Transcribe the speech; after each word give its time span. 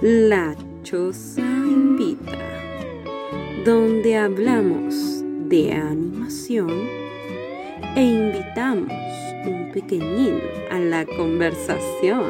La 0.00 0.54
Choza 0.82 1.40
Invita, 1.40 2.38
donde 3.64 4.16
hablamos 4.16 5.22
de 5.48 5.72
animación 5.72 6.70
e 7.96 8.02
invitamos 8.02 8.92
un 9.44 9.72
pequeñín 9.72 10.40
a 10.70 10.78
la 10.78 11.04
conversación. 11.04 12.24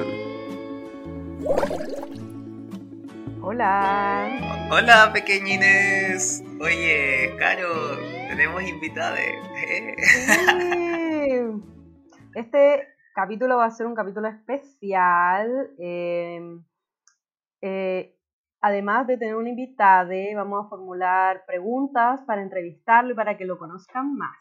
Hola. 3.43 4.69
Hola 4.71 5.11
pequeñines. 5.13 6.43
Oye, 6.61 7.35
Caro, 7.39 7.97
tenemos 8.29 8.63
invitados. 8.63 9.19
Sí. 9.55 9.95
Este 12.35 12.87
capítulo 13.15 13.57
va 13.57 13.65
a 13.65 13.71
ser 13.71 13.87
un 13.87 13.95
capítulo 13.95 14.29
especial. 14.29 15.71
eh, 15.79 16.41
eh, 17.61 18.15
además 18.61 19.07
de 19.07 19.17
tener 19.17 19.37
un 19.37 19.47
invitado, 19.47 20.11
vamos 20.35 20.67
a 20.67 20.69
formular 20.69 21.45
preguntas 21.47 22.21
para 22.27 22.43
entrevistarlo 22.43 23.13
y 23.13 23.15
para 23.15 23.37
que 23.37 23.45
lo 23.45 23.59
conozcan 23.59 24.15
más. 24.17 24.37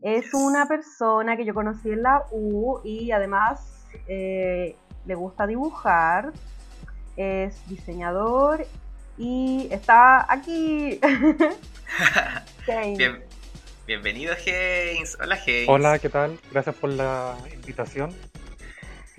Es 0.00 0.32
una 0.32 0.66
persona 0.66 1.36
que 1.36 1.44
yo 1.44 1.52
conocí 1.54 1.90
en 1.90 2.02
la 2.02 2.24
U 2.30 2.80
y 2.84 3.10
además 3.12 3.86
eh, 4.08 4.76
le 5.04 5.14
gusta 5.14 5.46
dibujar, 5.46 6.32
es 7.16 7.68
diseñador 7.68 8.64
y 9.18 9.68
está 9.70 10.32
aquí. 10.32 10.98
Bien- 12.96 13.22
bienvenido, 13.86 14.32
Haynes. 14.34 15.18
Hola, 15.20 15.34
Haynes. 15.34 15.68
Hola, 15.68 15.98
¿qué 15.98 16.08
tal? 16.08 16.38
Gracias 16.50 16.74
por 16.76 16.90
la 16.90 17.36
invitación. 17.52 18.14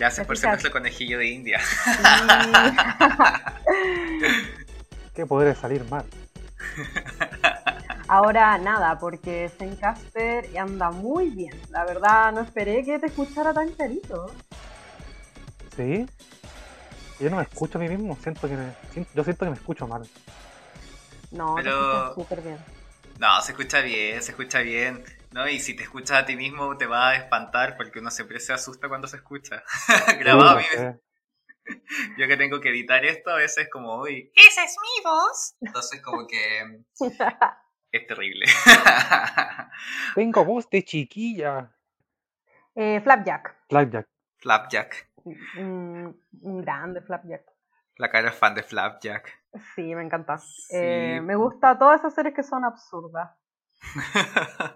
Gracias 0.02 0.26
por 0.26 0.36
ser 0.36 0.50
Gracias. 0.50 0.64
nuestro 0.64 0.72
conejillo 0.82 1.20
de 1.20 1.28
India. 1.28 1.60
¿Qué 5.13 5.27
podría 5.27 5.54
salir 5.54 5.84
mal? 5.91 6.05
Ahora 8.07 8.57
nada, 8.57 8.98
porque 8.98 9.52
Zencaster 9.60 10.49
anda 10.57 10.90
muy 10.90 11.29
bien. 11.29 11.54
La 11.70 11.85
verdad, 11.85 12.32
no 12.32 12.41
esperé 12.41 12.84
que 12.84 12.98
te 12.98 13.05
escuchara 13.05 13.54
tan 13.54 13.70
clarito. 13.74 14.34
¿Sí? 15.76 16.07
Yo 17.20 17.29
no 17.29 17.35
me 17.38 17.44
escucho 17.44 17.77
a 17.77 17.82
mí 17.82 17.88
mismo, 17.88 18.18
siento 18.24 18.49
que 18.49 18.57
me, 18.57 18.72
siento- 18.91 19.12
yo 19.13 19.24
siento 19.24 19.46
que 19.46 19.52
me 19.52 19.57
escucho 19.57 19.88
mal. 19.88 20.02
No, 21.29 21.54
te 21.57 21.62
Pero- 21.62 21.79
escuchas 22.07 22.16
súper 22.16 22.41
bien. 22.41 22.57
No, 23.20 23.40
se 23.44 23.52
escucha 23.52 23.82
bien, 23.82 24.20
se 24.24 24.32
escucha 24.32 24.62
bien. 24.62 25.04
¿No? 25.32 25.48
Y 25.48 25.60
si 25.60 25.76
te 25.76 25.84
escuchas 25.84 26.20
a 26.20 26.26
ti 26.26 26.35
mismo 26.35 26.77
te 26.77 26.85
va 26.85 27.10
a 27.10 27.15
espantar 27.15 27.77
porque 27.77 27.99
uno 27.99 28.12
siempre 28.12 28.40
se 28.40 28.54
asusta 28.54 28.87
cuando 28.90 29.07
se 29.07 29.18
escucha. 29.18 29.63
Grabado, 30.20 30.60
Sí, 30.60 30.77
no 30.77 30.99
yo 32.18 32.27
que 32.27 32.38
tengo 32.38 32.60
que 32.60 32.70
editar 32.70 33.05
esto, 33.05 33.29
a 33.29 33.35
veces 33.35 33.70
como, 33.71 34.01
uy, 34.01 34.32
esa 34.35 34.63
es 34.63 34.76
mi 34.82 35.04
voz. 35.04 35.55
Entonces 35.62 36.01
como 36.01 36.27
que 36.27 36.84
es 37.91 38.07
terrible. 38.07 38.46
Tengo 40.15 40.43
voz 40.43 40.70
de 40.70 40.84
chiquilla. 40.84 41.71
Eh, 42.76 42.99
Flapjack. 43.01 43.55
Flapjack. 43.70 44.07
Flapjack. 44.38 45.12
Mm, 45.55 46.10
un 46.41 46.62
grande 46.62 47.01
Flapjack. 47.01 47.43
La 47.98 48.10
cara 48.10 48.29
es 48.29 48.35
fan 48.35 48.55
de 48.55 48.63
Flapjack. 48.63 49.43
Sí, 49.76 49.93
me 49.93 50.04
encanta. 50.04 50.38
Sí. 50.40 50.76
Eh, 50.77 51.21
me 51.21 51.35
gusta 51.35 51.77
todas 51.77 51.99
esas 51.99 52.16
series 52.16 52.34
que 52.34 52.43
son 52.43 52.63
absurdas. 52.63 53.29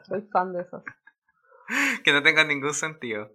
Soy 0.08 0.22
fan 0.32 0.54
de 0.54 0.62
esas. 0.62 0.84
que 2.04 2.14
no 2.14 2.24
tengan 2.24 2.48
ningún 2.48 2.74
sentido. 2.74 3.32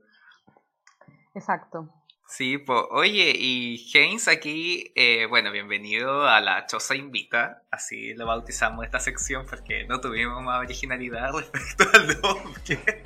Exacto. 1.35 1.89
Sí, 2.31 2.59
pues, 2.59 2.83
oye, 2.91 3.33
y 3.37 3.91
Haynes 3.93 4.29
aquí, 4.29 4.93
eh, 4.95 5.27
bueno, 5.27 5.51
bienvenido 5.51 6.29
a 6.29 6.41
la 6.41 6.65
Choza 6.67 6.95
Invita, 6.95 7.65
así 7.73 8.15
lo 8.15 8.25
bautizamos 8.27 8.85
esta 8.85 9.01
sección 9.01 9.47
porque 9.47 9.85
no 9.89 10.01
tuvimos 10.01 10.41
más 10.41 10.61
originalidad 10.61 11.33
respecto 11.35 11.85
al 11.93 12.21
nombre. 12.21 13.03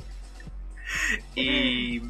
y, 1.34 2.02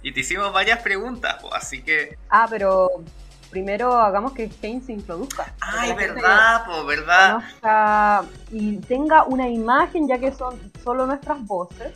y 0.00 0.12
te 0.12 0.20
hicimos 0.20 0.50
varias 0.50 0.80
preguntas, 0.82 1.36
pues, 1.42 1.52
así 1.52 1.82
que... 1.82 2.16
Ah, 2.30 2.46
pero 2.48 3.04
primero 3.50 3.94
hagamos 3.96 4.32
que 4.32 4.48
Kane 4.48 4.80
se 4.84 4.92
introduzca. 4.92 5.52
Ay, 5.60 5.92
verdad, 5.94 6.64
pues, 6.66 6.86
verdad. 6.98 7.32
conozca 7.34 8.24
y 8.50 8.76
tenga 8.78 9.24
una 9.24 9.48
imagen, 9.48 10.08
ya 10.08 10.18
que 10.18 10.32
son 10.32 10.58
solo 10.84 11.06
nuestras 11.06 11.44
voces. 11.46 11.92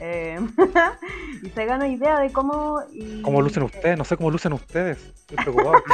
eh, 0.00 0.38
y 1.42 1.48
se 1.50 1.62
haga 1.62 1.76
una 1.76 1.88
idea 1.88 2.18
de 2.20 2.32
cómo. 2.32 2.80
y- 2.92 3.22
¿Cómo 3.22 3.40
lucen 3.40 3.62
ustedes? 3.64 3.96
No 3.96 4.04
sé 4.04 4.16
cómo 4.16 4.30
lucen 4.30 4.52
ustedes. 4.52 4.98
Estoy 5.30 5.36
preocupado. 5.36 5.82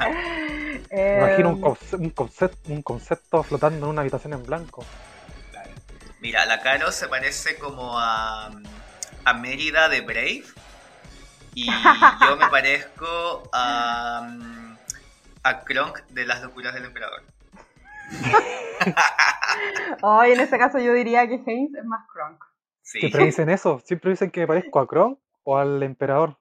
Me 0.00 0.86
Eh, 0.92 1.18
imagino 1.18 1.50
un, 1.50 1.60
conce- 1.60 1.96
un, 1.98 2.14
concept- 2.14 2.68
un 2.68 2.82
concepto 2.82 3.42
flotando 3.42 3.84
en 3.86 3.90
una 3.92 4.00
habitación 4.00 4.32
en 4.32 4.44
blanco. 4.44 4.84
Mira, 6.20 6.44
la 6.46 6.60
Caro 6.60 6.90
se 6.92 7.08
parece 7.08 7.56
como 7.58 7.98
a, 7.98 8.50
a 9.24 9.34
Mérida 9.34 9.88
de 9.88 10.00
Brave. 10.00 10.44
Y 11.54 11.66
yo 12.26 12.36
me 12.36 12.48
parezco 12.48 13.42
a, 13.52 14.36
a 15.42 15.60
Kronk 15.60 15.98
de 16.08 16.26
las 16.26 16.42
locuras 16.42 16.74
del 16.74 16.84
emperador. 16.84 17.22
Hoy 20.02 20.32
en 20.32 20.40
ese 20.40 20.58
caso 20.58 20.78
yo 20.78 20.92
diría 20.92 21.26
que 21.28 21.42
Haynes 21.46 21.74
es 21.74 21.84
más. 21.84 22.06
Sí. 22.82 23.00
Siempre 23.00 23.24
dicen 23.24 23.50
eso. 23.50 23.80
Siempre 23.80 24.10
dicen 24.10 24.30
que 24.30 24.40
me 24.40 24.46
parezco 24.46 24.80
a 24.80 24.86
Kron 24.86 25.18
o 25.44 25.56
al 25.56 25.82
emperador. 25.82 26.36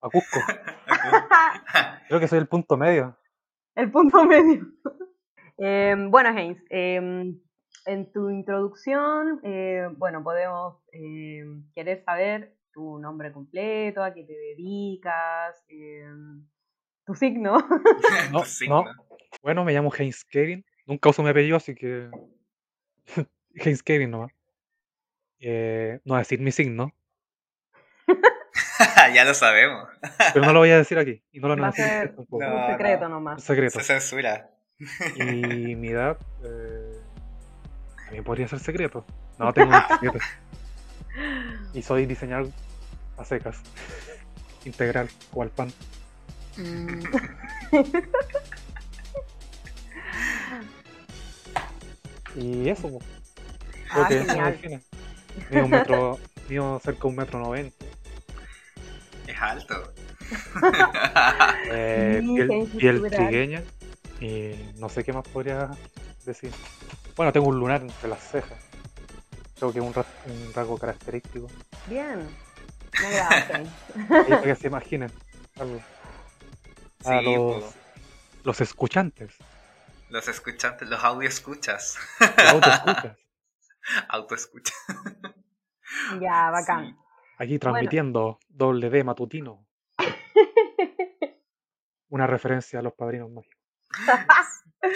A 0.00 0.08
Cusco. 0.08 0.38
Creo 2.08 2.20
que 2.20 2.28
soy 2.28 2.38
el 2.38 2.46
punto 2.46 2.76
medio. 2.76 3.16
El 3.74 3.90
punto 3.90 4.24
medio. 4.24 4.66
Eh, 5.58 5.96
bueno, 6.08 6.28
Haynes, 6.30 6.62
eh, 6.70 7.34
en 7.88 8.12
tu 8.12 8.30
introducción, 8.30 9.40
eh, 9.42 9.88
bueno, 9.96 10.22
podemos 10.22 10.76
eh, 10.92 11.42
querer 11.74 12.04
saber 12.04 12.54
tu 12.72 12.98
nombre 12.98 13.32
completo, 13.32 14.02
a 14.02 14.12
qué 14.12 14.24
te 14.24 14.32
dedicas, 14.32 15.62
eh, 15.68 16.06
tu 17.04 17.14
signo. 17.14 17.58
No, 18.32 18.44
Sí, 18.44 18.68
no. 18.68 18.84
Bueno, 19.42 19.64
me 19.64 19.72
llamo 19.72 19.92
Haynes 19.96 20.24
Kevin. 20.24 20.64
Nunca 20.86 21.10
uso 21.10 21.22
mi 21.22 21.30
apellido, 21.30 21.56
así 21.56 21.74
que. 21.74 22.10
Haynes 23.64 23.82
Kevin 23.82 24.10
nomás. 24.10 24.32
Eh, 25.40 26.00
no 26.04 26.14
voy 26.14 26.16
a 26.16 26.20
decir 26.20 26.40
mi 26.40 26.50
signo, 26.50 26.92
ya 29.14 29.24
lo 29.24 29.34
sabemos. 29.34 29.88
pero 30.32 30.44
no 30.44 30.52
lo 30.52 30.60
voy 30.60 30.70
a 30.70 30.78
decir 30.78 30.98
aquí. 30.98 31.22
Y 31.30 31.40
no 31.40 31.48
lo 31.54 31.64
a 31.64 31.72
tampoco. 31.72 32.38
No. 32.40 32.66
un 32.66 32.72
secreto 32.72 33.04
Un 33.06 33.10
nomás. 33.12 33.42
secreto. 33.44 33.78
Se 33.78 33.84
censura. 33.84 34.50
Y 35.16 35.74
mi 35.76 35.88
edad. 35.88 36.18
Eh, 36.44 36.92
también 38.04 38.24
podría 38.24 38.48
ser 38.48 38.58
secreto. 38.60 39.04
No, 39.38 39.52
tengo 39.52 39.70
27. 39.70 40.18
Y 41.74 41.82
soy 41.82 42.06
diseñador 42.06 42.50
a 43.16 43.24
secas. 43.24 43.58
Integral, 44.64 45.08
como 45.30 45.44
el 45.44 45.50
pan. 45.50 45.72
Mm. 46.56 47.02
Y 52.36 52.68
eso, 52.68 52.88
po. 52.90 52.98
creo 53.90 54.04
Ah, 54.04 54.08
que 54.08 54.18
eso 54.18 54.36
me 54.36 54.52
define. 54.52 54.80
Un 55.50 55.70
metro. 55.70 56.18
Mido 56.48 56.80
cerca 56.82 57.00
de 57.02 57.06
un 57.08 57.16
metro 57.16 57.38
noventa. 57.40 57.84
Es 59.26 59.36
alto. 59.40 59.92
Eh, 61.70 62.22
piel, 62.24 62.68
piel 62.78 63.02
trigueña. 63.10 63.62
Y 64.20 64.54
no 64.78 64.88
sé 64.88 65.04
qué 65.04 65.12
más 65.12 65.26
podría 65.28 65.70
decir. 66.24 66.50
Bueno, 67.16 67.32
tengo 67.32 67.48
un 67.48 67.58
lunar 67.58 67.82
entre 67.82 68.08
las 68.08 68.20
cejas. 68.30 68.58
Creo 69.58 69.72
que 69.72 69.78
es 69.80 69.84
un, 69.84 69.92
ra- 69.94 70.06
un 70.26 70.52
rasgo 70.54 70.78
característico. 70.78 71.48
Bien. 71.86 72.28
Para 74.08 74.42
que 74.42 74.54
se 74.54 74.66
imaginen 74.68 75.12
algo. 75.60 75.80
A 77.04 77.18
Sí, 77.20 77.24
los, 77.24 77.64
po. 77.64 77.72
los 78.44 78.60
escuchantes, 78.60 79.36
los 80.08 80.26
escuchantes, 80.26 80.88
los 80.88 81.02
audio 81.04 81.28
escuchas. 81.28 81.96
los 82.20 82.30
autoescuchas, 82.54 83.18
Auto. 84.08 84.34
Ya, 86.20 86.50
bacán. 86.50 86.96
aquí 87.38 87.58
transmitiendo 87.58 88.38
doble 88.48 88.90
D 88.90 89.04
matutino. 89.04 89.66
Una 92.08 92.26
referencia 92.26 92.80
a 92.80 92.82
los 92.82 92.94
padrinos 92.94 93.30
mágicos. 93.30 93.56
Oye, 94.82 94.92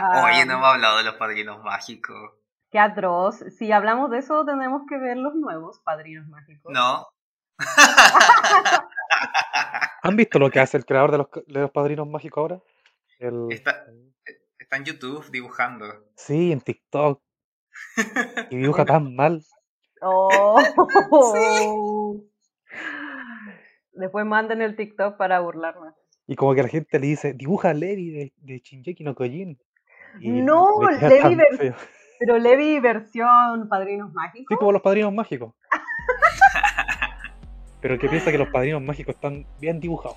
Ah, 0.00 0.44
no 0.46 0.52
hemos 0.54 0.66
hablado 0.66 0.98
de 0.98 1.04
los 1.04 1.14
padrinos 1.14 1.62
mágicos. 1.62 2.32
Qué 2.74 2.80
atroz. 2.80 3.36
Si 3.56 3.70
hablamos 3.70 4.10
de 4.10 4.18
eso, 4.18 4.44
tenemos 4.44 4.82
que 4.88 4.98
ver 4.98 5.16
los 5.16 5.32
nuevos 5.36 5.78
padrinos 5.84 6.26
mágicos. 6.26 6.72
No. 6.74 7.06
¿Han 10.02 10.16
visto 10.16 10.40
lo 10.40 10.50
que 10.50 10.58
hace 10.58 10.76
el 10.76 10.84
creador 10.84 11.12
de 11.12 11.18
los, 11.18 11.28
de 11.46 11.60
los 11.60 11.70
padrinos 11.70 12.08
mágicos 12.08 12.42
ahora? 12.42 12.60
El- 13.20 13.46
Está- 13.52 13.84
Está 14.58 14.76
en 14.78 14.84
YouTube 14.86 15.24
dibujando. 15.30 15.86
Sí, 16.16 16.50
en 16.50 16.60
TikTok. 16.62 17.22
Y 18.50 18.56
dibuja 18.56 18.84
tan 18.84 19.14
mal. 19.14 19.40
Oh. 20.02 20.60
Después 23.92 24.26
manden 24.26 24.62
el 24.62 24.74
TikTok 24.74 25.16
para 25.16 25.38
burlarnos. 25.38 25.94
Y 26.26 26.34
como 26.34 26.56
que 26.56 26.64
la 26.64 26.68
gente 26.68 26.98
le 26.98 27.06
dice, 27.06 27.34
dibuja 27.34 27.70
a 27.70 27.74
Levi 27.74 28.10
de, 28.10 28.32
de 28.38 28.58
Shinjeki 28.58 29.04
no 29.04 29.14
Kyojin. 29.14 29.60
Y 30.18 30.42
No, 30.42 30.80
Levi. 30.90 31.72
Pero 32.18 32.38
Levi 32.38 32.80
versión 32.80 33.68
Padrinos 33.68 34.10
Sí, 34.10 34.14
Mágicos. 34.14 34.58
como 34.58 34.72
los 34.72 34.82
padrinos 34.82 35.12
mágicos. 35.12 35.52
Pero 37.80 37.98
que 37.98 38.08
piensa 38.08 38.30
que 38.30 38.38
los 38.38 38.48
padrinos 38.48 38.82
mágicos 38.82 39.14
están 39.14 39.46
bien 39.60 39.80
dibujados. 39.80 40.16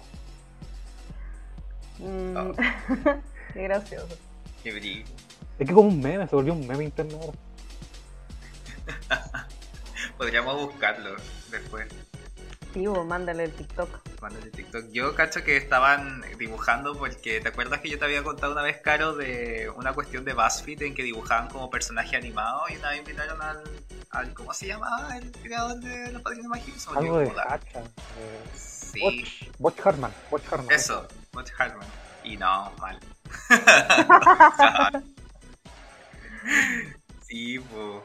Mm, 1.99 2.51
Qué 3.53 3.63
gracioso. 3.63 4.17
Qué 4.63 4.73
brillo. 4.73 5.05
Es 5.59 5.67
que 5.67 5.73
como 5.73 5.89
un 5.89 5.99
meme, 5.99 6.27
se 6.27 6.35
volvió 6.35 6.53
un 6.53 6.67
meme 6.67 6.83
interno 6.83 7.17
ahora. 7.19 7.37
Podríamos 10.17 10.55
buscarlo 10.67 11.15
después. 11.51 11.87
Sí, 12.73 12.85
vos, 12.85 13.05
mándale 13.05 13.45
el 13.45 13.51
TikTok. 13.53 13.89
Mándale 14.21 14.51
TikTok. 14.51 14.85
Yo 14.91 15.15
cacho 15.15 15.43
que 15.43 15.57
estaban 15.57 16.23
dibujando 16.37 16.95
porque 16.97 17.39
te 17.41 17.47
acuerdas 17.49 17.79
que 17.81 17.89
yo 17.89 17.97
te 17.97 18.05
había 18.05 18.23
contado 18.23 18.51
una 18.53 18.61
vez, 18.61 18.77
Caro, 18.83 19.15
de 19.15 19.69
una 19.75 19.93
cuestión 19.93 20.25
de 20.25 20.33
BuzzFeed 20.33 20.83
en 20.83 20.93
que 20.95 21.03
dibujaban 21.03 21.49
como 21.49 21.69
personaje 21.69 22.15
animado 22.15 22.61
y 22.69 22.75
una 22.77 22.89
vez 22.89 22.99
invitaron 22.99 23.41
al, 23.41 23.63
al 24.11 24.33
¿cómo 24.33 24.53
se 24.53 24.67
llamaba? 24.67 25.17
El 25.17 25.31
creador 25.31 25.79
de 25.79 26.11
Los 26.11 26.21
Padrinos 26.21 26.47
Mágicos. 26.47 26.87
Algo 26.95 27.19
de. 27.19 27.31
Hacha. 27.47 27.79
eh, 27.79 28.43
Sí, 28.53 29.23
Butch 29.59 29.79
Hartman. 29.83 30.11
Butch 30.31 30.43
Hartman. 30.51 30.71
eso, 30.75 31.07
Butch 31.33 31.51
Hartman. 31.57 31.87
Y 32.23 32.37
no, 32.37 32.71
mal. 32.79 32.99
sí, 37.27 37.59
po. 37.59 38.03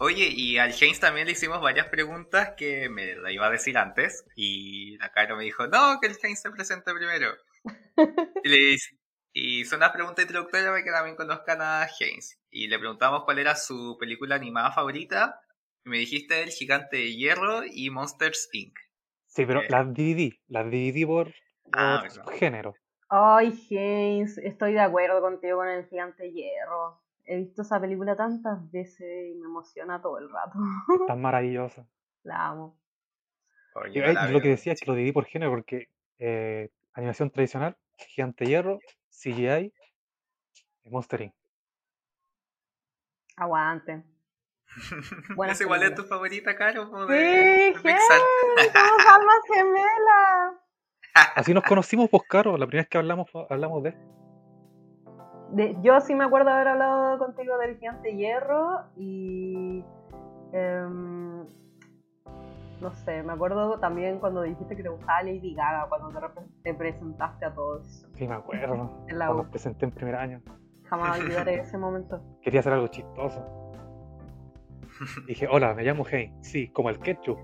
Oye, 0.00 0.28
y 0.30 0.58
al 0.58 0.72
James 0.72 1.00
también 1.00 1.26
le 1.26 1.32
hicimos 1.32 1.60
varias 1.60 1.88
preguntas 1.88 2.54
que 2.56 2.88
me 2.88 3.16
la 3.16 3.32
iba 3.32 3.46
a 3.46 3.50
decir 3.50 3.76
antes. 3.78 4.24
Y 4.36 4.96
la 4.98 5.10
Caro 5.10 5.36
me 5.36 5.44
dijo, 5.44 5.66
no, 5.66 5.98
que 6.00 6.06
el 6.06 6.16
James 6.16 6.40
se 6.40 6.50
presente 6.50 6.92
primero. 6.94 7.32
y 8.44 8.48
le 8.48 8.56
hice- 8.74 8.96
y 9.32 9.60
hizo 9.60 9.76
una 9.76 9.92
pregunta 9.92 10.22
introductoria 10.22 10.68
para 10.70 10.82
que 10.82 10.90
también 10.90 11.16
conozcan 11.16 11.60
a 11.62 11.86
James. 11.98 12.38
Y 12.50 12.68
le 12.68 12.78
preguntamos 12.78 13.24
cuál 13.24 13.38
era 13.38 13.54
su 13.56 13.96
película 13.98 14.36
animada 14.36 14.72
favorita. 14.72 15.40
Y 15.84 15.90
me 15.90 15.98
dijiste 15.98 16.42
El 16.42 16.50
Gigante 16.50 16.96
de 16.96 17.14
Hierro 17.14 17.62
y 17.64 17.90
Monsters 17.90 18.48
Inc. 18.52 18.76
Sí, 19.26 19.44
pero 19.46 19.62
Eh. 19.62 19.66
las 19.68 19.92
dividí. 19.92 20.40
Las 20.48 20.70
dividí 20.70 21.04
por, 21.04 21.32
Ah, 21.72 22.02
por 22.24 22.34
género. 22.34 22.74
Ay, 23.10 23.52
James, 23.68 24.38
estoy 24.38 24.72
de 24.74 24.80
acuerdo 24.80 25.20
contigo 25.20 25.58
con 25.58 25.68
el 25.68 25.86
gigante 25.86 26.30
hierro. 26.32 27.00
He 27.30 27.36
visto 27.36 27.60
esa 27.60 27.78
película 27.78 28.16
tantas 28.16 28.70
veces 28.70 29.30
y 29.30 29.34
me 29.34 29.44
emociona 29.44 30.00
todo 30.00 30.18
el 30.18 30.30
rato. 30.30 30.58
Tan 31.06 31.20
maravillosa. 31.20 31.86
La 32.24 32.48
amo. 32.48 32.78
Oye, 33.74 34.00
eh, 34.00 34.14
la 34.14 34.26
yo 34.26 34.32
lo 34.32 34.40
que 34.40 34.48
decía 34.48 34.72
es 34.72 34.80
que 34.80 34.90
lo 34.90 34.94
dividí 34.94 35.12
por 35.12 35.26
género 35.26 35.52
porque 35.52 35.88
eh, 36.18 36.70
animación 36.94 37.30
tradicional, 37.30 37.76
Gigante 37.96 38.46
Hierro, 38.46 38.80
CGI, 39.10 39.72
y 40.84 40.90
Monster 40.90 41.22
Inc. 41.22 41.34
Aguante. 43.36 44.02
Buenas 45.36 45.60
¿Es 45.60 45.66
igual 45.66 45.82
es 45.82 45.94
tu 45.94 46.04
favorita, 46.04 46.56
Caro? 46.56 46.86
Sí, 47.06 47.12
de- 47.12 47.72
somos 47.72 49.06
almas 49.06 49.40
gemelas. 49.46 50.54
Así 51.36 51.54
nos 51.54 51.64
conocimos, 51.64 52.08
pues 52.10 52.22
caro, 52.28 52.56
la 52.56 52.66
primera 52.66 52.82
vez 52.84 52.88
que 52.88 52.98
hablamos, 52.98 53.30
hablamos 53.48 53.82
de 53.82 53.90
esto. 53.90 54.27
De- 55.52 55.76
yo 55.82 56.00
sí 56.00 56.14
me 56.14 56.24
acuerdo 56.24 56.50
haber 56.50 56.68
hablado 56.68 57.18
contigo 57.18 57.56
del 57.58 57.78
gigante 57.78 58.14
hierro 58.14 58.82
y 58.96 59.82
em, 60.52 61.46
no 62.80 62.90
sé, 63.04 63.22
me 63.22 63.32
acuerdo 63.32 63.78
también 63.78 64.18
cuando 64.18 64.42
dijiste 64.42 64.76
que 64.76 64.82
te 64.82 64.88
gustaba 64.88 65.22
Lady 65.22 65.54
Gaga 65.54 65.88
cuando 65.88 66.10
te, 66.10 66.42
te 66.62 66.74
presentaste 66.74 67.46
a 67.46 67.54
todos 67.54 68.06
Sí, 68.14 68.28
me 68.28 68.34
acuerdo. 68.34 68.90
en 69.08 69.18
la 69.18 69.26
Cuando 69.26 69.44
U. 69.44 69.50
presenté 69.50 69.86
en 69.86 69.92
primer 69.92 70.16
año. 70.16 70.40
Jamás 70.84 71.18
olvidaré 71.20 71.54
ese 71.60 71.76
momento. 71.78 72.20
Quería 72.42 72.60
hacer 72.60 72.72
algo 72.72 72.88
chistoso. 72.88 73.44
Dije, 75.26 75.46
hola, 75.50 75.74
me 75.74 75.82
llamo 75.84 76.04
Hey. 76.08 76.32
Sí, 76.40 76.68
como 76.72 76.90
el 76.90 76.98
ketchup. 76.98 77.38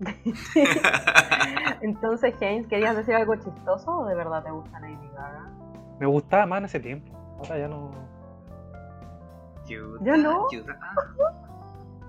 Entonces, 1.80 2.34
James, 2.38 2.66
¿querías 2.66 2.96
decir 2.96 3.14
algo 3.14 3.34
chistoso 3.36 3.90
o 3.98 4.06
de 4.06 4.14
verdad 4.14 4.42
te 4.44 4.50
gusta 4.50 4.78
Lady 4.80 5.08
Gaga? 5.14 5.50
Me 5.98 6.06
gustaba 6.06 6.46
más 6.46 6.58
en 6.60 6.64
ese 6.66 6.80
tiempo. 6.80 7.12
Ahora 7.38 7.58
ya 7.58 7.68
no. 7.68 7.90
Ayuda, 9.64 9.98
¿Ya 10.02 10.16
no? 10.16 10.46
ayuda. 10.50 10.78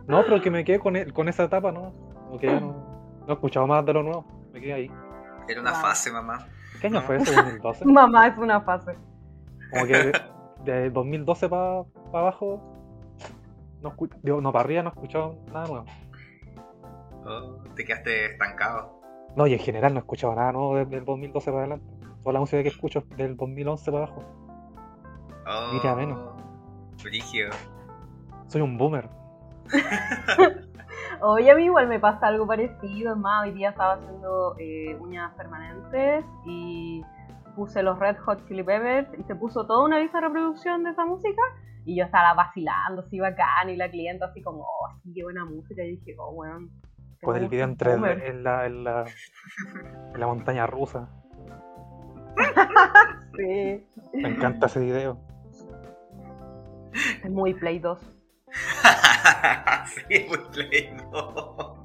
No, 0.07 0.23
pero 0.23 0.41
que 0.41 0.49
me 0.49 0.63
quedé 0.63 0.79
con, 0.79 0.95
e- 0.95 1.11
con 1.11 1.27
esa 1.29 1.43
etapa, 1.43 1.71
¿no? 1.71 1.93
Como 2.25 2.39
que 2.39 2.47
ya 2.47 2.59
no, 2.59 2.67
no 3.21 3.27
he 3.27 3.33
escuchado 3.33 3.67
más 3.67 3.85
de 3.85 3.93
lo 3.93 4.03
nuevo. 4.03 4.25
Me 4.53 4.59
quedé 4.61 4.73
ahí. 4.73 4.91
Era 5.47 5.61
una 5.61 5.71
Wow. 5.71 5.81
fase, 5.81 6.11
mamá. 6.11 6.47
¿Qué 6.79 6.87
año 6.87 7.01
fue 7.01 7.17
eso? 7.17 7.31
¿2012? 7.33 7.85
Mamá 7.91 8.27
es 8.27 8.37
una 8.37 8.61
fase. 8.61 8.95
Como 9.71 9.85
que 9.85 9.93
de, 9.93 10.13
de 10.63 10.89
2012 10.89 11.49
para 11.49 11.83
abajo, 12.13 12.61
no, 13.81 13.91
escu- 13.91 14.09
digo, 14.23 14.39
no, 14.41 14.51
para 14.51 14.63
arriba 14.65 14.83
no 14.83 14.89
he 14.89 14.93
escuchado 14.93 15.35
nada 15.51 15.67
nuevo. 15.67 15.85
Oh, 17.25 17.57
te 17.75 17.83
quedaste 17.85 18.25
estancado. 18.33 18.99
No, 19.35 19.45
y 19.47 19.53
en 19.53 19.59
general 19.59 19.93
no 19.93 19.99
he 19.99 20.01
escuchado 20.01 20.33
nada 20.35 20.51
nuevo 20.53 20.75
desde 20.77 20.97
el 20.97 21.05
2012 21.05 21.51
para 21.51 21.59
adelante. 21.65 21.85
Toda 22.29 22.37
la 22.37 22.41
música 22.41 22.61
que 22.61 22.69
escucho 22.69 22.99
es 22.99 23.17
del 23.17 23.35
2011 23.35 23.91
para 23.91 24.03
abajo. 24.03 24.23
Oh, 25.47 25.73
Mira, 25.73 25.95
menos. 25.95 26.19
Brigio. 27.03 27.49
Soy 28.45 28.61
un 28.61 28.77
boomer. 28.77 29.09
Oye, 31.21 31.49
a 31.49 31.55
mí 31.55 31.63
igual 31.63 31.87
me 31.87 31.99
pasa 31.99 32.27
algo 32.27 32.45
parecido. 32.45 33.13
Es 33.13 33.17
más, 33.17 33.47
hoy 33.47 33.53
día 33.53 33.71
estaba 33.71 33.93
haciendo 33.93 34.55
eh, 34.59 34.95
uñas 34.99 35.33
permanentes 35.33 36.23
y 36.45 37.03
puse 37.55 37.81
los 37.81 37.97
Red 37.97 38.17
Hot 38.19 38.47
Chili 38.47 38.61
Peppers 38.61 39.09
y 39.17 39.23
se 39.23 39.33
puso 39.33 39.65
toda 39.65 39.83
una 39.83 39.97
lista 39.97 40.19
de 40.19 40.27
reproducción 40.27 40.83
de 40.83 40.91
esa 40.91 41.05
música. 41.05 41.41
Y 41.83 41.97
yo 41.97 42.05
estaba 42.05 42.35
vacilando, 42.35 43.01
así 43.01 43.19
bacán, 43.19 43.71
y 43.71 43.75
la 43.75 43.89
clienta 43.89 44.27
así 44.27 44.43
como, 44.43 44.61
oh, 44.61 44.99
sí, 45.01 45.13
qué 45.15 45.23
buena 45.23 45.45
música. 45.45 45.83
Y 45.83 45.97
dije, 45.97 46.15
oh, 46.19 46.29
weón. 46.29 46.69
Con 47.23 47.37
el 47.37 47.47
video 47.47 47.63
en 47.63 47.71
gustos 47.71 47.87
3D 47.87 47.95
boomer. 47.95 48.23
en 48.23 48.43
la, 48.43 48.65
en 48.67 48.83
la, 48.83 49.05
en 50.13 50.19
la 50.19 50.27
montaña 50.27 50.67
rusa. 50.67 51.09
Sí, 53.37 53.85
Me 54.13 54.29
encanta 54.29 54.65
ese 54.67 54.79
video. 54.79 55.17
es 57.23 57.29
muy 57.29 57.53
Play 57.53 57.79
2. 57.79 57.99
sí, 60.07 60.25
muy 60.27 60.37
play, 60.51 60.91
no. 61.11 61.77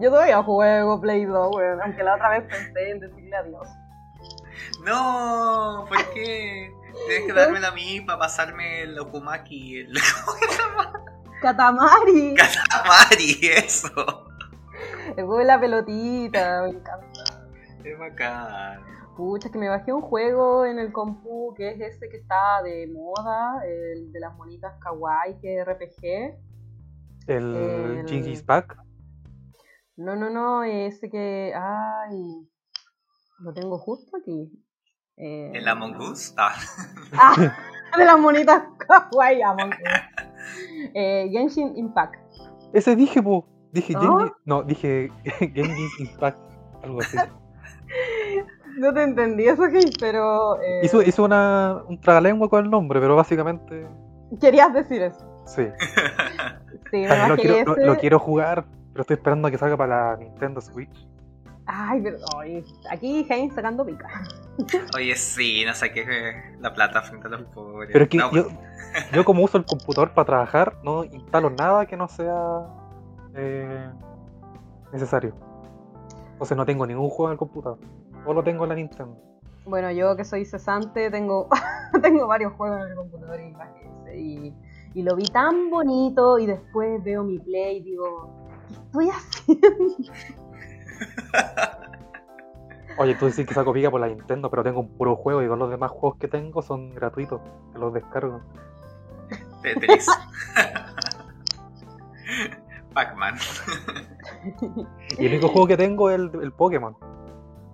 yo 0.00 0.10
todavía 0.10 0.42
juego 0.42 1.00
Play 1.00 1.24
2, 1.26 1.56
weón, 1.56 1.82
aunque 1.82 2.02
la 2.02 2.14
otra 2.14 2.30
vez 2.30 2.44
pensé 2.44 2.90
en 2.90 3.00
decirle 3.00 3.36
adiós. 3.36 3.68
No, 4.84 5.84
¿por 5.88 5.98
qué? 6.14 6.72
Tienes 7.06 7.26
que 7.26 7.32
dármela 7.32 7.68
a 7.68 7.72
mí 7.72 8.00
para 8.00 8.18
pasarme 8.18 8.82
el 8.82 8.98
Okumaki, 8.98 9.80
el. 9.80 9.92
Katamari, 11.42 12.34
Katamari, 12.34 13.38
eso. 13.42 14.24
el 15.08 15.14
juego 15.14 15.38
de 15.38 15.44
la 15.44 15.60
pelotita, 15.60 16.62
me 16.62 16.70
encanta. 16.70 17.24
Es 17.84 17.98
bacán. 17.98 18.80
Pucha, 19.16 19.50
que 19.50 19.58
me 19.58 19.68
bajé 19.68 19.92
un 19.92 20.02
juego 20.02 20.66
en 20.66 20.78
el 20.78 20.92
compu 20.92 21.54
que 21.54 21.70
es 21.70 21.80
ese 21.80 22.08
que 22.10 22.18
está 22.18 22.62
de 22.62 22.86
moda, 22.88 23.62
el 23.64 24.12
de 24.12 24.20
las 24.20 24.34
monitas 24.36 24.74
kawaii, 24.80 25.38
que 25.40 25.60
es 25.60 25.66
RPG. 25.66 26.38
El 27.28 27.56
El- 27.56 28.06
Jinkies 28.08 28.44
Back. 28.44 28.76
No, 29.96 30.14
no, 30.16 30.28
no, 30.28 30.62
ese 30.64 31.08
que. 31.10 31.52
Ay. 31.54 32.46
Lo 33.40 33.52
tengo 33.54 33.78
justo 33.78 34.16
aquí. 34.18 34.50
Eh, 35.16 35.50
¿El 35.54 35.66
Among 35.68 35.96
Us? 35.98 36.34
Ah, 36.38 36.54
Ah, 37.92 37.98
de 37.98 38.04
las 38.04 38.18
monitas 38.18 38.62
kawaii, 38.86 39.40
Among 39.42 39.70
Us. 39.70 40.90
Eh, 40.94 41.28
Genshin 41.32 41.74
Impact. 41.76 42.16
Ese 42.74 42.94
dije, 42.96 43.22
po. 43.22 43.48
Dije. 43.72 43.94
Genji- 43.94 44.32
No, 44.44 44.62
dije 44.62 45.10
Genji's 45.54 46.00
Impact. 46.00 46.38
Algo 46.82 47.00
así. 47.00 47.16
No 48.76 48.92
te 48.92 49.02
entendí 49.02 49.46
eso, 49.48 49.68
Gil, 49.70 49.90
pero. 49.98 50.60
eh, 50.62 50.80
Hizo, 50.82 51.02
hizo 51.02 51.24
una, 51.24 51.82
un 51.88 52.00
tragalengua 52.00 52.48
con 52.48 52.64
el 52.64 52.70
nombre, 52.70 53.00
pero 53.00 53.16
básicamente. 53.16 53.86
Querías 54.40 54.72
decir 54.74 55.02
eso. 55.02 55.24
Sí. 55.46 55.68
Sí, 56.92 57.04
También 57.04 57.28
lo 57.30 57.36
quiero, 57.36 57.64
lo, 57.64 57.76
ese. 57.76 57.86
lo 57.86 57.96
quiero 57.98 58.18
jugar, 58.20 58.64
pero 58.92 59.00
estoy 59.02 59.14
esperando 59.16 59.48
a 59.48 59.50
que 59.50 59.58
salga 59.58 59.76
para 59.76 60.12
la 60.12 60.16
Nintendo 60.18 60.60
Switch. 60.60 61.08
Ay, 61.66 62.00
pero. 62.00 62.18
ay, 62.38 62.64
aquí 62.90 63.26
James 63.28 63.52
sacando 63.54 63.84
pica. 63.84 64.06
Oye, 64.96 65.16
sí, 65.16 65.64
no 65.66 65.74
saqué 65.74 66.06
la 66.60 66.72
plata 66.72 67.02
frente 67.02 67.26
a 67.26 67.30
los 67.30 67.42
pobres. 67.48 67.90
Pero 67.92 68.04
es 68.04 68.08
que 68.08 68.18
No, 68.18 68.30
yo, 68.30 68.46
yo 69.12 69.24
como 69.24 69.42
uso 69.42 69.58
el 69.58 69.64
computador 69.64 70.12
para 70.14 70.26
trabajar, 70.26 70.76
no 70.84 71.02
instalo 71.02 71.50
nada 71.50 71.86
que 71.86 71.96
no 71.96 72.06
sea 72.06 72.68
eh, 73.34 73.90
necesario. 74.92 75.34
Entonces 76.34 76.56
no 76.56 76.64
tengo 76.66 76.86
ningún 76.86 77.08
juego 77.08 77.30
en 77.30 77.32
el 77.32 77.38
computador. 77.38 77.78
Todo 78.26 78.34
lo 78.34 78.42
tengo 78.42 78.64
en 78.64 78.70
la 78.70 78.74
Nintendo. 78.74 79.16
Bueno, 79.66 79.92
yo 79.92 80.16
que 80.16 80.24
soy 80.24 80.44
cesante 80.44 81.12
tengo, 81.12 81.48
tengo 82.02 82.26
varios 82.26 82.52
juegos 82.54 82.82
en 82.82 82.88
el 82.88 82.96
computador 82.96 83.38
y 83.40 83.54
y, 84.18 84.52
y 84.94 85.02
lo 85.02 85.14
vi 85.14 85.26
tan 85.26 85.70
bonito 85.70 86.40
y 86.40 86.46
después 86.46 87.04
veo 87.04 87.22
mi 87.22 87.38
play 87.38 87.76
y 87.76 87.82
digo, 87.82 88.28
¿qué 88.66 88.74
estoy 88.74 89.10
haciendo? 89.14 89.68
Oye, 92.98 93.14
tú 93.14 93.26
decís 93.26 93.46
que 93.46 93.54
saco 93.54 93.72
pica 93.72 93.92
por 93.92 94.00
la 94.00 94.08
Nintendo, 94.08 94.50
pero 94.50 94.64
tengo 94.64 94.80
un 94.80 94.88
puro 94.88 95.14
juego 95.14 95.40
y 95.40 95.46
todos 95.46 95.60
los 95.60 95.70
demás 95.70 95.92
juegos 95.92 96.18
que 96.18 96.26
tengo 96.26 96.62
son 96.62 96.96
gratuitos, 96.96 97.40
que 97.72 97.78
los 97.78 97.94
descargo. 97.94 98.40
Tetris. 99.62 100.08
Pac-Man. 102.92 103.36
Y 105.16 105.26
el 105.26 105.32
único 105.32 105.48
juego 105.48 105.68
que 105.68 105.76
tengo 105.76 106.10
es 106.10 106.16
el, 106.16 106.30
el 106.42 106.50
Pokémon. 106.50 106.96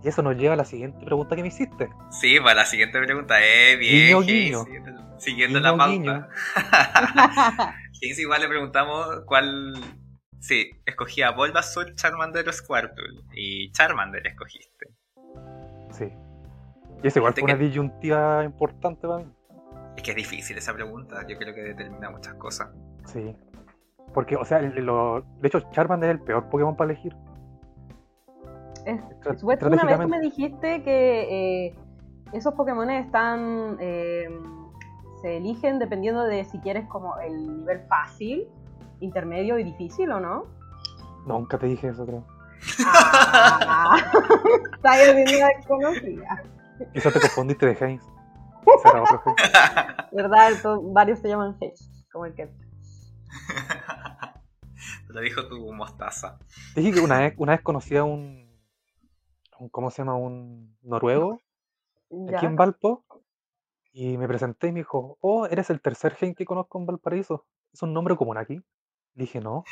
Y 0.04 0.08
eso 0.08 0.22
nos 0.22 0.36
lleva 0.36 0.54
a 0.54 0.56
la 0.56 0.64
siguiente 0.64 1.04
pregunta 1.04 1.36
que 1.36 1.42
me 1.42 1.48
hiciste. 1.48 1.88
Sí, 2.10 2.38
para 2.40 2.54
la 2.54 2.64
siguiente 2.64 2.98
pregunta. 3.00 3.36
Eh, 3.40 3.76
bien, 3.76 4.20
Guiño. 4.22 4.64
Siguiendo, 4.64 5.18
siguiendo 5.20 5.58
Guiño, 5.60 6.12
la 6.12 6.28
pauta. 6.28 7.74
igual 8.00 8.40
le 8.40 8.48
preguntamos 8.48 9.22
cuál. 9.26 9.74
Sí, 10.40 10.70
escogía 10.86 11.30
Bulbasaur, 11.30 11.94
Charmander 11.94 12.48
o 12.48 12.52
Squirtle. 12.52 13.20
Y 13.32 13.70
Charmander 13.70 14.26
escogiste. 14.26 14.86
Sí. 15.92 16.08
Y 17.02 17.06
eso 17.06 17.20
igual 17.20 17.34
fue 17.34 17.44
una 17.44 17.54
disyuntiva 17.54 18.44
importante 18.44 19.06
para 19.06 19.24
mí. 19.24 19.32
Es 19.96 20.02
que 20.02 20.10
es 20.10 20.16
difícil 20.16 20.58
esa 20.58 20.74
pregunta. 20.74 21.24
Yo 21.28 21.36
creo 21.38 21.54
que 21.54 21.60
determina 21.62 22.10
muchas 22.10 22.34
cosas. 22.34 22.70
Sí. 23.06 23.36
Porque, 24.12 24.34
o 24.36 24.44
sea, 24.44 24.60
lo- 24.60 25.24
de 25.40 25.48
hecho, 25.48 25.60
Charmander 25.70 26.10
es 26.10 26.16
el 26.18 26.24
peor 26.24 26.48
Pokémon 26.48 26.76
para 26.76 26.90
elegir. 26.92 27.14
Es- 28.84 29.00
supuesto, 29.40 29.66
una 29.68 29.84
vez 29.84 30.00
tú 30.00 30.08
me 30.08 30.20
dijiste 30.20 30.82
que 30.82 31.66
eh, 31.68 31.74
esos 32.32 32.54
Pokémon 32.54 32.90
están. 32.90 33.76
eh, 33.80 34.28
se 35.20 35.36
eligen 35.36 35.78
dependiendo 35.78 36.24
de 36.24 36.44
si 36.44 36.58
quieres 36.58 36.88
como 36.88 37.16
el 37.18 37.58
nivel 37.60 37.80
fácil, 37.88 38.48
intermedio 38.98 39.56
y 39.58 39.62
difícil 39.64 40.10
o 40.10 40.18
no. 40.18 40.46
Nunca 41.26 41.58
te 41.58 41.66
dije 41.66 41.88
eso, 41.88 42.04
creo. 42.04 42.24
Ah, 42.84 43.96
está 44.74 44.96
bien, 45.12 45.24
bien 45.24 45.46
conocida. 45.68 46.42
Quizás 46.92 47.12
te 47.12 47.20
confundiste 47.20 47.66
de 47.66 47.72
otro 47.72 47.86
Heinz. 47.86 48.02
¿Verdad? 50.12 50.50
To- 50.62 50.82
varios 50.92 51.20
se 51.20 51.28
llaman 51.28 51.56
Hayes, 51.60 51.88
como 52.12 52.26
el 52.26 52.34
que. 52.34 52.48
Lo 55.08 55.20
dijo 55.20 55.46
tu 55.46 55.72
mostaza. 55.72 56.38
Dije 56.74 56.92
que 56.92 57.00
una 57.00 57.18
vez, 57.20 57.34
una 57.36 57.52
vez 57.52 57.60
conocí 57.62 57.96
a 57.96 58.04
un- 58.04 58.41
¿Cómo 59.70 59.90
se 59.90 59.98
llama? 60.02 60.16
Un 60.16 60.76
noruego 60.82 61.40
Ya. 62.10 62.36
aquí 62.36 62.46
en 62.46 62.56
Valpo. 62.56 63.04
Y 63.92 64.16
me 64.16 64.26
presenté 64.26 64.68
y 64.68 64.72
me 64.72 64.80
dijo, 64.80 65.18
oh, 65.20 65.46
eres 65.46 65.68
el 65.70 65.80
tercer 65.82 66.16
Heinz 66.18 66.36
que 66.36 66.46
conozco 66.46 66.78
en 66.78 66.86
Valparaíso. 66.86 67.46
¿Es 67.72 67.82
un 67.82 67.92
nombre 67.92 68.16
común 68.16 68.38
aquí? 68.38 68.60
Dije, 69.14 69.40
no. 69.40 69.64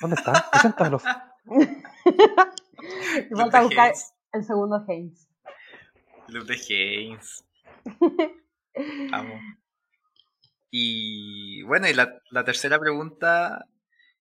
¿Dónde 0.00 0.16
están? 0.16 0.34
Preséntalos. 0.50 1.04
Te 1.44 3.34
falta 3.36 3.62
buscar 3.62 3.92
el 4.32 4.44
segundo 4.44 4.84
Hayes. 4.88 5.28
Luke 6.26 6.52
de 6.52 6.54
Hayes. 6.54 7.44
Amo. 9.12 9.34
Y 10.70 11.62
bueno, 11.62 11.88
y 11.88 11.94
la, 11.94 12.20
la 12.30 12.44
tercera 12.44 12.78
pregunta 12.78 13.64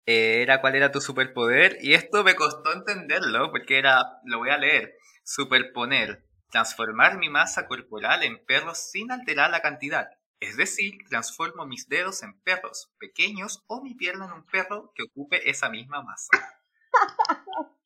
era 0.05 0.61
cuál 0.61 0.75
era 0.75 0.91
tu 0.91 1.01
superpoder. 1.01 1.77
Y 1.81 1.93
esto 1.93 2.23
me 2.23 2.35
costó 2.35 2.73
entenderlo, 2.73 3.51
porque 3.51 3.77
era, 3.77 4.19
lo 4.25 4.39
voy 4.39 4.49
a 4.49 4.57
leer, 4.57 4.93
superponer, 5.23 6.25
transformar 6.49 7.17
mi 7.17 7.29
masa 7.29 7.67
corporal 7.67 8.23
en 8.23 8.43
perros 8.45 8.89
sin 8.91 9.11
alterar 9.11 9.51
la 9.51 9.61
cantidad. 9.61 10.09
Es 10.39 10.57
decir, 10.57 10.97
transformo 11.09 11.65
mis 11.67 11.87
dedos 11.87 12.23
en 12.23 12.39
perros 12.41 12.91
pequeños 12.99 13.63
o 13.67 13.81
mi 13.83 13.93
pierna 13.93 14.25
en 14.25 14.31
un 14.31 14.45
perro 14.45 14.91
que 14.95 15.03
ocupe 15.03 15.49
esa 15.49 15.69
misma 15.69 16.01
masa. 16.01 16.29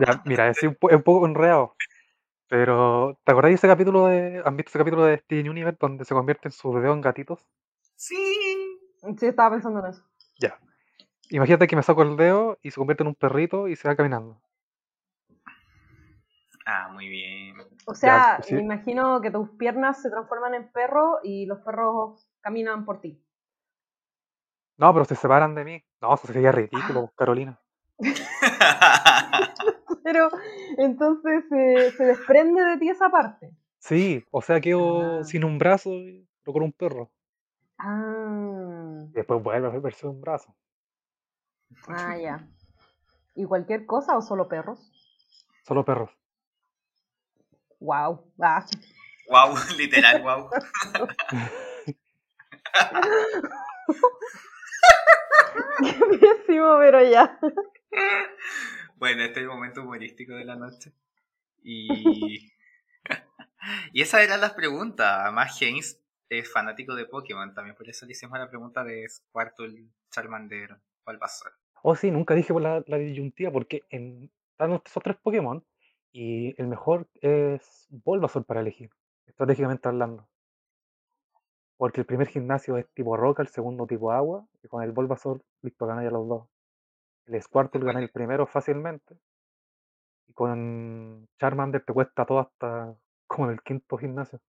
Ya, 0.00 0.22
mira, 0.24 0.48
es 0.48 0.62
un, 0.62 0.76
un 0.80 1.02
poco 1.02 1.26
enredado. 1.26 1.76
Pero, 2.48 3.18
¿te 3.24 3.32
acordás 3.32 3.50
de 3.50 3.54
ese 3.56 3.68
capítulo 3.68 4.06
de. 4.06 4.42
¿Han 4.44 4.56
visto 4.56 4.70
ese 4.70 4.78
capítulo 4.78 5.04
de 5.04 5.18
Steven 5.18 5.48
Universe 5.48 5.78
donde 5.80 6.04
se 6.04 6.14
convierten 6.14 6.52
sus 6.52 6.74
dedos 6.76 6.94
en 6.94 7.00
gatitos? 7.00 7.40
Sí. 7.96 8.16
Sí, 9.18 9.26
estaba 9.26 9.50
pensando 9.50 9.80
en 9.80 9.86
eso. 9.86 10.02
Ya. 10.38 10.58
Imagínate 11.30 11.66
que 11.66 11.76
me 11.76 11.82
saco 11.82 12.02
el 12.02 12.16
dedo 12.16 12.58
y 12.62 12.70
se 12.70 12.76
convierte 12.76 13.02
en 13.02 13.08
un 13.08 13.14
perrito 13.14 13.68
y 13.68 13.76
se 13.76 13.88
va 13.88 13.96
caminando. 13.96 14.40
Ah, 16.66 16.88
muy 16.92 17.08
bien. 17.08 17.56
O 17.86 17.94
sea, 17.94 18.40
sí. 18.42 18.54
me 18.54 18.62
imagino 18.62 19.20
que 19.20 19.30
tus 19.30 19.50
piernas 19.50 20.00
se 20.00 20.08
transforman 20.10 20.54
en 20.54 20.70
perro 20.72 21.18
y 21.22 21.44
los 21.46 21.58
perros 21.60 22.26
caminan 22.40 22.84
por 22.86 23.00
ti. 23.00 23.22
No, 24.78 24.92
pero 24.92 25.04
se 25.04 25.14
separan 25.14 25.54
de 25.54 25.64
mí. 25.64 25.84
No, 26.00 26.14
eso 26.14 26.26
sería 26.26 26.50
ridículo, 26.52 27.12
Carolina. 27.16 27.58
Pero 30.02 30.28
entonces 30.78 31.44
eh, 31.52 31.92
se 31.96 32.04
desprende 32.04 32.62
de 32.62 32.76
ti 32.78 32.88
esa 32.90 33.08
parte. 33.08 33.50
Sí, 33.78 34.22
o 34.30 34.42
sea, 34.42 34.60
quedo 34.60 35.20
Ah. 35.20 35.24
sin 35.24 35.44
un 35.44 35.58
brazo, 35.58 35.90
y- 35.94 36.26
pero 36.42 36.52
con 36.54 36.62
un 36.64 36.72
perro. 36.72 37.10
Ah, 37.78 38.73
Y 39.10 39.14
después 39.14 39.42
vuelve 39.42 39.68
a 39.68 39.78
verse 39.80 40.06
un 40.06 40.20
brazo. 40.20 40.54
ah, 41.88 42.16
ya. 42.22 42.46
¿Y 43.34 43.44
cualquier 43.44 43.84
cosa 43.86 44.16
o 44.16 44.22
solo 44.22 44.48
perros? 44.48 44.92
Solo 45.66 45.84
perros. 45.84 46.10
Wow. 47.80 48.32
Ah. 48.40 48.64
wow, 49.28 49.54
literal, 49.78 50.22
wow. 50.22 50.50
Qué 55.80 56.18
pésimo, 56.18 56.78
pero 56.78 57.02
ya. 57.02 57.38
Bueno, 58.96 59.22
este 59.22 59.40
es 59.40 59.44
el 59.44 59.48
momento 59.48 59.82
humorístico 59.82 60.34
de 60.34 60.44
la 60.44 60.56
noche. 60.56 60.92
Y. 61.62 62.52
y 63.92 64.02
esas 64.02 64.22
eran 64.22 64.40
las 64.40 64.52
preguntas. 64.52 65.06
Además, 65.22 65.60
Haynes 65.60 66.03
es 66.28 66.50
fanático 66.52 66.94
de 66.94 67.06
Pokémon 67.06 67.54
también, 67.54 67.76
por 67.76 67.88
eso 67.88 68.06
le 68.06 68.12
hicimos 68.12 68.38
la 68.38 68.48
pregunta 68.48 68.84
de 68.84 69.08
Squirtle, 69.08 69.88
Charmander, 70.10 70.76
Bulbasaur. 71.06 71.52
Oh, 71.82 71.94
sí, 71.94 72.10
nunca 72.10 72.34
dije 72.34 72.52
por 72.52 72.62
la, 72.62 72.82
la 72.86 72.96
disyuntiva, 72.96 73.50
porque 73.50 73.82
en, 73.90 74.30
están 74.52 74.72
esos 74.72 75.02
tres 75.02 75.16
Pokémon 75.22 75.64
y 76.12 76.60
el 76.60 76.68
mejor 76.68 77.08
es 77.20 77.86
Bulbasaur 77.90 78.44
para 78.44 78.60
elegir, 78.60 78.90
estratégicamente 79.26 79.88
hablando. 79.88 80.28
Porque 81.76 82.00
el 82.00 82.06
primer 82.06 82.28
gimnasio 82.28 82.78
es 82.78 82.88
tipo 82.94 83.16
roca, 83.16 83.42
el 83.42 83.48
segundo 83.48 83.86
tipo 83.86 84.12
agua, 84.12 84.46
y 84.62 84.68
con 84.68 84.82
el 84.82 84.92
Bulbasaur, 84.92 85.42
listo, 85.62 85.86
ganáis 85.86 86.08
a 86.08 86.12
los 86.12 86.28
dos. 86.28 86.48
El 87.26 87.42
Squirtle 87.42 87.84
gana 87.84 88.00
el 88.00 88.10
primero 88.10 88.46
fácilmente, 88.46 89.18
y 90.28 90.32
con 90.32 91.28
Charmander 91.38 91.84
te 91.84 91.92
cuesta 91.92 92.24
todo 92.24 92.38
hasta 92.38 92.96
como 93.26 93.48
en 93.48 93.54
el 93.54 93.62
quinto 93.62 93.96
gimnasio, 93.98 94.40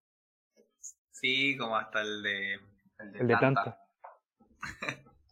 Sí, 1.15 1.55
como 1.57 1.77
hasta 1.77 2.01
el 2.01 2.21
de. 2.23 2.53
El 2.99 3.11
de, 3.13 3.19
el 3.19 3.27
de 3.27 3.33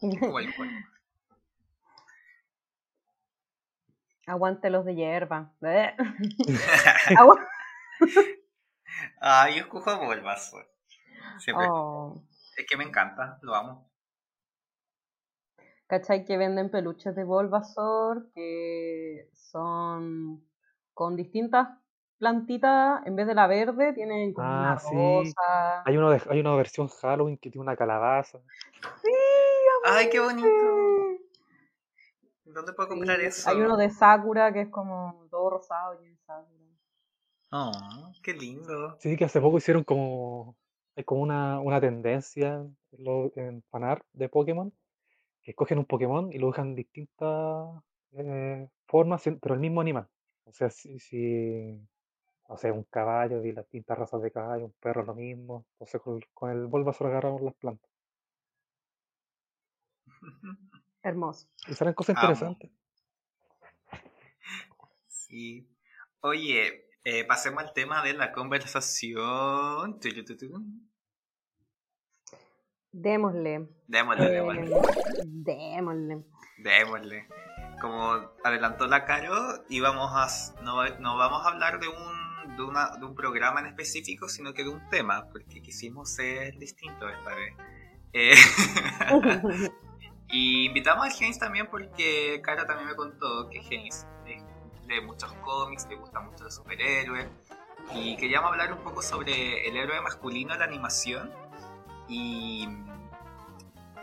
el 0.00 0.18
cuerpo. 0.54 0.62
Aguante 4.26 4.70
los 4.70 4.86
de 4.86 4.94
hierba. 4.94 5.52
Eh. 5.60 5.94
Agua- 7.18 7.46
ah, 9.20 9.50
yo 9.50 9.68
Bulbasaur. 9.98 10.66
Siempre. 11.38 11.66
Oh. 11.68 12.24
Es 12.56 12.64
que 12.66 12.78
me 12.78 12.84
encanta, 12.84 13.38
lo 13.42 13.54
amo. 13.54 13.92
¿Cachai? 15.86 16.24
Que 16.24 16.38
venden 16.38 16.70
peluches 16.70 17.14
de 17.14 17.24
Bulbasaur 17.24 18.30
que 18.32 19.28
son 19.34 20.48
con 20.94 21.14
distintas 21.14 21.68
plantitas, 22.18 23.06
en 23.06 23.16
vez 23.16 23.26
de 23.26 23.34
la 23.34 23.46
verde, 23.46 23.92
tienen 23.92 24.32
como 24.32 24.48
una 24.48 24.72
Ah, 24.74 24.78
sí. 24.78 24.94
rosa. 24.94 25.82
Hay, 25.84 25.96
uno 25.96 26.10
de- 26.10 26.22
hay 26.28 26.40
una 26.40 26.54
versión 26.56 26.88
Halloween 26.88 27.36
que 27.38 27.50
tiene 27.50 27.62
una 27.62 27.76
calabaza. 27.76 28.38
Sí, 29.02 29.10
Ay, 29.86 30.08
qué 30.10 30.18
bonito. 30.20 30.48
¿Dónde 32.44 32.72
puedo 32.72 32.88
comprar 32.90 33.18
Sí, 33.20 33.26
eso? 33.26 33.50
Hay 33.50 33.60
uno 33.60 33.76
de 33.76 33.90
Sakura 33.90 34.52
que 34.52 34.62
es 34.62 34.68
como 34.68 35.26
todo 35.30 35.50
rosado 35.50 36.00
y 36.02 36.06
en 36.06 36.18
Sakura. 36.26 36.64
Oh, 37.52 38.12
qué 38.22 38.32
lindo. 38.34 38.96
Sí, 38.98 39.16
que 39.16 39.24
hace 39.24 39.40
poco 39.40 39.58
hicieron 39.58 39.84
como, 39.84 40.56
hay 40.96 41.04
como 41.04 41.22
una, 41.22 41.60
una 41.60 41.80
tendencia 41.80 42.54
en, 42.56 42.76
lo- 42.98 43.32
en 43.36 43.62
fanart 43.70 44.04
de 44.12 44.28
Pokémon, 44.28 44.72
que 45.42 45.52
escogen 45.52 45.78
un 45.78 45.84
Pokémon 45.84 46.32
y 46.32 46.38
lo 46.38 46.48
dejan 46.48 46.68
en 46.68 46.74
distintas 46.76 47.82
eh, 48.12 48.68
formas, 48.86 49.22
pero 49.40 49.54
el 49.54 49.60
mismo 49.60 49.80
animal. 49.80 50.08
O 50.44 50.52
sea, 50.52 50.70
si, 50.70 50.98
si, 50.98 51.78
no 52.48 52.56
sé, 52.56 52.70
un 52.70 52.84
caballo 52.84 53.42
y 53.44 53.52
las 53.52 53.64
distintas 53.64 53.98
razas 53.98 54.20
de 54.22 54.30
caballo, 54.30 54.66
un 54.66 54.74
perro 54.80 55.02
lo 55.04 55.14
mismo. 55.14 55.66
Entonces 55.72 56.00
con, 56.00 56.20
con 56.32 56.50
el 56.50 56.66
Bulbasaur 56.66 57.10
agarramos 57.10 57.42
las 57.42 57.54
plantas. 57.54 57.90
Hermoso. 61.02 61.48
Y 61.68 61.74
salen 61.74 61.94
cosas 61.94 62.16
Amo. 62.16 62.22
interesantes. 62.32 62.70
Sí. 65.06 65.68
Oye, 66.20 66.88
eh, 67.04 67.24
pasemos 67.26 67.62
al 67.62 67.72
tema 67.72 68.02
de 68.02 68.14
la 68.14 68.32
conversación. 68.32 69.98
Démosle. 72.92 73.68
Démosle, 73.88 74.24
Eh, 74.26 74.30
démosle. 74.30 74.70
démosle. 75.24 76.24
Démosle. 76.58 77.28
como 77.80 78.12
adelantó 78.44 78.86
la 78.86 79.04
Caro, 79.04 79.34
íbamos 79.68 80.10
a, 80.14 80.62
no, 80.62 80.82
no 81.00 81.16
vamos 81.18 81.44
a 81.44 81.50
hablar 81.50 81.80
de 81.80 81.88
un, 81.88 82.23
de, 82.56 82.62
una, 82.62 82.96
de 82.96 83.04
un 83.04 83.14
programa 83.14 83.60
en 83.60 83.66
específico, 83.66 84.28
sino 84.28 84.52
que 84.54 84.64
de 84.64 84.70
un 84.70 84.88
tema, 84.88 85.28
porque 85.30 85.60
quisimos 85.62 86.10
ser 86.10 86.56
distintos 86.58 87.10
esta 87.12 87.34
vez. 87.34 87.54
Eh, 88.12 88.34
y 90.28 90.66
invitamos 90.66 91.06
a 91.06 91.10
James 91.10 91.38
también 91.38 91.68
porque 91.70 92.40
Caro 92.42 92.64
también 92.64 92.88
me 92.88 92.94
contó 92.94 93.48
que 93.50 93.62
James 93.62 94.06
lee 94.86 95.00
muchos 95.00 95.32
cómics, 95.34 95.86
le 95.88 95.96
gustan 95.96 96.26
mucho 96.26 96.44
los 96.44 96.54
superhéroes. 96.54 97.26
Y 97.94 98.16
queríamos 98.16 98.50
hablar 98.50 98.72
un 98.72 98.78
poco 98.78 99.02
sobre 99.02 99.68
el 99.68 99.76
héroe 99.76 100.00
masculino 100.00 100.54
la 100.56 100.64
animación. 100.64 101.30
Y, 102.08 102.68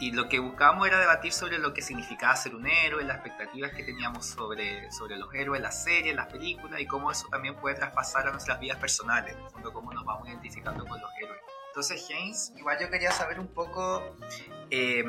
y 0.01 0.11
lo 0.11 0.27
que 0.27 0.39
buscábamos 0.39 0.87
era 0.87 0.99
debatir 0.99 1.31
sobre 1.31 1.59
lo 1.59 1.75
que 1.75 1.83
significaba 1.83 2.35
ser 2.35 2.55
un 2.55 2.65
héroe, 2.65 3.03
las 3.03 3.17
expectativas 3.17 3.71
que 3.71 3.83
teníamos 3.83 4.25
sobre, 4.25 4.91
sobre 4.91 5.15
los 5.15 5.31
héroes, 5.33 5.61
las 5.61 5.83
series, 5.83 6.15
las 6.15 6.25
películas 6.25 6.81
y 6.81 6.87
cómo 6.87 7.11
eso 7.11 7.27
también 7.29 7.55
puede 7.55 7.75
traspasar 7.75 8.27
a 8.27 8.31
nuestras 8.31 8.59
vidas 8.59 8.79
personales, 8.79 9.35
en 9.55 9.61
cómo 9.61 9.93
nos 9.93 10.03
vamos 10.03 10.27
identificando 10.27 10.87
con 10.87 10.99
los 10.99 11.09
héroes. 11.21 11.39
Entonces, 11.67 12.03
James, 12.09 12.51
igual 12.57 12.79
yo 12.81 12.89
quería 12.89 13.11
saber 13.11 13.39
un 13.39 13.47
poco 13.47 14.15
eh, 14.71 15.03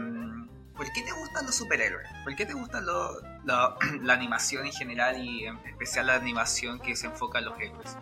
¿por 0.77 0.87
qué 0.93 1.03
te 1.03 1.13
gustan 1.13 1.47
los 1.47 1.55
superhéroes? 1.55 2.09
¿Por 2.23 2.37
qué 2.37 2.45
te 2.45 2.53
gusta 2.53 2.81
la 3.45 4.13
animación 4.13 4.67
en 4.67 4.73
general 4.73 5.25
y 5.25 5.47
en 5.47 5.57
especial 5.67 6.09
la 6.09 6.17
animación 6.17 6.79
que 6.79 6.97
se 6.97 7.07
enfoca 7.07 7.39
en 7.39 7.47
los 7.47 7.59
héroes? 7.59 7.97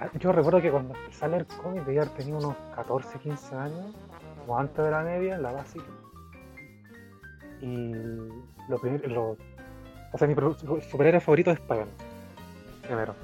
Ah, 0.00 0.08
yo 0.18 0.32
recuerdo 0.32 0.60
que 0.60 0.72
cuando 0.72 0.96
empecé 0.96 1.24
a 1.24 1.28
leer 1.28 1.46
cómics 1.46 1.86
debía 1.86 2.10
unos 2.34 2.56
14, 2.74 3.18
15 3.18 3.54
años, 3.54 3.94
como 4.50 4.58
antes 4.58 4.84
de 4.84 4.90
la 4.90 5.02
media, 5.04 5.36
en 5.36 5.42
la 5.44 5.52
básica. 5.52 5.84
Y 7.60 7.92
lo 8.68 8.78
primero, 8.80 9.36
o 10.12 10.18
sea, 10.18 10.26
mi 10.26 10.34
superhéroe 10.90 11.20
favorito 11.20 11.52
es 11.52 11.60
Spider-Man, 11.60 11.94
primero. 12.82 13.14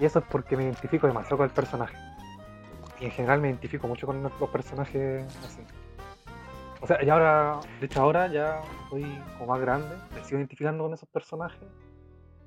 Y 0.00 0.06
eso 0.06 0.18
es 0.18 0.24
porque 0.28 0.56
me 0.56 0.64
identifico 0.64 1.06
demasiado 1.06 1.36
con 1.36 1.46
el 1.46 1.52
personaje. 1.52 1.96
Y 2.98 3.04
en 3.04 3.10
general 3.12 3.40
me 3.40 3.46
identifico 3.46 3.86
mucho 3.86 4.08
con 4.08 4.20
los 4.20 4.50
personajes 4.50 5.24
así. 5.44 5.62
O 6.80 6.86
sea, 6.88 7.00
y 7.00 7.08
ahora, 7.10 7.60
de 7.78 7.86
hecho 7.86 8.02
ahora 8.02 8.26
ya 8.26 8.62
soy 8.90 9.04
como 9.38 9.52
más 9.52 9.60
grande, 9.60 9.94
me 10.16 10.24
sigo 10.24 10.38
identificando 10.38 10.82
con 10.82 10.94
esos 10.94 11.08
personajes, 11.10 11.62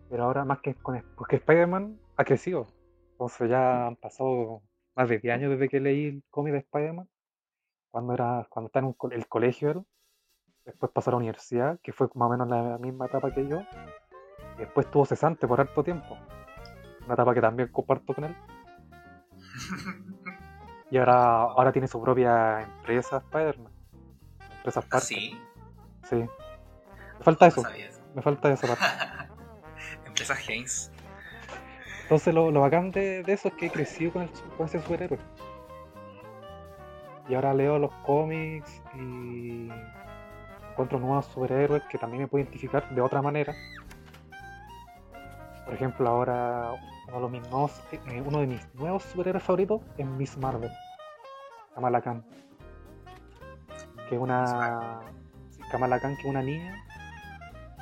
pero 0.09 0.25
ahora 0.25 0.43
más 0.43 0.59
que 0.59 0.75
con 0.75 1.01
porque 1.15 1.37
Spider-Man 1.37 1.97
ha 2.17 2.25
crecido. 2.25 2.67
Entonces 3.13 3.49
ya 3.49 3.87
han 3.87 3.95
pasado 3.95 4.61
más 4.93 5.07
de 5.07 5.19
10 5.19 5.35
años 5.35 5.51
desde 5.51 5.69
que 5.69 5.79
leí 5.79 6.07
el 6.07 6.23
cómic 6.29 6.51
de 6.51 6.59
Spider-Man, 6.59 7.07
cuando 7.91 8.13
era, 8.13 8.47
cuando 8.49 8.67
estaba 8.67 8.87
en 8.87 9.11
el 9.11 9.27
colegio, 9.27 9.85
después 10.65 10.91
pasó 10.91 11.09
a 11.09 11.13
la 11.13 11.17
universidad, 11.17 11.79
que 11.81 11.91
fue 11.93 12.07
más 12.15 12.27
o 12.27 12.31
menos 12.31 12.47
la 12.47 12.77
misma 12.77 13.05
etapa 13.05 13.33
que 13.33 13.47
yo, 13.47 13.61
y 14.55 14.59
después 14.59 14.87
estuvo 14.87 15.05
cesante 15.05 15.47
por 15.47 15.59
harto 15.59 15.83
tiempo. 15.83 16.17
Una 17.05 17.13
etapa 17.13 17.33
que 17.33 17.41
también 17.41 17.69
comparto 17.69 18.13
con 18.13 18.23
él. 18.25 18.35
Y 20.89 20.97
ahora, 20.97 21.41
ahora 21.43 21.71
tiene 21.71 21.87
su 21.87 22.01
propia 22.01 22.61
empresa 22.61 23.17
Spider-Man 23.17 23.81
esas 24.69 24.85
partes. 24.85 25.07
¿Sí? 25.07 25.37
Sí. 26.09 26.15
Me 26.15 27.23
falta 27.23 27.47
eso. 27.47 27.63
Me 28.15 28.21
falta 28.21 28.55
parte. 28.55 28.75
Empresa 30.05 30.35
Haynes. 30.35 30.91
Entonces 32.03 32.33
lo, 32.33 32.51
lo 32.51 32.61
bacán 32.61 32.91
de, 32.91 33.23
eso 33.27 33.47
es 33.47 33.53
que 33.55 33.67
he 33.67 33.71
crecido 33.71 34.13
con, 34.13 34.23
el, 34.23 34.29
con 34.57 34.65
ese 34.65 34.81
superhéroe. 34.81 35.19
Y 37.29 37.35
ahora 37.35 37.53
leo 37.53 37.79
los 37.79 37.91
cómics 38.05 38.81
y 38.95 39.69
encuentro 40.71 40.99
nuevos 40.99 41.25
superhéroes 41.27 41.83
que 41.83 41.97
también 41.97 42.23
me 42.23 42.27
puedo 42.27 42.43
identificar 42.43 42.89
de 42.89 43.01
otra 43.01 43.21
manera. 43.21 43.53
Por 45.65 45.73
ejemplo, 45.73 46.09
ahora 46.09 46.73
uno 47.13 47.27
de, 47.27 47.39
mis 47.39 47.49
nuevos, 47.49 47.81
eh, 47.91 48.23
uno 48.25 48.39
de 48.39 48.47
mis 48.47 48.75
nuevos 48.75 49.03
superhéroes 49.03 49.43
favoritos 49.43 49.81
es 49.97 50.05
Miss 50.05 50.37
Marvel, 50.37 50.71
Kamala 51.75 52.01
Khan 52.01 52.23
que 54.11 54.17
es 54.17 54.21
una 54.21 54.99
Kamala 55.71 55.97
Khan, 56.01 56.17
que 56.17 56.23
es 56.23 56.27
una 56.27 56.41
niña 56.41 56.83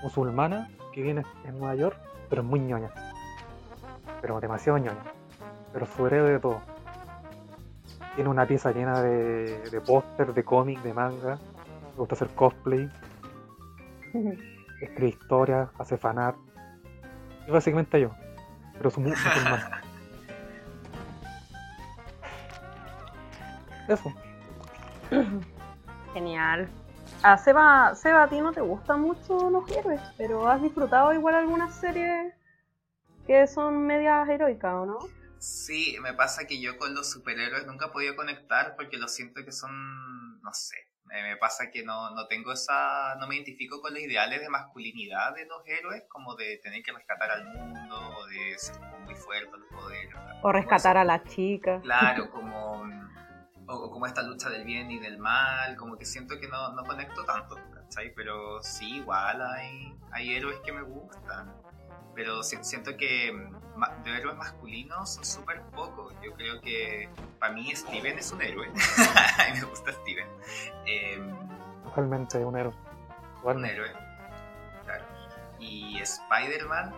musulmana 0.03 0.69
que 0.93 1.01
viene 1.01 1.23
en 1.43 1.57
Nueva 1.57 1.73
York, 1.73 1.97
pero 2.29 2.43
es 2.43 2.47
muy 2.47 2.59
ñoña. 2.59 2.91
Pero 4.21 4.39
demasiado 4.39 4.77
ñoña. 4.77 5.03
Pero 5.73 5.87
su 5.87 6.05
héroe 6.05 6.33
de 6.33 6.39
todo. 6.39 6.61
Tiene 8.15 8.29
una 8.29 8.45
pieza 8.45 8.71
llena 8.71 9.01
de, 9.01 9.69
de 9.69 9.81
póster, 9.81 10.33
de 10.33 10.43
cómic, 10.43 10.81
de 10.81 10.93
manga. 10.93 11.35
Le 11.35 11.97
gusta 11.97 12.15
hacer 12.15 12.29
cosplay. 12.29 12.89
Escribe 14.81 15.09
historias, 15.09 15.69
hace 15.77 15.97
fanart. 15.97 16.37
Y 17.47 17.51
básicamente 17.51 17.99
yo. 18.01 18.11
Pero 18.77 18.89
su 18.89 19.01
musulmana. 19.01 19.81
Eso. 23.87 24.13
Genial. 26.13 26.69
A 27.23 27.37
Seba, 27.37 27.95
Seba, 27.95 28.23
a 28.23 28.27
ti 28.27 28.39
no 28.39 28.53
te 28.53 28.61
gustan 28.61 29.01
mucho 29.01 29.49
los 29.49 29.69
héroes, 29.71 29.99
pero 30.17 30.47
has 30.47 30.61
disfrutado 30.61 31.11
igual 31.13 31.35
algunas 31.35 31.73
series 31.73 32.33
que 33.25 33.47
son 33.47 33.85
medias 33.85 34.29
heroicas, 34.29 34.73
¿o 34.73 34.85
no? 34.85 34.99
Sí, 35.39 35.97
me 36.01 36.13
pasa 36.13 36.45
que 36.47 36.61
yo 36.61 36.77
con 36.77 36.93
los 36.93 37.09
superhéroes 37.09 37.65
nunca 37.65 37.87
he 37.87 37.89
podido 37.89 38.15
conectar 38.15 38.75
porque 38.75 38.97
lo 38.97 39.07
siento 39.07 39.43
que 39.45 39.51
son, 39.51 40.41
no 40.41 40.53
sé, 40.53 40.89
me 41.05 41.37
pasa 41.37 41.71
que 41.71 41.83
no, 41.83 42.11
no 42.11 42.27
tengo 42.27 42.51
esa, 42.51 43.15
no 43.15 43.27
me 43.27 43.35
identifico 43.35 43.81
con 43.81 43.93
los 43.93 44.01
ideales 44.01 44.41
de 44.41 44.49
masculinidad 44.49 45.33
de 45.33 45.45
los 45.45 45.65
héroes, 45.65 46.03
como 46.07 46.35
de 46.35 46.59
tener 46.61 46.83
que 46.83 46.91
rescatar 46.91 47.31
al 47.31 47.45
mundo, 47.47 47.95
o 48.17 48.27
de 48.27 48.57
ser 48.57 48.79
muy 49.05 49.15
fuerte 49.15 49.49
el 49.55 49.75
poder. 49.75 50.09
O 50.43 50.51
rescatar 50.51 50.97
a 50.97 51.03
la 51.03 51.23
chica. 51.23 51.81
Claro, 51.81 52.29
como 52.31 52.83
o, 53.67 53.91
como 53.91 54.05
esta 54.05 54.21
lucha 54.23 54.49
del 54.49 54.65
bien 54.65 54.91
y 54.91 54.99
del 54.99 55.17
mal, 55.17 55.75
como 55.77 55.97
que 55.97 56.05
siento 56.05 56.39
que 56.39 56.47
no, 56.47 56.73
no 56.73 56.83
conecto 56.83 57.23
tanto, 57.25 57.55
¿cachai? 57.73 58.13
Pero 58.15 58.61
sí, 58.61 58.97
igual 58.97 59.41
hay, 59.41 59.95
hay 60.11 60.35
héroes 60.35 60.59
que 60.63 60.71
me 60.71 60.81
gustan, 60.81 61.55
pero 62.15 62.43
siento 62.43 62.97
que 62.97 63.31
de 64.03 64.17
héroes 64.17 64.37
masculinos 64.37 65.15
son 65.15 65.25
súper 65.25 65.61
pocos. 65.75 66.13
Yo 66.23 66.33
creo 66.33 66.59
que 66.61 67.09
para 67.39 67.53
mí 67.53 67.73
Steven 67.75 68.17
es 68.17 68.31
un 68.31 68.41
héroe, 68.41 68.67
a 69.37 69.53
mí 69.53 69.59
me 69.59 69.65
gusta 69.65 69.91
Steven. 69.91 70.27
Eh, 70.85 71.21
Totalmente 71.83 72.37
un 72.39 72.57
héroe. 72.57 72.73
Un 73.43 73.65
héroe, 73.65 73.91
claro. 74.85 75.05
Y 75.59 75.99
Spider-Man 75.99 76.93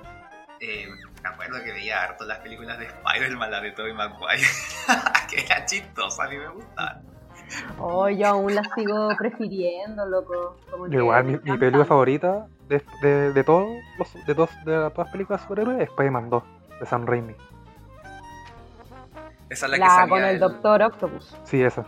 eh, 0.61 0.87
me 1.23 1.29
acuerdo 1.29 1.63
que 1.63 1.71
veía 1.71 2.03
harto 2.03 2.23
las 2.23 2.37
películas 2.39 2.77
de 2.77 2.85
Spider-Man, 2.85 3.49
la 3.49 3.61
de 3.61 3.71
Tobey 3.71 3.93
Maguire, 3.93 4.43
que 5.29 5.43
era 5.43 5.65
chistosa, 5.65 6.25
a 6.25 6.29
mí 6.29 6.37
me 6.37 6.49
gustaban. 6.49 7.01
Oh, 7.79 8.07
yo 8.09 8.27
aún 8.27 8.53
la 8.53 8.63
sigo 8.75 9.09
prefiriendo, 9.17 10.05
loco. 10.05 10.57
igual, 10.91 11.41
mi, 11.43 11.57
película 11.57 11.83
favorita 11.83 12.47
de, 12.67 12.81
de, 13.01 13.33
de, 13.33 13.43
todos 13.43 13.67
los, 13.97 14.25
de, 14.25 14.35
todas, 14.35 14.65
de 14.65 14.77
las 14.77 15.11
películas 15.11 15.41
sobre 15.47 15.63
héroes 15.63 15.81
es 15.81 15.89
Spider-Man 15.89 16.29
2, 16.29 16.43
de 16.81 16.87
Sam 16.87 17.05
Raimi. 17.05 17.35
Esa 19.49 19.65
es 19.67 19.71
la, 19.71 19.77
que 19.77 19.85
salía 19.85 20.09
con 20.09 20.23
el, 20.23 20.39
Doctor 20.39 20.81
Octopus. 20.81 21.37
Sí, 21.43 21.61
esa. 21.61 21.85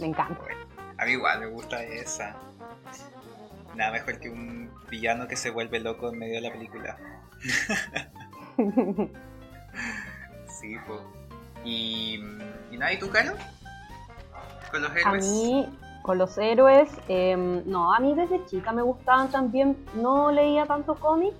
Me 0.00 0.06
encanta. 0.06 0.40
a 0.98 1.04
mí 1.04 1.12
igual 1.12 1.40
me 1.40 1.46
gusta 1.46 1.82
esa. 1.82 2.34
Nada 3.74 3.92
mejor 3.92 4.18
que 4.18 4.30
un 4.30 4.70
villano 4.88 5.28
que 5.28 5.36
se 5.36 5.50
vuelve 5.50 5.80
loco 5.80 6.08
en 6.08 6.18
medio 6.18 6.34
de 6.36 6.40
la 6.40 6.52
película. 6.52 6.96
sí, 10.48 10.76
pues. 10.86 11.00
¿Y, 11.64 12.20
¿Y 12.70 12.78
nada, 12.78 12.92
y 12.92 12.98
tú, 12.98 13.10
Caro? 13.10 13.34
¿Con 14.70 14.82
los 14.82 14.90
héroes? 14.96 15.04
A 15.04 15.12
mí, 15.12 15.78
con 16.02 16.18
los 16.18 16.38
héroes, 16.38 16.88
em, 17.08 17.62
no, 17.66 17.92
a 17.94 17.98
mí 17.98 18.14
desde 18.14 18.44
chica 18.46 18.72
me 18.72 18.82
gustaban 18.82 19.30
también, 19.30 19.76
no 19.94 20.30
leía 20.30 20.66
tanto 20.66 20.94
cómic, 20.94 21.34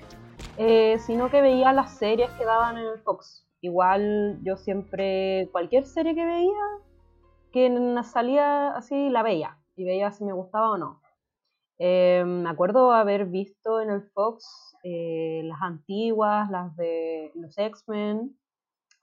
eh, 0.59 0.99
sino 1.01 1.31
que 1.31 1.43
veía 1.43 1.73
las 1.73 1.99
series 1.99 2.31
que 2.33 2.45
daban 2.45 2.79
en 2.79 2.87
el 2.87 2.99
Fox. 3.01 3.47
Igual 3.61 4.39
yo 4.43 4.57
siempre, 4.57 5.49
cualquier 5.53 5.85
serie 5.85 6.15
que 6.15 6.25
veía, 6.25 6.53
que 7.53 8.03
salía 8.05 8.77
así, 8.77 9.11
la 9.11 9.23
veía 9.23 9.59
y 9.77 9.85
veía 9.85 10.13
si 10.13 10.25
me 10.25 10.33
gustaba 10.33 10.71
o 10.71 10.79
no. 10.79 11.01
Em, 11.79 12.43
me 12.43 12.51
acuerdo 12.51 12.93
haber 12.93 13.27
visto 13.27 13.81
en 13.81 13.91
el 13.91 14.03
Fox 14.11 14.77
eh, 14.85 15.43
las 15.45 15.61
antiguas, 15.63 16.51
las 16.51 16.77
de 16.77 17.33
los 17.35 17.57
X-Men. 17.59 18.37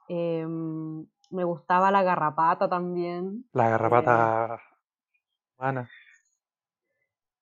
Em, 0.07 1.05
me 1.31 1.43
gustaba 1.43 1.91
la 1.91 2.03
garrapata 2.03 2.69
también. 2.69 3.45
La 3.53 3.69
garrapata 3.69 4.61
humana. 5.57 5.89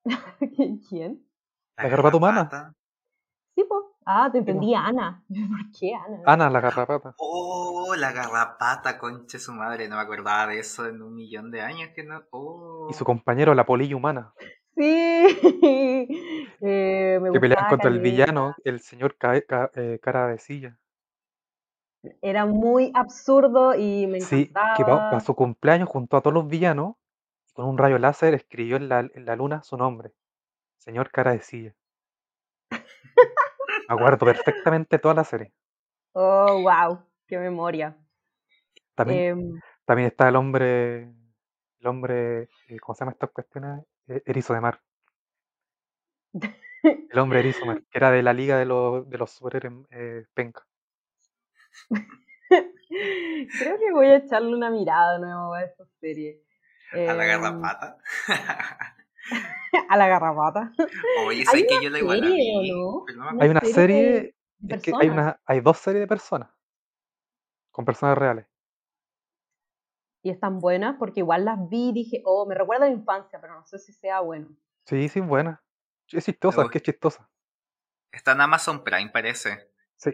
¿Quién? 0.90 1.26
La, 1.78 1.90
garrapata 1.90 2.18
humana. 2.18 2.76
Sí, 3.60 3.66
pues. 3.68 3.82
Ah, 4.06 4.30
te 4.32 4.38
entendí, 4.38 4.74
Ana. 4.74 5.22
¿Por 5.28 5.72
qué 5.78 5.94
Ana? 5.94 6.22
Ana, 6.26 6.50
la 6.50 6.62
garrapata. 6.62 7.14
Oh, 7.18 7.94
la 7.98 8.14
garrapata, 8.14 8.98
conche 8.98 9.38
su 9.38 9.52
madre. 9.54 9.90
No 9.90 9.98
me 9.98 10.02
acordaba 10.02 10.48
de 10.48 10.60
eso 10.60 10.86
en 10.88 11.02
un 11.02 11.14
millón 11.14 11.52
de 11.52 11.62
años 11.62 11.90
que 11.94 12.04
no. 12.06 12.22
Oh. 12.32 12.88
Y 12.90 12.94
su 12.94 13.04
compañero, 13.04 13.54
la 13.54 13.66
polilla 13.66 13.96
humana. 13.96 14.34
Sí. 14.76 15.26
Eh, 16.62 17.20
me 17.22 17.32
Que 17.32 17.40
pelean 17.40 17.68
contra 17.70 17.90
el 17.90 18.00
villano, 18.00 18.54
el 18.66 18.82
señor 18.82 19.16
Ca- 19.18 19.40
Ca- 19.48 19.72
eh, 19.76 19.98
cara 20.02 20.28
de 20.28 20.40
silla. 20.40 20.78
Era 22.22 22.46
muy 22.46 22.92
absurdo 22.94 23.76
y 23.76 24.08
me 24.08 24.20
Sí, 24.20 24.48
que 24.48 24.54
para 24.54 24.74
encantaba. 24.74 25.20
su 25.22 25.36
cumpleaños 25.36 25.88
junto 25.88 26.18
a 26.18 26.22
todos 26.22 26.34
los 26.34 26.48
villanos, 26.50 26.96
con 27.54 27.66
un 27.66 27.78
rayo 27.78 27.98
láser 27.98 28.34
escribió 28.34 28.76
en 28.76 28.90
la, 28.90 29.00
en 29.00 29.26
la 29.26 29.38
luna 29.38 29.64
su 29.64 29.78
nombre. 29.78 30.12
Señor 30.80 31.12
cara 31.12 31.32
de 31.32 31.40
silla. 31.40 31.74
Me 33.90 33.96
acuerdo 33.96 34.26
perfectamente 34.26 35.00
toda 35.00 35.16
la 35.16 35.26
serie. 35.26 35.52
Oh, 36.14 36.62
wow, 36.62 37.00
qué 37.28 37.38
memoria. 37.38 37.98
También, 38.96 39.22
Em, 39.22 39.60
también 39.86 40.08
está 40.08 40.30
el 40.30 40.36
hombre, 40.36 41.04
el 41.80 41.88
hombre, 41.88 42.44
eh, 42.68 42.80
¿cómo 42.82 42.96
se 42.96 43.00
llama 43.02 43.14
estas 43.14 43.32
cuestiones? 43.32 43.86
Eh, 44.08 44.22
erizo 44.26 44.54
de 44.54 44.62
mar. 44.62 44.82
El 47.12 47.20
hombre 47.20 47.40
erizo 47.42 47.60
de 47.60 47.66
mar, 47.68 47.84
que 47.84 47.98
era 48.00 48.10
de 48.10 48.24
la 48.24 48.34
liga 48.34 48.58
de 48.58 48.66
los, 48.66 49.08
de 49.08 49.18
los 49.20 49.30
superhéroes 49.32 49.86
eh, 49.92 50.26
penca. 50.34 50.66
creo 52.50 53.78
que 53.80 53.92
voy 53.92 54.08
a 54.08 54.18
echarle 54.18 54.56
una 54.56 54.70
mirada 54.70 55.14
de 55.14 55.20
nuevo 55.20 55.54
a 55.54 55.64
esta 55.64 55.86
serie. 56.00 56.42
A 56.94 57.14
la 57.14 57.26
Em, 57.26 57.28
garrapata. 57.28 57.98
a 59.90 59.98
la 59.98 60.08
garrapata. 60.08 60.72
Oye, 61.26 61.44
Hay 61.48 61.62
sé 61.62 61.68
que 61.68 61.74
una 61.76 61.84
yo 61.84 61.90
la 61.90 62.00
igual 62.00 62.22
la 62.22 62.28
serie, 62.28 62.60
vi. 62.62 62.72
¿o 62.72 63.06
no? 63.16 63.42
Hay 63.42 63.50
una 63.50 63.62
serie 63.62 64.36
de 64.58 64.76
es 64.76 64.84
que 64.84 64.92
hay, 65.00 65.10
una, 65.10 65.40
hay 65.46 65.62
dos 65.62 65.78
series 65.78 66.02
de 66.02 66.08
personas, 66.08 66.50
con 67.72 67.86
personas 67.86 68.18
reales. 68.18 68.46
Y 70.22 70.32
están 70.32 70.60
buenas 70.60 70.98
porque 71.00 71.22
igual 71.22 71.46
las 71.46 71.70
vi 71.70 71.90
y 71.90 71.94
dije, 71.94 72.22
oh, 72.26 72.46
me 72.46 72.56
recuerda 72.56 72.86
a 72.86 72.90
la 72.90 72.94
infancia, 72.94 73.40
pero 73.40 73.56
no 73.56 73.66
sé 73.66 73.80
si 73.80 73.94
sea 73.94 74.20
bueno. 74.20 74.50
Sí, 74.86 75.08
sí, 75.08 75.22
buena. 75.22 75.64
Es 76.12 76.26
chistosa, 76.26 76.64
es 76.64 76.70
que 76.70 76.80
es 76.80 76.84
chistosa. 76.84 77.30
Está 78.12 78.34
en 78.34 78.42
Amazon 78.42 78.84
Prime, 78.84 79.10
parece. 79.12 79.72
Sí. 79.96 80.12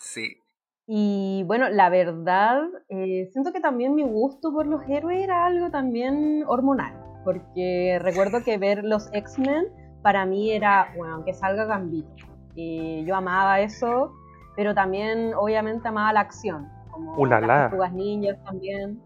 Sí. 0.00 0.42
Y 0.86 1.44
bueno, 1.46 1.68
la 1.68 1.90
verdad, 1.90 2.62
eh, 2.88 3.28
siento 3.32 3.52
que 3.52 3.60
también 3.60 3.94
mi 3.94 4.02
gusto 4.02 4.52
por 4.52 4.66
los 4.66 4.82
héroes 4.88 5.22
era 5.22 5.46
algo 5.46 5.70
también 5.70 6.44
hormonal, 6.46 7.11
porque 7.24 7.98
recuerdo 8.00 8.42
que 8.44 8.58
ver 8.58 8.84
los 8.84 9.08
X-Men 9.12 9.66
para 10.02 10.26
mí 10.26 10.52
era, 10.52 10.92
bueno, 10.96 11.24
que 11.24 11.32
salga 11.32 11.64
Gambito. 11.64 12.10
Y 12.54 13.04
yo 13.06 13.16
amaba 13.16 13.60
eso, 13.60 14.12
pero 14.56 14.74
también 14.74 15.32
obviamente 15.34 15.88
amaba 15.88 16.12
la 16.12 16.20
acción, 16.20 16.68
como 16.90 17.14
Ulala. 17.16 17.46
las 17.46 17.62
tortugas 17.70 17.92
ninjas 17.92 18.42
también. 18.44 19.00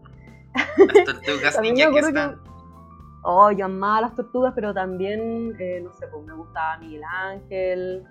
Las 0.77 1.03
tortugas 1.05 1.53
También 1.55 1.75
me 1.75 2.01
ninja 2.01 2.29
que. 2.31 2.35
Oh, 3.23 3.51
yo 3.51 3.65
amaba 3.65 4.01
las 4.01 4.15
tortugas, 4.15 4.53
pero 4.55 4.73
también, 4.73 5.53
eh, 5.59 5.81
no 5.83 5.91
sé, 5.93 6.07
pues 6.07 6.25
me 6.25 6.33
gustaba 6.33 6.77
Miguel 6.77 7.01
Ángel. 7.03 8.03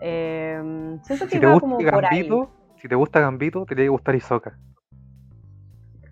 Eh, 0.00 0.98
siento 1.02 1.24
que 1.26 1.30
Si 1.32 1.38
te 1.40 1.46
iba 1.46 1.52
gusta 1.54 1.60
como 1.60 1.78
por 1.78 2.04
ahí, 2.06 2.22
Gambito, 2.28 2.50
si 2.76 2.88
te 2.88 2.94
gusta 2.94 3.20
Gambito, 3.20 3.60
te 3.60 3.74
tiene 3.74 3.84
que 3.84 3.88
gustar 3.90 4.14
Hisoka. 4.14 4.58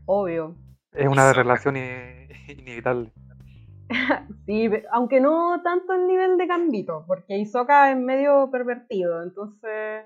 obvio. 0.07 0.57
Es 0.93 1.09
una 1.09 1.33
relación 1.33 1.77
inevitable. 2.49 3.13
Sí, 4.47 4.69
aunque 4.93 5.21
no 5.21 5.63
tanto 5.63 5.93
el 5.93 6.07
nivel 6.07 6.37
de 6.37 6.47
Gambito, 6.47 7.05
porque 7.07 7.39
Hisoka 7.39 7.91
es 7.91 7.97
medio 7.97 8.51
pervertido, 8.51 9.23
entonces 9.23 10.05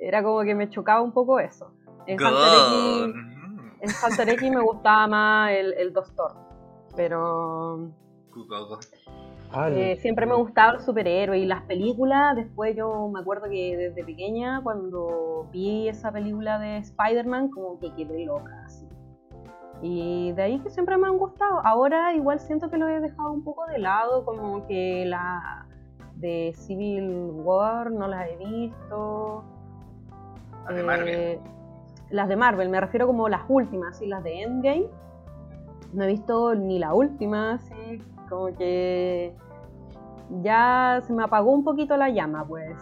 era 0.00 0.22
como 0.22 0.42
que 0.42 0.54
me 0.54 0.68
chocaba 0.68 1.00
un 1.00 1.12
poco 1.12 1.38
eso. 1.38 1.72
En 2.06 2.14
Hunter 2.14 2.30
God. 2.30 3.08
X, 3.08 3.14
Mm. 3.14 3.82
en 3.82 3.90
Hunter 4.04 4.28
X 4.30 4.50
me 4.50 4.60
gustaba 4.60 5.06
más 5.06 5.52
el, 5.52 5.72
el 5.74 5.92
Doctor, 5.92 6.32
pero 6.96 7.90
eh, 9.68 9.96
siempre 10.00 10.26
me 10.26 10.34
gustaba 10.34 10.74
el 10.74 10.80
superhéroe 10.80 11.38
y 11.38 11.46
las 11.46 11.62
películas. 11.62 12.36
Después 12.36 12.76
yo 12.76 13.08
me 13.08 13.20
acuerdo 13.20 13.48
que 13.48 13.76
desde 13.76 14.04
pequeña, 14.04 14.60
cuando 14.62 15.48
vi 15.52 15.88
esa 15.88 16.12
película 16.12 16.58
de 16.58 16.78
Spider-Man, 16.78 17.50
como 17.50 17.78
que 17.80 17.92
quedé 17.94 18.26
loca. 18.26 18.66
Y 19.82 20.32
de 20.32 20.42
ahí 20.42 20.60
que 20.60 20.70
siempre 20.70 20.96
me 20.98 21.06
han 21.06 21.16
gustado. 21.16 21.60
Ahora 21.64 22.12
igual 22.14 22.38
siento 22.40 22.70
que 22.70 22.76
lo 22.76 22.88
he 22.88 23.00
dejado 23.00 23.32
un 23.32 23.42
poco 23.42 23.66
de 23.66 23.78
lado, 23.78 24.24
como 24.24 24.66
que 24.66 25.04
la 25.06 25.66
de 26.16 26.52
Civil 26.54 27.30
War 27.32 27.90
no 27.90 28.06
las 28.06 28.28
he 28.28 28.36
visto. 28.36 29.44
Las 30.66 30.76
de 30.76 30.82
Marvel. 30.82 31.08
Eh, 31.08 31.40
las 32.10 32.28
de 32.28 32.36
Marvel, 32.36 32.68
me 32.68 32.80
refiero 32.80 33.06
como 33.06 33.28
las 33.28 33.42
últimas, 33.48 34.02
y 34.02 34.06
las 34.06 34.22
de 34.22 34.42
Endgame. 34.42 34.88
No 35.92 36.04
he 36.04 36.06
visto 36.08 36.54
ni 36.54 36.78
la 36.78 36.94
última, 36.94 37.54
así 37.54 38.02
como 38.28 38.54
que 38.56 39.34
ya 40.42 41.00
se 41.02 41.12
me 41.12 41.24
apagó 41.24 41.52
un 41.52 41.64
poquito 41.64 41.96
la 41.96 42.10
llama, 42.10 42.44
pues. 42.46 42.76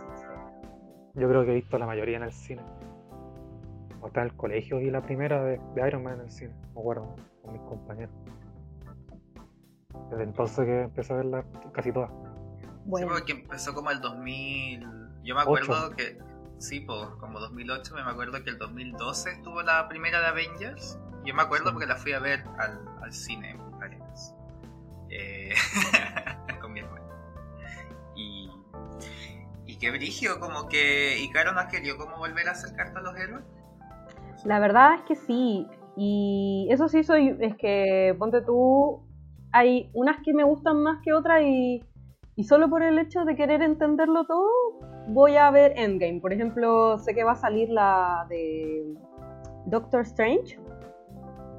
Yo 1.15 1.29
creo 1.29 1.45
que 1.45 1.53
he 1.53 1.55
visto 1.55 1.79
la 1.79 1.87
mayoría 1.87 2.19
en 2.19 2.25
el 2.25 2.33
cine. 2.33 2.63
Cuando 4.09 4.21
estaba 4.21 4.27
en 4.27 4.31
el 4.31 4.37
colegio 4.37 4.79
vi 4.79 4.91
la 4.91 5.03
primera 5.03 5.43
de, 5.45 5.61
de 5.75 5.87
Iron 5.89 6.03
Man 6.03 6.15
en 6.15 6.21
el 6.23 6.31
cine, 6.31 6.55
me 6.75 6.81
acuerdo, 6.81 7.15
con 7.43 7.53
mis 7.53 7.63
compañeros. 7.63 8.15
Desde 10.11 10.23
entonces 10.23 10.65
que 10.65 10.83
empecé 10.83 11.13
a 11.13 11.17
verla 11.17 11.45
casi 11.73 11.93
todas. 11.93 12.11
Bueno, 12.87 13.09
Sí, 13.09 13.13
porque 13.15 13.33
empezó 13.33 13.75
como 13.75 13.91
el 13.91 14.01
2000. 14.01 14.87
Yo 15.25 15.35
me 15.35 15.43
acuerdo 15.43 15.91
que. 15.97 16.19
Sí, 16.59 16.81
pues, 16.81 17.07
como 17.21 17.39
2008, 17.39 17.95
me 17.95 18.01
acuerdo 18.01 18.43
que 18.43 18.51
el 18.51 18.59
2012 18.59 19.31
estuvo 19.31 19.63
la 19.63 19.87
primera 19.89 20.21
de 20.21 20.27
Avengers. 20.29 20.99
Yo 21.25 21.35
me 21.35 21.43
acuerdo 21.43 21.67
Sí. 21.67 21.73
porque 21.73 21.87
la 21.87 21.97
fui 21.97 22.13
a 22.13 22.19
ver 22.19 22.45
al, 22.59 22.81
al 23.03 23.13
cine 23.13 23.51
en 23.51 23.61
Arenas. 23.83 24.35
Eh, 25.11 25.53
con 26.61 26.73
mi 26.73 26.81
hermano. 26.81 27.07
Y. 28.17 28.51
Y 29.67 29.77
qué 29.79 29.91
brigio, 29.91 30.41
como 30.41 30.67
que 30.69 31.19
Icaro 31.19 31.53
no 31.53 31.69
querido 31.69 31.99
como 31.99 32.17
volver 32.17 32.49
a 32.49 32.53
acercarte 32.53 32.99
a 32.99 33.03
los 33.03 33.15
héroes. 33.17 33.45
La 34.49 34.59
verdad 34.59 34.95
es 34.95 35.03
que 35.03 35.15
sí. 35.15 35.67
Y 35.95 36.69
eso 36.71 36.89
sí 36.89 37.05
soy, 37.05 37.37
es 37.41 37.55
que 37.57 38.17
ponte 38.19 38.41
tú, 38.41 39.03
hay 39.53 39.91
unas 39.93 40.23
que 40.25 40.33
me 40.33 40.43
gustan 40.43 40.83
más 40.83 41.01
que 41.05 41.13
otras 41.13 41.43
y, 41.43 41.85
y 42.35 42.45
solo 42.45 42.71
por 42.71 42.83
el 42.83 42.99
hecho 42.99 43.25
de 43.25 43.37
querer 43.37 43.61
entenderlo 43.63 44.25
todo, 44.25 44.49
voy 45.09 45.37
a 45.37 45.51
ver 45.51 45.75
Endgame. 45.77 46.21
Por 46.21 46.33
ejemplo, 46.33 46.97
sé 46.99 47.15
que 47.15 47.25
va 47.25 47.33
a 47.33 47.37
salir 47.37 47.69
la 47.69 48.27
de 48.31 48.95
Doctor 49.67 50.01
Strange. 50.01 50.59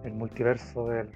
El 0.04 0.14
multiverso 0.14 0.88
del. 0.88 1.12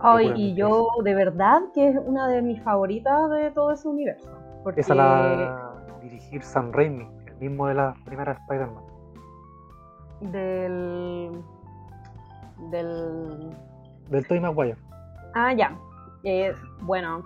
Ay, 0.00 0.32
y 0.34 0.54
yo 0.54 0.88
de 1.04 1.14
verdad 1.14 1.60
que 1.74 1.90
es 1.90 1.96
una 2.04 2.26
de 2.26 2.42
mis 2.42 2.60
favoritas 2.62 3.30
de 3.30 3.52
todo 3.52 3.70
ese 3.70 3.86
universo. 3.86 4.28
Porque 4.64 4.80
Esa 4.80 4.96
la 4.96 5.74
dirigir 6.02 6.42
Sam 6.42 6.72
Raimi, 6.72 7.06
el 7.26 7.36
mismo 7.36 7.68
de 7.68 7.74
la 7.74 7.94
primera 8.04 8.32
Spider-Man. 8.32 8.91
Del. 10.30 11.42
del. 12.70 13.50
Del 14.08 14.26
Tobey 14.26 14.40
Maguire. 14.40 14.76
Ah, 15.34 15.52
ya. 15.52 15.78
Eh, 16.24 16.54
bueno, 16.82 17.24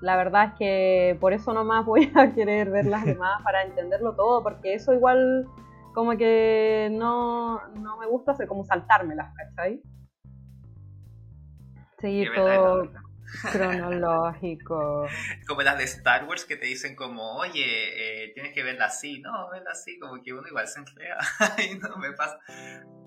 la 0.00 0.16
verdad 0.16 0.44
es 0.44 0.54
que 0.54 1.16
por 1.20 1.32
eso 1.32 1.52
nomás 1.52 1.84
voy 1.84 2.10
a 2.14 2.32
querer 2.34 2.70
ver 2.70 2.86
las 2.86 3.04
demás 3.06 3.42
para 3.42 3.62
entenderlo 3.62 4.14
todo, 4.14 4.42
porque 4.42 4.74
eso 4.74 4.92
igual 4.92 5.46
como 5.94 6.16
que 6.16 6.90
no, 6.92 7.66
no 7.74 7.96
me 7.96 8.06
gusta 8.06 8.32
hacer 8.32 8.46
como 8.46 8.64
saltármelas, 8.64 9.34
¿cachai? 9.34 9.82
Seguir 11.98 12.28
todo 12.34 12.82
verdad. 12.82 13.00
cronológico. 13.52 15.06
Como 15.46 15.62
las 15.62 15.78
de 15.78 15.84
Star 15.84 16.24
Wars 16.24 16.44
que 16.44 16.56
te 16.56 16.66
dicen 16.66 16.94
como, 16.96 17.36
oye, 17.36 18.24
eh, 18.24 18.32
tienes 18.34 18.52
que 18.52 18.62
verla 18.62 18.86
así, 18.86 19.20
no, 19.20 19.50
verla 19.50 19.70
así, 19.72 19.98
como 19.98 20.22
que 20.22 20.32
uno 20.32 20.46
igual 20.48 20.66
se 20.68 20.80
y 21.70 21.78
no 21.78 21.96
me 21.96 22.12
pasa. 22.12 22.38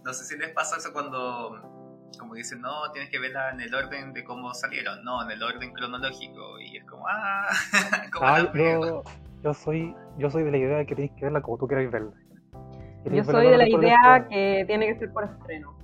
No 0.03 0.13
sé 0.13 0.25
si 0.25 0.37
les 0.37 0.49
pasa 0.49 0.77
eso 0.77 0.91
cuando, 0.93 2.09
como 2.17 2.35
dicen, 2.35 2.61
no, 2.61 2.91
tienes 2.91 3.09
que 3.09 3.19
verla 3.19 3.51
en 3.51 3.61
el 3.61 3.73
orden 3.73 4.13
de 4.13 4.23
cómo 4.23 4.53
salieron, 4.53 5.03
no, 5.03 5.23
en 5.23 5.31
el 5.31 5.41
orden 5.41 5.73
cronológico. 5.73 6.59
Y 6.59 6.77
es 6.77 6.85
como, 6.85 7.05
ah, 7.07 7.47
como 8.11 8.27
Ah, 8.27 8.51
yo, 8.53 9.03
yo 9.43 9.53
soy 9.53 9.95
yo 10.19 10.29
soy 10.29 10.43
de 10.43 10.51
la 10.51 10.57
idea 10.57 10.77
de 10.79 10.85
que 10.85 10.95
tenéis 10.95 11.13
que 11.13 11.25
verla 11.25 11.41
como 11.41 11.57
tú 11.57 11.67
queráis 11.67 11.89
verla. 11.89 12.11
Yo 12.11 13.03
¿Queréis 13.03 13.25
verla 13.25 13.41
soy 13.41 13.51
de 13.51 13.57
la 13.57 13.69
idea 13.69 14.27
que 14.29 14.63
tiene 14.67 14.87
que 14.87 14.99
ser 14.99 15.13
por 15.13 15.23
estreno. 15.23 15.77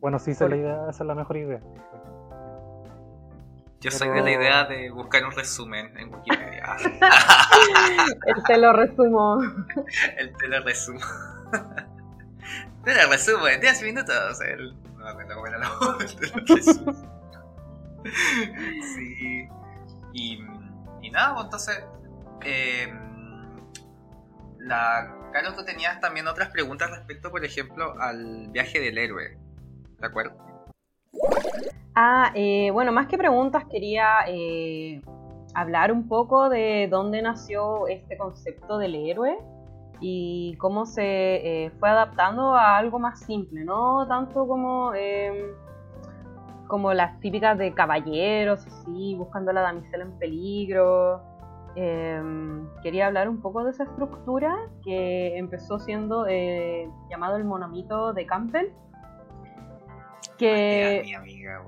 Bueno, 0.00 0.18
sí, 0.18 0.30
esa 0.30 0.44
es 0.44 0.50
la 0.50 0.56
idea, 0.56 0.80
esa 0.90 1.04
es 1.04 1.06
la 1.06 1.14
mejor 1.14 1.36
idea. 1.36 1.60
Yo 3.82 3.90
soy 3.90 4.10
de 4.10 4.22
la 4.22 4.30
idea 4.30 4.64
de 4.64 4.90
buscar 4.90 5.24
un 5.24 5.32
resumen 5.32 5.96
en 5.98 6.14
Wikipedia. 6.14 6.76
Él 8.26 8.36
te 8.46 8.56
lo 8.56 8.72
resumo. 8.72 9.42
el 10.16 10.36
te 10.36 10.48
lo 10.48 10.62
resumo. 10.62 11.00
te 12.84 12.94
lo 12.94 13.10
resumo 13.10 13.48
en 13.48 13.60
10 13.60 13.82
minutos. 13.82 14.40
El... 14.40 14.74
No 14.96 15.04
me 15.04 15.10
acuerdo 15.10 15.34
cómo 15.34 15.46
era 15.48 15.58
la 15.58 15.68
voz, 15.80 16.16
te 16.16 16.28
lo 16.28 16.46
resumo. 16.46 16.92
sí. 18.94 19.48
Y, 20.12 20.44
y 21.02 21.10
nada, 21.10 21.34
pues 21.34 21.44
entonces. 21.44 21.84
Eh, 22.44 22.92
la 24.60 25.12
Carlos, 25.32 25.56
tú 25.56 25.64
tenías 25.64 25.98
también 26.00 26.28
otras 26.28 26.50
preguntas 26.50 26.90
respecto, 26.90 27.30
por 27.30 27.44
ejemplo, 27.44 27.98
al 27.98 28.48
viaje 28.50 28.78
del 28.78 28.98
héroe. 28.98 29.38
¿De 29.98 30.06
acuerdo? 30.06 30.36
Ah, 31.94 32.32
eh, 32.34 32.70
bueno, 32.72 32.90
más 32.90 33.06
que 33.06 33.18
preguntas, 33.18 33.64
quería 33.66 34.06
eh, 34.26 35.02
hablar 35.54 35.92
un 35.92 36.08
poco 36.08 36.48
de 36.48 36.88
dónde 36.90 37.20
nació 37.20 37.86
este 37.86 38.16
concepto 38.16 38.78
del 38.78 38.94
héroe 38.94 39.38
y 40.00 40.56
cómo 40.56 40.86
se 40.86 41.66
eh, 41.66 41.70
fue 41.78 41.90
adaptando 41.90 42.54
a 42.54 42.78
algo 42.78 42.98
más 42.98 43.20
simple, 43.20 43.64
no 43.64 44.06
tanto 44.08 44.48
como, 44.48 44.94
em, 44.94 45.48
como 46.66 46.94
las 46.94 47.20
típicas 47.20 47.58
de 47.58 47.74
caballeros, 47.74 48.66
así, 48.66 49.14
buscando 49.14 49.50
a 49.50 49.54
la 49.54 49.60
damisela 49.60 50.04
en 50.04 50.18
peligro. 50.18 51.20
Em, 51.74 52.66
quería 52.82 53.06
hablar 53.06 53.28
un 53.28 53.40
poco 53.42 53.64
de 53.64 53.70
esa 53.70 53.84
estructura 53.84 54.56
que 54.82 55.36
empezó 55.36 55.78
siendo 55.78 56.26
llamado 57.10 57.36
el 57.36 57.44
monomito 57.44 58.14
de 58.14 58.24
Campbell. 58.24 58.70
Que... 60.38 61.02
mi 61.04 61.14
amiga, 61.14 61.62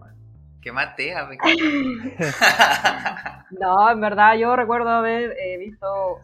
que 0.65 0.73
matea, 0.73 1.29
No, 3.61 3.91
en 3.91 4.01
verdad 4.01 4.35
yo 4.37 4.57
recuerdo 4.57 4.89
haber 4.89 5.37
eh, 5.39 5.59
visto 5.59 6.21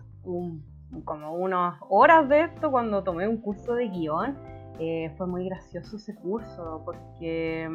como 1.04 1.34
unas 1.34 1.78
horas 1.90 2.26
de 2.28 2.44
esto 2.44 2.70
cuando 2.70 3.04
tomé 3.04 3.28
un 3.28 3.36
curso 3.36 3.74
de 3.74 3.88
guion. 3.88 4.38
Eh, 4.78 5.12
fue 5.18 5.26
muy 5.26 5.46
gracioso 5.46 5.96
ese 5.96 6.14
curso 6.14 6.80
porque 6.86 7.68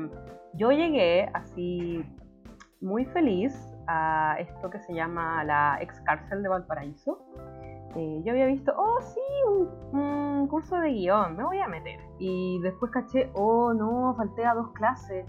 yo 0.56 0.71
llegué 0.71 1.30
así 1.36 2.04
muy 2.82 3.06
feliz 3.06 3.54
a 3.86 4.38
esto 4.39 4.71
que 4.71 4.80
se 4.80 4.95
llama 4.95 5.43
la 5.43 5.78
ex 5.82 6.01
cárcel 6.01 6.41
de 6.41 6.49
Valparaíso. 6.49 7.19
Eh, 7.95 8.23
yo 8.25 8.32
había 8.32 8.47
visto, 8.47 8.73
oh 8.75 8.99
sí, 9.01 9.21
un, 9.47 9.99
un, 9.99 10.47
curso 10.47 10.80
de 10.80 10.89
guion, 10.89 11.38
me 11.38 11.43
voy 11.43 11.60
a 11.60 11.67
meter. 11.67 11.99
Y 12.17 12.60
después 12.62 12.91
caché, 12.91 13.30
oh 13.36 13.71
no, 13.71 14.15
falté 14.17 14.43
a 14.43 14.56
dos 14.56 14.71
clases. 14.71 15.28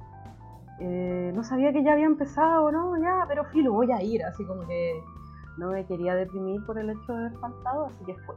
Eh, 0.78 1.32
no 1.34 1.42
sabía 1.42 1.72
que 1.72 1.82
ya 1.82 1.92
había 1.92 2.06
empezado, 2.06 2.70
¿no? 2.70 2.96
Ya, 3.00 3.24
pero 3.28 3.44
filo, 3.46 3.72
voy 3.72 3.90
a 3.92 4.02
ir, 4.02 4.22
así 4.24 4.44
como 4.44 4.66
que 4.66 5.02
no 5.56 5.70
me 5.70 5.86
quería 5.86 6.14
deprimir 6.14 6.64
por 6.66 6.78
el 6.78 6.90
hecho 6.90 7.12
de 7.12 7.26
haber 7.26 7.38
faltado, 7.38 7.86
así 7.86 8.04
que 8.04 8.14
fue. 8.24 8.34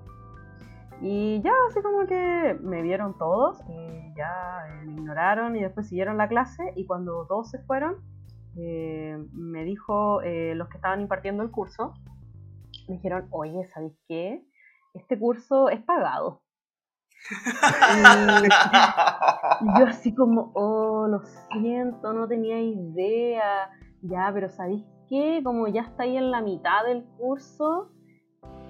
Y 1.02 1.42
ya, 1.42 1.52
así 1.70 1.82
como 1.82 2.06
que 2.06 2.58
me 2.62 2.82
vieron 2.82 3.18
todos 3.18 3.60
y 3.70 4.16
ya 4.16 4.66
eh, 4.68 4.86
me 4.86 4.94
ignoraron 4.94 5.56
y 5.56 5.62
después 5.62 5.88
siguieron 5.88 6.18
la 6.18 6.28
clase 6.28 6.74
y 6.76 6.86
cuando 6.86 7.26
todos 7.28 7.50
se 7.50 7.60
fueron, 7.60 7.98
eh, 8.58 9.18
me 9.34 9.64
dijo 9.64 10.22
los 10.22 10.70
que 10.70 10.78
estaban 10.78 11.02
impartiendo 11.02 11.44
el 11.44 11.52
curso, 11.52 11.94
me 12.88 12.96
dijeron, 12.96 13.28
oye, 13.32 13.68
¿sabes 13.74 13.94
qué? 14.08 14.44
Este 14.94 15.18
curso 15.20 15.70
es 15.70 15.82
pagado. 15.84 16.42
Y, 19.62 19.80
yo 19.80 19.86
así 19.88 20.14
como, 20.16 20.52
oh, 20.56 21.08
lo 21.08 21.22
siento, 21.52 22.14
no 22.14 22.28
tenía 22.28 22.60
idea. 22.60 23.70
Ya, 24.02 24.30
pero 24.34 24.50
¿sabéis 24.50 24.86
qué? 25.08 25.42
Como 25.44 25.68
ya 25.68 25.82
está 25.82 26.04
ahí 26.04 26.18
en 26.18 26.32
la 26.32 26.42
mitad 26.42 26.86
del 26.86 27.04
curso 27.18 27.92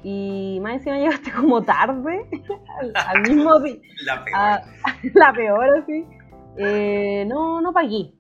y 0.04 0.60
más 0.62 0.76
encima 0.76 0.98
llegaste 0.98 1.32
como 1.32 1.62
tarde, 1.62 2.30
al, 3.08 3.22
mismo 3.22 3.60
día. 3.60 3.80
La 4.06 4.24
peor. 4.24 5.14
la 5.14 5.34
peor, 5.34 5.78
así. 5.80 6.06
Eh, 6.58 7.26
no, 7.28 7.62
no 7.62 7.74
pagué. 7.74 8.14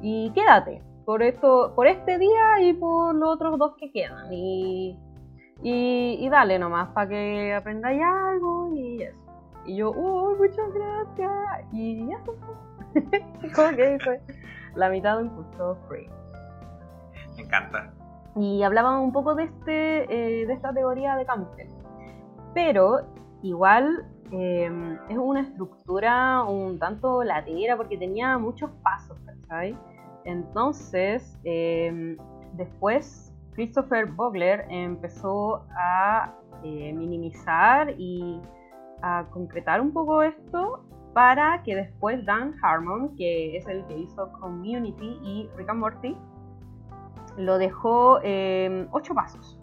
Y 0.00 0.32
quédate 0.32 0.82
por 1.04 1.22
esto, 1.22 1.72
por 1.74 1.86
este 1.86 2.18
día 2.18 2.60
y 2.60 2.72
por 2.74 3.14
los 3.14 3.34
otros 3.34 3.58
dos 3.58 3.74
que 3.78 3.92
quedan. 3.92 4.32
Y, 4.32 4.98
y, 5.62 6.18
y 6.20 6.28
dale 6.28 6.58
nomás 6.58 6.88
para 6.88 7.08
que 7.08 7.54
aprendáis 7.54 8.02
algo 8.02 8.74
y 8.74 9.02
eso. 9.02 9.21
Y 9.64 9.76
yo, 9.76 9.90
¡oh, 9.90 10.34
muchas 10.36 10.72
gracias! 10.72 11.66
Y 11.72 12.06
ya 12.08 12.18
Como 13.54 13.76
que 13.76 13.98
fue 14.02 14.20
la 14.74 14.88
mitad 14.90 15.18
de 15.18 15.24
un 15.24 15.30
curso 15.30 15.78
free. 15.88 16.08
Me 17.36 17.42
encanta. 17.42 17.92
Y 18.36 18.62
hablábamos 18.62 19.04
un 19.04 19.12
poco 19.12 19.34
de, 19.34 19.44
este, 19.44 20.04
eh, 20.42 20.46
de 20.46 20.52
esta 20.52 20.72
teoría 20.72 21.16
de 21.16 21.26
Campbell. 21.26 21.68
Pero 22.54 23.00
igual 23.42 24.06
em, 24.30 24.98
es 25.08 25.18
una 25.18 25.40
estructura 25.40 26.42
un 26.44 26.78
tanto 26.78 27.22
latera 27.22 27.76
porque 27.76 27.98
tenía 27.98 28.38
muchos 28.38 28.70
pasos, 28.82 29.18
¿sabes? 29.48 29.76
Entonces, 30.24 31.38
em, 31.44 32.16
después 32.54 33.34
Christopher 33.54 34.06
Vogler 34.06 34.64
empezó 34.70 35.66
a 35.76 36.34
eh, 36.64 36.92
minimizar 36.92 37.94
y 37.98 38.40
a 39.02 39.26
concretar 39.30 39.80
un 39.80 39.92
poco 39.92 40.22
esto 40.22 40.84
para 41.14 41.62
que 41.62 41.76
después 41.76 42.24
Dan 42.24 42.54
Harmon, 42.62 43.14
que 43.16 43.56
es 43.56 43.66
el 43.66 43.84
que 43.86 43.98
hizo 43.98 44.32
Community 44.40 45.18
y 45.22 45.50
Rick 45.56 45.68
and 45.68 45.80
Morty, 45.80 46.16
lo 47.36 47.58
dejó 47.58 48.20
en 48.22 48.88
ocho 48.92 49.14
pasos. 49.14 49.58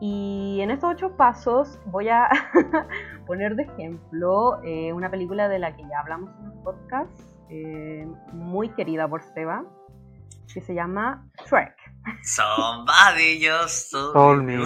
Y 0.00 0.58
en 0.60 0.70
estos 0.70 0.92
ocho 0.92 1.16
pasos 1.16 1.78
voy 1.86 2.08
a 2.08 2.28
poner 3.26 3.54
de 3.56 3.62
ejemplo 3.64 4.60
eh, 4.62 4.92
una 4.92 5.10
película 5.10 5.48
de 5.48 5.58
la 5.58 5.74
que 5.74 5.82
ya 5.82 6.00
hablamos 6.00 6.30
en 6.40 6.46
el 6.46 6.62
podcast, 6.62 7.12
eh, 7.48 8.06
muy 8.32 8.70
querida 8.70 9.08
por 9.08 9.22
Seba, 9.22 9.64
que 10.52 10.60
se 10.60 10.74
llama 10.74 11.26
Shrek. 11.46 11.74
Somebody 12.22 13.40
just 13.40 13.92
told 13.92 14.42
me. 14.42 14.64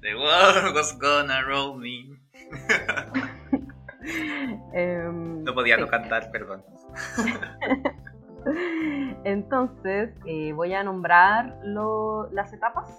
The 0.00 0.14
world 0.14 0.74
was 0.74 0.92
gonna 0.98 1.42
roll 1.46 1.78
me. 1.78 2.18
Em, 4.72 5.44
no 5.44 5.54
podía 5.54 5.76
no 5.76 5.86
cantar, 5.86 6.32
perdón. 6.32 6.64
Entonces, 9.24 10.10
eh, 10.26 10.52
voy 10.52 10.74
a 10.74 10.82
nombrar 10.82 11.56
las 12.32 12.52
etapas 12.52 12.90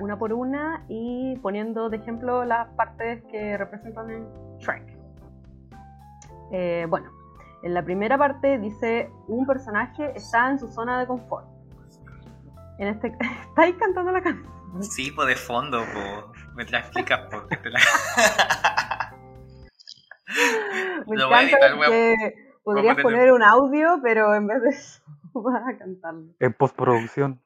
una 0.00 0.18
por 0.18 0.32
una 0.32 0.84
y 0.88 1.36
poniendo 1.38 1.90
de 1.90 1.98
ejemplo 1.98 2.44
las 2.44 2.68
partes 2.74 3.22
que 3.24 3.56
representan 3.56 4.10
en 4.10 4.28
Shrek. 4.58 4.98
Eh, 6.52 6.86
bueno, 6.88 7.10
en 7.62 7.74
la 7.74 7.84
primera 7.84 8.16
parte 8.16 8.58
dice 8.58 9.10
un 9.28 9.46
personaje 9.46 10.12
está 10.16 10.50
en 10.50 10.58
su 10.58 10.70
zona 10.70 10.98
de 11.00 11.06
confort. 11.06 11.46
En 12.78 12.88
este, 12.88 13.08
¿Estáis 13.48 13.76
cantando 13.76 14.10
la 14.10 14.22
canción? 14.22 14.59
Sí, 14.80 15.10
pues 15.10 15.28
de 15.28 15.36
fondo, 15.36 15.84
po. 15.92 16.32
me 16.54 16.64
la 16.64 16.80
explicas 16.80 17.20
porque 17.30 17.56
te 17.56 17.70
la. 17.70 17.80
me 21.06 21.16
Lo 21.16 21.26
encanta 21.26 21.58
que 21.88 22.34
podrías 22.62 23.00
poner 23.00 23.32
un 23.32 23.42
audio, 23.42 24.00
pero 24.02 24.34
en 24.34 24.46
vez 24.46 24.62
de 24.62 24.68
eso 24.70 25.02
vas 25.34 25.62
a 25.66 25.78
cantarlo. 25.78 26.34
En 26.38 26.52
postproducción. 26.52 27.40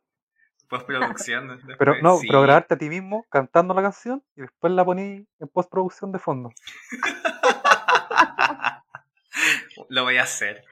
Postproducción. 0.68 1.60
pero 1.78 2.00
no, 2.02 2.16
sí. 2.16 2.26
pero 2.26 2.42
grabarte 2.42 2.74
a 2.74 2.78
ti 2.78 2.88
mismo 2.88 3.24
cantando 3.30 3.74
la 3.74 3.82
canción 3.82 4.22
y 4.34 4.42
después 4.42 4.72
la 4.72 4.84
poní 4.84 5.26
en 5.38 5.48
postproducción 5.48 6.12
de 6.12 6.18
fondo. 6.18 6.50
Lo 9.88 10.04
voy 10.04 10.16
a 10.16 10.22
hacer 10.22 10.64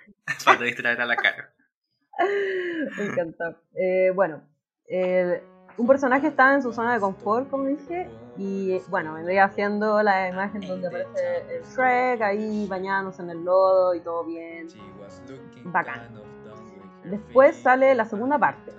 para 0.45 0.63
distraer 0.63 1.01
a 1.01 1.07
la 1.07 1.17
cara. 1.17 1.53
Me 2.97 3.05
encanta. 3.05 3.61
Eh, 3.75 4.13
bueno, 4.15 4.43
eh, 4.89 5.43
un 5.79 5.87
personaje 5.87 6.29
está 6.29 6.55
en 6.55 6.63
su 6.63 6.73
zona 6.73 6.95
de 6.95 7.01
confort, 7.01 7.49
como 7.49 7.65
dije, 7.65 8.09
y 8.37 8.79
bueno, 8.89 9.15
vendría 9.15 9.45
haciendo 9.45 10.03
la 10.03 10.29
imagen 10.29 10.61
donde 10.63 10.89
aparece 10.89 11.57
el 11.57 11.63
Shrek 11.65 12.23
ahí 12.23 12.67
bañándose 12.67 13.23
en 13.23 13.31
el 13.31 13.45
lodo 13.45 13.95
y 13.95 14.01
todo 14.01 14.25
bien. 14.25 14.69
Bacán. 15.65 16.09
Después 17.05 17.57
sale 17.57 17.95
la 17.95 18.05
segunda 18.05 18.39
parte, 18.39 18.73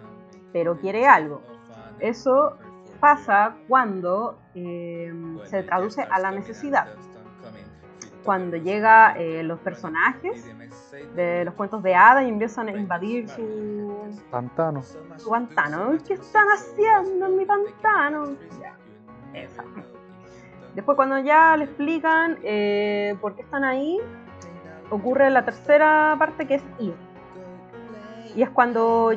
pero 0.52 0.78
quiere 0.78 1.06
algo. 1.08 1.42
Eso 2.00 2.58
pasa 3.00 3.56
cuando 3.68 4.38
eh, 4.56 5.12
se 5.46 5.64
traduce 5.64 6.04
a 6.04 6.20
la 6.20 6.32
necesidad. 6.32 6.88
Cuando 8.24 8.58
llega 8.58 9.14
eh, 9.18 9.44
los 9.44 9.60
personajes 9.60 10.46
de 11.16 11.44
los 11.46 11.54
cuentos 11.56 11.84
de 11.84 11.94
hadas 11.96 12.24
y 12.24 12.30
empiezan 12.30 12.70
a 12.70 12.72
invadir 12.72 13.28
su 13.30 14.22
pantano. 14.32 14.82
Su 15.18 15.30
pantano. 15.30 15.98
¿Qué 16.08 16.14
están 16.14 16.48
haciendo 16.48 17.28
en 17.28 17.38
mi 17.38 17.46
pantano? 17.46 18.36
Ya, 18.62 18.76
Después 20.76 20.96
cuando 20.96 21.20
ya 21.20 21.56
le 21.58 21.66
explican 21.66 22.40
eh, 22.44 23.16
por 23.22 23.36
qué 23.36 23.42
están 23.42 23.64
ahí, 23.64 24.00
ocurre 24.90 25.30
la 25.30 25.46
tercera 25.46 26.16
parte 26.18 26.48
que 26.48 26.56
es 26.56 26.64
ir. 26.80 26.96
Y 28.36 28.42
es 28.42 28.50
cuando 28.50 29.12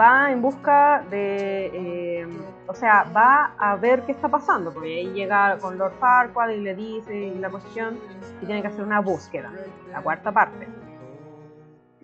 va 0.00 0.30
en 0.30 0.40
busca 0.40 1.04
de, 1.10 1.66
eh, 1.74 2.28
o 2.66 2.74
sea, 2.74 3.04
va 3.04 3.54
a 3.58 3.76
ver 3.76 4.04
qué 4.04 4.12
está 4.12 4.28
pasando, 4.28 4.72
porque 4.72 4.88
ahí 4.88 5.12
llega 5.12 5.58
con 5.58 5.78
Lord 5.78 5.94
Farquaad 5.98 6.50
y 6.50 6.60
le 6.60 6.74
dice 6.74 7.34
la 7.38 7.50
cuestión 7.50 7.98
y 8.40 8.46
tiene 8.46 8.62
que 8.62 8.68
hacer 8.68 8.84
una 8.84 9.00
búsqueda, 9.00 9.52
la 9.90 10.02
cuarta 10.02 10.32
parte. 10.32 10.68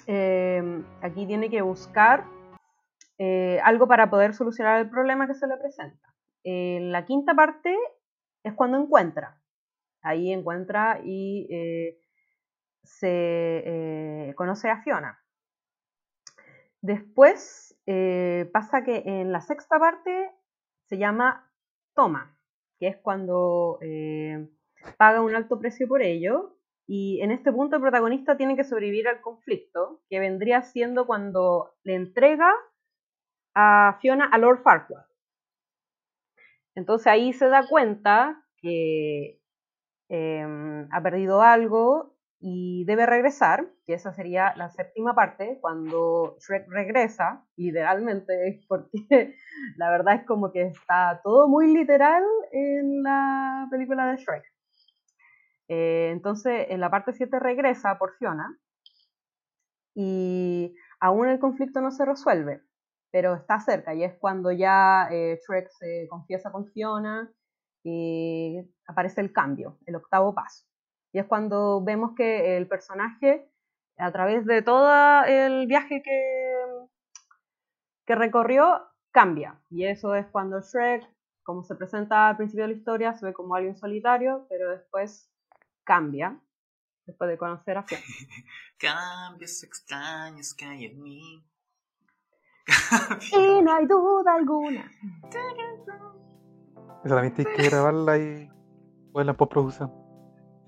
Eh, 0.07 0.83
aquí 1.03 1.27
tiene 1.27 1.51
que 1.51 1.63
buscar 1.63 2.25
eh, 3.19 3.61
algo 3.63 3.87
para 3.87 4.11
poder 4.11 4.35
solucionar 4.35 4.81
el 4.81 4.91
problema 4.91 5.27
que 5.27 5.35
se 5.35 5.47
le 5.47 5.57
presenta. 5.57 6.15
En 6.45 6.93
la 6.93 7.05
quinta 7.05 7.35
parte 7.35 7.77
es 8.43 8.55
cuando 8.55 8.79
encuentra. 8.79 9.41
Ahí 10.03 10.33
encuentra 10.33 11.01
y 11.05 11.47
eh, 11.51 11.99
se 12.83 14.33
conoce 14.37 14.71
a 14.71 14.81
Fiona. 14.83 15.19
Después 16.81 17.77
eh, 17.87 18.49
pasa 18.53 18.85
que 18.85 19.03
en 19.05 19.33
la 19.33 19.41
sexta 19.41 19.79
parte 19.79 20.31
se 20.89 20.99
llama 20.99 21.51
toma, 21.95 22.37
que 22.79 22.89
es 22.89 22.97
cuando 22.97 23.79
eh, 23.83 24.49
paga 24.97 25.21
un 25.21 25.35
alto 25.35 25.59
precio 25.59 25.87
por 25.89 26.03
ello. 26.03 26.55
Y 26.87 27.21
en 27.21 27.31
este 27.31 27.53
punto 27.53 27.77
el 27.77 27.83
protagonista 27.83 28.39
tiene 28.39 28.57
que 28.57 28.65
sobrevivir 28.65 29.09
al 29.09 29.21
conflicto, 29.21 30.01
que 30.09 30.21
vendría 30.21 30.63
siendo 30.63 31.07
cuando 31.07 31.75
le 31.83 31.95
entrega 31.95 32.51
a 33.55 33.99
Fiona 34.01 34.25
a 34.25 34.39
Lord 34.39 34.63
Farquaad. 34.63 35.05
Entonces 36.75 37.09
ahí 37.09 37.33
se 37.33 37.49
da 37.49 37.67
cuenta 37.69 38.43
que 38.57 39.43
em, 40.09 40.89
ha 40.91 41.03
perdido 41.03 41.43
algo 41.43 42.18
y 42.41 42.85
debe 42.85 43.05
regresar, 43.07 43.69
que 43.87 43.95
esa 43.95 44.13
sería 44.13 44.55
la 44.57 44.71
séptima 44.71 45.15
parte, 45.15 45.59
cuando 45.61 46.37
Shrek 46.39 46.69
regresa, 46.69 47.45
literalmente, 47.57 48.61
porque 48.69 49.35
la 49.77 49.91
verdad 49.91 50.17
es 50.17 50.27
como 50.27 50.53
que 50.53 50.63
está 50.63 51.21
todo 51.25 51.49
muy 51.49 51.75
literal 51.75 52.23
en 52.53 53.03
la 53.03 53.67
película 53.71 54.07
de 54.11 54.17
Shrek. 54.17 54.45
Eh, 55.69 56.11
entonces, 56.13 56.67
en 56.71 56.81
la 56.81 56.91
parte 56.91 57.13
7 57.13 57.39
regresa 57.41 57.99
por 57.99 58.17
Fiona 58.17 58.57
y 59.95 60.75
aún 61.01 61.29
el 61.29 61.41
conflicto 61.41 61.81
no 61.81 61.91
se 61.91 62.05
resuelve, 62.05 62.63
pero 63.11 63.35
está 63.35 63.59
cerca 63.61 63.95
y 63.95 64.05
es 64.05 64.15
cuando 64.19 64.53
ya 64.53 65.09
eh, 65.11 65.39
Shrek 65.47 65.69
se 65.71 66.07
confiesa 66.09 66.53
con 66.53 66.69
Fiona 66.69 67.31
y 67.83 68.59
aparece 68.87 69.21
el 69.21 69.33
cambio, 69.33 69.79
el 69.87 69.97
octavo 69.97 70.35
paso. 70.35 70.69
Y 71.13 71.19
es 71.19 71.27
cuando 71.27 71.83
vemos 71.83 72.15
que 72.17 72.57
el 72.57 72.67
personaje, 72.67 73.49
a 73.97 74.13
través 74.13 74.45
de 74.47 74.63
todo 74.63 75.25
el 75.25 75.67
viaje 75.67 76.03
que, 76.03 76.55
que 78.07 78.15
recorrió, 78.15 78.83
cambia. 79.11 79.61
Y 79.71 79.85
eso 79.85 80.15
es 80.15 80.27
cuando 80.27 80.61
Shrek, 80.61 81.09
como 81.43 81.65
se 81.65 81.75
presenta 81.75 82.29
al 82.29 82.37
principio 82.37 82.65
de 82.65 82.73
la 82.73 82.79
historia, 82.79 83.15
se 83.15 83.27
ve 83.27 83.33
como 83.33 83.55
alguien 83.55 83.77
solitario, 83.77 84.47
pero 84.49 84.71
después 84.71 85.31
cambia, 85.85 86.39
después 87.07 87.31
de 87.31 87.39
conocer 87.39 87.79
a 87.79 87.83
Fiona. 87.83 88.05
Cambios 88.79 89.63
extraños 89.63 90.55
que 90.55 90.65
hay 90.67 90.85
en 90.85 91.03
mí. 91.03 91.45
y 93.33 93.63
no 93.63 93.75
hay 93.75 93.87
duda 93.87 94.35
alguna. 94.35 94.91
Esa 97.03 97.15
también 97.15 97.35
tienes 97.35 97.57
que 97.57 97.71
grabarla 97.71 98.19
y 98.19 98.51
o 99.13 99.21
en 99.21 99.27
la 99.27 99.35
postproducción. 99.35 100.08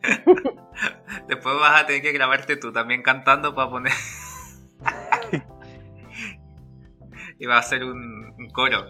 Después 1.29 1.55
vas 1.61 1.83
a 1.83 1.87
tener 1.87 2.03
que 2.03 2.13
grabarte 2.13 2.57
tú 2.57 2.73
también 2.73 3.03
cantando 3.03 3.55
para 3.55 3.71
poner. 3.71 3.93
y 7.39 7.47
va 7.47 7.59
a 7.59 7.63
ser 7.63 7.85
un, 7.85 8.35
un 8.39 8.51
coro. 8.51 8.85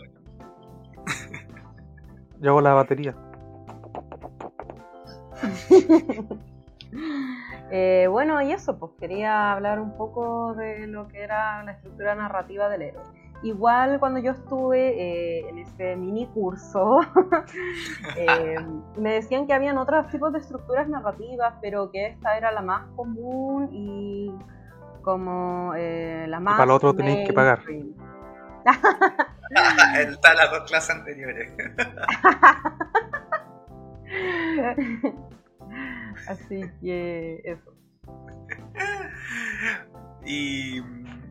Yo 2.40 2.50
hago 2.50 2.60
la 2.60 2.74
batería. 2.74 3.14
Eh, 7.72 8.08
bueno, 8.10 8.42
y 8.42 8.50
eso, 8.50 8.80
pues 8.80 8.90
quería 8.98 9.52
hablar 9.52 9.78
un 9.78 9.96
poco 9.96 10.54
de 10.54 10.88
lo 10.88 11.06
que 11.06 11.22
era 11.22 11.62
la 11.62 11.70
estructura 11.70 12.16
narrativa 12.16 12.68
del 12.68 12.82
héroe. 12.82 13.19
Igual 13.42 13.98
cuando 14.00 14.20
yo 14.20 14.32
estuve 14.32 14.88
eh, 14.88 15.48
en 15.48 15.58
ese 15.58 15.96
mini 15.96 16.26
curso, 16.26 17.00
eh, 18.16 18.56
me 18.96 19.14
decían 19.14 19.46
que 19.46 19.54
habían 19.54 19.78
otros 19.78 20.08
tipos 20.08 20.32
de 20.32 20.40
estructuras 20.40 20.88
narrativas, 20.88 21.54
pero 21.62 21.90
que 21.90 22.06
esta 22.06 22.36
era 22.36 22.52
la 22.52 22.60
más 22.60 22.86
común 22.96 23.70
y 23.72 24.30
como 25.02 25.72
la 25.74 26.40
más... 26.40 26.54
para 26.54 26.66
lo 26.66 26.74
otro 26.74 26.94
tenéis 26.94 27.26
que 27.26 27.32
pagar. 27.32 27.62
Está 29.96 30.34
las 30.34 30.50
dos 30.50 30.68
clases 30.68 30.96
anteriores. 30.96 31.50
Así 36.28 36.68
que 36.80 37.40
eso. 37.44 37.72
Y 40.24 40.80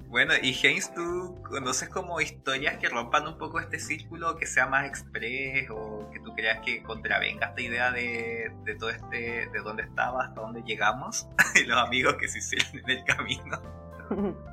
bueno, 0.09 0.33
y 0.41 0.53
James, 0.53 0.91
¿tú 0.93 1.37
conoces 1.47 1.87
como 1.87 2.19
historias 2.19 2.77
que 2.77 2.89
rompan 2.89 3.27
un 3.27 3.37
poco 3.37 3.59
este 3.59 3.77
círculo, 3.77 4.35
que 4.37 4.47
sea 4.47 4.65
más 4.65 4.87
express 4.87 5.69
o 5.69 6.09
que 6.11 6.19
tú 6.19 6.33
creas 6.33 6.59
que 6.65 6.81
contravenga 6.81 7.47
esta 7.47 7.61
idea 7.61 7.91
de, 7.91 8.51
de 8.63 8.75
todo 8.75 8.89
este, 8.89 9.47
de 9.47 9.59
dónde 9.63 9.83
estaba, 9.83 10.25
hasta 10.25 10.41
dónde 10.41 10.63
llegamos 10.63 11.29
y 11.55 11.67
los 11.67 11.77
amigos 11.77 12.15
que 12.15 12.27
se 12.27 12.39
hicieron 12.39 12.89
en 12.89 12.97
el 12.97 13.03
camino? 13.05 13.61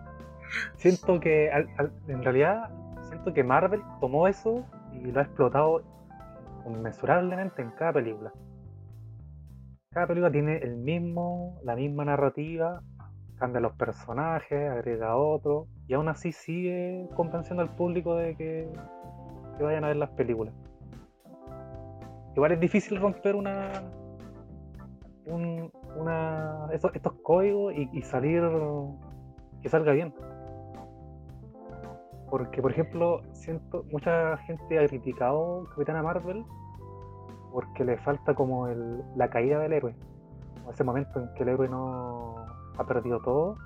Siento 0.76 1.18
que 1.20 1.48
en 1.48 2.22
realidad 2.22 2.70
siento 3.08 3.32
que 3.32 3.42
Marvel 3.42 3.82
tomó 4.00 4.28
eso 4.28 4.64
y 4.92 5.10
lo 5.10 5.20
ha 5.20 5.22
explotado 5.22 5.82
inmensurablemente 6.66 7.62
en 7.62 7.70
cada 7.72 7.94
película. 7.94 8.32
Cada 9.90 10.06
película 10.06 10.30
tiene 10.30 10.58
el 10.58 10.76
mismo, 10.76 11.58
la 11.64 11.74
misma 11.74 12.04
narrativa, 12.04 12.82
cambia 13.36 13.60
los 13.60 13.72
personajes, 13.74 14.70
agrega 14.70 15.16
otros, 15.16 15.68
y 15.86 15.94
aún 15.94 16.08
así 16.08 16.32
sigue 16.32 17.08
convenciendo 17.14 17.62
al 17.62 17.74
público 17.74 18.16
de 18.16 18.36
que, 18.36 18.68
vayan 19.60 19.84
a 19.84 19.88
ver 19.88 19.96
las 19.96 20.10
películas. 20.10 20.54
Igual 22.34 22.52
es 22.52 22.60
difícil 22.60 23.00
romper 23.00 23.34
una, 23.34 23.82
una 25.26 26.68
estos, 26.72 26.92
códigos 27.22 27.72
y, 27.74 28.02
salir 28.02 28.42
que 29.62 29.68
salga 29.68 29.92
bien. 29.92 30.14
Porque, 32.28 32.60
por 32.60 32.72
ejemplo, 32.72 33.22
siento 33.32 33.84
mucha 33.90 34.36
gente 34.38 34.78
ha 34.78 34.86
criticado 34.86 35.64
Capitana 35.70 36.02
Marvel 36.02 36.44
porque 37.52 37.84
le 37.84 37.96
falta 37.98 38.34
como 38.34 38.68
el, 38.68 39.02
la 39.16 39.30
caída 39.30 39.58
del 39.60 39.72
héroe. 39.72 39.94
ese 40.70 40.84
momento 40.84 41.20
en 41.20 41.32
que 41.34 41.44
el 41.44 41.50
héroe 41.50 41.68
no 41.68 42.55
ha 42.78 42.84
perdido 42.86 43.20
todo. 43.20 43.56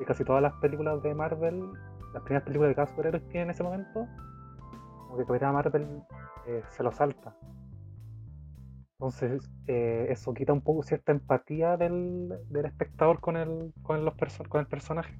Y 0.00 0.04
casi 0.04 0.24
todas 0.24 0.42
las 0.42 0.54
películas 0.54 1.02
de 1.02 1.14
Marvel, 1.14 1.72
las 2.14 2.22
primeras 2.22 2.44
películas 2.44 2.70
de 2.70 2.74
cada 2.74 2.86
superhéroes 2.88 3.28
tienen 3.28 3.50
ese 3.50 3.62
momento, 3.62 4.06
como 5.06 5.18
que 5.18 5.26
Capitán 5.26 5.54
Marvel 5.54 6.02
eh, 6.46 6.62
se 6.70 6.82
lo 6.82 6.92
salta. 6.92 7.36
Entonces, 9.00 9.50
eh, 9.66 10.08
eso 10.10 10.34
quita 10.34 10.52
un 10.52 10.60
poco 10.60 10.82
cierta 10.82 11.12
empatía 11.12 11.76
del, 11.78 12.28
del 12.50 12.66
espectador 12.66 13.20
con 13.20 13.36
el, 13.36 13.72
con, 13.82 14.04
los 14.04 14.14
con 14.48 14.60
el 14.60 14.66
personaje. 14.66 15.18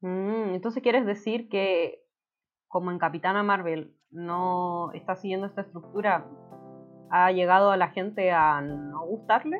Mm, 0.00 0.54
entonces, 0.54 0.82
¿quieres 0.82 1.06
decir 1.06 1.48
que, 1.48 2.04
como 2.68 2.92
en 2.92 2.98
Capitana 2.98 3.42
Marvel, 3.42 3.96
no 4.10 4.92
está 4.92 5.16
siguiendo 5.16 5.46
esta 5.46 5.62
estructura, 5.62 6.30
ha 7.10 7.32
llegado 7.32 7.70
a 7.70 7.76
la 7.76 7.88
gente 7.88 8.30
a 8.30 8.60
no 8.60 9.04
gustarle? 9.06 9.58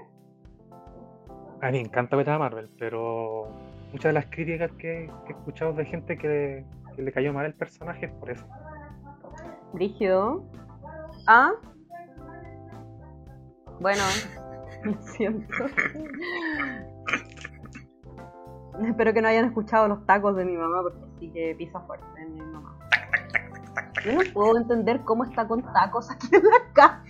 A 1.62 1.70
mí 1.70 1.72
me 1.72 1.80
encanta 1.80 2.10
Capitana 2.10 2.38
Marvel, 2.38 2.68
pero 2.78 3.48
muchas 3.92 4.10
de 4.10 4.12
las 4.12 4.26
críticas 4.26 4.70
que, 4.72 5.04
he 5.04 5.30
escuchado 5.30 5.72
de 5.72 5.86
gente 5.86 6.18
que, 6.18 6.64
le 6.96 7.12
cayó 7.12 7.32
mal 7.32 7.46
el 7.46 7.54
personaje 7.54 8.06
es 8.06 8.12
por 8.12 8.30
eso. 8.30 8.46
Rígido. 9.74 10.44
¿Ah? 11.26 11.52
Bueno, 13.80 14.02
lo 14.84 15.02
siento. 15.02 15.66
Espero 18.86 19.12
que 19.12 19.22
no 19.22 19.28
hayan 19.28 19.46
escuchado 19.46 19.88
los 19.88 20.04
tacos 20.06 20.36
de 20.36 20.44
mi 20.44 20.56
mamá, 20.56 20.82
porque 20.82 21.00
sí 21.18 21.30
que 21.32 21.54
pisa 21.56 21.80
fuerte 21.80 22.06
mi 22.26 22.40
mamá. 22.40 22.78
Yo 24.04 24.12
no 24.12 24.20
puedo 24.32 24.58
entender 24.58 25.00
cómo 25.04 25.24
está 25.24 25.48
con 25.48 25.62
tacos 25.72 26.10
aquí 26.10 26.28
en 26.32 26.42
la 26.44 26.72
casa. 26.72 27.02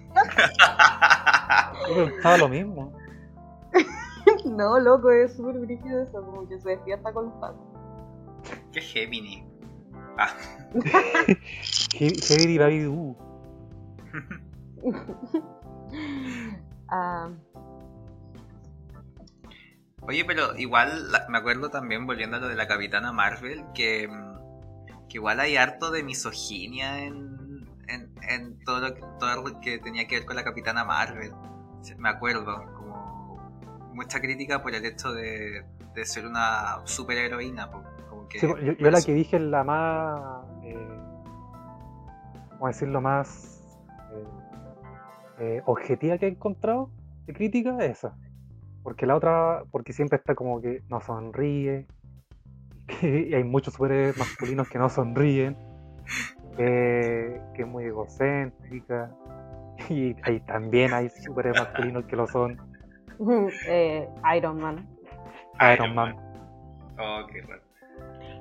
Yo 1.89 2.07
pensaba 2.07 2.39
lo 2.39 2.49
mismo. 2.49 2.93
No, 4.57 4.79
loco, 4.81 5.11
es 5.11 5.37
súper 5.37 5.59
brígido 5.61 6.03
eso, 6.03 6.23
como 6.23 6.49
que 6.49 6.59
se 6.61 6.71
despierta 6.71 7.13
con 7.13 7.27
los 7.27 7.41
tacos. 7.41 7.67
Qué 8.73 8.81
Gemini. 8.81 9.47
Ah. 10.19 10.35
Gemini 11.93 12.59
Baby 12.59 12.87
uh. 12.87 13.17
ah. 16.89 17.31
Oye, 20.03 20.25
pero 20.25 20.57
igual 20.57 21.09
me 21.29 21.39
acuerdo 21.39 21.71
también, 21.71 22.07
volviendo 22.07 22.37
a 22.37 22.41
lo 22.41 22.49
de 22.49 22.55
la 22.55 22.69
Capitana 22.69 23.13
Marvel, 23.13 23.65
que 23.75 24.09
mm, 24.09 24.37
que 25.09 25.19
igual 25.19 25.41
hay 25.41 25.57
harto 25.57 25.91
de 25.91 26.03
misoginia 26.03 27.05
en, 27.05 27.69
en, 27.89 28.59
todo, 28.65 28.81
lo 28.81 28.95
que, 28.95 29.01
todo 29.19 29.43
lo 29.43 29.61
que 29.61 29.79
tenía 29.79 30.07
que 30.07 30.17
ver 30.17 30.27
con 30.27 30.37
la 30.37 30.45
Capitana 30.45 30.85
Marvel. 30.85 31.33
Me 31.99 32.09
acuerdo, 32.09 32.65
mucha 33.97 34.21
crítica 34.21 34.63
por 34.63 34.75
el 34.75 34.85
hecho 34.85 35.13
de, 35.13 35.65
de 35.95 36.05
ser 36.05 36.27
una 36.27 36.81
superheroína. 36.85 37.71
Como 38.09 38.29
que, 38.29 38.41
yo, 38.41 38.57
yo 38.57 38.91
la 38.91 39.01
que 39.01 39.15
dije 39.15 39.37
es 39.37 39.43
la 39.43 39.65
más, 39.65 40.45
eh, 40.63 40.89
¿cómo 42.51 42.69
decirlo, 42.69 43.01
más 43.01 43.79
eh, 44.13 44.25
eh, 45.39 45.63
objetiva 45.65 46.19
que 46.19 46.27
he 46.27 46.31
encontrado 46.31 46.91
de 47.27 47.33
crítica 47.33 47.77
es 47.81 47.99
esa. 47.99 48.17
Porque 48.83 49.07
la 49.07 49.17
otra, 49.17 49.65
porque 49.73 49.93
siempre 49.93 50.19
está 50.19 50.35
como 50.35 50.61
que 50.61 50.83
no 50.89 51.01
sonríe, 51.01 51.87
y 53.03 53.35
hay 53.35 53.45
muchos 53.45 53.75
superhéroes 53.75 54.17
masculinos 54.17 54.69
que 54.69 54.79
no 54.79 54.89
sonríen, 54.89 55.57
que, 56.57 57.41
que 57.55 57.63
es 57.63 57.69
muy 57.69 57.85
egocéntrica, 57.85 59.11
y 59.89 60.15
hay, 60.23 60.41
también 60.41 60.93
hay 60.93 61.09
superhéroes 61.09 61.63
masculinos 61.63 62.05
que 62.05 62.17
lo 62.17 62.27
son. 62.27 62.76
Eh, 63.69 64.09
Iron 64.37 64.61
Man. 64.61 64.87
Iron 65.73 65.95
Man. 65.95 66.17
Oh, 66.99 67.27
qué 67.33 67.43
raro. 67.43 67.63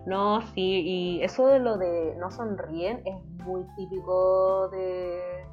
No, 0.06 0.42
sí, 0.54 0.82
y 0.86 1.24
eso 1.24 1.48
de 1.48 1.60
lo 1.60 1.78
de 1.78 2.16
no 2.20 2.30
sonríen 2.30 3.02
es 3.06 3.24
muy 3.44 3.66
típico 3.76 4.70
de 4.70 5.46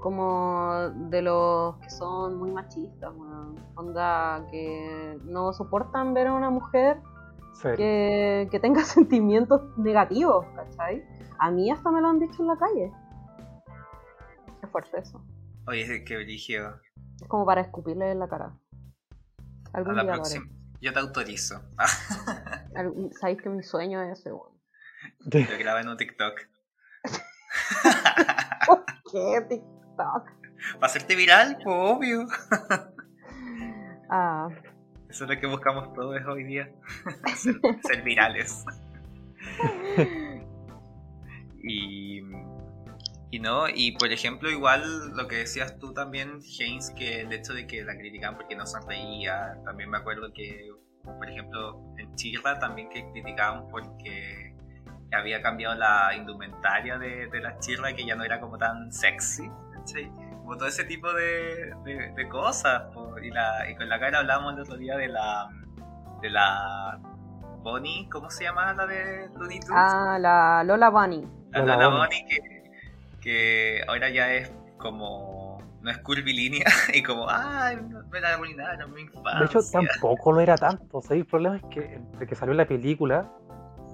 como 0.00 0.90
de 1.10 1.22
los 1.22 1.76
que 1.78 1.90
son 1.90 2.36
muy 2.36 2.50
machistas, 2.50 3.12
weón. 3.14 3.56
onda 3.74 4.46
que 4.50 5.18
no 5.24 5.52
soportan 5.52 6.14
ver 6.14 6.28
a 6.28 6.32
una 6.32 6.50
mujer 6.50 7.00
que, 7.76 8.48
que 8.50 8.60
tenga 8.60 8.82
sentimientos 8.84 9.76
negativos, 9.76 10.46
¿cachai? 10.54 11.04
A 11.38 11.50
mí 11.50 11.70
hasta 11.70 11.90
me 11.90 12.00
lo 12.00 12.08
han 12.08 12.20
dicho 12.20 12.42
en 12.42 12.48
la 12.48 12.56
calle. 12.56 12.92
Qué 14.60 14.66
fuerte 14.68 15.00
eso. 15.00 15.20
Oye, 15.66 16.04
qué 16.04 16.16
brígido. 16.16 16.80
Es 17.20 17.28
como 17.28 17.44
para 17.44 17.62
escupirle 17.62 18.12
en 18.12 18.20
la 18.20 18.28
cara. 18.28 18.52
A 19.72 19.78
Algún 19.78 19.96
la 19.96 20.02
día 20.02 20.16
lo 20.16 20.24
haré. 20.24 20.40
Yo 20.80 20.92
te 20.92 20.98
autorizo. 21.00 21.60
Sabéis 23.20 23.42
que 23.42 23.48
mi 23.48 23.62
sueño 23.62 24.00
es 24.02 24.20
ese. 24.20 24.30
Lo 24.30 24.52
grabé 25.58 25.80
en 25.80 25.88
un 25.88 25.96
TikTok. 25.96 26.34
¿Qué 29.12 29.40
TikTok? 29.48 30.28
¿Va 30.74 30.82
a 30.82 30.86
hacerte 30.86 31.16
viral? 31.16 31.58
Pues 31.62 31.66
obvio. 31.66 32.26
Ah, 34.10 34.48
Eso 35.08 35.24
es 35.24 35.30
lo 35.30 35.40
que 35.40 35.46
buscamos 35.46 35.92
todos 35.92 36.16
hoy 36.26 36.44
día. 36.44 36.70
ser, 37.36 37.60
ser 37.82 38.02
virales. 38.02 38.64
y, 41.62 42.22
y 43.30 43.40
no, 43.40 43.68
y 43.68 43.92
por 43.92 44.10
ejemplo, 44.12 44.50
igual 44.50 45.10
lo 45.14 45.28
que 45.28 45.36
decías 45.36 45.78
tú 45.78 45.92
también, 45.92 46.40
James, 46.56 46.90
que 46.96 47.20
el 47.22 47.32
hecho 47.32 47.52
de 47.52 47.66
que 47.66 47.84
la 47.84 47.96
criticaban 47.96 48.36
porque 48.36 48.56
no 48.56 48.66
sonreía, 48.66 49.56
también 49.64 49.90
me 49.90 49.98
acuerdo 49.98 50.32
que, 50.32 50.70
por 51.04 51.28
ejemplo, 51.28 51.80
en 51.98 52.14
Chirra 52.14 52.58
también 52.58 52.88
que 52.88 53.04
criticaban 53.12 53.68
porque 53.68 54.54
había 55.12 55.40
cambiado 55.42 55.74
la 55.74 56.14
indumentaria 56.16 56.98
de, 56.98 57.28
de 57.28 57.40
la 57.40 57.58
Chirra, 57.58 57.92
que 57.94 58.04
ya 58.06 58.14
no 58.14 58.24
era 58.24 58.40
como 58.40 58.58
tan 58.58 58.92
sexy, 58.92 59.50
¿cachai? 59.74 60.10
Como 60.40 60.56
todo 60.56 60.68
ese 60.68 60.84
tipo 60.84 61.12
de, 61.12 61.72
de- 61.84 62.12
de 62.14 62.28
cosas. 62.28 62.84
Y, 63.22 63.30
la, 63.30 63.68
y 63.70 63.74
con 63.76 63.88
la 63.88 63.98
cara 64.00 64.20
hablábamos 64.20 64.54
el 64.54 64.60
otro 64.60 64.76
día 64.76 64.96
de 64.96 65.08
la, 65.08 65.48
de 66.22 66.30
la 66.30 66.98
Bonnie, 67.62 68.08
¿cómo 68.10 68.30
se 68.30 68.44
llama 68.44 68.72
la 68.74 68.86
de 68.86 69.28
Looney 69.36 69.60
Tunes? 69.60 69.74
ah, 69.74 70.18
la 70.20 70.62
Lola 70.64 70.88
Bunny. 70.90 71.26
La 71.52 71.60
Lola 71.60 71.74
Lola 71.76 71.88
Bunny. 71.88 71.98
Bunny 71.98 72.26
que, 72.28 72.57
que 73.20 73.82
ahora 73.88 74.08
ya 74.10 74.32
es 74.34 74.52
como. 74.78 75.58
No 75.80 75.90
es 75.90 75.98
curvilínea 75.98 76.64
y 76.92 77.02
como, 77.04 77.26
ay, 77.30 77.76
no, 77.88 78.02
me 78.10 78.20
la 78.20 78.34
arruinaron 78.34 78.92
mi 78.92 79.02
infancia. 79.02 79.38
De 79.38 79.44
hecho, 79.46 79.60
tampoco 79.70 80.32
lo 80.32 80.40
era 80.40 80.56
tanto. 80.56 80.98
o 80.98 81.02
sea, 81.02 81.16
el 81.16 81.24
problema 81.24 81.56
es 81.56 81.62
que 81.70 81.94
entre 81.94 82.26
que 82.26 82.34
salió 82.34 82.52
la 82.54 82.66
película 82.66 83.30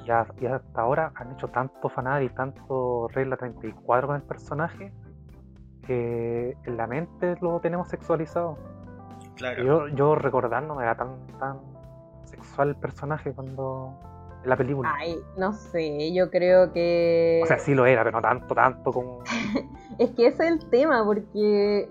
y, 0.06 0.10
a- 0.10 0.26
y 0.40 0.46
hasta 0.46 0.80
ahora 0.80 1.12
han 1.14 1.32
hecho 1.32 1.48
tanto 1.48 1.90
fanar 1.90 2.22
y 2.22 2.30
tanto 2.30 3.08
regla 3.08 3.36
34 3.36 4.06
con 4.08 4.16
el 4.16 4.22
personaje 4.22 4.92
que 5.86 6.56
en 6.64 6.76
la 6.78 6.86
mente 6.86 7.36
lo 7.42 7.60
tenemos 7.60 7.88
sexualizado. 7.88 8.58
Claro. 9.36 9.62
Yo, 9.62 9.88
yo 9.88 10.14
recordar 10.14 10.62
no 10.62 10.80
era 10.80 10.96
tan, 10.96 11.26
tan 11.38 11.60
sexual 12.24 12.70
el 12.70 12.76
personaje 12.76 13.32
cuando 13.34 13.98
la 14.46 14.56
película. 14.56 14.92
Ay, 14.96 15.18
no 15.36 15.52
sé, 15.52 16.12
yo 16.12 16.30
creo 16.30 16.72
que... 16.72 17.40
O 17.42 17.46
sea, 17.46 17.58
sí 17.58 17.74
lo 17.74 17.86
era, 17.86 18.04
pero 18.04 18.16
no 18.18 18.22
tanto, 18.22 18.54
tanto 18.54 18.92
como. 18.92 19.20
Es 19.98 20.10
que 20.10 20.26
ese 20.26 20.46
es 20.46 20.52
el 20.52 20.70
tema, 20.70 21.04
porque 21.04 21.88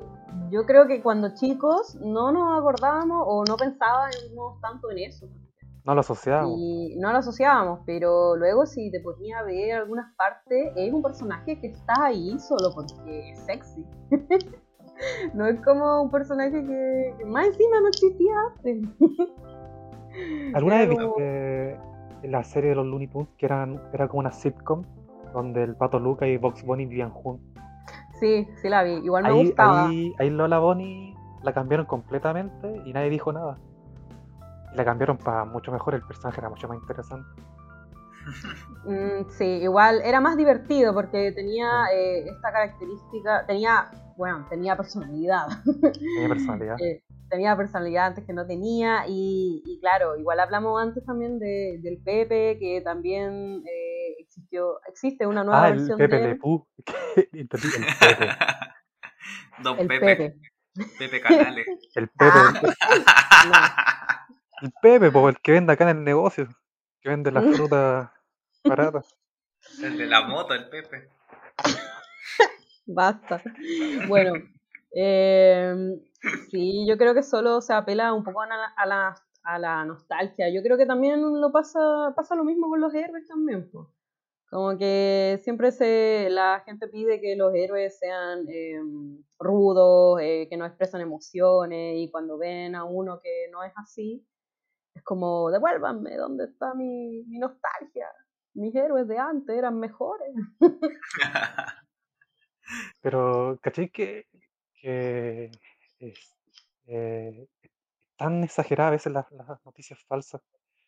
yo 0.50 0.66
creo 0.66 0.88
que 0.88 1.02
cuando 1.02 1.34
chicos 1.34 1.96
no 2.02 2.32
nos 2.32 2.60
acordábamos 2.60 3.24
o 3.26 3.44
no 3.46 3.56
pensábamos 3.56 4.60
tanto 4.62 4.92
en 4.92 5.00
eso. 5.00 5.28
No 5.86 5.94
lo 5.96 6.02
asociábamos. 6.02 6.58
Y 6.58 6.96
no 6.98 7.12
lo 7.12 7.18
asociábamos, 7.18 7.80
pero 7.86 8.36
luego 8.36 8.66
si 8.66 8.90
te 8.92 9.00
ponías 9.02 9.42
a 9.42 9.44
ver 9.44 9.74
algunas 9.74 10.14
partes, 10.16 10.72
es 10.76 10.94
un 10.94 11.02
personaje 11.02 11.60
que 11.60 11.68
está 11.68 12.06
ahí 12.06 12.38
solo 12.40 12.74
porque 12.74 13.32
es 13.32 13.40
sexy. 13.40 13.86
no 15.34 15.46
es 15.48 15.60
como 15.62 16.04
un 16.04 16.12
personaje 16.12 16.52
que, 16.66 17.16
que 17.18 17.26
más 17.26 17.48
encima 17.48 17.82
no 17.82 17.88
existía 17.88 18.34
antes. 18.50 18.90
¿Alguna 20.54 20.78
vez 20.80 20.90
viste 20.90 21.93
la 22.24 22.44
serie 22.44 22.72
de 22.72 22.76
los 22.76 22.86
Looney 22.86 23.08
Tunes 23.08 23.30
que 23.38 23.46
eran, 23.46 23.82
era 23.94 24.08
como 24.08 24.22
una 24.22 24.32
sitcom 24.32 24.84
donde 25.34 25.64
el 25.64 25.76
pato 25.76 26.00
Luca 26.00 26.28
y 26.28 26.38
Box 26.38 26.64
Bunny 26.64 26.86
vivían 26.86 27.10
juntos? 27.12 27.46
Sí, 28.20 28.48
sí 28.62 28.70
la 28.70 28.84
vi, 28.84 28.94
igual 28.94 29.24
me 29.26 29.30
Ahí, 29.30 29.46
gustaba. 29.48 29.88
ahí, 29.88 30.14
ahí 30.20 30.30
Lola 30.30 30.60
Bonnie 30.60 31.16
la 31.42 31.54
cambiaron 31.54 31.86
completamente 31.86 32.82
y 32.86 32.94
nadie 32.94 33.10
dijo 33.10 33.34
nada. 33.34 33.58
Y 34.74 34.76
la 34.78 34.86
cambiaron 34.86 35.18
para 35.18 35.46
mucho 35.46 35.72
mejor, 35.72 35.96
el 35.96 36.02
personaje 36.04 36.40
era 36.40 36.50
mucho 36.50 36.68
más 36.68 36.78
interesante. 36.78 37.28
Mm, 38.86 39.30
sí, 39.30 39.46
igual 39.46 40.02
era 40.04 40.20
más 40.20 40.36
divertido 40.36 40.94
porque 40.94 41.32
tenía 41.32 41.86
eh, 41.94 42.28
esta 42.28 42.52
característica, 42.52 43.46
tenía, 43.46 43.90
bueno, 44.18 44.46
tenía 44.50 44.76
personalidad. 44.76 45.48
Tenía 46.14 46.28
personalidad. 46.28 46.78
Eh, 46.84 47.02
tenía 47.30 47.56
personalidad 47.58 48.08
antes 48.08 48.26
que 48.26 48.34
no 48.34 48.46
tenía 48.46 49.06
y, 49.08 49.62
y 49.66 49.80
claro, 49.80 50.18
igual 50.18 50.40
hablamos 50.40 50.82
antes 50.82 51.06
también 51.06 51.40
de, 51.40 51.80
del 51.82 51.98
Pepe, 52.04 52.58
que 52.60 52.82
también 52.82 53.64
eh, 53.68 54.16
existió, 54.20 54.80
existe 54.88 55.26
una 55.26 55.44
nueva 55.44 55.64
ah, 55.66 55.70
el 55.70 55.78
versión 55.78 55.98
Pepe 55.98 56.16
de 56.18 56.24
Le 56.24 56.32
él. 56.32 56.40
Pew. 56.40 56.68
Entendí, 57.34 57.68
el 57.68 57.86
Pepe. 58.00 58.28
Don 59.64 59.80
El 59.80 59.88
Pepe, 59.88 60.06
Pepe. 60.16 60.36
Pepe, 60.98 61.22
Canales. 61.22 61.68
El 61.96 62.08
Pepe. 62.10 62.40
Ah. 63.00 64.26
El 64.62 64.72
Pepe, 64.82 65.12
po, 65.12 65.30
el 65.30 65.38
que 65.40 65.52
vende 65.52 65.74
acá 65.74 65.90
en 65.90 65.98
el 65.98 66.04
negocio. 66.04 66.48
Que 67.02 67.10
vende 67.10 67.32
las 67.32 67.44
Mm. 67.44 67.54
frutas 67.54 68.10
baratas. 68.64 69.16
El 69.82 69.98
de 69.98 70.06
la 70.08 70.22
moto, 70.28 70.54
el 70.54 70.70
Pepe. 70.70 71.10
Basta. 72.86 73.42
Bueno, 74.08 74.34
eh, 74.96 75.76
sí, 76.50 76.86
yo 76.88 76.98
creo 76.98 77.14
que 77.14 77.24
solo 77.24 77.62
se 77.62 77.74
apela 77.74 78.14
un 78.14 78.24
poco 78.24 78.42
a 78.42 78.48
la, 78.48 78.66
a 78.78 78.86
la, 78.86 79.16
a 79.44 79.60
la 79.60 79.86
nostalgia. 79.86 80.50
Yo 80.50 80.62
creo 80.62 80.78
que 80.78 80.86
también 80.86 81.22
lo 81.42 81.52
pasa, 81.52 82.14
pasa 82.16 82.36
lo 82.36 82.44
mismo 82.44 82.70
con 82.70 82.82
los 82.82 82.94
héroes 82.94 83.28
también, 83.28 83.70
po. 83.72 83.92
Como 84.50 84.78
que 84.78 85.40
siempre 85.44 85.72
se, 85.72 86.28
la 86.30 86.62
gente 86.64 86.88
pide 86.88 87.20
que 87.20 87.36
los 87.36 87.56
héroes 87.56 87.98
sean 87.98 88.46
eh, 88.48 88.80
rudos, 89.40 90.20
eh, 90.22 90.48
que 90.48 90.58
no 90.58 90.66
expresan 90.66 91.02
emociones, 91.02 91.96
y 91.98 92.12
cuando 92.12 92.38
ven 92.38 92.76
a 92.76 92.84
uno 92.84 93.20
que 93.20 93.48
no 93.52 93.64
es 93.64 93.74
así, 93.76 94.24
es 94.94 95.04
como, 95.04 95.50
devuélvanme, 95.50 96.16
¿dónde 96.18 96.46
está 96.46 96.76
mi, 96.76 97.24
mi 97.24 97.40
nostalgia? 97.40 98.08
Mis 98.54 98.76
héroes 98.76 99.08
de 99.08 99.18
antes 99.18 99.58
eran 99.58 99.80
mejores. 99.80 100.30
Pero, 103.02 103.58
¿cachai 103.62 103.90
que, 103.90 104.28
que 104.84 105.50
es 106.00 106.36
eh, 106.88 107.48
tan 108.18 108.44
exagerada 108.44 108.90
a 108.90 108.92
veces 108.92 109.14
las, 109.14 109.32
las 109.32 109.66
noticias 109.66 110.00
falsas? 110.08 110.42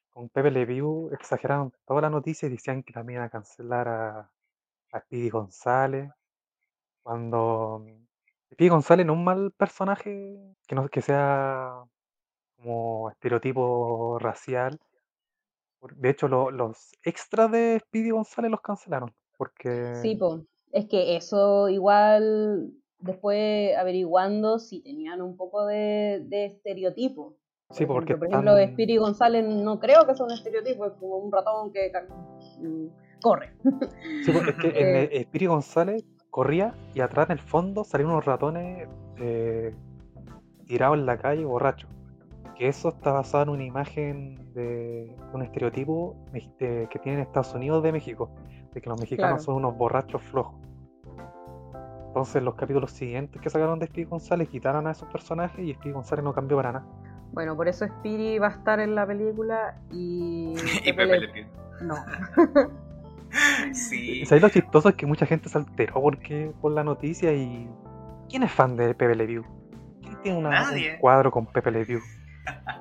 Con 0.10 0.30
Pepe 0.30 0.52
Le 0.52 0.66
Pew 0.68 1.10
exageraron 1.14 1.72
toda 1.86 2.02
la 2.02 2.10
noticia 2.10 2.48
y 2.48 2.52
decían 2.52 2.84
que 2.84 2.94
también 2.94 3.18
iban 3.18 3.28
a 3.28 3.32
cancelar 3.32 3.88
a, 3.88 4.32
a 4.92 5.00
Speedy 5.00 5.30
González. 5.30 6.12
Cuando 7.04 7.86
Speedy 8.52 8.70
González 8.70 9.06
no 9.06 9.14
es 9.14 9.18
un 9.20 9.24
mal 9.26 9.52
personaje 9.52 10.38
que 10.68 10.76
no 10.76 10.88
que 10.90 11.02
sea 11.02 11.84
como 12.58 13.10
estereotipo 13.12 14.20
racial. 14.20 14.80
De 15.98 16.10
hecho, 16.10 16.28
lo- 16.28 16.52
los 16.52 16.92
extras 17.04 17.52
de 17.52 17.80
Speedy 17.80 18.10
González 18.10 18.52
los 18.52 18.62
cancelaron. 18.62 19.14
Porque 19.38 19.94
Sí, 20.02 20.16
pues. 20.16 20.42
Es 20.72 20.88
que 20.88 21.16
eso 21.16 21.70
igual, 21.70 22.74
después 23.00 23.76
averiguando 23.78 24.60
si 24.60 24.82
tenían 24.82 25.22
un 25.22 25.36
poco 25.38 25.66
de, 25.66 26.24
de 26.28 26.46
estereotipo. 26.46 27.36
Por 27.68 27.78
Sí, 27.78 27.86
porque 27.86 28.14
ejemplo, 28.14 28.30
por 28.30 28.56
ejemplo, 28.56 28.74
Spiri 28.74 28.98
González 28.98 29.44
no 29.46 29.80
creo 29.80 30.06
que 30.06 30.14
sea 30.16 30.26
un 30.26 30.32
estereotipo, 30.32 30.86
es 30.86 30.94
como 30.94 31.18
un 31.18 31.32
ratón 31.32 31.72
que 31.72 31.92
mm, 32.62 32.86
corre. 33.22 33.54
Sí, 34.24 34.32
pues, 34.32 34.48
es 34.50 34.56
que 34.56 34.68
en 34.80 34.96
Eh. 34.96 35.10
el- 35.12 35.24
Speedy 35.26 35.46
González 35.48 36.04
corría 36.30 36.76
y 36.94 37.00
atrás 37.02 37.28
en 37.30 37.34
el 37.34 37.40
fondo 37.40 37.84
salían 37.84 38.12
unos 38.12 38.26
ratones 38.26 38.88
eh, 39.18 39.74
tirados 40.68 40.98
en 40.98 41.06
la 41.06 41.18
calle 41.18 41.44
borrachos. 41.46 41.90
Que 42.58 42.68
eso 42.70 42.90
está 42.90 43.12
basado 43.12 43.44
en 43.44 43.50
una 43.50 43.64
imagen 43.66 44.54
de 44.54 45.14
un 45.34 45.42
estereotipo 45.42 46.16
de- 46.34 46.88
que 46.90 47.00
tienen 47.00 47.22
Estados 47.22 47.54
Unidos 47.54 47.84
de 47.84 47.92
México, 47.92 48.30
de 48.74 48.80
que 48.82 48.90
los 48.90 49.00
mexicanos 49.00 49.38
Claro. 49.40 49.44
son 49.44 49.56
unos 49.56 49.76
borrachos 49.78 50.22
flojos. 50.22 50.56
Entonces 52.16 52.42
los 52.42 52.56
capítulos 52.56 52.92
siguientes 52.92 53.42
que 53.42 53.50
sacaron 53.50 53.78
de 53.78 53.88
Speedy 53.88 54.06
González 54.06 54.48
quitaron 54.48 54.88
a 54.88 54.92
esos 54.92 55.06
personajes 55.10 55.60
y 55.60 55.74
Speedy 55.74 55.92
González 55.92 56.24
no 56.24 56.32
cambió 56.34 56.56
para 56.56 56.72
nada. 56.72 56.86
Bueno, 57.34 57.58
por 57.58 57.68
eso 57.68 57.86
Spiri 57.86 58.40
va 58.40 58.48
a 58.48 58.52
estar 58.52 58.80
en 58.80 58.96
la 58.96 59.06
película 59.06 59.78
y. 59.92 60.54
y 60.86 60.94
Pepe 60.94 61.20
Le 61.20 61.28
Pew. 61.28 61.46
No. 61.82 61.96
Sí. 63.74 64.26
¿Sabes 64.26 64.42
lo 64.44 64.48
chistoso? 64.48 64.88
Es 64.88 64.96
que 64.96 65.06
mucha 65.06 65.26
gente 65.26 65.50
se 65.50 65.58
alteró 65.58 65.96
porque, 66.02 66.54
por 66.62 66.72
la 66.72 66.86
noticia 66.86 67.34
y... 67.34 67.70
¿Quién 68.30 68.44
es 68.44 68.52
fan 68.54 68.78
de 68.78 68.94
Pepe 68.96 69.14
Le 69.14 69.26
Pew? 69.28 69.44
¿Quién 70.02 70.22
tiene 70.22 70.38
una- 70.38 70.52
Nadie. 70.52 70.94
un 70.94 71.00
cuadro 71.00 71.32
con 71.32 71.46
Pepe 71.48 71.70
Le 71.72 71.86
Pew? 71.86 72.00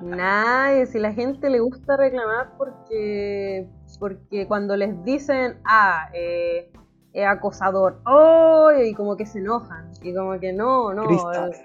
Nadie, 0.01 0.85
si 0.85 0.97
la 0.97 1.11
gente 1.11 1.49
le 1.49 1.59
gusta 1.59 1.97
reclamar 1.97 2.51
porque 2.57 3.67
porque 3.99 4.47
cuando 4.47 4.77
les 4.77 5.03
dicen, 5.03 5.57
ah, 5.65 6.07
eh, 6.13 6.71
es 7.15 7.25
acosador, 7.27 8.01
¡oh! 8.05 8.71
y 8.71 8.93
como 8.93 9.15
que 9.17 9.25
se 9.25 9.39
enojan, 9.39 9.89
y 10.01 10.13
como 10.13 10.39
que 10.39 10.51
no, 10.53 10.93
no, 10.93 11.05
Cristales. 11.07 11.61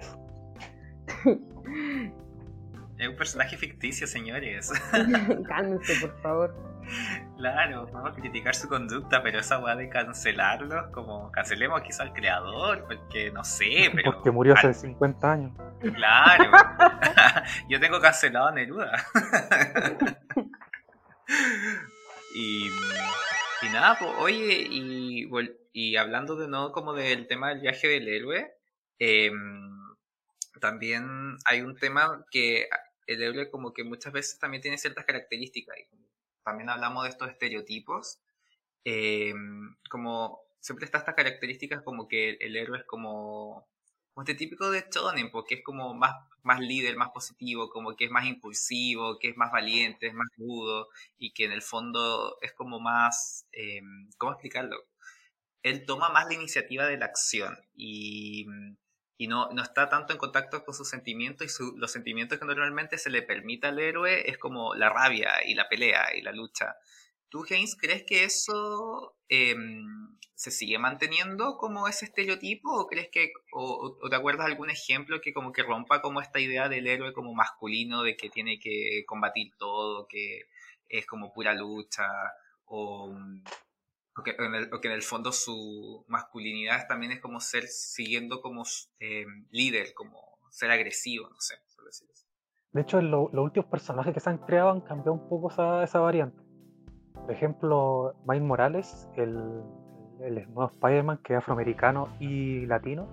Es 2.97 3.07
un 3.09 3.15
personaje 3.15 3.57
ficticio, 3.57 4.07
señores. 4.07 4.71
eh, 4.93 5.43
cálmense, 5.47 5.95
por 5.99 6.21
favor. 6.21 6.55
Claro, 7.37 7.87
vamos 7.91 8.11
a 8.11 8.13
criticar 8.19 8.53
su 8.55 8.67
conducta, 8.67 9.21
pero 9.23 9.39
esa 9.39 9.59
weá 9.59 9.75
de 9.75 9.89
cancelarlos, 9.89 10.87
como 10.91 11.31
cancelemos 11.31 11.81
quizá 11.81 12.03
al 12.03 12.13
creador, 12.13 12.85
porque 12.87 13.31
no 13.31 13.43
sé, 13.43 13.89
pero. 13.93 14.13
Porque 14.13 14.31
murió 14.31 14.53
hace 14.53 14.67
al- 14.67 14.75
50 14.75 15.31
años. 15.31 15.51
Claro. 15.95 16.51
Yo 17.69 17.79
tengo 17.79 17.99
cancelado 17.99 18.47
a 18.47 18.51
Neruda. 18.51 18.91
y, 22.35 22.69
y 23.61 23.69
nada, 23.69 23.97
pues, 23.99 24.11
oye, 24.17 24.67
y, 24.69 25.29
y 25.73 25.95
hablando 25.97 26.35
de 26.35 26.47
nuevo 26.47 26.71
como 26.71 26.93
del 26.93 27.27
tema 27.27 27.49
del 27.49 27.59
viaje 27.61 27.87
del 27.87 28.07
héroe, 28.07 28.53
em, 28.99 29.95
también 30.59 31.37
hay 31.45 31.61
un 31.61 31.77
tema 31.77 32.25
que 32.31 32.67
el 33.07 33.21
héroe 33.23 33.49
como 33.51 33.73
que 33.73 33.83
muchas 33.83 34.13
veces 34.13 34.39
también 34.39 34.61
tiene 34.61 34.77
ciertas 34.77 35.05
características. 35.05 35.75
También 36.43 36.69
hablamos 36.69 37.03
de 37.03 37.09
estos 37.09 37.29
estereotipos. 37.29 38.19
em, 38.85 39.75
como 39.89 40.41
siempre 40.61 40.85
está 40.85 40.99
estas 40.99 41.15
características 41.15 41.83
como 41.83 42.07
que 42.07 42.31
el 42.41 42.55
héroe 42.57 42.79
es 42.79 42.85
como 42.85 43.67
este 44.17 44.35
típico 44.35 44.69
de 44.71 44.85
shonen, 44.93 45.31
porque 45.31 45.55
es 45.55 45.63
como 45.63 45.93
más, 45.93 46.13
más 46.43 46.59
líder, 46.59 46.97
más 46.97 47.09
positivo, 47.11 47.69
como 47.69 47.95
que 47.95 48.05
es 48.05 48.11
más 48.11 48.25
impulsivo, 48.25 49.17
que 49.19 49.29
es 49.29 49.37
más 49.37 49.51
valiente, 49.51 50.07
es 50.07 50.13
más 50.13 50.27
rudo, 50.37 50.89
y 51.17 51.31
que 51.33 51.45
en 51.45 51.51
el 51.53 51.61
fondo 51.61 52.37
es 52.41 52.53
como 52.53 52.79
más, 52.79 53.47
eh, 53.53 53.81
¿cómo 54.17 54.33
explicarlo? 54.33 54.77
Él 55.63 55.85
toma 55.85 56.09
más 56.09 56.27
la 56.27 56.33
iniciativa 56.33 56.85
de 56.87 56.97
la 56.97 57.05
acción 57.05 57.57
y, 57.75 58.45
y 59.17 59.27
no, 59.27 59.49
no 59.51 59.61
está 59.61 59.89
tanto 59.89 60.13
en 60.13 60.19
contacto 60.19 60.63
con 60.63 60.73
sus 60.73 60.89
sentimientos 60.89 61.45
y 61.45 61.49
su- 61.49 61.75
los 61.77 61.91
sentimientos 61.91 62.39
que 62.39 62.45
normalmente 62.45 62.97
se 62.97 63.09
le 63.11 63.21
permite 63.21 63.67
al 63.67 63.79
héroe 63.79 64.29
es 64.29 64.37
como 64.39 64.73
la 64.75 64.89
rabia 64.89 65.31
y 65.45 65.53
la 65.55 65.69
pelea 65.69 66.15
y 66.15 66.21
la 66.23 66.31
lucha. 66.31 66.75
¿Tú, 67.31 67.45
Haynes, 67.49 67.77
crees 67.77 68.03
que 68.03 68.25
eso 68.25 69.15
em, 69.29 70.17
se 70.35 70.51
sigue 70.51 70.77
manteniendo 70.77 71.57
como 71.57 71.87
ese 71.87 72.03
estereotipo 72.03 72.69
o 72.69 72.87
crees 72.87 73.07
que 73.09 73.31
o, 73.53 73.97
te 74.09 74.15
acuerdas 74.17 74.47
algún 74.47 74.69
ejemplo 74.69 75.21
que 75.21 75.33
como 75.33 75.53
que 75.53 75.63
rompa 75.63 76.01
como 76.01 76.19
esta 76.19 76.41
idea 76.41 76.67
del 76.67 76.87
héroe 76.87 77.13
como 77.13 77.33
masculino 77.33 78.03
de 78.03 78.17
que 78.17 78.29
tiene 78.29 78.59
que 78.59 79.05
combatir 79.07 79.53
todo, 79.57 80.07
que 80.07 80.41
es 80.89 81.05
como 81.05 81.31
pura 81.31 81.53
lucha 81.53 82.05
o, 82.65 83.15
o 84.17 84.23
que, 84.23 84.35
en 84.37 84.91
el, 84.91 85.01
fondo 85.01 85.31
su 85.31 86.03
masculinidad 86.09 86.85
también 86.89 87.13
es 87.13 87.21
como 87.21 87.39
ser 87.39 87.65
siguiendo 87.67 88.41
como 88.41 88.63
em, 88.99 89.47
líder, 89.51 89.93
como 89.93 90.37
ser 90.49 90.69
agresivo, 90.71 91.29
no 91.29 91.39
sé, 91.39 91.55
por 91.77 91.85
decirlo 91.85 92.11
así. 92.13 92.25
De 92.73 92.81
hecho, 92.81 93.01
lo- 93.01 93.29
los 93.31 93.45
últimos 93.45 93.69
personajes 93.69 94.13
que 94.13 94.19
se 94.19 94.29
han 94.29 94.39
creado 94.39 94.71
han 94.71 94.81
cambiado 94.81 95.13
un 95.13 95.29
poco 95.29 95.49
esa, 95.49 95.81
esa 95.81 95.99
variante. 96.01 96.50
Por 97.13 97.31
ejemplo, 97.31 98.13
Miles 98.27 98.43
Morales, 98.43 99.09
el, 99.15 99.35
nuevo 100.19 100.65
Spider-Man, 100.65 101.19
que 101.23 101.33
es 101.33 101.39
afroamericano 101.39 102.09
y 102.19 102.65
latino, 102.65 103.07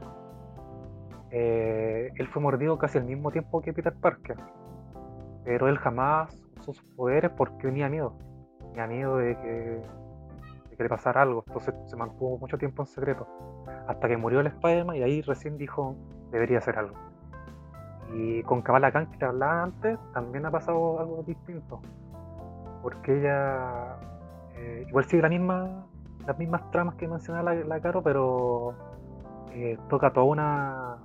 eh, 1.30 2.10
él 2.14 2.28
fue 2.28 2.42
mordido 2.42 2.78
casi 2.78 2.98
al 2.98 3.04
mismo 3.04 3.30
tiempo 3.30 3.60
que 3.60 3.72
Peter 3.72 3.94
Parker. 3.94 4.36
Pero 5.44 5.68
él 5.68 5.78
jamás 5.78 6.34
usó 6.60 6.72
sus 6.72 6.84
poderes 6.94 7.30
porque 7.36 7.68
tenía 7.68 7.88
miedo. 7.88 8.14
Tenía 8.72 8.86
miedo 8.86 9.16
de 9.16 9.36
que, 9.36 9.82
de 10.70 10.76
que 10.76 10.82
le 10.82 10.88
pasara 10.88 11.22
algo. 11.22 11.44
Entonces 11.46 11.74
se 11.86 11.96
mantuvo 11.96 12.38
mucho 12.38 12.58
tiempo 12.58 12.82
en 12.82 12.86
secreto. 12.86 13.26
Hasta 13.86 14.08
que 14.08 14.16
murió 14.16 14.40
el 14.40 14.46
Spider-Man 14.48 14.96
y 14.96 15.02
ahí 15.02 15.22
recién 15.22 15.56
dijo, 15.56 15.96
debería 16.30 16.58
hacer 16.58 16.78
algo. 16.78 16.96
Y 18.14 18.42
con 18.42 18.62
Kamala 18.62 18.90
Khan, 18.90 19.10
que 19.10 19.18
te 19.18 19.24
hablaba 19.24 19.64
antes, 19.64 19.98
también 20.12 20.46
ha 20.46 20.50
pasado 20.50 20.98
algo 20.98 21.22
distinto. 21.26 21.80
Porque 22.82 23.18
ella 23.18 23.96
eh, 24.56 24.84
igual 24.88 25.04
sigue 25.04 25.22
la 25.22 25.28
misma, 25.28 25.86
las 26.26 26.38
mismas 26.38 26.70
tramas 26.70 26.94
que 26.94 27.08
mencionaba 27.08 27.54
la, 27.54 27.64
la 27.64 27.80
Caro, 27.80 28.02
pero 28.02 28.74
eh, 29.52 29.78
toca 29.88 30.12
toda 30.12 30.26
una, 30.26 30.96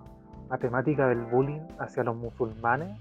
una 0.48 0.58
temática 0.58 1.08
del 1.08 1.22
bullying 1.26 1.62
hacia 1.80 2.04
los 2.04 2.16
musulmanes 2.16 2.98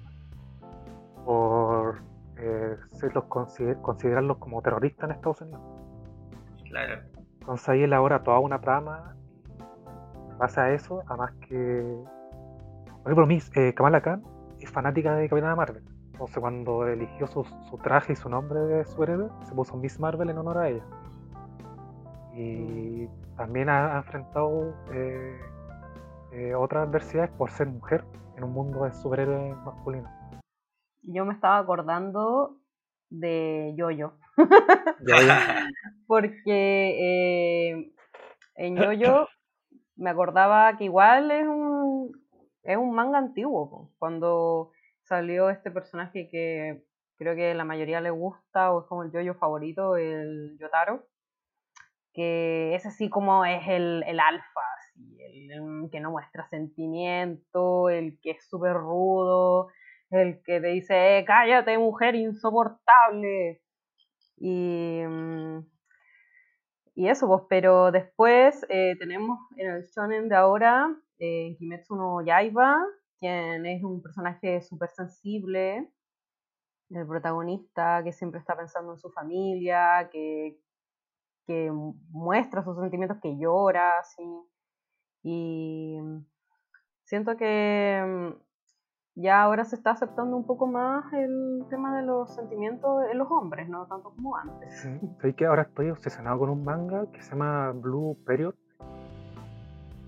por 1.25 2.01
eh, 2.37 2.77
serlos 2.93 3.25
consider- 3.25 3.81
considerarlos 3.83 4.39
como 4.39 4.63
terroristas 4.63 5.11
en 5.11 5.17
Estados 5.17 5.41
Unidos. 5.43 5.61
Claro. 6.69 7.03
Entonces 7.41 7.69
ahí 7.69 7.83
elabora 7.83 8.23
toda 8.23 8.39
una 8.39 8.61
trama 8.61 9.15
base 10.39 10.61
a 10.61 10.71
eso, 10.73 11.03
además 11.07 11.33
que, 11.49 11.97
por 13.03 13.13
ejemplo, 13.13 13.27
Miss, 13.27 13.51
Kamala 13.75 14.01
Khan 14.01 14.23
es 14.59 14.71
fanática 14.71 15.15
de 15.15 15.29
Capitana 15.29 15.55
Marvel. 15.55 15.85
Entonces 16.23 16.41
cuando 16.41 16.87
eligió 16.87 17.27
su, 17.27 17.43
su 17.69 17.79
traje 17.79 18.13
y 18.13 18.17
su 18.17 18.29
nombre 18.29 18.61
de 18.61 18.85
superhéroe, 18.85 19.29
se 19.43 19.53
puso 19.57 19.77
Miss 19.77 19.99
Marvel 19.99 20.31
en 20.31 20.39
honor 20.39 20.59
a 20.59 20.69
ella. 20.69 20.85
Y 22.37 23.09
también 23.37 23.69
ha, 23.69 23.97
ha 23.97 23.99
enfrentado 23.99 24.73
eh, 24.93 25.41
eh, 26.31 26.55
otras 26.55 26.87
adversidades 26.87 27.33
por 27.33 27.51
ser 27.51 27.67
mujer 27.67 28.05
en 28.37 28.45
un 28.45 28.53
mundo 28.53 28.85
de 28.85 28.93
superhéroes 28.93 29.57
masculinos. 29.65 30.13
Yo 31.03 31.25
me 31.25 31.35
estaba 31.35 31.59
acordando 31.59 32.57
de 33.11 33.75
Yoyo, 33.77 34.13
porque 36.07 37.73
eh, 37.75 37.93
en 38.55 38.77
Yoyo 38.77 39.27
me 39.97 40.11
acordaba 40.11 40.77
que 40.77 40.85
igual 40.85 41.33
es 41.33 41.49
un, 41.49 42.13
es 42.63 42.77
un 42.77 42.95
manga 42.95 43.19
antiguo, 43.19 43.91
cuando 43.99 44.71
salió 45.13 45.51
este 45.51 45.71
personaje 45.71 46.31
que 46.31 46.85
creo 47.19 47.37
que 47.37 47.53
la 47.53 47.67
mayoría 47.67 48.01
le 48.01 48.09
gusta 48.09 48.73
o 48.73 48.81
es 48.81 48.87
como 48.87 49.03
el 49.03 49.13
Yoyo 49.13 49.35
favorito, 49.35 49.97
el 49.99 50.57
Yotaro, 50.59 51.07
que 52.15 52.75
ese 52.75 52.91
sí 52.91 53.11
como 53.11 53.45
es 53.45 53.63
el, 53.69 54.03
el 54.07 54.19
alfa, 54.19 54.61
así, 54.79 55.19
el, 55.21 55.91
que 55.91 56.01
no 56.01 56.13
muestra 56.13 56.49
sentimiento, 56.49 57.91
el 57.91 58.19
que 58.23 58.31
es 58.31 58.49
súper 58.49 58.73
rudo, 58.73 59.69
el 60.11 60.43
que 60.43 60.63
te 60.63 60.69
dice, 60.69 61.19
"Eh, 61.19 61.25
cállate 61.27 61.77
mujer 61.77 62.15
insoportable. 62.15 63.61
Y, 64.39 65.03
mm, 65.07 65.59
y 66.95 67.09
eso, 67.09 67.27
pues, 67.29 67.43
pero 67.51 67.91
después 67.93 68.65
eh, 68.71 68.97
tenemos 68.99 69.39
en 69.59 69.71
el 69.73 69.83
shonen 69.85 70.31
de 70.31 70.37
ahora, 70.37 70.89
eh, 71.19 71.55
Kimetsu 71.59 71.97
no 71.97 72.23
Yaiba, 72.25 72.79
quien 73.23 73.65
es 73.67 73.85
un 73.85 74.03
personaje 74.03 74.61
súper 74.63 74.91
sensible, 74.91 75.89
el 76.91 77.07
protagonista 77.07 78.03
que 78.03 78.13
siempre 78.13 78.41
está 78.41 78.57
pensando 78.57 78.93
en 78.93 78.99
su 78.99 79.11
familia, 79.13 80.09
que, 80.11 80.59
que 81.47 81.71
mu- 81.71 81.95
muestra 82.11 82.65
sus 82.65 82.77
sentimientos, 82.77 83.19
que 83.23 83.39
llora, 83.39 84.01
así. 84.01 84.25
Y 85.23 85.99
siento 87.05 87.37
que 87.37 88.03
mm, 88.05 89.21
ya 89.21 89.43
ahora 89.43 89.65
se 89.65 89.77
está 89.77 89.93
aceptando 89.93 90.37
un 90.37 90.45
poco 90.45 90.67
más 90.67 91.11
el 91.13 91.65
tema 91.71 91.97
de 91.97 92.03
los 92.05 92.35
sentimientos 92.35 93.05
en 93.11 93.19
los 93.19 93.31
hombres, 93.31 93.69
no 93.69 93.87
tanto 93.87 94.11
como 94.17 94.37
antes. 94.37 94.81
Sí, 94.83 95.01
sé 95.21 95.35
que 95.37 95.47
ahora 95.47 95.63
estoy 95.63 95.91
obsesionado 95.91 96.41
con 96.41 96.51
un 96.51 96.65
manga 96.65 97.07
que 97.13 97.23
se 97.23 97.31
llama 97.31 97.71
Blue 97.71 98.19
Period. 98.27 98.55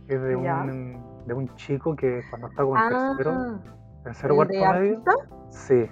Que 0.08 0.16
es 0.16 0.20
de 0.22 0.42
Ya. 0.42 0.64
un, 0.64 1.13
de 1.26 1.34
un 1.34 1.54
chico 1.56 1.94
que 1.96 2.22
cuando 2.30 2.48
está 2.48 2.62
como 2.62 2.76
en 2.78 2.88
tercero, 2.88 3.32
Ah, 3.32 3.58
tercero 4.04 4.34
¿el 4.34 4.36
cuarto 4.36 4.52
de 4.54 4.60
medio. 4.80 4.96
artista? 4.96 5.12
Sí, 5.50 5.90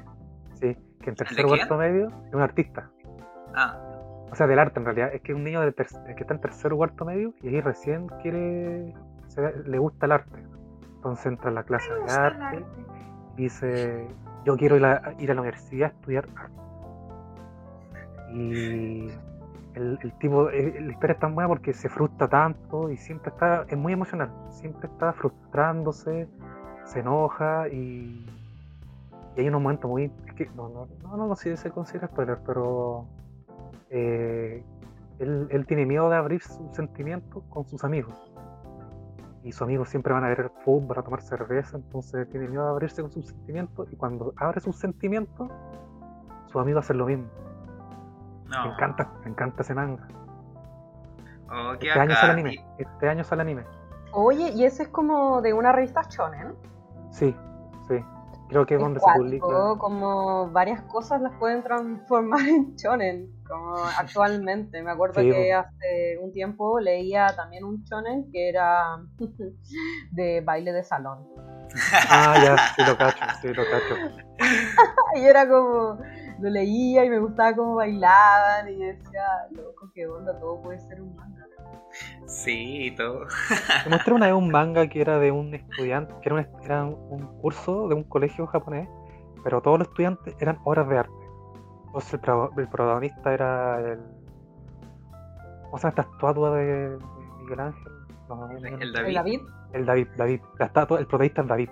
sí, 0.54 0.76
que 1.00 1.10
en 1.10 1.16
tercero 1.16 1.48
cuarto 1.48 1.76
medio 1.76 2.08
es 2.28 2.34
un 2.34 2.40
artista. 2.42 2.90
Ah, 3.54 3.78
O 4.30 4.34
sea, 4.34 4.46
del 4.46 4.58
arte 4.58 4.78
en 4.80 4.86
realidad. 4.86 5.10
Es 5.12 5.20
que 5.20 5.32
es 5.32 5.36
un 5.36 5.44
niño 5.44 5.60
de 5.60 5.72
ter- 5.72 5.86
que 6.16 6.22
está 6.22 6.32
en 6.34 6.40
tercero 6.40 6.76
cuarto 6.76 7.04
medio 7.04 7.34
y 7.42 7.48
ahí 7.48 7.60
recién 7.60 8.08
quiere. 8.22 8.94
se- 9.28 9.62
le 9.66 9.78
gusta 9.78 10.06
el 10.06 10.12
arte. 10.12 10.42
Entonces 10.96 11.26
entra 11.26 11.50
a 11.50 11.52
la 11.52 11.62
clase 11.64 11.92
de 11.92 12.10
arte 12.12 12.64
y 13.36 13.42
dice: 13.42 14.06
Yo 14.44 14.56
quiero 14.56 14.76
ir 14.76 14.84
a, 14.86 15.14
ir 15.18 15.30
a 15.30 15.34
la 15.34 15.40
universidad 15.42 15.90
a 15.90 15.92
estudiar 15.94 16.28
arte. 16.36 16.52
Y 18.34 19.08
el, 19.74 19.98
el 20.02 20.12
tipo, 20.18 20.50
eh, 20.50 20.80
la 20.80 20.92
historia 20.92 21.14
es 21.14 21.20
tan 21.20 21.34
buena 21.34 21.48
porque 21.48 21.72
se 21.72 21.88
frustra 21.88 22.28
tanto 22.28 22.90
y 22.90 22.96
siempre 22.96 23.30
está, 23.30 23.64
es 23.68 23.76
muy 23.76 23.92
emocional, 23.92 24.30
siempre 24.50 24.88
está 24.88 25.12
frustrándose, 25.12 26.28
se 26.84 27.00
enoja 27.00 27.68
y, 27.68 28.26
hay 29.36 29.48
unos 29.48 29.62
momentos 29.62 29.90
muy. 29.90 30.12
es 30.26 30.34
que 30.34 30.46
no, 30.54 30.68
no, 30.68 31.16
no, 31.16 31.36
si 31.36 31.56
se 31.56 31.70
considera 31.70 32.08
spoiler, 32.08 32.38
pero. 32.46 33.06
eh, 33.90 34.62
él, 35.18 35.46
él 35.50 35.66
tiene 35.66 35.86
miedo 35.86 36.10
de 36.10 36.16
abrir 36.16 36.42
sus 36.42 36.74
sentimientos 36.74 37.42
con 37.48 37.64
sus 37.66 37.84
amigos. 37.84 38.14
Y 39.44 39.52
sus 39.52 39.62
amigos 39.62 39.88
siempre 39.88 40.12
van 40.12 40.24
a 40.24 40.28
ver 40.28 40.50
fútbol, 40.64 40.98
a 40.98 41.02
tomar 41.02 41.20
cerveza, 41.22 41.76
entonces 41.76 42.28
tiene 42.30 42.48
miedo 42.48 42.64
de 42.64 42.70
abrirse 42.70 43.02
con 43.02 43.10
sus 43.10 43.26
sentimientos. 43.26 43.88
Y 43.92 43.96
cuando 43.96 44.32
abre 44.36 44.60
sus 44.60 44.76
sentimientos, 44.76 45.48
sus 46.46 46.60
amigos 46.60 46.84
hacen 46.84 46.98
lo 46.98 47.06
mismo. 47.06 47.26
No. 48.52 48.66
Me 48.66 48.72
encanta, 48.72 49.10
me 49.24 49.30
encanta 49.30 49.62
ese 49.62 49.74
manga. 49.74 50.06
Oh, 51.50 51.72
qué 51.78 51.88
Este 51.88 52.00
año 52.00 52.14
sale 52.14 52.32
anime. 52.32 52.64
Este 52.78 53.08
año 53.08 53.24
sale 53.24 53.42
anime. 53.42 53.64
Oye, 54.12 54.50
y 54.50 54.64
ese 54.64 54.84
es 54.84 54.88
como 54.88 55.40
de 55.42 55.52
una 55.52 55.72
revista 55.72 56.02
shonen. 56.08 56.54
Sí, 57.10 57.34
sí. 57.88 57.94
Creo 58.48 58.66
que 58.66 58.74
es 58.74 58.78
Es 58.80 58.84
donde 58.84 59.00
se 59.00 59.06
publica. 59.16 59.46
como 59.78 60.50
varias 60.50 60.82
cosas 60.82 61.22
las 61.22 61.32
pueden 61.38 61.62
transformar 61.62 62.40
en 62.46 62.74
shonen, 62.76 63.30
como 63.48 63.74
actualmente. 63.98 64.82
Me 64.82 64.90
acuerdo 64.90 65.20
Sí, 65.22 65.30
que 65.30 65.50
po. 65.54 65.58
hace 65.60 66.18
un 66.22 66.32
tiempo 66.32 66.78
leía 66.80 67.28
también 67.34 67.64
un 67.64 67.82
shonen 67.84 68.30
que 68.30 68.48
era 68.50 68.98
de 70.10 70.40
baile 70.42 70.72
de 70.72 70.84
salón. 70.84 71.26
Ah, 72.10 72.34
ya, 72.42 72.56
sí 72.76 72.82
lo 72.86 72.98
cacho, 72.98 73.24
sí 73.40 73.48
lo 73.48 73.62
cacho. 73.64 73.94
Y 75.16 75.24
era 75.24 75.48
como, 75.48 75.98
lo 76.42 76.50
leía 76.50 77.04
y 77.04 77.10
me 77.10 77.18
gustaba 77.18 77.54
cómo 77.56 77.76
bailaban 77.76 78.68
y 78.68 78.78
yo 78.78 78.86
decía, 78.86 79.24
loco, 79.52 79.90
qué 79.94 80.06
onda, 80.06 80.38
todo 80.38 80.60
puede 80.62 80.78
ser 80.80 81.00
un 81.00 81.14
manga. 81.16 81.46
Sí, 82.26 82.94
todo. 82.96 83.26
Te 83.84 83.90
mostré 83.90 84.14
una 84.14 84.26
vez 84.26 84.34
un 84.34 84.50
manga 84.50 84.86
que 84.88 85.00
era 85.00 85.18
de 85.18 85.30
un 85.30 85.54
estudiante, 85.54 86.14
que 86.22 86.28
era 86.30 86.34
un, 86.36 86.46
era 86.64 86.84
un 86.84 87.38
curso 87.40 87.88
de 87.88 87.94
un 87.94 88.04
colegio 88.04 88.46
japonés, 88.46 88.88
pero 89.44 89.60
todos 89.60 89.78
los 89.78 89.88
estudiantes 89.88 90.34
eran 90.40 90.58
obras 90.64 90.88
de 90.88 90.98
arte. 90.98 91.12
Entonces 91.86 92.14
el, 92.14 92.20
pro- 92.20 92.50
el 92.56 92.68
protagonista 92.68 93.34
era 93.34 93.80
el. 93.80 94.00
¿Cómo 95.64 95.76
se 95.78 95.82
llama 95.82 95.88
esta 95.90 96.02
estatua 96.02 96.56
de, 96.56 96.98
Miguel 97.42 97.60
Ángel? 97.60 97.92
No, 98.28 98.36
no, 98.36 98.48
no, 98.48 98.56
El 98.58 98.82
¿El 98.82 98.92
David. 98.92 99.14
David? 99.14 99.40
el 99.74 99.84
David, 99.86 100.08
David. 100.16 100.40
La 100.58 100.66
estatua, 100.66 100.98
el 100.98 101.06
protagonista 101.06 101.42
es 101.42 101.48
David. 101.48 101.70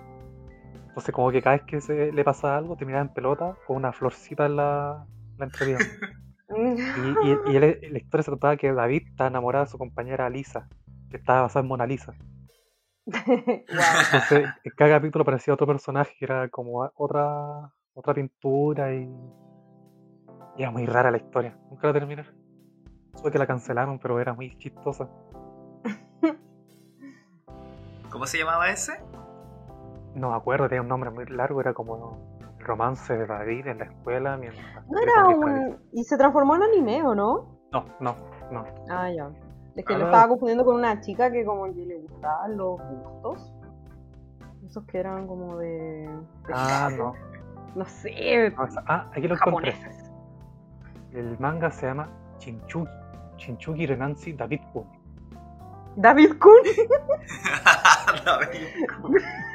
Entonces 0.91 1.15
como 1.15 1.31
que 1.31 1.41
cada 1.41 1.55
vez 1.55 1.65
que 1.65 1.79
se 1.79 2.11
le 2.11 2.23
pasa 2.25 2.57
algo, 2.57 2.75
terminaba 2.75 3.05
en 3.05 3.13
pelota 3.13 3.55
con 3.65 3.77
una 3.77 3.93
florcita 3.93 4.45
en 4.45 4.57
la, 4.57 5.05
la 5.37 5.45
entrepierna. 5.45 5.85
Y, 6.53 7.55
y, 7.55 7.59
la 7.59 7.97
historia 7.97 8.23
se 8.23 8.31
trataba 8.31 8.57
que 8.57 8.73
David 8.73 9.03
estaba 9.07 9.29
enamorado 9.29 9.63
de 9.63 9.71
su 9.71 9.77
compañera 9.77 10.29
Lisa, 10.29 10.67
que 11.09 11.15
estaba 11.15 11.43
basada 11.43 11.61
en 11.61 11.69
Mona 11.69 11.87
Lisa. 11.87 12.13
Entonces, 13.05 14.49
en 14.61 14.71
cada 14.75 14.97
capítulo 14.97 15.21
aparecía 15.21 15.53
otro 15.53 15.65
personaje 15.65 16.13
que 16.19 16.25
era 16.25 16.49
como 16.49 16.91
otra 16.93 17.71
otra 17.93 18.13
pintura 18.13 18.93
y, 18.93 19.09
y 20.57 20.61
era 20.61 20.71
muy 20.71 20.85
rara 20.85 21.09
la 21.09 21.17
historia. 21.17 21.57
Nunca 21.69 21.87
la 21.87 21.93
terminé. 21.93 22.25
Supe 23.15 23.31
que 23.31 23.39
la 23.39 23.47
cancelaron, 23.47 23.99
pero 23.99 24.19
era 24.19 24.33
muy 24.33 24.57
chistosa. 24.57 25.09
¿Cómo 28.09 28.25
se 28.25 28.39
llamaba 28.39 28.69
ese? 28.69 28.93
No 30.15 30.31
me 30.31 30.35
acuerdo, 30.35 30.67
tenía 30.67 30.81
un 30.81 30.87
nombre 30.89 31.09
muy 31.09 31.25
largo, 31.27 31.61
era 31.61 31.73
como 31.73 32.17
el 32.59 32.65
romance 32.65 33.15
de 33.17 33.25
David 33.25 33.67
en 33.67 33.77
la 33.79 33.85
escuela 33.85 34.37
mientras... 34.37 34.85
No 34.89 34.99
era 34.99 35.27
un... 35.27 35.77
Y 35.93 36.03
se 36.03 36.17
transformó 36.17 36.55
en 36.55 36.63
anime, 36.63 37.03
¿o 37.03 37.15
no? 37.15 37.59
No, 37.71 37.85
no, 37.99 38.15
no. 38.51 38.63
Ah, 38.89 39.09
ya. 39.09 39.29
Es 39.75 39.85
que 39.85 39.93
lo 39.97 40.03
Ah. 40.03 40.07
estaba 40.07 40.27
confundiendo 40.27 40.65
con 40.65 40.75
una 40.75 40.99
chica 40.99 41.31
que 41.31 41.45
como 41.45 41.63
que 41.73 41.85
le 41.85 41.99
gustaban 42.01 42.57
los 42.57 42.77
gustos. 42.81 43.53
Esos 44.65 44.83
que 44.85 44.99
eran 44.99 45.27
como 45.27 45.57
de... 45.57 46.09
Ah, 46.53 46.89
no. 46.97 47.13
No 47.73 47.85
sé, 47.85 48.49
no, 48.51 48.65
Ah, 48.87 49.09
aquí 49.15 49.27
lo 49.29 49.35
encontré. 49.35 49.73
El 51.13 51.39
manga 51.39 51.71
se 51.71 51.85
llama 51.87 52.09
Chinchugi. 52.37 52.89
Chinchugi 53.37 53.85
Renancy 53.85 54.33
David 54.33 54.59
Kun. 54.73 54.85
David 55.95 56.33
Kun. 56.39 56.53
David. 58.25 58.67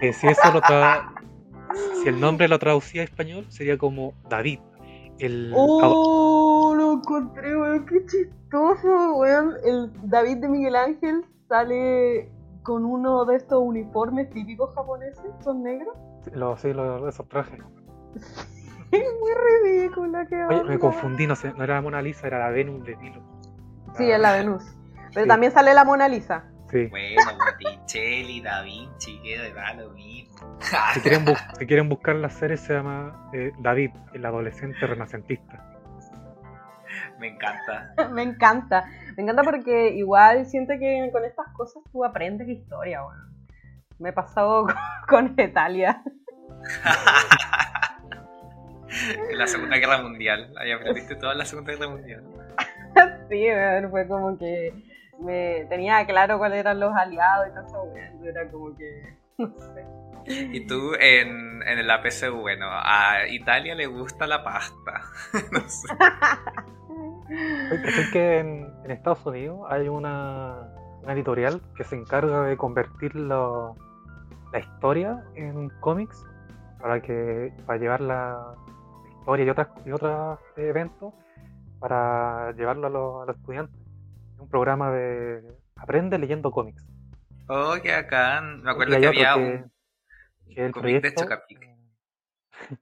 Que 0.00 0.12
si 0.12 0.26
eso 0.26 0.52
lo 0.52 0.60
tra- 0.60 1.12
si 2.02 2.08
el 2.08 2.20
nombre 2.20 2.48
lo 2.48 2.58
traducía 2.58 3.02
a 3.02 3.04
español 3.04 3.46
sería 3.48 3.78
como 3.78 4.14
David. 4.28 4.60
El 5.18 5.52
Oh, 5.56 6.74
lo 6.76 6.92
encontré, 6.94 7.56
weón, 7.56 7.86
qué 7.86 8.04
chistoso, 8.06 9.14
weón. 9.16 9.54
El 9.64 9.90
David 10.08 10.38
de 10.38 10.48
Miguel 10.48 10.76
Ángel 10.76 11.24
sale 11.48 12.30
con 12.62 12.84
uno 12.84 13.24
de 13.24 13.36
estos 13.36 13.62
uniformes 13.62 14.28
típicos 14.30 14.74
japoneses, 14.74 15.24
son 15.42 15.62
negros. 15.62 15.96
los, 16.34 16.60
sí, 16.60 16.72
los- 16.72 17.08
esos 17.08 17.28
trajes. 17.28 17.60
Es 18.92 19.02
muy 19.02 19.32
ridícula, 19.64 20.24
que 20.26 20.36
Oye, 20.44 20.62
me 20.62 20.78
confundí, 20.78 21.26
no 21.26 21.34
sé, 21.34 21.52
no 21.54 21.64
era 21.64 21.74
la 21.74 21.82
Mona 21.82 22.00
Lisa, 22.00 22.28
era 22.28 22.38
la 22.38 22.50
Venus 22.50 22.84
de 22.84 22.96
Nilo. 22.96 23.20
Sí, 23.96 24.08
es 24.08 24.20
la 24.20 24.32
Venus. 24.32 24.62
Pero 25.14 25.24
Sí. 25.24 25.28
también 25.28 25.52
sale 25.52 25.74
la 25.74 25.84
Mona 25.84 26.08
Lisa. 26.08 26.44
Sí. 26.70 26.86
Bueno, 26.86 27.20
Botticelli, 27.38 28.40
Da 28.40 28.62
Vinci, 28.62 29.20
que 29.22 29.52
da 29.52 29.72
lo 29.74 29.90
mismo. 29.90 30.58
Si 30.94 31.00
quieren, 31.00 31.24
bu- 31.24 31.56
si 31.58 31.66
quieren 31.66 31.88
buscar 31.88 32.16
la 32.16 32.28
serie 32.28 32.56
se 32.56 32.74
llama 32.74 33.30
eh, 33.32 33.52
David, 33.60 33.90
el 34.14 34.24
adolescente 34.26 34.86
renacentista. 34.86 35.62
Me 37.18 37.28
encanta. 37.28 37.94
Me 38.12 38.22
encanta. 38.22 38.84
Me 39.16 39.22
encanta 39.22 39.42
porque 39.42 39.90
igual 39.90 40.44
siento 40.46 40.74
que 40.78 41.08
con 41.12 41.24
estas 41.24 41.46
cosas 41.54 41.82
tú 41.92 42.04
aprendes 42.04 42.48
historia, 42.48 43.04
weón. 43.04 43.34
Me 43.98 44.10
he 44.10 44.12
pasado 44.12 44.64
con, 45.08 45.34
con 45.34 45.40
Italia. 45.40 46.02
en 49.30 49.38
la 49.38 49.46
Segunda 49.46 49.76
Guerra 49.78 50.02
Mundial. 50.02 50.52
Ahí 50.58 50.72
aprendiste 50.72 51.16
toda 51.16 51.34
la 51.34 51.44
Segunda 51.44 51.72
Guerra 51.72 51.88
Mundial. 51.88 52.24
Sí, 53.30 53.46
weón, 53.48 53.90
fue 53.90 54.06
como 54.08 54.38
que 54.38 54.72
me 55.20 55.64
tenía 55.68 56.04
claro 56.06 56.38
cuáles 56.38 56.58
eran 56.60 56.80
los 56.80 56.94
aliados 56.94 57.48
y 57.48 57.54
todo 57.54 57.64
eso. 57.96 58.24
Era 58.24 58.50
como 58.50 58.76
que. 58.76 59.16
No 59.38 59.50
sé. 59.58 59.84
Y 60.28 60.66
tú 60.66 60.94
en, 60.98 61.62
en 61.62 61.86
la 61.86 62.00
PSU, 62.02 62.40
bueno, 62.40 62.66
a 62.70 63.28
Italia 63.28 63.74
le 63.74 63.86
gusta 63.86 64.26
la 64.26 64.42
pasta. 64.42 65.02
no 65.52 65.60
sé. 65.68 65.86
Oye, 67.70 67.82
¿cachai 67.82 68.10
que 68.12 68.38
en, 68.38 68.72
en 68.84 68.90
Estados 68.90 69.24
Unidos 69.26 69.60
hay 69.68 69.88
una, 69.88 70.68
una 71.02 71.12
editorial 71.12 71.60
que 71.76 71.84
se 71.84 71.96
encarga 71.96 72.42
de 72.44 72.56
convertir 72.56 73.14
lo- 73.14 73.76
la 74.52 74.58
historia 74.58 75.22
en 75.34 75.68
cómics 75.80 76.24
para 76.80 77.00
que 77.02 77.52
para 77.66 77.78
llevar 77.78 78.00
la 78.00 78.54
historia 79.20 79.44
y 79.44 79.50
otras 79.50 79.68
y 79.84 79.92
otros 79.92 80.38
eventos 80.56 81.12
para 81.78 82.52
llevarlo 82.52 82.86
a 82.86 82.90
los, 82.90 83.22
a 83.22 83.26
los 83.26 83.36
estudiantes. 83.36 83.76
Un 84.38 84.48
programa 84.48 84.90
de 84.92 85.42
aprende 85.76 86.18
leyendo 86.18 86.50
cómics. 86.50 86.86
Oh, 87.48 87.74
qué 87.82 87.92
bacán. 87.92 88.62
Me 88.62 88.70
acuerdo 88.70 88.98
que 88.98 89.06
había 89.06 89.34
que- 89.34 89.40
un. 89.40 89.72
que 90.54 90.66
el 90.66 90.72
cómic 90.72 90.94
de 90.94 91.00
proyecto 91.00 91.22
Chocapic. 91.22 91.60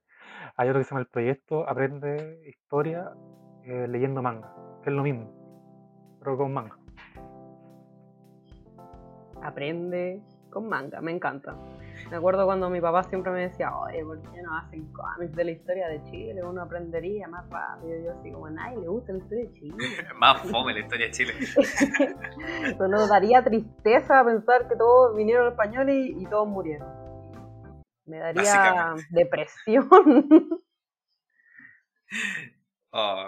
hay 0.57 0.69
otro 0.69 0.81
que 0.81 0.85
se 0.85 0.91
llama 0.91 1.01
el 1.01 1.07
proyecto 1.09 1.69
aprende 1.69 2.43
historia 2.49 3.11
eh, 3.65 3.87
leyendo 3.89 4.23
manga 4.23 4.55
que 4.83 4.91
es 4.91 4.95
lo 4.97 5.03
mismo 5.03 6.17
pero 6.21 6.37
con 6.37 6.53
manga 6.53 6.77
Aprende 9.43 10.23
con 10.51 10.69
manga, 10.69 11.01
me 11.01 11.11
encanta. 11.13 11.55
Me 12.11 12.17
acuerdo 12.17 12.45
cuando 12.45 12.69
mi 12.71 12.81
papá 12.81 13.03
siempre 13.05 13.33
me 13.33 13.49
decía, 13.49 13.77
oye, 13.77 14.05
¿por 14.05 14.21
qué 14.21 14.43
no 14.43 14.57
hacen 14.57 14.93
cómics 14.93 15.35
de 15.35 15.45
la 15.45 15.51
historia 15.51 15.89
de 15.89 16.03
Chile? 16.05 16.43
Uno 16.45 16.63
aprendería 16.63 17.27
más 17.29 17.49
rápido. 17.49 17.99
Y 17.99 18.05
yo 18.05 18.13
así 18.13 18.31
como, 18.31 18.51
nadie 18.51 18.79
le 18.79 18.89
gusta 18.89 19.13
la 19.13 19.19
historia 19.19 19.45
de 19.45 19.53
Chile. 19.53 19.77
Más 20.17 20.43
fome 20.43 20.73
la 20.75 20.81
historia 20.81 21.07
de 21.07 21.13
Chile. 21.13 21.35
Solo 22.79 23.07
daría 23.07 23.43
tristeza 23.43 24.25
pensar 24.25 24.69
que 24.69 24.77
todos 24.77 25.17
vinieron 25.17 25.49
españoles 25.49 25.95
y, 25.97 26.23
y 26.23 26.27
todos 26.27 26.49
murieron. 26.49 26.89
Me 28.07 28.19
daría 28.19 28.95
depresión. 29.11 29.89
Oh. 32.97 33.27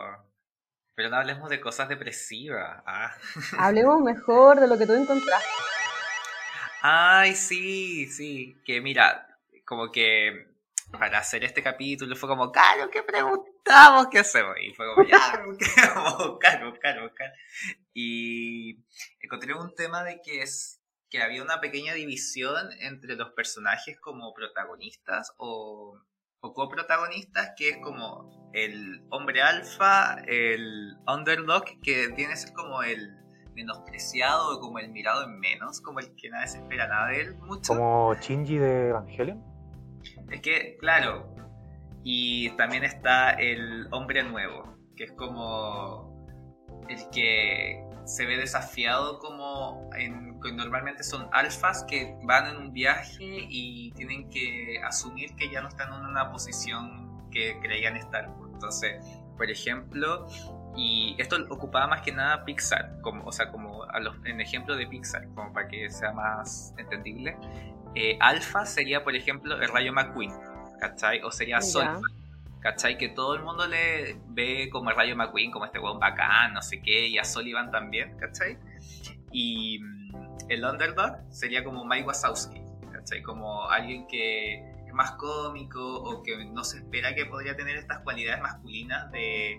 Pero 0.94 1.10
no 1.10 1.16
hablemos 1.16 1.50
de 1.50 1.60
cosas 1.60 1.88
depresivas. 1.88 2.84
Ah. 2.86 3.10
Hablemos 3.58 4.00
mejor 4.00 4.60
de 4.60 4.68
lo 4.68 4.78
que 4.78 4.86
tú 4.86 4.92
encontraste. 4.92 5.48
Ay, 6.88 7.34
sí, 7.34 8.06
sí. 8.06 8.62
Que 8.64 8.80
mira, 8.80 9.26
como 9.64 9.90
que 9.90 10.54
para 10.92 11.18
hacer 11.18 11.42
este 11.42 11.60
capítulo 11.60 12.14
fue 12.14 12.28
como, 12.28 12.52
claro, 12.52 12.88
¿qué 12.90 13.02
preguntamos? 13.02 14.06
¿Qué 14.08 14.20
hacemos? 14.20 14.54
Y 14.62 14.72
fue 14.72 14.86
como, 14.94 15.04
ya, 15.04 15.42
buscar, 16.28 16.64
buscar, 16.64 17.02
buscar. 17.02 17.32
Y 17.92 18.84
encontré 19.20 19.52
un 19.54 19.74
tema 19.74 20.04
de 20.04 20.20
que 20.22 20.42
es 20.42 20.80
que 21.10 21.20
había 21.20 21.42
una 21.42 21.60
pequeña 21.60 21.92
división 21.92 22.70
entre 22.78 23.16
los 23.16 23.32
personajes 23.32 23.98
como 23.98 24.32
protagonistas 24.32 25.32
o, 25.38 26.00
o 26.38 26.54
coprotagonistas, 26.54 27.50
que 27.56 27.70
es 27.70 27.78
como 27.78 28.52
el 28.54 29.04
hombre 29.10 29.42
alfa, 29.42 30.18
el 30.28 30.96
underdog, 31.04 31.64
que 31.82 32.06
viene 32.14 32.34
a 32.34 32.36
ser 32.36 32.52
como 32.52 32.84
el 32.84 33.25
menospreciado 33.56 34.60
como 34.60 34.78
el 34.78 34.90
mirado 34.90 35.24
en 35.24 35.40
menos, 35.40 35.80
como 35.80 35.98
el 35.98 36.14
que 36.14 36.28
nadie 36.28 36.46
se 36.46 36.58
espera 36.58 36.86
nada 36.86 37.08
de 37.08 37.22
él 37.22 37.34
mucho. 37.36 37.72
como 37.72 38.14
Shinji 38.14 38.58
de 38.58 38.88
Evangelion 38.90 39.42
Es 40.30 40.40
que, 40.42 40.76
claro, 40.78 41.34
Y 42.04 42.50
también 42.50 42.84
está 42.84 43.30
el 43.30 43.88
hombre 43.90 44.22
nuevo, 44.22 44.76
que 44.94 45.04
es 45.04 45.12
como 45.12 46.14
el 46.88 47.10
que 47.10 47.82
se 48.04 48.24
ve 48.26 48.36
desafiado 48.36 49.18
como 49.18 49.90
en, 49.96 50.38
normalmente 50.54 51.02
son 51.02 51.28
alfas 51.32 51.84
que 51.88 52.16
van 52.22 52.54
en 52.54 52.56
un 52.58 52.72
viaje 52.72 53.46
y 53.48 53.90
tienen 53.92 54.30
que 54.30 54.80
asumir 54.84 55.34
que 55.34 55.50
ya 55.50 55.60
no 55.60 55.68
están 55.68 55.92
en 55.92 56.06
una 56.06 56.30
posición 56.30 57.28
que 57.32 57.58
creían 57.60 57.96
estar. 57.96 58.30
Entonces, 58.52 59.04
por 59.36 59.50
ejemplo, 59.50 60.28
y 60.76 61.16
esto 61.18 61.36
ocupaba 61.48 61.86
más 61.86 62.02
que 62.02 62.12
nada 62.12 62.44
Pixar, 62.44 63.00
como, 63.00 63.24
o 63.24 63.32
sea, 63.32 63.50
como 63.50 63.84
a 63.84 63.98
los, 63.98 64.14
en 64.24 64.40
ejemplo 64.40 64.76
de 64.76 64.86
Pixar, 64.86 65.26
como 65.34 65.52
para 65.52 65.68
que 65.68 65.90
sea 65.90 66.12
más 66.12 66.74
entendible. 66.76 67.36
Eh, 67.94 68.18
alfa 68.20 68.66
sería, 68.66 69.02
por 69.02 69.16
ejemplo, 69.16 69.60
el 69.60 69.68
rayo 69.68 69.92
McQueen, 69.92 70.32
¿cachai? 70.78 71.22
O 71.22 71.30
sería 71.30 71.62
Sol, 71.62 72.02
¿cachai? 72.60 72.98
Que 72.98 73.08
todo 73.08 73.34
el 73.34 73.42
mundo 73.42 73.66
le 73.66 74.20
ve 74.28 74.68
como 74.70 74.90
el 74.90 74.96
Rayo 74.96 75.16
McQueen, 75.16 75.50
como 75.50 75.64
este 75.64 75.78
weón 75.78 75.98
bacán, 75.98 76.52
no 76.52 76.60
sé 76.60 76.82
qué, 76.82 77.08
y 77.08 77.16
a 77.16 77.24
Sullivan 77.24 77.70
también, 77.70 78.16
¿cachai? 78.18 78.58
Y 79.32 79.78
mm, 79.78 80.50
el 80.50 80.64
underdog 80.64 81.16
sería 81.30 81.64
como 81.64 81.86
Mike 81.86 82.06
Wazowski, 82.06 82.60
¿cachai? 82.92 83.22
Como 83.22 83.68
alguien 83.70 84.06
que 84.08 84.56
es 84.86 84.92
más 84.92 85.12
cómico 85.12 86.02
o 86.02 86.22
que 86.22 86.44
no 86.44 86.64
se 86.64 86.78
espera 86.78 87.14
que 87.14 87.24
podría 87.24 87.56
tener 87.56 87.76
estas 87.76 88.00
cualidades 88.00 88.42
masculinas 88.42 89.10
de 89.10 89.58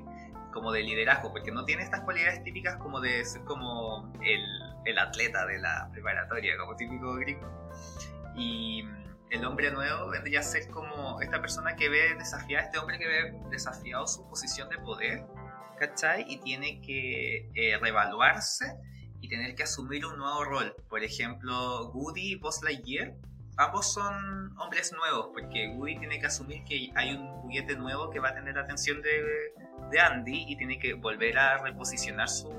como 0.58 0.72
de 0.72 0.82
liderazgo, 0.82 1.32
porque 1.32 1.52
no 1.52 1.66
tiene 1.66 1.84
estas 1.84 2.02
cualidades 2.02 2.44
típicas 2.44 2.78
como 2.78 3.00
de 3.00 3.24
ser 3.24 3.44
como 3.44 4.12
el, 4.24 4.42
el 4.86 4.98
atleta 4.98 5.46
de 5.46 5.60
la 5.60 5.88
preparatoria, 5.92 6.58
como 6.58 6.76
típico 6.76 7.14
gringo. 7.14 7.70
Y 8.36 8.84
el 9.30 9.46
hombre 9.46 9.70
nuevo 9.70 10.10
vendría 10.10 10.40
a 10.40 10.44
ser 10.44 10.68
como 10.70 11.22
esta 11.22 11.40
persona 11.40 11.76
que 11.76 11.90
ve 11.90 12.16
desafiada, 12.18 12.66
este 12.66 12.80
hombre 12.80 12.98
que 12.98 13.08
ve 13.08 13.40
desafiado 13.52 14.08
su 14.08 14.28
posición 14.28 14.68
de 14.70 14.80
poder, 14.80 15.26
¿cachai? 15.78 16.26
Y 16.28 16.38
tiene 16.38 16.82
que 16.82 17.52
eh, 17.54 17.78
reevaluarse 17.80 18.66
y 19.22 19.30
tener 19.30 19.54
que 19.54 19.64
asumir 19.64 20.06
un 20.08 20.18
nuevo 20.18 20.44
rol. 20.44 20.76
Por 20.90 21.04
ejemplo, 21.04 21.92
Woody 21.92 22.32
y 22.32 22.36
Buzz 22.36 22.64
Lightyear, 22.64 23.14
ambos 23.58 23.94
son 23.94 24.58
hombres 24.58 24.92
nuevos, 24.94 25.30
porque 25.34 25.70
Woody 25.76 26.00
tiene 26.00 26.20
que 26.20 26.26
asumir 26.26 26.64
que 26.64 26.90
hay 26.96 27.14
un 27.14 27.28
juguete 27.42 27.76
nuevo 27.76 28.10
que 28.10 28.20
va 28.20 28.30
a 28.30 28.34
tener 28.34 28.56
la 28.56 28.62
atención 28.62 29.02
de, 29.04 29.54
de 29.90 30.00
Andy 30.00 30.46
y 30.48 30.58
tiene 30.58 30.80
que 30.80 30.94
volver 30.94 31.38
a 31.38 31.58
reposicionar 31.58 32.30
su 32.30 32.50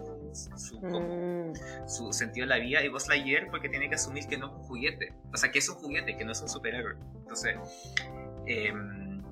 Mm. 0.83 1.89
su, 1.89 2.12
sentido 2.12 2.47
de 2.47 2.55
la 2.55 2.59
vida 2.59 2.83
y 2.83 2.89
Buzz 2.89 3.09
Lightyear 3.09 3.51
porque 3.51 3.68
tiene 3.68 3.89
que 3.89 3.95
asumir 3.95 4.26
que 4.26 4.37
no 4.37 4.47
es 4.47 4.53
un 4.53 4.62
juguete, 4.64 5.14
o 5.33 5.37
sea, 5.37 5.51
que 5.51 5.59
es 5.59 5.68
un 5.68 5.76
juguete, 5.76 6.16
que 6.16 6.24
no 6.24 6.33
es 6.33 6.41
un 6.41 6.49
superhéroe. 6.49 6.97
Entonces, 7.16 7.57
em, 8.47 9.22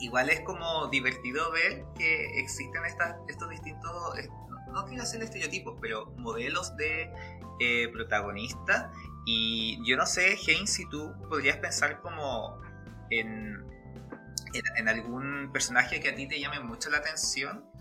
igual 0.00 0.30
es 0.30 0.40
como 0.40 0.88
divertido 0.88 1.50
ver 1.52 1.84
que 1.96 2.40
existen 2.40 2.84
estas, 2.84 3.16
estos 3.28 3.50
distintos, 3.50 4.18
eh, 4.18 4.28
no, 4.72 4.84
quiero 4.86 5.02
hacer 5.02 5.22
estereotipos, 5.22 5.76
pero 5.80 6.06
modelos 6.16 6.76
de 6.76 7.12
eh, 7.60 7.88
protagonistas. 7.92 8.90
Y 9.26 9.78
yo 9.86 9.96
no 9.96 10.06
sé, 10.06 10.36
James, 10.44 10.72
si 10.72 10.88
tú 10.88 11.12
podrías 11.28 11.58
pensar 11.58 12.00
como 12.00 12.60
en, 13.10 13.64
en 14.76 14.88
algún 14.88 15.50
personaje 15.52 16.00
que 16.00 16.10
a 16.10 16.14
ti 16.14 16.28
te 16.28 16.40
llame 16.40 16.60
mucho 16.60 16.90
la 16.90 16.98
atención 16.98 17.72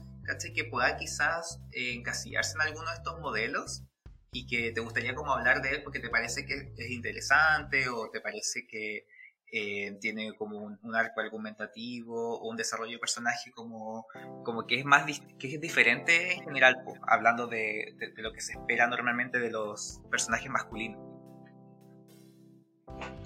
que 0.54 0.66
pueda 0.66 0.98
quizás 0.98 1.60
eh, 1.72 1.94
encasillarse 1.94 2.56
en 2.56 2.62
alguno 2.62 2.90
de 2.90 2.96
estos 2.96 3.20
modelos 3.20 3.84
y 4.32 4.48
que 4.48 4.72
te 4.72 4.82
gustaría 4.82 5.14
como 5.14 5.34
hablar 5.34 5.62
de 5.62 5.72
él 5.72 5.84
porque 5.84 6.00
te 6.00 6.10
parece 6.10 6.46
que 6.46 6.74
es 6.78 6.92
interesante 6.92 7.90
o 7.90 8.10
te 8.10 8.22
parece 8.22 8.66
que 8.66 9.08
eh, 9.54 9.98
tiene 10.00 10.34
como 10.38 10.58
un, 10.60 10.96
arco 10.96 11.20
argumentativo 11.20 12.40
o 12.40 12.50
un 12.50 12.56
desarrollo 12.56 12.94
de 12.94 13.00
personaje 13.00 13.52
como, 13.52 14.08
como 14.46 14.66
que 14.66 14.80
es 14.80 14.86
más 14.86 15.06
que 15.38 15.56
es 15.56 15.60
diferente 15.60 16.36
en 16.36 16.44
general, 16.46 16.78
hablando 17.06 17.48
de, 17.48 17.94
lo 18.16 18.32
que 18.32 18.40
se 18.40 18.54
espera 18.54 18.88
normalmente 18.88 19.40
de 19.40 19.52
los 19.52 20.02
personajes 20.10 20.50
masculinos. 20.50 21.02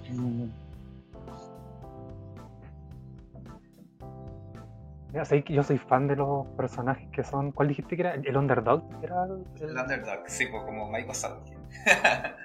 Mm. 0.09 0.64
Yo 5.47 5.63
soy 5.63 5.77
fan 5.77 6.07
de 6.07 6.15
los 6.15 6.45
personajes 6.57 7.07
que 7.11 7.23
son. 7.23 7.51
¿Cuál 7.51 7.69
dijiste 7.69 7.95
que 7.95 8.01
era? 8.01 8.13
¿El 8.15 8.35
Underdog? 8.35 8.83
¿Era 9.01 9.23
el... 9.25 9.77
Underdog, 9.77 10.23
sí, 10.27 10.45
pues 10.47 10.63
como 10.63 10.89
Mike 10.91 11.07
Wazowski. 11.07 11.53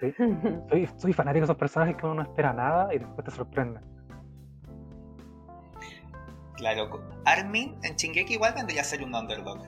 ¿Sí? 0.01 0.15
soy, 0.71 0.89
soy 0.97 1.13
fanático 1.13 1.41
de 1.41 1.45
esos 1.45 1.57
personajes 1.57 1.97
que 1.97 2.07
uno 2.07 2.17
no 2.17 2.23
espera 2.23 2.53
nada 2.53 2.95
y 2.95 2.99
después 2.99 3.25
te 3.25 3.31
sorprende. 3.31 3.81
Claro, 6.57 7.01
Armin 7.25 7.79
en 7.83 7.97
Shingeki 7.97 8.35
igual 8.35 8.53
vendría 8.55 8.83
a 8.83 8.85
ser 8.85 9.03
un 9.03 9.15
underdog. 9.15 9.61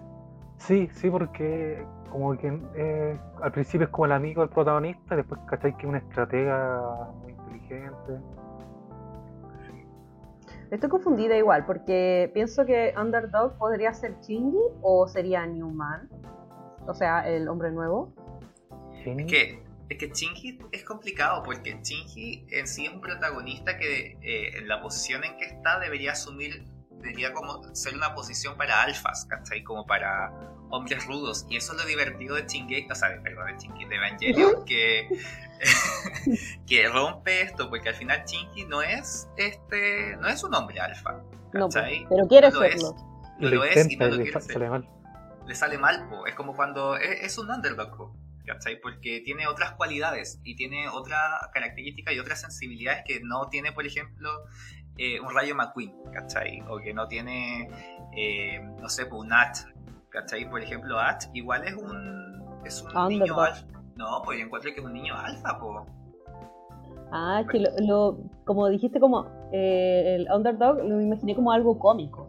Sí, 0.59 0.89
sí, 0.93 1.11
porque 1.11 1.85
como 2.11 2.37
que 2.37 2.61
eh, 2.77 3.19
al 3.43 3.51
principio 3.51 3.87
es 3.87 3.91
como 3.91 4.05
el 4.07 4.13
amigo 4.13 4.43
del 4.43 4.51
protagonista, 4.51 5.17
después 5.17 5.41
cacháis 5.49 5.75
que 5.77 5.83
es 5.83 5.89
una 5.89 5.99
estratega 5.99 7.09
muy 7.23 7.33
inteligente. 7.33 8.21
Estoy 10.73 10.89
confundida 10.89 11.37
igual, 11.37 11.67
porque 11.67 12.31
pienso 12.33 12.65
que 12.65 12.95
Underdog 12.99 13.59
podría 13.59 13.93
ser 13.93 14.19
Chingy 14.21 14.57
o 14.81 15.07
sería 15.07 15.45
Newman. 15.47 16.09
O 16.87 16.95
sea, 16.95 17.29
el 17.29 17.47
hombre 17.49 17.71
nuevo. 17.71 18.15
Es 19.05 19.27
que, 19.27 19.63
es 19.91 19.99
que 19.99 20.11
Chingy 20.11 20.61
es 20.73 20.83
complicado, 20.85 21.43
porque 21.43 21.79
Chingy 21.83 22.47
en 22.53 22.67
sí 22.67 22.87
es 22.87 22.93
un 22.95 23.03
protagonista 23.03 23.77
que 23.77 24.17
eh, 24.23 24.57
en 24.57 24.67
la 24.67 24.81
posición 24.81 25.23
en 25.25 25.37
que 25.37 25.45
está 25.45 25.79
debería 25.79 26.13
asumir, 26.13 26.65
debería 26.91 27.35
como 27.35 27.63
ser 27.75 27.95
una 27.95 28.15
posición 28.15 28.57
para 28.57 28.83
alfas, 28.83 29.27
¿cachai? 29.27 29.63
Como 29.63 29.85
para 29.85 30.33
hombres 30.73 31.07
rudos. 31.07 31.47
Y 31.49 31.57
eso 31.57 31.73
es 31.73 31.79
lo 31.79 31.87
divertido 31.87 32.35
de 32.35 32.47
Chingeki, 32.47 32.91
o 32.91 32.95
sea, 32.95 33.09
perdón, 33.23 33.47
de 33.47 33.57
Chingeki, 33.59 33.85
de 33.85 33.97
Evangelion, 33.97 34.65
que, 34.65 35.09
que 36.67 36.89
rompe 36.89 37.43
esto, 37.43 37.69
porque 37.69 37.91
al 37.91 37.95
final 37.95 38.25
Chingy 38.25 38.65
no 38.65 38.83
es 38.83 39.29
este 39.37 40.17
no 40.17 40.29
es 40.29 40.43
un 40.43 40.55
hombre 40.55 40.81
alfa. 40.81 41.23
No, 41.53 41.69
pues, 41.69 42.05
pero 42.09 42.27
quiere 42.27 42.51
serlo. 42.51 42.97
No 43.39 43.49
lo 43.49 43.65
es 43.65 43.91
y 43.91 43.97
no 43.97 44.09
lo 44.09 44.17
quiere 44.17 44.33
ser. 44.33 44.55
Sale 44.55 44.71
mal. 44.71 44.89
Le 45.47 45.55
sale 45.55 45.79
mal, 45.79 46.09
po. 46.09 46.27
es 46.27 46.35
como 46.35 46.55
cuando 46.55 46.97
es, 46.97 47.37
un 47.37 47.51
underdog, 47.51 48.13
¿cachai? 48.47 48.81
Porque 48.81 49.21
tiene 49.21 49.47
otras 49.49 49.73
cualidades 49.73 50.41
y 50.45 50.55
tiene 50.55 50.89
otra 50.89 51.51
característica 51.53 52.13
y 52.13 52.21
otras 52.21 52.41
sensibilidades 52.41 53.03
que 53.05 53.21
no 53.21 53.49
tiene, 53.49 53.73
por 53.73 53.85
ejemplo, 53.85 54.31
eh, 54.97 55.21
un 55.21 55.35
Rayo 55.35 55.57
McQueen, 55.57 55.93
¿cachai? 56.13 56.63
O 56.69 56.79
que 56.79 56.95
no 56.95 57.09
tiene, 57.09 57.69
eh, 58.17 58.61
no 58.81 58.89
sé, 58.89 59.05
un 59.11 59.33
At, 59.33 59.57
¿cachai? 60.13 60.49
Por 60.49 60.63
ejemplo, 60.63 60.99
At 60.99 61.25
igual 61.33 61.65
es 61.67 61.75
un, 61.75 62.61
es 62.65 62.83
un 62.83 63.09
niño 63.09 63.41
alfa. 63.41 63.67
No, 63.97 64.23
pues 64.25 64.39
yo 64.39 64.45
encuentro 64.45 64.73
que 64.73 64.81
es 64.81 64.87
un 64.87 64.93
niño 64.93 65.15
alfa, 65.17 65.59
po. 65.59 65.87
Ah, 67.11 67.43
que 67.51 67.63
lo, 67.81 68.19
como 68.45 68.69
dijiste 68.69 68.99
como 68.99 69.27
eh, 69.53 70.17
el 70.17 70.29
underdog, 70.33 70.79
lo 70.79 71.01
imaginé 71.01 71.35
como 71.35 71.53
algo 71.53 71.79
cómico. 71.79 72.29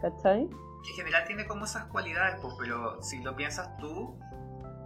¿Cachai? 0.00 0.46
Que 0.48 0.90
en 0.90 0.96
general 0.96 1.24
tiene 1.26 1.46
como 1.46 1.64
esas 1.64 1.86
cualidades, 1.86 2.36
pues, 2.40 2.54
pero 2.58 3.02
si 3.02 3.20
lo 3.22 3.34
piensas 3.34 3.76
tú, 3.78 4.16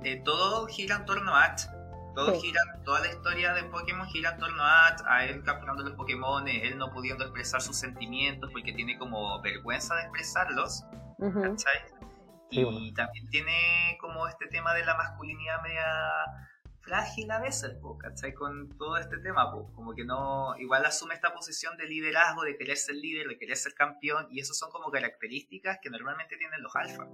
eh, 0.05 0.23
todo 0.25 0.67
gira 0.67 0.97
en 0.97 1.05
torno 1.05 1.35
a 1.35 1.45
Ash. 1.45 1.67
Todo 2.15 2.39
gira, 2.41 2.61
toda 2.85 3.01
la 3.01 3.09
historia 3.09 3.55
de 3.55 3.65
Pokémon 3.65 4.07
gira 4.07 4.33
en 4.33 4.39
torno 4.39 4.63
a 4.63 5.25
él 5.25 5.43
capturando 5.43 5.83
los 5.83 5.95
Pokémon, 5.95 6.47
él 6.47 6.77
no 6.77 6.91
pudiendo 6.91 7.25
expresar 7.25 7.63
sus 7.63 7.77
sentimientos 7.77 8.51
porque 8.53 8.73
tiene 8.73 8.99
como 8.99 9.41
vergüenza 9.41 9.95
de 9.97 10.03
expresarlos. 10.03 10.85
¿Cachai? 11.19 12.03
y 12.53 12.93
también 12.93 13.29
tiene 13.29 13.97
como 14.01 14.29
este 14.29 14.47
tema 14.49 14.75
de 14.75 14.85
la 14.85 14.95
masculinidad 14.95 15.63
media 15.63 15.87
frágil 16.83 17.31
a 17.31 17.41
veces, 17.41 17.77
¿cachai? 17.99 18.35
Con 18.35 18.77
todo 18.77 18.97
este 18.97 19.19
tema, 19.19 19.51
como 19.51 19.95
que 19.95 20.05
no, 20.05 20.57
igual 20.59 20.85
asume 20.85 21.15
esta 21.15 21.33
posición 21.33 21.77
de 21.77 21.87
liderazgo, 21.87 22.43
de 22.43 22.57
querer 22.57 22.77
ser 22.77 22.97
líder, 22.97 23.29
de 23.29 23.39
querer 23.39 23.57
ser 23.57 23.73
campeón, 23.75 24.27
y 24.31 24.41
eso 24.41 24.53
son 24.53 24.71
como 24.71 24.91
características 24.91 25.79
que 25.81 25.91
normalmente 25.91 26.37
tienen 26.37 26.61
los 26.61 26.75
alfa, 26.75 27.07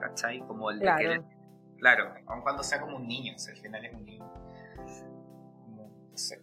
¿cachai? 0.00 0.40
Como 0.40 0.70
el 0.70 0.80
claro. 0.80 0.96
de 0.96 1.04
querer, 1.04 1.22
claro, 1.78 2.14
aun 2.26 2.42
cuando 2.42 2.62
sea 2.62 2.80
como 2.80 2.96
un 2.96 3.06
niño, 3.06 3.34
o 3.34 3.38
sea, 3.38 3.54
al 3.54 3.60
final 3.60 3.84
es 3.84 3.94
un 3.94 4.04
niño. 4.04 4.32
no 5.76 6.16
sé. 6.16 6.42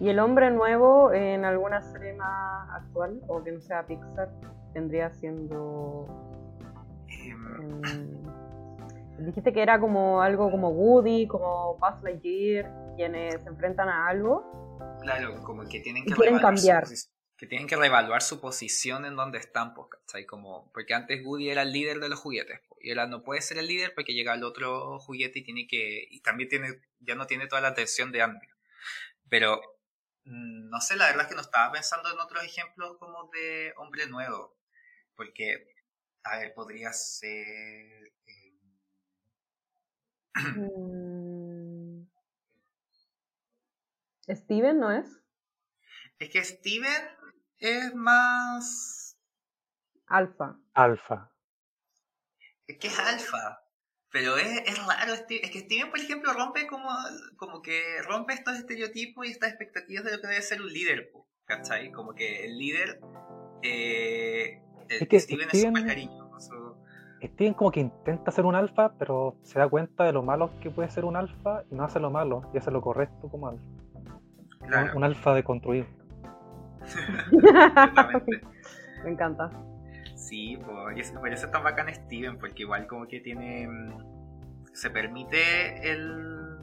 ¿Y 0.00 0.08
el 0.08 0.18
hombre 0.18 0.50
nuevo 0.50 1.12
en 1.12 1.44
alguna 1.44 1.80
serie 1.80 2.14
más 2.14 2.68
actual, 2.70 3.20
o 3.28 3.42
que 3.42 3.52
no 3.52 3.60
sea 3.60 3.86
Pixar, 3.86 4.30
tendría 4.72 5.10
siendo 5.10 6.08
Mm, 7.32 9.26
dijiste 9.26 9.52
que 9.52 9.62
era 9.62 9.78
como 9.78 10.20
algo 10.20 10.50
como 10.50 10.70
Woody, 10.70 11.26
como 11.26 11.76
Buzz 11.78 12.02
Lightyear, 12.02 12.70
quienes 12.96 13.40
se 13.42 13.48
enfrentan 13.48 13.88
a 13.88 14.08
algo. 14.08 14.98
Claro, 15.00 15.42
como 15.44 15.62
que 15.64 15.80
tienen 15.80 16.04
que 16.04 16.14
cambiar. 16.40 16.84
Que 17.36 17.46
tienen 17.46 17.66
que 17.68 17.76
reevaluar 17.76 18.22
su 18.22 18.40
posición 18.40 19.04
en 19.06 19.16
donde 19.16 19.38
están, 19.38 19.74
pues, 19.74 19.88
Como, 20.26 20.70
porque 20.72 20.94
antes 20.94 21.24
Woody 21.24 21.50
era 21.50 21.62
el 21.62 21.72
líder 21.72 22.00
de 22.00 22.08
los 22.08 22.20
juguetes, 22.20 22.60
y 22.80 22.90
ahora 22.90 23.06
no 23.06 23.22
puede 23.24 23.40
ser 23.42 23.58
el 23.58 23.66
líder 23.66 23.94
porque 23.94 24.14
llega 24.14 24.34
el 24.34 24.44
otro 24.44 24.98
juguete 25.00 25.40
y 25.40 25.44
tiene 25.44 25.66
que, 25.66 26.06
y 26.10 26.20
también 26.20 26.48
tiene, 26.48 26.80
ya 27.00 27.14
no 27.16 27.26
tiene 27.26 27.46
toda 27.48 27.60
la 27.62 27.68
atención 27.68 28.12
de 28.12 28.22
Andy. 28.22 28.46
Pero 29.28 29.60
Mm, 30.26 30.70
No 30.70 30.80
sé, 30.80 30.96
la 30.96 31.06
verdad 31.06 31.22
es 31.24 31.28
que 31.28 31.34
no 31.36 31.42
estaba 31.42 31.72
pensando 31.72 32.10
en 32.12 32.18
otros 32.20 32.44
ejemplos 32.44 32.96
como 32.98 33.30
de 33.32 33.74
hombre 33.78 34.06
nuevo. 34.08 34.56
Porque, 35.16 35.66
a 36.24 36.38
ver, 36.38 36.54
podría 36.54 36.92
ser. 36.92 38.12
eh, 38.26 38.58
Mm. 40.56 42.06
Steven, 44.28 44.78
¿no 44.80 44.90
es? 44.92 45.23
Es 46.18 46.30
que 46.30 46.44
Steven 46.44 47.02
es 47.58 47.94
más. 47.94 49.18
Alfa. 50.06 50.58
Alfa. 50.74 51.30
Es 52.66 52.78
que 52.78 52.88
es 52.88 52.98
alfa. 52.98 53.60
Pero 54.10 54.36
es, 54.36 54.62
es 54.66 54.78
raro. 54.86 55.16
Steve- 55.16 55.40
Es 55.44 55.50
que 55.50 55.60
Steven, 55.60 55.90
por 55.90 55.98
ejemplo, 55.98 56.32
rompe 56.32 56.66
como, 56.66 56.88
como 57.36 57.62
que 57.62 58.00
rompe 58.02 58.34
estos 58.34 58.56
estereotipos 58.56 59.26
y 59.26 59.30
estas 59.30 59.50
expectativas 59.50 60.04
de 60.04 60.12
lo 60.12 60.20
que 60.20 60.28
debe 60.28 60.42
ser 60.42 60.60
un 60.62 60.72
líder. 60.72 61.10
¿Cachai? 61.46 61.90
Como 61.90 62.14
que 62.14 62.44
el 62.46 62.56
líder. 62.58 63.00
Eh, 63.62 64.60
el- 64.88 65.02
Es 65.02 65.08
que 65.08 65.20
Steven, 65.20 65.48
es 65.52 65.62
súper 65.62 65.86
cariñoso. 65.86 66.78
Steven 67.22 67.54
como 67.54 67.70
que 67.72 67.80
intenta 67.80 68.30
ser 68.30 68.44
un 68.44 68.54
alfa, 68.54 68.96
pero 68.98 69.38
se 69.42 69.58
da 69.58 69.66
cuenta 69.68 70.04
de 70.04 70.12
lo 70.12 70.22
malo 70.22 70.58
que 70.60 70.70
puede 70.70 70.90
ser 70.90 71.04
un 71.06 71.16
alfa 71.16 71.64
y 71.70 71.74
no 71.74 71.84
hace 71.84 71.98
lo 71.98 72.10
malo 72.10 72.50
y 72.54 72.58
hace 72.58 72.70
lo 72.70 72.82
correcto 72.82 73.28
como 73.30 73.48
alfa. 73.48 73.64
Un- 73.64 74.68
Claro, 74.68 74.96
Un, 74.96 75.04
alfa 75.04 75.34
deconstruido. 75.34 75.84
completamente. 75.86 76.03
Me 79.04 79.10
encanta. 79.10 79.50
Sí, 80.16 80.58
pues, 80.64 81.10
por 81.12 81.28
eso 81.32 81.46
es 81.46 81.52
tan 81.52 81.62
bacán 81.64 81.92
Steven, 81.94 82.38
porque 82.38 82.62
igual 82.62 82.86
como 82.86 83.06
que 83.06 83.20
tiene. 83.20 83.66
mm, 83.68 84.72
Se 84.72 84.90
permite 84.90 85.90
el. 85.90 86.58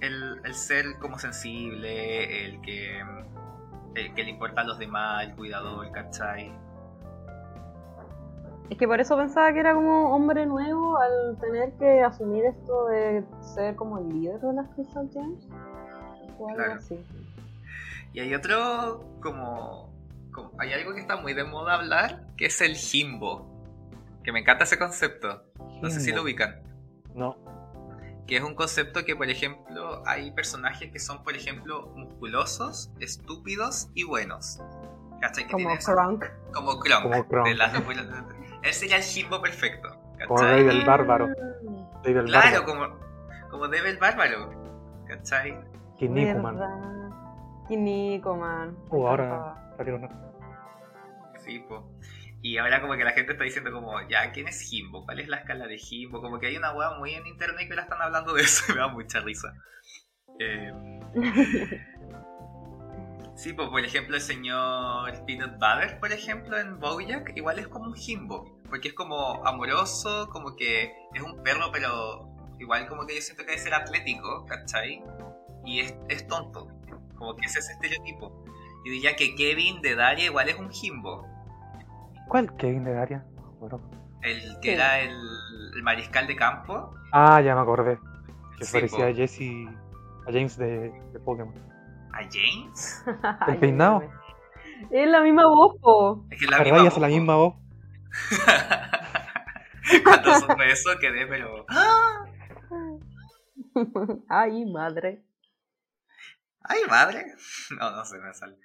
El, 0.00 0.40
el 0.44 0.54
ser 0.54 0.98
como 0.98 1.18
sensible, 1.18 2.46
el 2.46 2.60
que. 2.62 3.02
mm, 3.04 3.96
El 3.96 4.14
que 4.14 4.24
le 4.24 4.30
importa 4.30 4.62
a 4.62 4.64
los 4.64 4.78
demás, 4.78 5.24
el 5.24 5.34
cuidador, 5.34 5.90
¿cachai? 5.92 6.52
Es 8.70 8.78
que 8.78 8.88
por 8.88 9.00
eso 9.00 9.16
pensaba 9.18 9.52
que 9.52 9.60
era 9.60 9.74
como 9.74 10.14
hombre 10.14 10.46
nuevo 10.46 10.96
al 10.96 11.36
tener 11.40 11.72
que 11.74 12.00
asumir 12.00 12.46
esto 12.46 12.86
de 12.86 13.22
ser 13.40 13.76
como 13.76 13.98
el 13.98 14.08
líder 14.08 14.40
de 14.40 14.52
las 14.54 14.66
Crystal 14.70 15.10
Gems. 15.12 15.46
O 16.38 16.48
algo 16.48 16.56
Claro. 16.56 16.72
así. 16.74 17.04
Y 18.12 18.20
hay 18.20 18.34
otro 18.34 19.18
como, 19.22 19.92
como- 20.32 20.52
Hay 20.58 20.72
algo 20.72 20.94
que 20.94 21.00
está 21.00 21.16
muy 21.16 21.34
de 21.34 21.44
moda 21.44 21.74
hablar, 21.74 22.26
que 22.36 22.46
es 22.46 22.60
el 22.60 22.76
Jimbo. 22.76 23.48
Que 24.24 24.32
me 24.32 24.40
encanta 24.40 24.64
ese 24.64 24.78
concepto. 24.78 25.44
No 25.80 25.90
sé 25.90 26.00
si 26.00 26.12
lo 26.12 26.22
ubican. 26.22 26.62
No. 27.14 27.36
Que 28.26 28.36
es 28.36 28.42
un 28.42 28.54
concepto 28.54 29.04
que, 29.04 29.16
por 29.16 29.28
ejemplo, 29.28 30.02
hay 30.06 30.30
personajes 30.30 30.92
que 30.92 30.98
son, 31.00 31.24
por 31.24 31.34
ejemplo, 31.34 31.88
musculosos, 31.96 32.92
estúpidos 33.00 33.88
y 33.94 34.04
buenos. 34.04 34.60
¿Cachai? 35.20 35.46
Que 35.46 35.52
Como. 35.52 35.70
Krunk. 35.76 36.24
Como 36.52 36.78
Kronk. 36.78 37.02
Como 37.02 37.28
Kronk. 37.28 37.48
de 37.48 37.54
las- 37.56 37.74
Él 38.62 38.72
sería 38.72 38.96
el 38.96 39.02
Jimbo 39.02 39.40
perfecto. 39.42 39.88
Como 40.28 40.40
del 40.40 40.82
Y- 40.82 40.84
Bárbaro. 40.84 41.28
Claro, 42.04 42.24
Bárbaro. 42.32 42.64
como, 42.64 42.98
como 43.50 43.68
Debe 43.68 43.90
el 43.90 43.98
Bárbaro. 43.98 44.50
¿Cachai? 45.08 45.58
Kinnikuman. 45.98 46.58
¿Verdad? 47.62 47.68
Kinnikuman. 47.68 48.72
Me 48.72 48.98
Uh, 48.98 49.06
ahora 49.08 49.74
salieron 49.76 50.08
Sí, 51.44 51.58
po. 51.60 51.90
Y 52.40 52.58
ahora 52.58 52.80
como 52.80 52.96
que 52.96 53.04
la 53.04 53.12
gente 53.12 53.32
está 53.32 53.44
diciendo 53.44 53.70
como, 53.72 54.00
ya, 54.08 54.32
¿quién 54.32 54.48
es 54.48 54.60
Jimbo? 54.62 55.04
¿Cuál 55.04 55.20
es 55.20 55.28
la 55.28 55.38
escala 55.38 55.66
de 55.68 55.78
Jimbo? 55.78 56.20
Como 56.20 56.40
que 56.40 56.48
hay 56.48 56.56
una 56.56 56.72
hueá 56.72 56.98
muy 56.98 57.14
en 57.14 57.26
internet 57.26 57.66
que 57.66 57.72
ahora 57.72 57.82
están 57.84 58.02
hablando 58.02 58.34
de 58.34 58.42
eso 58.42 58.64
y 58.68 58.72
me 58.74 58.80
da 58.80 58.88
mucha 58.88 59.20
risa. 59.20 59.54
Eh, 60.40 60.72
sí, 63.36 63.52
pues 63.52 63.68
por 63.68 63.84
ejemplo 63.84 64.16
el 64.16 64.22
señor 64.22 65.24
Peanut 65.24 65.52
Butter, 65.52 66.00
por 66.00 66.10
ejemplo, 66.10 66.58
en 66.58 66.80
Bojack, 66.80 67.36
igual 67.36 67.60
es 67.60 67.68
como 67.68 67.86
un 67.86 67.94
Jimbo. 67.94 68.60
Porque 68.68 68.88
es 68.88 68.94
como 68.94 69.46
amoroso, 69.46 70.28
como 70.30 70.56
que 70.56 70.92
es 71.14 71.22
un 71.22 71.42
perro, 71.44 71.70
pero 71.72 72.28
igual 72.58 72.88
como 72.88 73.06
que 73.06 73.14
yo 73.14 73.20
siento 73.20 73.44
que 73.44 73.50
debe 73.50 73.62
ser 73.62 73.74
atlético, 73.74 74.46
¿cachai? 74.46 75.04
Y 75.64 75.80
es, 75.80 75.94
es 76.08 76.26
tonto. 76.26 76.68
Como 77.22 77.36
que 77.36 77.46
ese 77.46 77.60
es 77.60 77.66
ese 77.70 77.74
estereotipo. 77.74 78.44
Y 78.84 78.90
diría 78.90 79.14
que 79.14 79.36
Kevin 79.36 79.80
de 79.80 79.94
Daria 79.94 80.24
igual 80.24 80.48
es 80.48 80.58
un 80.58 80.72
Jimbo. 80.72 81.24
¿Cuál 82.26 82.56
Kevin 82.56 82.82
de 82.82 82.94
Daria? 82.94 83.24
Bueno. 83.60 83.80
El 84.22 84.58
que 84.60 84.74
era 84.74 84.98
el, 84.98 85.16
el 85.76 85.82
mariscal 85.84 86.26
de 86.26 86.34
campo. 86.34 86.92
Ah, 87.12 87.40
ya 87.40 87.54
me 87.54 87.60
acordé. 87.60 87.96
Que 88.58 88.64
Sí, 88.64 88.72
parecía 88.72 89.04
po. 89.04 89.04
a 89.04 89.14
Jesse. 89.14 89.68
A 90.26 90.32
James 90.32 90.56
de, 90.58 90.90
de 91.12 91.20
Pokémon. 91.20 91.54
¿A 92.12 92.22
James? 92.28 93.04
Ay, 93.40 93.56
peinado? 93.58 94.02
Es 94.90 95.08
la 95.08 95.20
misma 95.22 95.46
voz, 95.46 95.76
po. 95.80 96.26
Es 96.28 96.40
que 96.40 96.44
es 96.46 96.50
la 96.50 96.58
La 96.58 96.64
misma 96.64 96.78
verdad, 96.78 96.84
voz, 96.84 96.92
hace 96.92 97.00
la 97.00 97.08
misma 97.08 97.36
voz. 97.36 97.54
Cuando 100.04 100.34
supe 100.40 100.72
eso 100.72 100.90
quedé, 101.00 101.24
pero. 101.28 101.66
¡Ah! 101.68 102.24
Ay, 104.28 104.64
madre. 104.66 105.22
¡Ay, 106.64 106.80
madre! 106.88 107.24
No, 107.78 107.90
no 107.90 108.04
se 108.04 108.18
me 108.18 108.32
sale. 108.34 108.56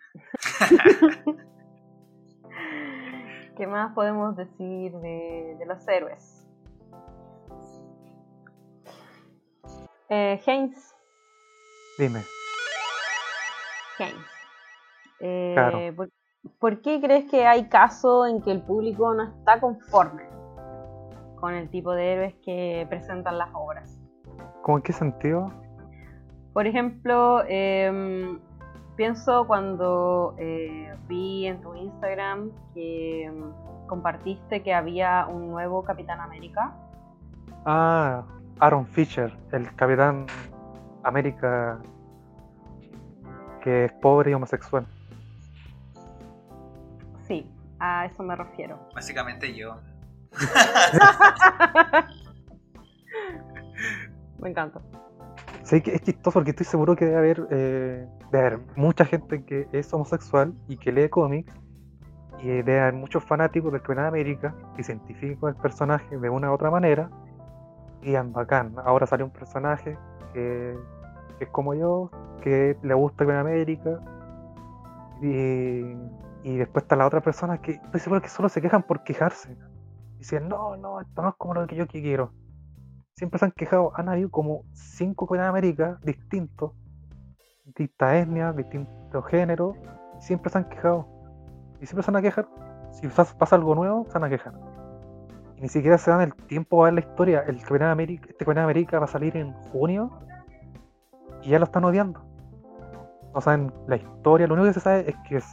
¿Qué 3.57 3.65
más 3.67 3.93
podemos 3.93 4.35
decir 4.35 4.91
de, 4.93 5.55
de 5.57 5.65
los 5.65 5.87
héroes? 5.87 6.45
Eh, 10.09 10.39
Haynes. 10.45 10.93
Dime. 11.97 12.23
Haynes. 13.97 14.25
Eh, 15.19 15.53
Claro. 15.55 15.79
¿por, 15.95 16.09
por 16.59 16.81
qué 16.81 17.01
crees 17.01 17.29
que 17.31 17.47
hay 17.47 17.67
casos 17.67 18.29
en 18.29 18.41
que 18.43 18.51
el 18.51 18.61
público 18.61 19.13
no 19.13 19.23
está 19.23 19.59
conforme 19.59 20.29
con 21.39 21.53
el 21.53 21.69
tipo 21.69 21.91
de 21.93 22.13
héroes 22.13 22.35
que 22.43 22.85
presentan 22.89 23.37
las 23.39 23.49
obras? 23.53 23.99
¿Cómo 24.61 24.77
en 24.77 24.83
qué 24.83 24.93
sentido? 24.93 25.51
Por 26.57 26.65
ejemplo, 26.65 27.43
em, 27.47 28.39
pienso 28.95 29.45
cuando 29.45 30.33
eh, 30.39 30.91
vi 31.07 31.45
en 31.45 31.61
tu 31.61 31.75
Instagram 31.75 32.49
que 32.73 33.25
em, 33.25 33.43
compartiste 33.85 34.63
que 34.63 34.73
había 34.73 35.27
un 35.27 35.51
nuevo 35.51 35.83
Capitán 35.83 36.19
América. 36.19 36.73
Ah, 37.63 38.23
Aaron 38.59 38.87
Fisher, 38.87 39.31
el 39.51 39.71
Capitán 39.75 40.25
América 41.03 41.77
que 43.61 43.85
es 43.85 43.91
pobre 44.01 44.31
y 44.31 44.33
homosexual. 44.33 44.87
Sí, 47.27 47.47
a 47.77 48.07
eso 48.07 48.23
me 48.23 48.35
refiero. 48.35 48.79
Básicamente 48.95 49.53
yo. 49.53 49.77
Me 54.39 54.49
encanta. 54.49 54.81
Sí, 55.67 55.81
que 55.81 55.93
es 55.95 56.01
chistoso 56.01 56.31
porque 56.31 56.51
estoy 56.51 56.65
seguro 56.65 56.95
que 56.95 57.03
debe 57.03 57.17
haber, 57.17 57.47
eh, 57.51 58.07
debe 58.31 58.45
haber 58.47 58.59
mucha 58.77 59.03
gente 59.03 59.43
que 59.43 59.67
es 59.73 59.93
homosexual 59.93 60.53
y 60.69 60.77
que 60.77 60.93
lee 60.93 61.09
cómics 61.09 61.53
y 62.39 62.47
debe 62.47 62.79
haber 62.79 62.93
muchos 62.93 63.21
fanáticos 63.25 63.73
del 63.73 63.81
Capitán 63.81 64.05
América 64.05 64.55
que 64.77 64.83
se 64.83 64.93
identifican 64.93 65.35
con 65.35 65.49
el 65.49 65.57
personaje 65.57 66.17
de 66.17 66.29
una 66.29 66.51
u 66.51 66.53
otra 66.53 66.71
manera 66.71 67.09
y 68.01 68.05
digan 68.05 68.31
bacán, 68.31 68.75
ahora 68.85 69.07
sale 69.07 69.25
un 69.25 69.29
personaje 69.31 69.97
que, 70.33 70.73
que 71.37 71.43
es 71.43 71.49
como 71.49 71.73
yo, 71.73 72.11
que 72.41 72.77
le 72.81 72.93
gusta 72.93 73.25
el 73.25 73.27
Capitán 73.27 73.47
América 73.47 73.99
y, 75.21 75.97
y 76.49 76.55
después 76.55 76.83
está 76.83 76.95
la 76.95 77.07
otra 77.07 77.19
persona 77.19 77.57
que 77.57 77.71
estoy 77.71 77.99
seguro 77.99 78.21
que 78.21 78.29
solo 78.29 78.47
se 78.47 78.61
quejan 78.61 78.83
por 78.83 79.03
quejarse. 79.03 79.57
Dicen, 80.17 80.47
no, 80.47 80.77
no, 80.77 81.01
esto 81.01 81.21
no 81.21 81.27
es 81.27 81.35
como 81.35 81.55
lo 81.55 81.67
que 81.67 81.75
yo 81.75 81.87
quiero 81.87 82.31
siempre 83.17 83.39
se 83.39 83.45
han 83.45 83.51
quejado, 83.51 83.91
han 83.95 84.09
habido 84.09 84.29
como 84.29 84.61
cinco 84.73 85.25
Capitán 85.25 85.47
América 85.47 85.99
distintos, 86.03 86.71
distintas 87.65 88.13
etnias, 88.13 88.55
distintos 88.55 89.25
géneros, 89.25 89.75
siempre 90.19 90.51
se 90.51 90.59
han 90.59 90.69
quejado. 90.69 91.07
Y 91.81 91.85
siempre 91.87 92.03
se 92.03 92.11
van 92.11 92.19
a 92.19 92.21
quejar. 92.21 92.47
Si 92.91 93.07
pas- 93.07 93.35
pasa 93.35 93.55
algo 93.55 93.75
nuevo, 93.75 94.05
se 94.05 94.13
van 94.13 94.23
a 94.25 94.29
quejar. 94.29 94.53
Y 95.57 95.61
ni 95.61 95.67
siquiera 95.67 95.97
se 95.97 96.11
dan 96.11 96.21
el 96.21 96.33
tiempo 96.45 96.81
a 96.81 96.85
ver 96.85 96.93
la 96.93 96.99
historia. 97.01 97.43
El 97.47 97.59
Capitán 97.61 97.89
América, 97.89 98.27
este 98.29 98.45
Capitán 98.45 98.63
América 98.65 98.99
va 98.99 99.05
a 99.05 99.09
salir 99.09 99.35
en 99.35 99.51
junio 99.71 100.11
y 101.41 101.49
ya 101.49 101.59
lo 101.59 101.65
están 101.65 101.83
odiando. 101.85 102.21
No 103.33 103.41
saben 103.41 103.73
la 103.87 103.95
historia, 103.97 104.47
lo 104.47 104.53
único 104.53 104.67
que 104.67 104.73
se 104.73 104.79
sabe 104.79 105.09
es 105.09 105.15
que 105.27 105.37
es 105.37 105.45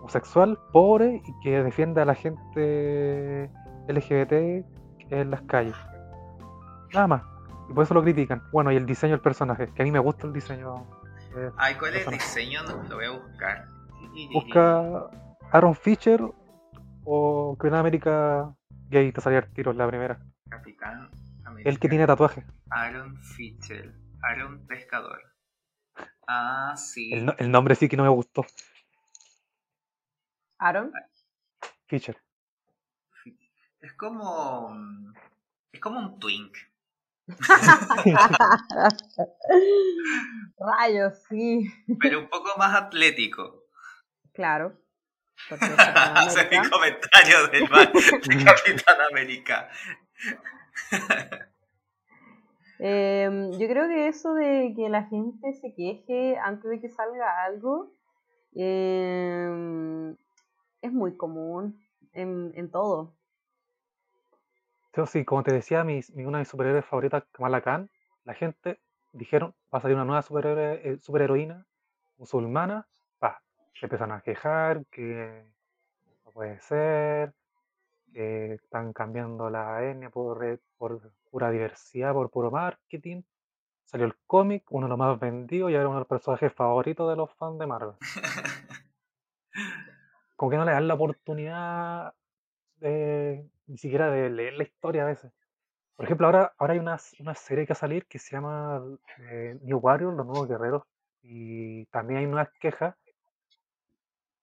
homosexual, 0.00 0.58
pobre 0.72 1.22
y 1.24 1.40
que 1.42 1.62
defiende 1.62 2.00
a 2.00 2.04
la 2.04 2.14
gente 2.14 3.50
LGBT 3.88 4.64
en 5.10 5.30
las 5.30 5.42
calles. 5.42 5.74
Nada 6.92 7.06
más. 7.06 7.22
Y 7.70 7.72
por 7.74 7.84
eso 7.84 7.94
lo 7.94 8.02
critican. 8.02 8.42
Bueno, 8.52 8.70
y 8.72 8.76
el 8.76 8.86
diseño 8.86 9.12
del 9.12 9.20
personaje, 9.20 9.72
que 9.74 9.82
a 9.82 9.84
mí 9.84 9.90
me 9.90 9.98
gusta 9.98 10.26
el 10.26 10.32
diseño. 10.32 10.86
eh, 11.36 11.50
Ay, 11.56 11.74
¿cuál 11.76 11.94
es 11.94 12.06
el 12.06 12.12
diseño? 12.14 12.62
No, 12.64 12.82
lo 12.84 12.96
voy 12.96 13.04
a 13.06 13.10
buscar. 13.10 13.66
Busca 14.32 15.08
Aaron 15.52 15.74
Fisher 15.74 16.20
o 17.04 17.56
Capitán 17.58 17.80
América 17.80 18.54
gay, 18.90 19.10
te 19.12 19.20
salía 19.20 19.38
el 19.38 19.52
tiro 19.52 19.70
en 19.70 19.78
la 19.78 19.88
primera. 19.88 20.18
Capitán 20.50 21.10
América. 21.44 21.70
El 21.70 21.78
que 21.78 21.88
tiene 21.88 22.06
tatuaje. 22.06 22.44
Aaron 22.70 23.16
Fischer. 23.16 23.94
Aaron 24.22 24.66
Pescador. 24.66 25.18
Ah, 26.28 26.74
sí. 26.76 27.12
El, 27.14 27.24
no- 27.26 27.34
el 27.38 27.50
nombre 27.50 27.74
sí 27.74 27.88
que 27.88 27.96
no 27.96 28.02
me 28.02 28.08
gustó. 28.10 28.44
Aaron. 30.58 30.92
Fisher. 31.86 32.16
Es 33.80 33.92
como. 33.94 34.76
Es 35.72 35.80
como 35.80 35.98
un 35.98 36.18
twink. 36.18 36.56
Rayos, 40.58 41.22
sí. 41.28 41.70
Pero 42.00 42.20
un 42.20 42.28
poco 42.28 42.56
más 42.58 42.74
atlético. 42.74 43.64
Claro. 44.32 44.76
Ese 45.50 45.60
es 46.40 46.50
mi 46.50 46.58
comentario 46.70 47.48
del 47.48 47.62
de 47.62 47.66
Capitán 48.44 49.00
América. 49.10 49.68
Em, 52.78 53.50
yo 53.52 53.66
creo 53.68 53.88
que 53.88 54.08
eso 54.08 54.34
de 54.34 54.72
que 54.76 54.88
la 54.88 55.04
gente 55.04 55.52
se 55.54 55.74
queje 55.74 56.36
antes 56.38 56.70
de 56.70 56.80
que 56.80 56.88
salga 56.88 57.44
algo 57.44 57.92
em, 58.54 60.16
es 60.80 60.92
muy 60.92 61.16
común 61.16 61.80
en, 62.12 62.52
en 62.54 62.70
todo. 62.70 63.16
Yo 64.94 65.06
sí, 65.06 65.24
como 65.24 65.42
te 65.42 65.52
decía, 65.52 65.84
mi- 65.84 66.00
una 66.16 66.38
de 66.38 66.42
mis 66.42 66.48
superhéroes 66.48 66.84
favoritas, 66.84 67.24
Kamala 67.32 67.62
Khan, 67.62 67.90
la 68.24 68.34
gente 68.34 68.80
dijeron, 69.12 69.54
va 69.72 69.78
a 69.78 69.80
salir 69.82 69.96
una 69.96 70.04
nueva 70.04 70.22
superhéroe- 70.22 70.80
eh, 70.84 70.98
superheroína 71.00 71.66
musulmana, 72.18 72.86
va, 73.22 73.40
se 73.74 73.86
empiezan 73.86 74.12
a 74.12 74.20
quejar 74.20 74.84
que 74.90 75.44
no 76.24 76.30
puede 76.32 76.60
ser, 76.60 77.32
que 78.12 78.54
están 78.54 78.92
cambiando 78.92 79.48
la 79.50 79.82
etnia 79.82 80.10
por, 80.10 80.44
eh, 80.44 80.58
por 80.76 81.00
pura 81.30 81.50
diversidad, 81.50 82.12
por 82.12 82.30
puro 82.30 82.50
marketing. 82.50 83.22
Salió 83.84 84.06
el 84.06 84.14
cómic, 84.26 84.64
uno 84.70 84.86
de 84.86 84.90
los 84.90 84.98
más 84.98 85.18
vendidos 85.18 85.70
y 85.70 85.74
ahora 85.74 85.88
uno 85.88 85.96
de 85.96 86.00
los 86.02 86.08
personajes 86.08 86.52
favoritos 86.52 87.08
de 87.10 87.16
los 87.16 87.32
fans 87.34 87.58
de 87.58 87.66
Marvel. 87.66 87.96
Como 90.36 90.50
que 90.50 90.56
no 90.56 90.64
le 90.64 90.72
dan 90.72 90.88
la 90.88 90.94
oportunidad 90.94 92.14
de, 92.82 93.46
ni 93.66 93.78
siquiera 93.78 94.10
de 94.10 94.30
leer 94.30 94.54
la 94.54 94.64
historia 94.64 95.02
a 95.02 95.06
veces. 95.06 95.32
Por 95.96 96.06
ejemplo, 96.06 96.26
ahora, 96.26 96.52
ahora 96.58 96.74
hay 96.74 96.80
una, 96.80 96.98
una 97.20 97.34
serie 97.34 97.66
que 97.66 97.72
va 97.72 97.76
a 97.76 97.80
salir 97.80 98.06
que 98.06 98.18
se 98.18 98.34
llama 98.34 98.82
eh, 99.18 99.58
New 99.62 99.78
Warriors, 99.78 100.16
los 100.16 100.26
nuevos 100.26 100.48
guerreros, 100.48 100.82
y 101.22 101.86
también 101.86 102.20
hay 102.20 102.26
unas 102.26 102.50
quejas 102.60 102.96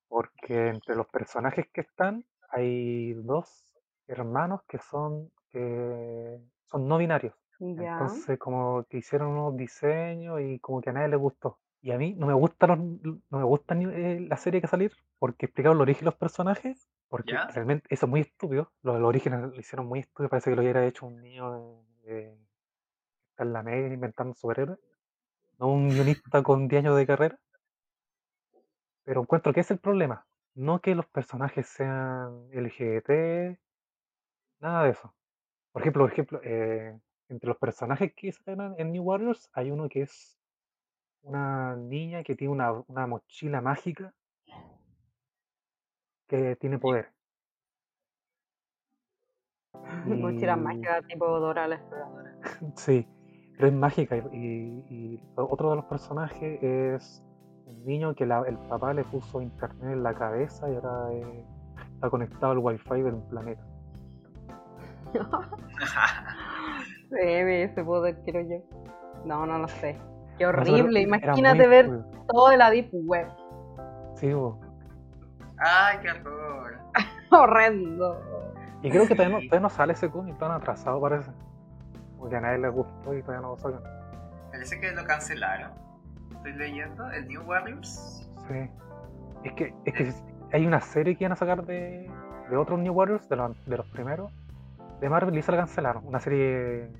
porque 0.07 0.69
entre 0.69 0.95
los 0.95 1.07
personajes 1.07 1.67
que 1.71 1.81
están 1.81 2.25
hay 2.49 3.13
dos 3.13 3.69
hermanos 4.07 4.61
que 4.67 4.79
son, 4.79 5.31
que 5.51 6.39
son 6.65 6.87
no 6.87 6.97
binarios. 6.97 7.35
Ya. 7.59 7.93
Entonces, 7.93 8.39
como 8.39 8.85
que 8.89 8.97
hicieron 8.97 9.29
unos 9.29 9.57
diseños 9.57 10.41
y 10.41 10.59
como 10.59 10.81
que 10.81 10.89
a 10.89 10.93
nadie 10.93 11.09
le 11.09 11.17
gustó. 11.17 11.59
Y 11.81 11.91
a 11.91 11.97
mí 11.97 12.15
no 12.15 12.25
me 12.27 12.33
gusta 12.33 12.67
los, 12.67 12.79
no 12.79 13.21
me 13.29 13.43
gusta 13.43 13.75
ni, 13.75 13.85
eh, 13.85 14.25
la 14.27 14.37
serie 14.37 14.59
que 14.59 14.67
va 14.67 14.69
a 14.69 14.71
salir 14.71 14.93
porque 15.17 15.45
explicaron 15.45 15.77
el 15.77 15.81
origen 15.81 16.01
de 16.01 16.05
los 16.05 16.15
personajes. 16.15 16.89
Porque 17.09 17.33
¿Ya? 17.33 17.47
realmente 17.47 17.87
eso 17.89 18.05
es 18.05 18.09
muy 18.09 18.21
estúpido. 18.21 18.71
Los, 18.83 18.99
los 18.99 19.09
orígenes 19.09 19.41
lo 19.41 19.59
hicieron 19.59 19.87
muy 19.87 19.99
estúpido. 19.99 20.29
Parece 20.29 20.51
que 20.51 20.55
lo 20.55 20.61
hubiera 20.61 20.85
hecho 20.85 21.07
un 21.07 21.21
niño 21.21 21.83
de, 22.03 22.37
en 23.37 23.53
la 23.53 23.63
media 23.63 23.93
inventando 23.93 24.35
superhéroes. 24.35 24.79
No 25.57 25.67
un 25.67 25.89
guionista 25.89 26.43
con 26.43 26.67
10 26.67 26.83
años 26.85 26.95
de 26.95 27.07
carrera. 27.07 27.39
Pero 29.03 29.21
encuentro 29.21 29.51
que 29.53 29.61
ese 29.61 29.73
es 29.73 29.77
el 29.77 29.81
problema. 29.81 30.25
No 30.53 30.79
que 30.81 30.93
los 30.93 31.07
personajes 31.07 31.67
sean 31.67 32.47
LGBT, 32.51 33.57
nada 34.59 34.83
de 34.83 34.91
eso. 34.91 35.13
Por 35.71 35.81
ejemplo, 35.81 36.03
por 36.03 36.11
ejemplo, 36.11 36.41
eh, 36.43 36.99
entre 37.27 37.47
los 37.47 37.57
personajes 37.57 38.13
que 38.15 38.31
salen 38.31 38.75
en 38.77 38.91
New 38.91 39.03
Warriors 39.03 39.49
hay 39.53 39.71
uno 39.71 39.89
que 39.89 40.03
es 40.03 40.37
una 41.21 41.75
niña 41.75 42.23
que 42.23 42.35
tiene 42.35 42.53
una, 42.53 42.71
una 42.71 43.07
mochila 43.07 43.61
mágica 43.61 44.13
que 46.29 46.55
tiene 46.55 46.77
poder. 46.79 47.09
Mochila 50.05 50.53
Y- 50.53 50.59
mágica 50.61 51.01
tipo 51.07 51.25
Dora 51.39 51.67
la 51.67 51.75
exploradora. 51.75 52.31
Sí, 52.75 53.05
pero 53.55 53.67
es 53.67 53.73
mágica 53.73 54.15
y, 54.31 55.21
otro 55.35 55.71
de 55.71 55.75
los 55.77 55.85
personajes 55.85 56.63
es 56.63 57.23
un 57.65 57.83
niño 57.85 58.15
que 58.15 58.25
la- 58.25 58.43
el 58.47 58.57
papá 58.57 58.93
le 58.93 59.03
puso 59.03 59.41
internet 59.41 59.91
en 59.93 60.03
la 60.03 60.13
cabeza 60.13 60.69
y 60.69 60.75
ahora 60.75 61.11
eh, 61.13 61.45
está 61.95 62.09
conectado 62.09 62.51
al 62.53 62.59
wifi 62.59 63.01
del 63.01 63.17
planeta. 63.29 63.63
Sí, 67.09 67.15
ese 67.17 67.83
poder 67.83 68.21
quiero 68.23 68.41
yo. 68.41 68.61
No, 69.25 69.43
no 69.47 69.57
lo 69.57 69.67
sé. 69.67 69.97
Qué 70.37 70.45
horrible. 70.45 71.01
Imagínate 71.01 71.67
ver 71.67 71.89
todo 72.27 72.49
de 72.49 72.57
la 72.57 72.69
Deep 72.69 72.91
Web. 72.93 73.27
Sí, 74.13 74.31
bo. 74.31 74.59
Ay, 75.59 75.99
qué 76.01 76.11
horror. 76.11 76.79
Horrendo. 77.31 78.21
y 78.81 78.89
creo 78.89 79.07
que 79.07 79.15
todavía 79.15 79.37
no, 79.37 79.43
todavía 79.45 79.59
no 79.59 79.69
sale 79.69 79.93
ese 79.93 80.09
cómic, 80.09 80.37
tan 80.37 80.51
atrasado 80.51 80.99
parece. 81.01 81.31
Porque 82.17 82.35
a 82.35 82.41
nadie 82.41 82.59
le 82.59 82.69
gustó 82.69 83.13
y 83.13 83.21
todavía 83.21 83.41
no 83.41 83.55
lo 83.55 83.57
sacan. 83.57 83.81
Parece 84.51 84.79
que 84.79 84.91
lo 84.91 85.05
cancelaron. 85.05 85.71
Estoy 86.31 86.53
leyendo 86.53 87.09
el 87.11 87.27
New 87.27 87.43
Warriors. 87.43 88.29
Sí. 88.47 88.69
Es 89.43 89.53
que, 89.53 89.73
es 89.85 89.93
que 89.93 90.13
hay 90.51 90.65
una 90.65 90.81
serie 90.81 91.15
que 91.15 91.23
iban 91.23 91.33
a 91.33 91.35
sacar 91.35 91.65
de, 91.65 92.09
de 92.49 92.57
otros 92.57 92.79
New 92.79 92.93
Warriors, 92.93 93.27
de 93.29 93.35
los, 93.35 93.65
de 93.65 93.77
los 93.77 93.85
primeros, 93.87 94.31
de 94.99 95.09
Marvel, 95.09 95.37
y 95.37 95.41
se 95.41 95.51
la 95.51 95.59
cancelaron. 95.59 96.05
Una 96.05 96.19
serie 96.19 96.91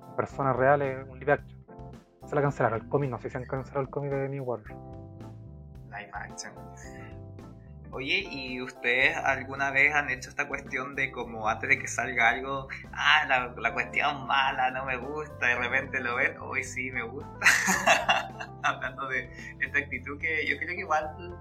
con 0.00 0.16
personas 0.16 0.56
reales, 0.56 1.06
un 1.08 1.18
live 1.18 1.32
action. 1.32 1.64
Se 2.26 2.34
la 2.34 2.42
cancelaron. 2.42 2.80
El 2.80 2.88
cómic, 2.88 3.10
no 3.10 3.18
sé 3.18 3.30
si 3.30 3.36
han 3.36 3.44
cancelado 3.44 3.82
el 3.82 3.90
cómic 3.90 4.12
de 4.12 4.28
New 4.28 4.44
Warriors. 4.44 4.80
Live 5.90 6.10
action. 6.12 6.52
Oye, 7.92 8.26
¿y 8.30 8.60
ustedes 8.62 9.16
alguna 9.18 9.70
vez 9.70 9.94
han 9.94 10.08
hecho 10.08 10.30
esta 10.30 10.48
cuestión 10.48 10.94
de 10.94 11.12
como 11.12 11.46
antes 11.46 11.68
de 11.68 11.78
que 11.78 11.86
salga 11.86 12.30
algo, 12.30 12.68
ah, 12.92 13.24
la, 13.28 13.54
la 13.56 13.74
cuestión 13.74 14.26
mala, 14.26 14.70
no 14.70 14.86
me 14.86 14.96
gusta, 14.96 15.46
de 15.46 15.56
repente 15.56 16.00
lo 16.00 16.16
ven, 16.16 16.38
hoy 16.40 16.64
sí 16.64 16.90
me 16.90 17.02
gusta? 17.02 17.28
Hablando 18.62 19.08
de 19.08 19.30
esta 19.60 19.78
actitud 19.78 20.18
que 20.18 20.46
yo 20.46 20.56
creo 20.56 20.70
que 20.70 20.80
igual, 20.80 21.36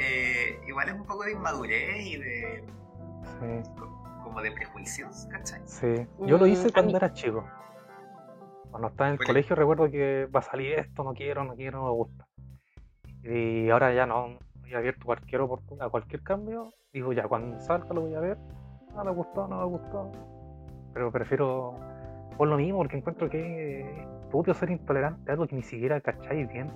eh, 0.00 0.58
igual 0.66 0.88
es 0.88 0.94
un 0.94 1.04
poco 1.04 1.24
de 1.24 1.32
inmadurez 1.32 2.06
y 2.06 2.16
de 2.16 2.64
Sí, 3.38 3.70
como 4.24 4.40
de 4.40 4.52
prejuicios, 4.52 5.26
¿cachai? 5.30 5.60
sí. 5.64 6.06
Yo 6.24 6.38
lo 6.38 6.46
Mm, 6.46 6.52
hice 6.52 6.68
a 6.68 6.72
cuando 6.72 6.96
era 6.96 7.12
chico. 7.12 7.44
Cuando 8.70 8.88
estaba 8.88 9.08
en 9.08 9.12
el 9.14 9.18
Bueno. 9.18 9.28
colegio 9.28 9.56
recuerdo 9.56 9.90
que 9.90 10.26
va 10.26 10.40
a 10.40 10.42
salir 10.42 10.72
esto, 10.78 11.04
no 11.04 11.12
quiero, 11.14 11.44
no 11.44 11.54
quiero, 11.54 11.78
no 11.80 11.84
me 11.86 11.90
gusta. 11.92 12.26
Y 13.22 13.68
ahora 13.70 13.92
ya 13.92 14.06
no, 14.06 14.38
estoy 14.66 14.78
abierto 14.78 15.04
cualquier 15.06 15.42
a 15.80 15.88
cualquier 15.88 16.22
cambio. 16.22 16.72
Digo, 16.92 17.12
ya, 17.12 17.28
cuando 17.28 17.60
salga 17.60 17.94
lo 17.94 18.02
voy 18.02 18.14
a 18.14 18.20
ver. 18.20 18.36
No 18.94 19.04
me 19.04 19.12
gustó, 19.12 19.46
no 19.46 19.58
me 19.58 19.64
gustó. 19.66 20.10
Pero 20.92 21.12
prefiero 21.12 21.74
por 22.36 22.48
lo 22.48 22.56
mismo, 22.56 22.78
porque 22.78 22.96
encuentro 22.96 23.30
que 23.30 24.04
estúpido 24.22 24.54
ser 24.54 24.70
intolerante 24.70 25.30
a 25.30 25.34
algo 25.34 25.46
que 25.46 25.54
ni 25.54 25.62
siquiera 25.62 26.00
cacháis 26.00 26.48
bien. 26.48 26.70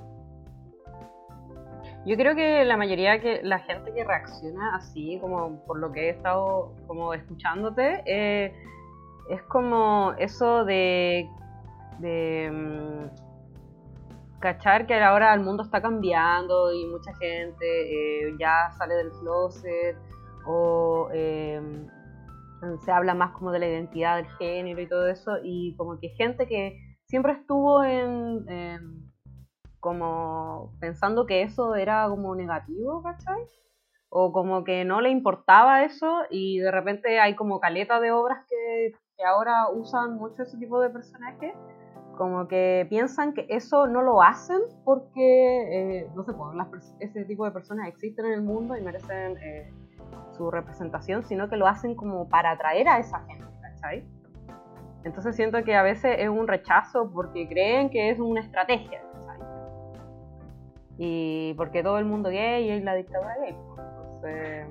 Yo 2.07 2.17
creo 2.17 2.35
que 2.35 2.65
la 2.65 2.77
mayoría 2.77 3.21
que 3.21 3.41
la 3.43 3.59
gente 3.59 3.93
que 3.93 4.05
reacciona 4.05 4.77
así, 4.77 5.19
como 5.21 5.65
por 5.67 5.79
lo 5.79 5.91
que 5.93 6.07
he 6.07 6.11
estado 6.11 6.73
como 6.87 7.13
escuchándote, 7.13 8.03
eh, 8.07 8.55
es 9.29 9.43
como 9.43 10.15
eso 10.19 10.65
de, 10.65 11.29
de 11.99 12.51
mm, 12.51 13.30
cachar 14.41 14.87
que 14.87 14.95
ahora 14.95 15.33
el 15.35 15.41
mundo 15.41 15.63
está 15.63 15.81
cambiando 15.81 16.73
y 16.73 16.87
mucha 16.87 17.15
gente 17.17 17.65
eh, 18.27 18.35
ya 18.39 18.71
sale 18.79 18.95
del 18.95 19.11
closet 19.21 19.97
o 20.47 21.09
eh, 21.13 21.61
se 22.85 22.93
habla 22.93 23.15
más 23.15 23.33
como 23.33 23.53
de 23.53 23.59
la 23.59 23.69
identidad 23.69 24.17
del 24.17 24.27
género 24.39 24.81
y 24.81 24.89
todo 24.89 25.09
eso 25.09 25.33
y 25.43 25.75
como 25.77 25.99
que 25.99 26.09
gente 26.11 26.47
que 26.47 26.79
siempre 27.07 27.33
estuvo 27.33 27.85
en, 27.85 28.49
en 28.49 29.11
como 29.81 30.73
pensando 30.79 31.27
que 31.27 31.43
eso 31.43 31.75
era 31.75 32.07
como 32.09 32.35
negativo, 32.35 33.03
¿cachai? 33.03 33.43
O 34.11 34.33
como 34.33 34.65
que 34.65 34.85
no 34.85 35.01
le 35.01 35.11
importaba 35.11 35.85
eso 35.85 36.23
y 36.31 36.59
de 36.59 36.71
repente 36.71 37.19
hay 37.21 37.35
como 37.35 37.61
caleta 37.61 38.01
de 38.01 38.13
obras 38.13 38.45
que, 38.49 38.93
que 39.17 39.25
ahora 39.25 39.69
usan 39.71 40.17
mucho 40.17 40.43
ese 40.43 40.59
tipo 40.59 40.81
de 40.81 40.91
personajes, 40.91 41.55
como 42.21 42.49
que 42.49 42.87
piensan 42.91 43.33
que 43.33 43.47
eso 43.49 43.87
no 43.87 44.03
lo 44.03 44.23
hacen 44.23 44.61
porque, 44.85 46.01
eh, 46.01 46.11
no 46.15 46.23
sé, 46.23 46.35
pues, 46.35 46.55
las 46.55 46.69
ese 46.99 47.25
tipo 47.25 47.47
de 47.47 47.51
personas 47.51 47.89
existen 47.89 48.27
en 48.27 48.33
el 48.33 48.43
mundo 48.43 48.77
y 48.77 48.83
merecen 48.83 49.39
eh, 49.39 49.73
su 50.37 50.51
representación, 50.51 51.25
sino 51.25 51.49
que 51.49 51.57
lo 51.57 51.67
hacen 51.67 51.95
como 51.95 52.29
para 52.29 52.51
atraer 52.51 52.91
a 52.91 52.99
esa 52.99 53.21
gente, 53.21 53.47
¿cachai? 53.63 54.05
Entonces 55.03 55.35
siento 55.35 55.65
que 55.65 55.75
a 55.75 55.83
veces 55.83 56.17
es 56.19 56.29
un 56.29 56.47
rechazo 56.47 57.11
porque 57.11 57.49
creen 57.49 57.89
que 57.89 58.11
es 58.11 58.21
una 58.21 58.41
estrategia, 58.41 59.01
¿cachai? 59.15 59.39
Y 60.99 61.55
porque 61.55 61.83
todo 61.83 61.99
el 61.99 62.05
mundo 62.05 62.29
gay 62.29 62.71
y 62.71 62.81
la 62.83 62.97
dictadura 62.97 63.35
gay. 63.41 63.57
pues. 63.67 63.81
Entonces, 63.95 64.67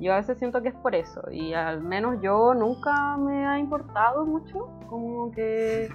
yo 0.00 0.14
a 0.14 0.16
veces 0.16 0.38
siento 0.38 0.62
que 0.62 0.68
es 0.68 0.74
por 0.76 0.94
eso. 0.94 1.22
Y 1.30 1.52
al 1.52 1.82
menos 1.82 2.22
yo 2.22 2.54
nunca 2.54 3.18
me 3.18 3.46
ha 3.46 3.58
importado 3.58 4.24
mucho. 4.24 4.70
Como 4.88 5.30
que 5.30 5.90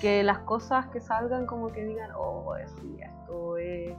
que 0.00 0.22
las 0.22 0.38
cosas 0.40 0.86
que 0.88 1.00
salgan 1.00 1.46
como 1.46 1.68
que 1.68 1.84
digan, 1.84 2.10
oh, 2.16 2.54
sí, 2.66 2.98
esto 3.00 3.56
es, 3.58 3.94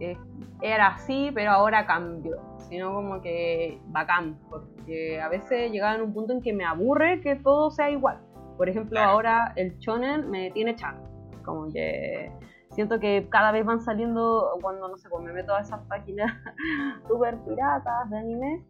es- 0.00 0.18
era 0.60 0.88
así, 0.88 1.30
pero 1.34 1.50
ahora 1.52 1.86
cambió. 1.86 2.36
Sino 2.58 2.92
como 2.94 3.20
que 3.20 3.80
bacán, 3.86 4.38
porque 4.48 5.20
a 5.20 5.28
veces 5.28 5.70
llegaba 5.70 5.94
en 5.96 6.02
un 6.02 6.12
punto 6.14 6.32
en 6.32 6.40
que 6.42 6.52
me 6.52 6.64
aburre 6.64 7.20
que 7.20 7.36
todo 7.36 7.70
sea 7.70 7.90
igual. 7.90 8.18
Por 8.56 8.68
ejemplo, 8.68 8.92
Claro. 8.92 9.10
ahora 9.10 9.52
el 9.56 9.76
shonen 9.78 10.30
me 10.30 10.50
tiene 10.52 10.74
chan. 10.76 10.96
Como 11.44 11.68
que 11.70 12.32
siento 12.70 12.98
que 13.00 13.26
cada 13.28 13.52
vez 13.52 13.64
van 13.66 13.80
saliendo, 13.80 14.56
cuando 14.62 14.88
no 14.88 14.96
sé, 14.96 15.08
pues 15.10 15.22
me 15.22 15.32
meto 15.32 15.54
a 15.54 15.60
esas 15.60 15.80
páginas 15.88 16.32
super 17.08 17.36
piratas 17.44 18.08
de 18.10 18.18
anime, 18.18 18.64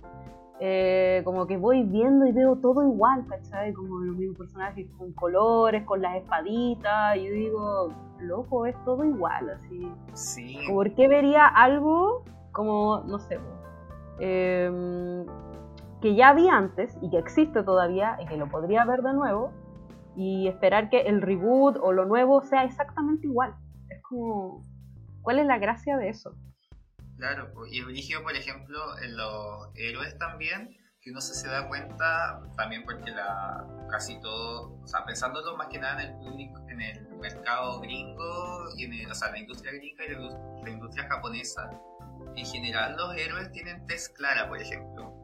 eh, 0.65 1.23
como 1.25 1.49
que 1.49 1.57
voy 1.57 1.83
viendo 1.83 2.25
y 2.25 2.31
veo 2.31 2.55
todo 2.55 2.85
igual, 2.85 3.27
¿cachai? 3.27 3.73
Como 3.73 3.99
los 3.99 4.17
mismos 4.17 4.39
personajes 4.39 4.87
con 4.97 5.13
colores, 5.13 5.83
con 5.83 6.01
las 6.01 6.15
espaditas, 6.15 7.17
y 7.17 7.25
yo 7.25 7.33
digo, 7.33 7.89
loco, 8.21 8.67
es 8.67 8.77
todo 8.85 9.05
igual, 9.05 9.51
así. 9.51 9.93
Sí, 10.13 10.61
¿Por 10.71 10.95
qué 10.95 11.09
vería 11.09 11.49
algo 11.49 12.23
como, 12.53 13.03
no 13.09 13.19
sé, 13.19 13.41
em, 14.21 15.27
que 16.01 16.15
ya 16.15 16.33
vi 16.33 16.49
antes 16.49 16.97
y 17.03 17.11
que 17.11 17.19
existe 17.19 17.65
todavía 17.65 18.17
y 18.23 18.27
que 18.27 18.37
lo 18.37 18.49
podría 18.49 18.85
ver 18.85 19.03
de 19.03 19.15
nuevo 19.15 19.51
y 20.15 20.47
esperar 20.47 20.91
que 20.91 21.01
el 21.01 21.23
reboot 21.23 21.77
o 21.83 21.91
lo 21.91 22.05
nuevo 22.05 22.41
sea 22.41 22.63
exactamente 22.63 23.27
igual? 23.27 23.53
Es 23.89 24.01
como, 24.03 24.65
¿cuál 25.23 25.41
es 25.41 25.47
la 25.47 25.59
gracia 25.59 25.97
de 25.97 26.11
eso? 26.11 26.37
Claro, 27.23 27.53
y 27.71 27.79
el 27.79 27.85
brígido, 27.85 28.21
por 28.25 28.35
ejemplo, 28.35 28.99
en 28.99 29.17
los 29.17 29.69
héroes 29.77 30.19
también, 30.19 30.77
que 31.01 31.13
uno 31.13 31.21
se, 31.21 31.47
da 31.47 31.69
cuenta 31.69 32.43
también 32.57 32.83
porque 32.85 33.13
casi 33.89 34.21
todo, 34.21 34.81
pensándolo 35.07 35.57
más 35.57 35.69
que 35.69 35.79
nada 35.79 36.03
en 36.03 36.11
el 36.11 36.17
público, 36.19 36.59
en 36.69 36.83
el 36.83 37.09
mercado 37.19 37.79
gringo, 37.79 38.65
y 38.77 38.87
en 38.87 39.09
la 39.09 39.39
industria 39.39 39.71
gringa 39.71 40.05
y 40.05 40.09
la, 40.09 40.19
indus- 40.19 40.65
la 40.65 40.71
industria 40.71 41.07
japonesa, 41.09 41.71
en 42.35 42.45
general 42.45 42.97
los 42.97 43.15
héroes 43.17 43.53
tienen 43.53 43.87
tez 43.87 44.09
clara, 44.09 44.49
por 44.49 44.61
ejemplo. 44.61 45.15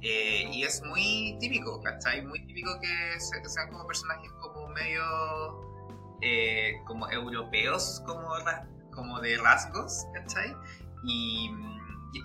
Eh, 0.00 0.48
y 0.52 0.62
es 0.62 0.80
muy 0.84 1.36
típico, 1.40 1.82
¿cachai? 1.82 2.22
Muy 2.24 2.46
típico 2.46 2.70
que 2.80 3.18
se- 3.18 3.42
que 3.42 3.48
sean 3.48 3.68
como 3.72 3.84
personajes 3.84 4.30
como 4.40 4.68
medio 4.68 5.02
eh, 6.22 6.74
como 6.86 7.10
europeos, 7.10 8.00
como, 8.06 8.28
como 8.92 9.20
de 9.20 9.38
rasgos, 9.38 10.06
¿cachai? 10.14 10.54
Y, 11.04 11.50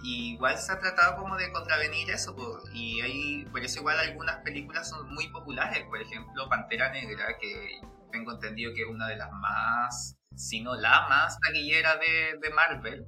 igual 0.04 0.58
se 0.58 0.72
ha 0.72 0.80
tratado 0.80 1.18
como 1.18 1.36
de 1.36 1.52
contravenir 1.52 2.10
eso, 2.10 2.36
y 2.74 3.02
hay, 3.02 3.46
por 3.46 3.62
eso 3.62 3.80
igual 3.80 4.00
algunas 4.00 4.38
películas 4.38 4.90
son 4.90 5.14
muy 5.14 5.28
populares, 5.28 5.84
por 5.86 6.02
ejemplo 6.02 6.48
Pantera 6.50 6.90
Negra, 6.92 7.38
que 7.40 7.82
tengo 8.12 8.32
entendido 8.32 8.74
que 8.74 8.84
es 8.84 8.88
una 8.88 9.08
de 9.08 9.18
las 9.18 9.32
más, 9.34 10.18
si 10.36 10.62
no 10.62 10.76
la 10.76 11.08
más 11.10 11.38
taquillera 11.40 11.98
de, 11.98 12.40
de 12.42 12.50
Marvel, 12.52 13.08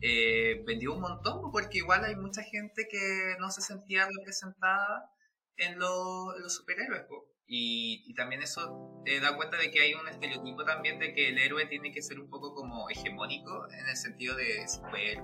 eh, 0.00 0.62
vendió 0.66 0.94
un 0.94 1.00
montón, 1.00 1.40
po, 1.40 1.50
porque 1.50 1.78
igual 1.78 2.04
hay 2.04 2.16
mucha 2.16 2.42
gente 2.42 2.86
que 2.90 3.36
no 3.38 3.50
se 3.50 3.60
sentía 3.60 4.06
representada 4.18 5.10
en, 5.56 5.78
los- 5.78 6.54
superhéroes. 6.54 7.04
Y, 7.46 8.14
también 8.14 8.42
eso 8.42 9.02
te 9.04 9.20
da 9.20 9.36
cuenta 9.36 9.58
de 9.58 9.70
que 9.70 9.80
hay 9.80 9.94
un 9.94 10.08
estereotipo 10.08 10.64
también 10.64 10.98
de 10.98 11.12
que 11.12 11.28
el 11.28 11.38
héroe 11.38 11.66
tiene 11.66 11.92
que 11.92 12.00
ser 12.00 12.18
un 12.18 12.30
poco 12.30 12.54
como 12.54 12.88
hegemónico 12.88 13.68
en 13.70 13.88
el 13.88 13.96
sentido 13.96 14.34
de 14.36 14.66
super 14.66 15.22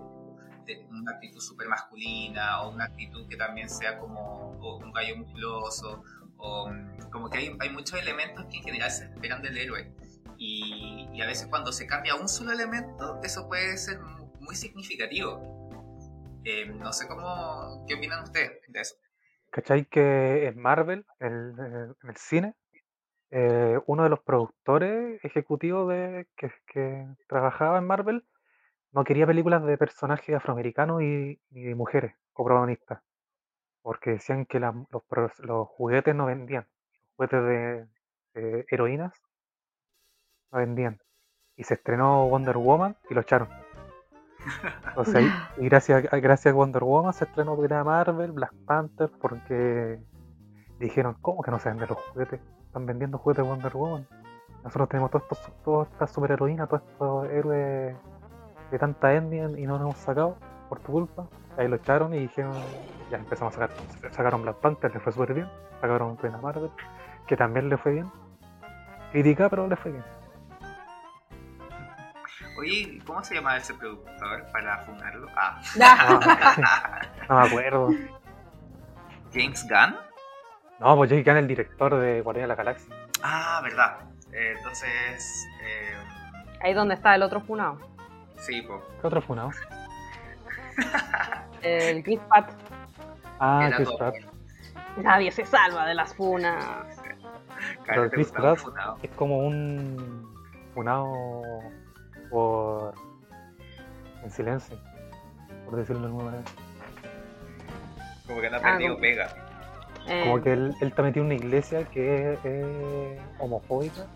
de 0.66 0.87
una 0.91 1.12
actitud 1.12 1.41
súper 1.41 1.68
masculina 1.68 2.62
o 2.62 2.70
una 2.72 2.85
actitud 2.85 3.26
que 3.28 3.37
también 3.37 3.70
sea 3.70 3.99
como 3.99 4.51
un 4.51 4.93
gallo 4.93 5.16
musculoso 5.16 6.03
o 6.37 6.70
como 7.11 7.31
que 7.31 7.39
hay, 7.59 7.70
muchos 7.70 7.99
elementos 7.99 8.45
que 8.51 8.59
en 8.59 8.62
general 8.64 8.91
se 8.91 9.05
esperan 9.05 9.41
del 9.43 9.57
héroe. 9.57 9.91
Y, 10.37 11.20
a 11.22 11.26
veces 11.26 11.49
cuando 11.49 11.72
se 11.72 11.87
cambia 11.87 12.14
un 12.14 12.28
solo 12.28 12.53
elemento 12.53 13.20
eso 13.22 13.47
puede 13.49 13.76
ser 13.78 13.99
mu- 14.01 14.31
muy 14.41 14.55
significativo. 14.57 15.41
Eh, 16.45 16.66
no 16.66 16.93
sé 16.93 17.07
cómo 17.09 17.85
qué 17.87 17.95
opinan 17.95 18.22
ustedes 18.24 18.53
de 18.68 18.81
eso 18.81 18.97
¿Cachai 19.51 19.84
que 19.86 20.46
en 20.46 20.59
Marvel, 20.61 21.05
en 21.18 21.32
el, 21.32 21.94
en 22.03 22.09
el 22.09 22.16
cine, 22.16 22.55
eh, 23.30 23.78
uno 23.86 24.05
de 24.05 24.09
los 24.09 24.20
productores 24.20 25.24
ejecutivos 25.24 25.88
de, 25.88 26.26
que, 26.36 27.07
trabajaba 27.28 27.78
en 27.78 27.86
Marvel 27.86 28.24
no 28.92 29.05
quería 29.05 29.26
películas 29.26 29.64
de 29.64 29.78
personajes 29.78 30.34
afroamericanos 30.34 31.03
y, 31.03 31.40
y 31.51 31.62
de 31.62 31.74
mujeres 31.74 32.14
coprotagonistas, 32.32 33.03
porque 33.82 34.11
decían 34.12 34.46
que 34.46 34.61
los, 34.61 34.74
juguetes 35.68 36.14
no 36.14 36.26
vendían, 36.26 36.66
los 37.16 37.28
juguetes 37.28 37.88
de 38.34 38.66
heroínas 38.70 39.12
no 40.53 40.59
vendían. 40.59 41.01
Y 41.57 41.64
se 41.64 41.74
estrenó 41.74 42.28
Wonder 42.28 42.57
Woman 42.57 42.96
y 43.11 43.14
lo 43.14 43.20
echaron. 43.20 43.48
Entonces, 44.88 45.14
ahí- 45.16 45.32
y 45.59 45.64
gracias, 45.68 46.05
gracias 46.11 46.53
a 46.53 46.57
Wonder 46.57 46.84
Woman 46.84 47.12
se 47.12 47.24
estrenó 47.24 47.57
Capitana 47.57 47.84
Marvel, 47.84 48.32
Black 48.32 48.53
Panther, 48.66 49.11
porque 49.20 49.99
dijeron, 50.78 51.16
¿cómo 51.20 51.43
que 51.43 51.51
no 51.51 51.59
se 51.59 51.68
venden 51.68 51.88
los 51.88 51.99
juguetes? 51.99 52.41
Están 52.66 52.86
vendiendo 52.86 53.18
juguetes 53.18 53.45
de 53.45 53.51
Wonder 53.51 53.72
Woman. 53.74 54.07
Nosotros 54.64 54.88
tenemos 54.88 55.11
todas 55.64 55.88
estas 55.93 56.11
superheroínas, 56.12 56.68
todos 56.68 56.82
estos 56.91 57.26
héroes 57.30 57.97
de 58.70 58.78
tanta 58.78 59.14
etnia 59.14 59.49
y 59.59 59.66
no 59.66 59.72
nos 59.74 59.80
hemos 59.82 59.97
sacado 59.99 60.36
por 60.68 60.80
tu 60.80 60.93
culpa. 60.93 61.26
Ahí 61.57 61.66
lo 61.68 61.76
echaron 61.76 62.14
y 62.14 62.18
dijeron, 62.20 62.53
ya 63.11 63.18
empezamos 63.18 63.57
a 63.57 63.61
sacar. 63.68 63.76
Sacaron 64.12 64.43
Black 64.43 64.57
Panther, 64.57 64.93
le 64.93 65.01
fue 65.01 65.12
súper 65.12 65.34
bien. 65.34 65.49
Sacaron 65.80 66.16
Capitana 66.16 66.43
Marvel, 66.43 66.70
que 67.26 67.36
también 67.36 67.68
le 67.68 67.76
fue 67.76 67.93
bien. 67.93 68.11
Critica, 69.12 69.49
pero 69.49 69.66
le 69.66 69.76
fue 69.76 69.93
bien. 69.93 70.05
Oye 72.61 73.00
¿cómo 73.06 73.22
se 73.24 73.34
llama 73.34 73.56
ese 73.56 73.74
productor 73.74 74.44
para 74.52 74.78
funarlo? 74.84 75.28
ah 75.36 75.61
Ah, 75.80 77.00
no 77.28 77.40
me 77.40 77.46
acuerdo. 77.46 77.88
James 79.32 79.66
Gunn 79.68 79.96
No, 80.80 80.96
pues 80.96 81.11
Jake 81.11 81.22
Gunn 81.22 81.36
es 81.36 81.42
el 81.42 81.48
director 81.48 81.94
de 81.96 82.20
Guardián 82.22 82.44
de 82.44 82.48
la 82.48 82.54
Galaxia. 82.56 82.94
Ah, 83.22 83.61
verdad. 83.62 83.98
Eh, 84.32 84.54
entonces, 84.56 85.46
eh, 85.62 85.94
Ahí 86.62 86.72
donde 86.74 86.94
está 86.94 87.14
el 87.14 87.22
otro 87.22 87.40
funado. 87.40 87.78
sí, 88.38 88.62
po, 88.62 88.82
¿Qué 89.00 89.06
otro 89.06 89.20
fue, 89.22 89.36
no? 89.36 89.50
El 91.62 92.02
Chris 92.02 92.20
Pratt. 92.28 92.50
Ah, 93.38 93.64
era 93.66 93.76
Chris 93.76 93.88
todo. 93.88 93.98
Pratt. 93.98 94.14
Nadie 94.96 95.30
se 95.30 95.44
salva 95.44 95.86
de 95.86 95.94
las 95.94 96.14
funas. 96.14 97.00
Pero 97.86 98.11
Chris 98.11 98.32
Pratt- 98.32 98.56
funado. 98.58 98.98
Es 99.02 99.11
como 99.12 99.38
un 99.38 100.26
funado 100.74 101.12
por 102.30 102.94
en 104.22 104.30
silencio, 104.30 104.78
por 105.64 105.76
decirlo 105.76 106.02
de 106.02 106.07
alguna 106.08 106.24
manera. 106.30 106.44
Como 108.26 108.40
que 108.40 108.50
no 108.50 108.57
ha 108.57 108.61
Ah, 108.61 108.62
perdido 108.62 108.90
como- 108.94 109.00
pega. 109.00 109.46
Eh, 110.07 110.20
Como 110.24 110.42
que 110.42 110.52
él, 110.52 110.74
él 110.80 110.88
está 110.88 111.02
metido 111.02 111.24
en 111.26 111.32
una 111.32 111.34
iglesia 111.34 111.84
que 111.84 112.32
es, 112.32 112.44
es 112.44 113.20
homofóbica, 113.38 114.07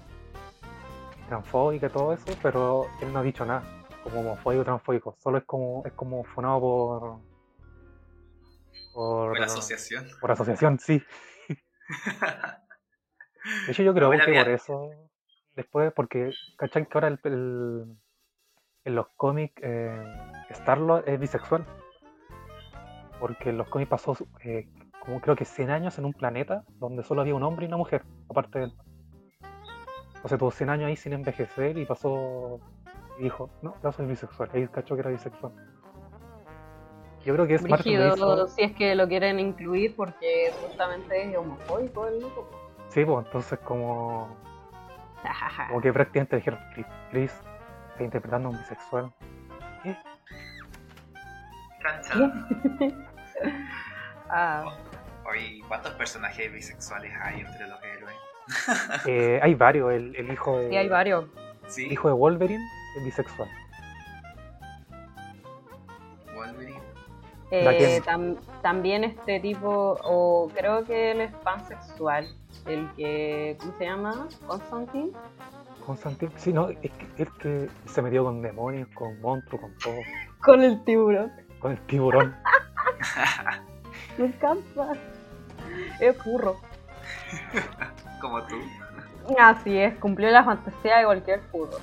transfóbica, 1.29 1.89
todo 1.91 2.13
eso, 2.15 2.25
pero 2.43 2.87
él 3.03 3.13
no 3.13 3.19
ha 3.19 3.23
dicho 3.23 3.45
nada 3.45 3.63
como 4.03 4.21
homofóbico, 4.21 4.65
transfóbico. 4.65 5.17
Solo 5.21 5.39
es 5.39 5.45
como 5.45 5.83
es 5.85 5.93
como 5.93 6.25
funado 6.25 6.61
por 6.61 7.01
por, 8.93 9.29
Por 9.31 9.39
la 9.41 9.47
asociación. 9.47 10.07
por 10.21 10.31
asociación, 10.31 10.79
sí. 10.79 11.03
De 13.67 13.73
hecho, 13.73 13.83
yo 13.83 13.93
creo 13.93 14.11
que 14.11 14.19
por 14.19 14.49
eso, 14.49 14.91
después, 15.55 15.93
porque, 15.93 16.33
¿cachai? 16.57 16.87
Que 16.87 16.97
ahora 16.97 17.09
el, 17.09 17.19
el- 17.25 17.97
en 18.85 18.95
los 18.95 19.07
cómics 19.17 19.55
eh, 19.63 20.05
Star-Lord 20.51 21.09
es 21.09 21.19
bisexual. 21.19 21.65
Porque 23.21 23.51
en 23.51 23.59
los 23.59 23.69
cómics 23.69 23.89
pasó, 23.91 24.17
eh, 24.43 24.69
como 25.01 25.21
creo 25.21 25.37
que 25.37 25.45
100 25.45 25.71
años 25.71 25.99
en 25.99 26.05
un 26.05 26.13
planeta 26.13 26.65
donde 26.79 27.03
solo 27.03 27.21
había 27.21 27.35
un 27.35 27.43
hombre 27.43 27.65
y 27.65 27.69
una 27.69 27.77
mujer, 27.77 28.03
aparte 28.29 28.59
de 28.59 28.65
él. 28.67 28.73
Entonces 30.17 30.39
tuvo 30.39 30.51
100 30.51 30.71
años 30.71 30.89
ahí 30.89 30.97
sin 30.97 31.13
envejecer 31.13 31.77
y 31.79 31.85
pasó 31.85 32.61
y 33.19 33.25
dijo, 33.25 33.51
no, 33.63 33.75
yo 33.83 33.93
soy 33.93 34.07
bisexual. 34.07 34.51
Ahí 34.53 34.67
cachó 34.69 34.95
que 34.95 35.01
era 35.01 35.11
bisexual. 35.11 35.53
Yo 37.25 37.33
creo 37.35 37.47
que 37.47 37.55
es 37.55 37.63
Brígido, 37.63 38.15
hizo- 38.15 38.49
si 38.49 38.63
es 38.63 38.73
que 38.73 38.95
lo 38.95 39.09
quieren 39.09 39.41
incluir 39.41 39.95
porque 39.97 40.53
justamente 40.63 41.31
es 41.31 41.37
homofóbico 41.37 42.07
el 42.07 42.21
loco. 42.21 42.51
Sí, 42.89 43.05
pues 43.05 43.25
entonces 43.27 43.59
como 43.61 44.29
Como 45.69 45.81
que 45.81 45.93
prácticamente 45.93 46.37
dijeron, 46.37 46.61
Chris, 46.75 46.87
Chris 47.11 47.43
está 47.95 48.05
interpretando 48.05 48.49
a 48.49 48.53
un 48.53 48.59
bisexual. 48.59 49.13
Chan. 52.03 52.47
Ah, 54.31 54.65
Oye, 55.31 55.63
¿cuántos 55.69 55.93
personajes 55.93 56.53
bisexuales 56.53 57.13
hay 57.23 57.41
entre 57.41 57.69
los 57.69 57.83
héroes? 57.83 58.15
Eh, 59.07 59.41
hay 59.43 59.55
varios, 59.55 59.93
el, 59.93 60.15
el 60.17 60.31
hijo 60.33 60.59
de 60.59 60.69
sí, 60.71 60.77
hay 60.77 60.89
varios. 60.89 61.25
Sí, 61.67 61.87
el 61.87 61.93
hijo 61.93 62.09
de 62.09 62.15
Wolverine 62.15 62.63
es 62.99 63.05
bisexual. 63.05 63.49
Wolverine. 66.35 66.81
Eh, 67.51 68.01
tam- 68.05 68.39
también 68.63 69.05
este 69.05 69.41
tipo, 69.41 69.97
o 70.03 70.51
creo 70.55 70.85
que 70.85 71.13
él 71.13 71.21
es 71.23 71.33
pansexual, 71.37 72.27
el 72.67 72.91
que, 72.97 73.57
¿cómo 73.61 73.73
se 73.79 73.85
llama? 73.85 74.29
Constantine. 74.47 75.13
Constantine, 75.85 76.33
sí, 76.37 76.53
no, 76.53 76.69
es 76.69 76.79
que 76.79 77.27
que 77.39 77.69
se 77.87 78.03
metió 78.03 78.25
con 78.25 78.41
demonios, 78.43 78.89
con 78.95 79.21
monstruos, 79.21 79.61
con 79.63 79.79
todo, 79.79 79.97
Con 80.43 80.63
el 80.63 80.83
tiburón. 80.85 81.33
con 81.61 81.73
el 81.73 81.81
tiburón. 81.87 82.35
Me 84.19 84.27
encanta. 84.27 84.93
Es 86.01 86.17
furro. 86.23 86.57
Como 88.21 88.43
tú. 88.45 88.57
Así 89.39 89.77
es, 89.79 89.97
cumplió 89.99 90.31
la 90.31 90.45
fantasía 90.45 90.99
de 90.99 91.05
cualquier 91.05 91.41
furro. 91.51 91.79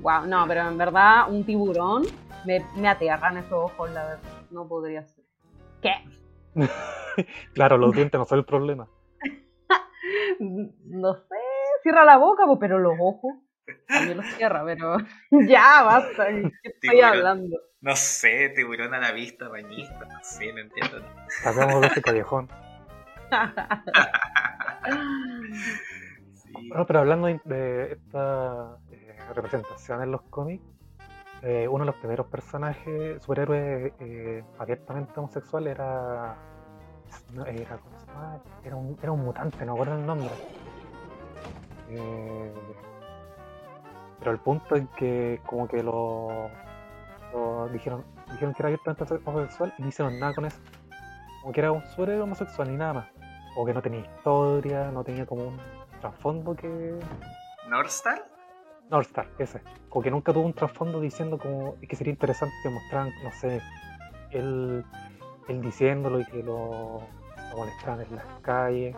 Wow, 0.00 0.26
no, 0.26 0.44
pero 0.48 0.68
en 0.68 0.78
verdad 0.78 1.28
un 1.30 1.44
tiburón 1.44 2.04
me, 2.46 2.64
me 2.76 2.88
aterran 2.88 3.36
esos 3.36 3.52
ojos, 3.52 3.90
la 3.90 4.04
verdad. 4.04 4.30
No 4.50 4.66
podría 4.66 5.04
ser. 5.04 5.24
¿Qué? 5.82 5.92
Claro, 7.52 7.78
los 7.78 7.94
dientes 7.94 8.18
no 8.18 8.24
son 8.24 8.40
el 8.40 8.44
problema. 8.44 8.88
No 10.40 11.14
sé, 11.14 11.36
cierra 11.84 12.04
la 12.04 12.16
boca, 12.16 12.42
pero 12.58 12.80
los 12.80 12.94
ojos 13.00 13.34
también 13.88 14.16
los 14.18 14.26
cierra, 14.26 14.64
pero 14.64 14.96
ya 15.30 15.82
basta. 15.82 16.26
¿Qué 16.28 16.50
estoy 16.64 16.90
Tiburón. 16.90 17.04
hablando? 17.10 17.56
No 17.80 17.96
sé, 17.96 18.48
tiburón 18.50 18.94
a 18.94 18.98
la 18.98 19.12
vista, 19.12 19.48
bañista, 19.48 20.04
no 20.06 20.18
sé, 20.22 20.52
no 20.52 20.60
entiendo. 20.60 21.02
Sacamos 21.42 21.80
de 21.82 21.86
ese 21.88 22.02
callejón. 22.02 22.48
Sí. 26.34 26.68
Bueno, 26.68 26.86
pero 26.86 27.00
hablando 27.00 27.26
de- 27.26 27.40
de 27.44 27.92
esta 27.92 28.76
eh, 28.90 29.16
representación 29.34 30.02
en 30.02 30.10
los 30.12 30.22
cómics, 30.22 30.64
eh, 31.42 31.66
uno 31.68 31.84
de 31.84 31.86
los 31.86 31.96
primeros 31.96 32.26
personajes, 32.26 33.22
superhéroes 33.22 33.92
eh, 34.00 34.44
abiertamente 34.58 35.12
homosexual 35.18 35.66
era. 35.66 36.36
no, 37.32 37.44
era, 37.46 37.76
¿cómo 37.78 37.98
se 38.00 38.06
llama? 38.06 38.38
Era 38.64 38.76
un, 38.76 38.98
era 39.02 39.12
un 39.12 39.20
mutante, 39.24 39.64
no 39.64 39.72
recuerdo 39.72 39.98
el 39.98 40.06
nombre. 40.06 40.30
Eh, 41.90 42.52
pero 44.24 44.32
el 44.32 44.40
punto 44.40 44.74
es 44.74 44.88
que, 44.96 45.42
como 45.44 45.68
que 45.68 45.82
lo, 45.82 46.48
lo 47.34 47.68
dijeron, 47.68 48.06
dijeron 48.32 48.54
que 48.54 48.62
era 48.62 48.68
abiertamente 48.68 49.20
homosexual 49.22 49.74
y 49.76 49.82
no 49.82 49.88
hicieron 49.88 50.18
nada 50.18 50.32
con 50.34 50.46
eso. 50.46 50.58
Como 51.42 51.52
que 51.52 51.60
era 51.60 51.70
un 51.70 51.84
superhéroe 51.88 52.22
homosexual 52.22 52.70
y 52.70 52.76
nada 52.76 52.94
más. 52.94 53.06
O 53.54 53.66
que 53.66 53.74
no 53.74 53.82
tenía 53.82 54.00
historia, 54.00 54.90
no 54.90 55.04
tenía 55.04 55.26
como 55.26 55.48
un 55.48 55.60
trasfondo 56.00 56.56
que. 56.56 56.98
¿Northstar? 57.68 58.26
Northstar, 58.88 59.28
ese. 59.38 59.60
Como 59.90 60.02
que 60.02 60.10
nunca 60.10 60.32
tuvo 60.32 60.46
un 60.46 60.54
trasfondo 60.54 61.02
diciendo 61.02 61.36
como 61.36 61.74
que 61.86 61.94
sería 61.94 62.12
interesante 62.14 62.54
que 62.62 62.70
mostraran, 62.70 63.10
no 63.22 63.30
sé, 63.30 63.60
él, 64.30 64.86
él 65.48 65.60
diciéndolo 65.60 66.20
y 66.20 66.24
que 66.24 66.42
lo, 66.42 67.02
lo 67.50 67.56
molestaran 67.58 68.00
en 68.00 68.16
las 68.16 68.26
calles. 68.40 68.96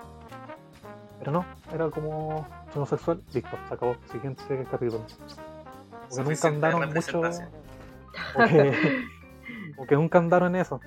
Pero 1.18 1.32
no, 1.32 1.44
era 1.72 1.90
como 1.90 2.46
homosexual, 2.76 3.22
listo, 3.32 3.56
se 3.68 3.74
acabó. 3.74 3.96
Siguiente 4.10 4.66
capítulo. 4.70 5.04
Porque 6.08 6.22
nunca 6.22 6.48
andaron 6.48 6.92
mucho. 6.92 7.22
Porque, 8.34 9.04
como 9.74 9.86
que 9.86 9.94
nunca 9.94 10.18
andaron 10.18 10.54
en 10.54 10.60
eso. 10.62 10.80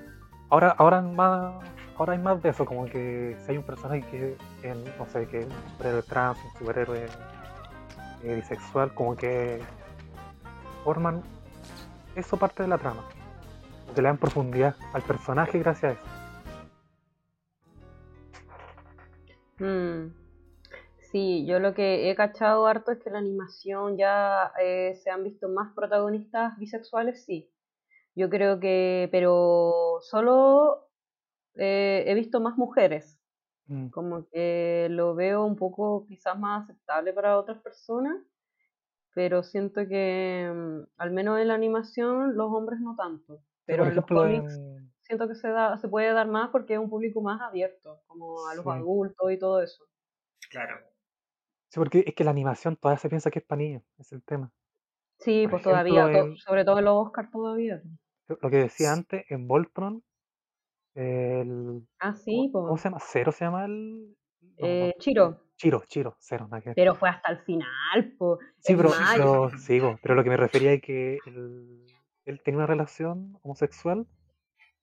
Ahora, 0.48 0.74
ahora 0.78 1.00
más, 1.00 1.54
ahora 1.96 2.12
hay 2.14 2.18
más 2.18 2.42
de 2.42 2.48
eso, 2.48 2.64
como 2.64 2.86
que 2.86 3.36
si 3.44 3.52
hay 3.52 3.58
un 3.58 3.64
personaje 3.64 4.02
que, 4.10 4.36
que, 4.62 4.74
no 4.98 5.06
sé, 5.06 5.26
que 5.28 5.40
es 5.40 5.46
un 5.46 5.70
superhéroe 5.72 6.02
trans, 6.02 6.38
un 6.44 6.58
superhéroe 6.58 7.06
eh, 8.24 8.34
bisexual, 8.34 8.92
como 8.94 9.16
que 9.16 9.60
forman 10.84 11.22
eso 12.16 12.36
parte 12.36 12.62
de 12.62 12.68
la 12.68 12.78
trama. 12.78 13.02
Como 13.82 13.94
que 13.94 14.02
le 14.02 14.08
dan 14.08 14.18
profundidad 14.18 14.74
al 14.92 15.02
personaje 15.02 15.58
gracias 15.58 15.92
a 15.92 15.94
eso. 15.94 16.20
Mm. 19.60 20.19
Sí, 21.10 21.44
yo 21.46 21.58
lo 21.58 21.74
que 21.74 22.08
he 22.10 22.14
cachado 22.14 22.66
harto 22.66 22.92
es 22.92 22.98
que 23.00 23.10
la 23.10 23.18
animación 23.18 23.96
ya 23.96 24.52
eh, 24.60 24.94
se 25.02 25.10
han 25.10 25.24
visto 25.24 25.48
más 25.48 25.72
protagonistas 25.74 26.56
bisexuales, 26.58 27.24
sí. 27.24 27.52
Yo 28.14 28.30
creo 28.30 28.60
que, 28.60 29.08
pero 29.12 29.98
solo 30.02 30.88
eh, 31.54 32.04
he 32.06 32.14
visto 32.14 32.40
más 32.40 32.56
mujeres. 32.56 33.20
Mm. 33.66 33.88
Como 33.88 34.28
que 34.28 34.88
lo 34.90 35.14
veo 35.14 35.44
un 35.44 35.56
poco 35.56 36.06
quizás 36.06 36.38
más 36.38 36.64
aceptable 36.64 37.12
para 37.12 37.38
otras 37.38 37.58
personas, 37.62 38.16
pero 39.14 39.42
siento 39.42 39.86
que 39.88 40.50
mm, 40.54 40.80
al 40.98 41.10
menos 41.12 41.40
en 41.40 41.48
la 41.48 41.54
animación 41.54 42.36
los 42.36 42.52
hombres 42.52 42.80
no 42.80 42.94
tanto. 42.96 43.42
Pero 43.64 43.84
en 43.86 43.96
los 43.96 44.06
cómics 44.06 44.54
en- 44.56 44.92
siento 45.02 45.28
que 45.28 45.34
se 45.34 45.48
da, 45.48 45.76
se 45.78 45.88
puede 45.88 46.12
dar 46.12 46.28
más 46.28 46.50
porque 46.50 46.74
es 46.74 46.80
un 46.80 46.90
público 46.90 47.20
más 47.20 47.40
abierto, 47.40 48.02
como 48.06 48.46
a 48.48 48.54
los 48.54 48.64
Sí. 48.64 48.70
adultos 48.70 49.32
y 49.32 49.38
todo 49.38 49.62
eso. 49.62 49.84
Claro. 50.50 50.89
Sí, 51.70 51.78
porque 51.80 52.04
es 52.06 52.14
que 52.14 52.24
la 52.24 52.30
animación 52.32 52.76
todavía 52.76 52.98
se 53.00 53.08
piensa 53.08 53.30
que 53.30 53.40
es 53.40 53.44
para 53.46 53.60
niños, 53.62 53.84
es 53.98 54.12
el 54.12 54.22
tema. 54.24 54.52
Sí, 55.18 55.42
Por 55.44 55.52
pues 55.52 55.62
ejemplo, 55.62 55.82
todavía, 55.84 56.10
to- 56.10 56.36
sobre 56.36 56.64
todo 56.64 56.78
en 56.78 56.84
los 56.86 57.06
Oscars 57.06 57.30
todavía. 57.30 57.80
Lo 58.28 58.50
que 58.50 58.56
decía 58.56 58.92
antes, 58.92 59.24
en 59.30 59.46
Voltron, 59.48 60.02
el, 60.94 61.86
Ah, 61.98 62.14
sí, 62.14 62.50
¿cómo, 62.52 62.64
cómo 62.64 62.76
pues. 62.76 62.82
se 62.82 62.88
llama? 62.88 63.00
¿Cero 63.00 63.32
se 63.32 63.44
llama 63.44 63.64
el...? 63.66 64.16
no, 64.58 64.68
no, 64.68 64.88
Eh, 64.88 64.94
Chiro, 64.98 65.40
Chiro, 65.56 65.82
Chiro, 65.86 66.16
cero, 66.20 66.48
nada 66.50 66.62
que 66.62 66.74
pero 66.74 66.94
fue 66.94 67.08
hasta 67.08 67.30
el 67.32 67.38
final, 67.40 68.14
pues. 68.18 68.38
Sí, 68.58 68.74
pero, 68.76 68.90
pero, 69.14 69.50
sí, 69.58 69.80
po, 69.80 69.98
pero 70.02 70.14
lo 70.14 70.22
que 70.24 70.30
me 70.30 70.36
refería 70.36 70.72
es 70.72 70.82
que 70.82 71.22
él, 71.24 71.86
él 72.26 72.42
tenía 72.42 72.58
una 72.58 72.66
relación 72.66 73.38
homosexual 73.42 74.06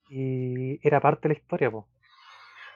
y 0.09 0.85
era 0.87 1.01
parte 1.01 1.27
de 1.29 1.35
la 1.35 1.39
historia, 1.39 1.71
po. 1.71 1.87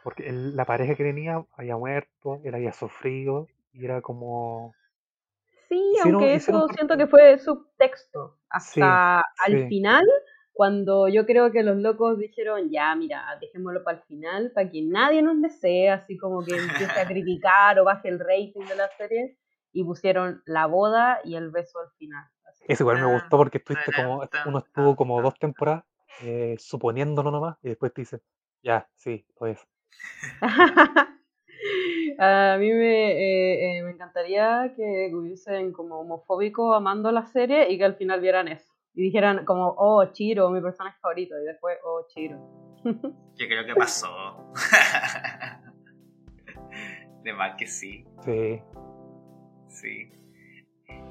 porque 0.04 0.28
él- 0.30 0.56
la 0.56 0.66
pareja 0.66 0.96
que 0.96 1.04
tenía 1.04 1.46
había 1.54 1.78
muerto, 1.78 2.42
él 2.46 2.56
había 2.56 2.74
sufrido 2.74 3.48
y 3.73 3.85
era 3.85 4.02
como... 4.02 4.73
Sí, 5.69 5.93
hicieron- 5.95 6.22
aunque 6.22 6.35
hicieron 6.35 6.61
eso 6.61 6.68
parte- 6.68 6.73
siento 6.76 6.98
que 6.98 7.07
fue 7.07 7.38
subtexto. 7.39 8.38
Sí, 8.60 8.81
Hasta 8.81 9.19
al 9.45 9.57
sí. 9.57 9.68
final, 9.68 10.06
cuando 10.52 11.07
yo 11.07 11.26
creo 11.26 11.52
que 11.52 11.64
los 11.64 11.77
locos 11.77 12.18
dijeron, 12.18 12.69
ya, 12.69 12.93
mira, 12.95 13.26
dejémoslo 13.39 13.84
para 13.84 13.98
el 13.99 14.03
final, 14.03 14.52
para 14.53 14.69
que 14.69 14.81
nadie 14.81 15.22
nos 15.22 15.41
desee, 15.41 15.89
así 15.89 16.18
como 16.18 16.43
que 16.43 16.57
empiece 16.57 16.99
a 16.99 17.07
criticar 17.07 17.80
o 17.80 17.85
baje 17.85 18.10
el 18.10 18.19
rating 18.19 18.65
de 18.68 18.76
la 18.76 18.89
serie, 18.98 19.38
y 19.72 19.84
pusieron 19.85 20.43
la 20.45 20.65
boda 20.65 21.22
y 21.23 21.35
el 21.35 21.49
beso 21.52 21.80
al 21.80 21.89
final. 21.98 22.26
así. 22.45 22.65
Eso 22.68 22.84
igual 22.84 22.99
me 22.99 23.06
gustó 23.07 23.38
porque 23.38 23.60
estuviste 23.60 23.93
como, 23.93 24.22
uno 24.45 24.57
estuvo 24.60 24.95
como 24.98 25.22
dos 25.22 25.39
temporadas 25.39 25.85
eh, 26.23 26.57
suponiéndolo 26.60 27.31
nomás 27.31 27.57
y 27.64 27.69
después 27.69 27.93
te 27.93 28.02
dice, 28.02 28.22
ya, 28.61 28.89
sí, 28.95 29.26
lo 29.39 29.48
es. 29.48 29.65
A 32.18 32.58
mí 32.60 32.72
me, 32.72 33.12
eh, 33.12 33.78
eh, 33.78 33.84
me 33.84 33.92
encantaría 33.92 34.74
que 34.76 35.12
hubiesen 35.14 35.72
como 35.72 36.00
homofóbicos 36.00 36.76
amando 36.76 37.12
la 37.12 37.26
serie 37.26 37.72
y 37.72 37.78
que 37.78 37.86
al 37.86 37.96
final 37.96 38.22
vieran 38.22 38.48
eso. 38.48 38.74
Y 38.94 39.04
dijeran 39.04 39.46
como, 39.46 39.74
oh, 39.78 40.06
Chiro, 40.12 40.50
mi 40.50 40.62
personaje 40.62 40.98
favorito. 41.02 41.36
Y 41.40 41.46
después, 41.46 41.78
oh, 41.84 42.06
Chiro. 42.08 42.38
Yo 42.84 43.48
creo 43.48 43.66
que 43.66 43.76
pasó. 43.76 44.10
De 47.24 47.34
más 47.34 47.56
que 47.56 47.68
sí, 47.68 48.04
Sí, 48.26 48.60
sí. 49.68 50.12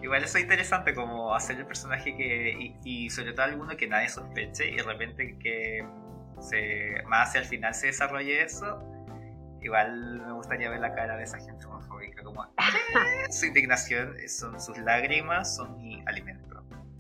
Igual 0.03 0.25
eso 0.25 0.39
es 0.39 0.45
interesante 0.45 0.95
como 0.95 1.35
hacer 1.35 1.57
el 1.59 1.67
personaje 1.67 2.17
que. 2.17 2.51
Y, 2.59 2.77
y 2.85 3.11
sobre 3.11 3.33
todo 3.33 3.45
alguno 3.47 3.77
que 3.77 3.87
nadie 3.87 4.09
sospeche 4.09 4.71
y 4.71 4.77
de 4.77 4.83
repente 4.83 5.39
que 5.39 5.87
se, 6.41 7.03
más 7.07 7.29
hacia 7.29 7.43
el 7.43 7.47
final 7.47 7.75
se 7.75 7.89
desarrolle 7.89 8.43
eso. 8.43 8.83
Igual 9.62 10.20
me 10.27 10.32
gustaría 10.32 10.70
ver 10.70 10.81
la 10.81 10.95
cara 10.95 11.16
de 11.16 11.24
esa 11.24 11.39
gente 11.39 11.65
homofóbica, 11.66 12.23
como 12.23 12.45
"Eh, 12.59 13.31
su 13.31 13.47
indignación 13.47 14.15
son 14.28 14.59
sus 14.61 14.78
lágrimas, 14.78 15.55
son 15.57 15.77
mi 15.77 16.03
alimento. 16.07 16.47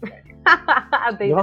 Yo- 1.28 1.36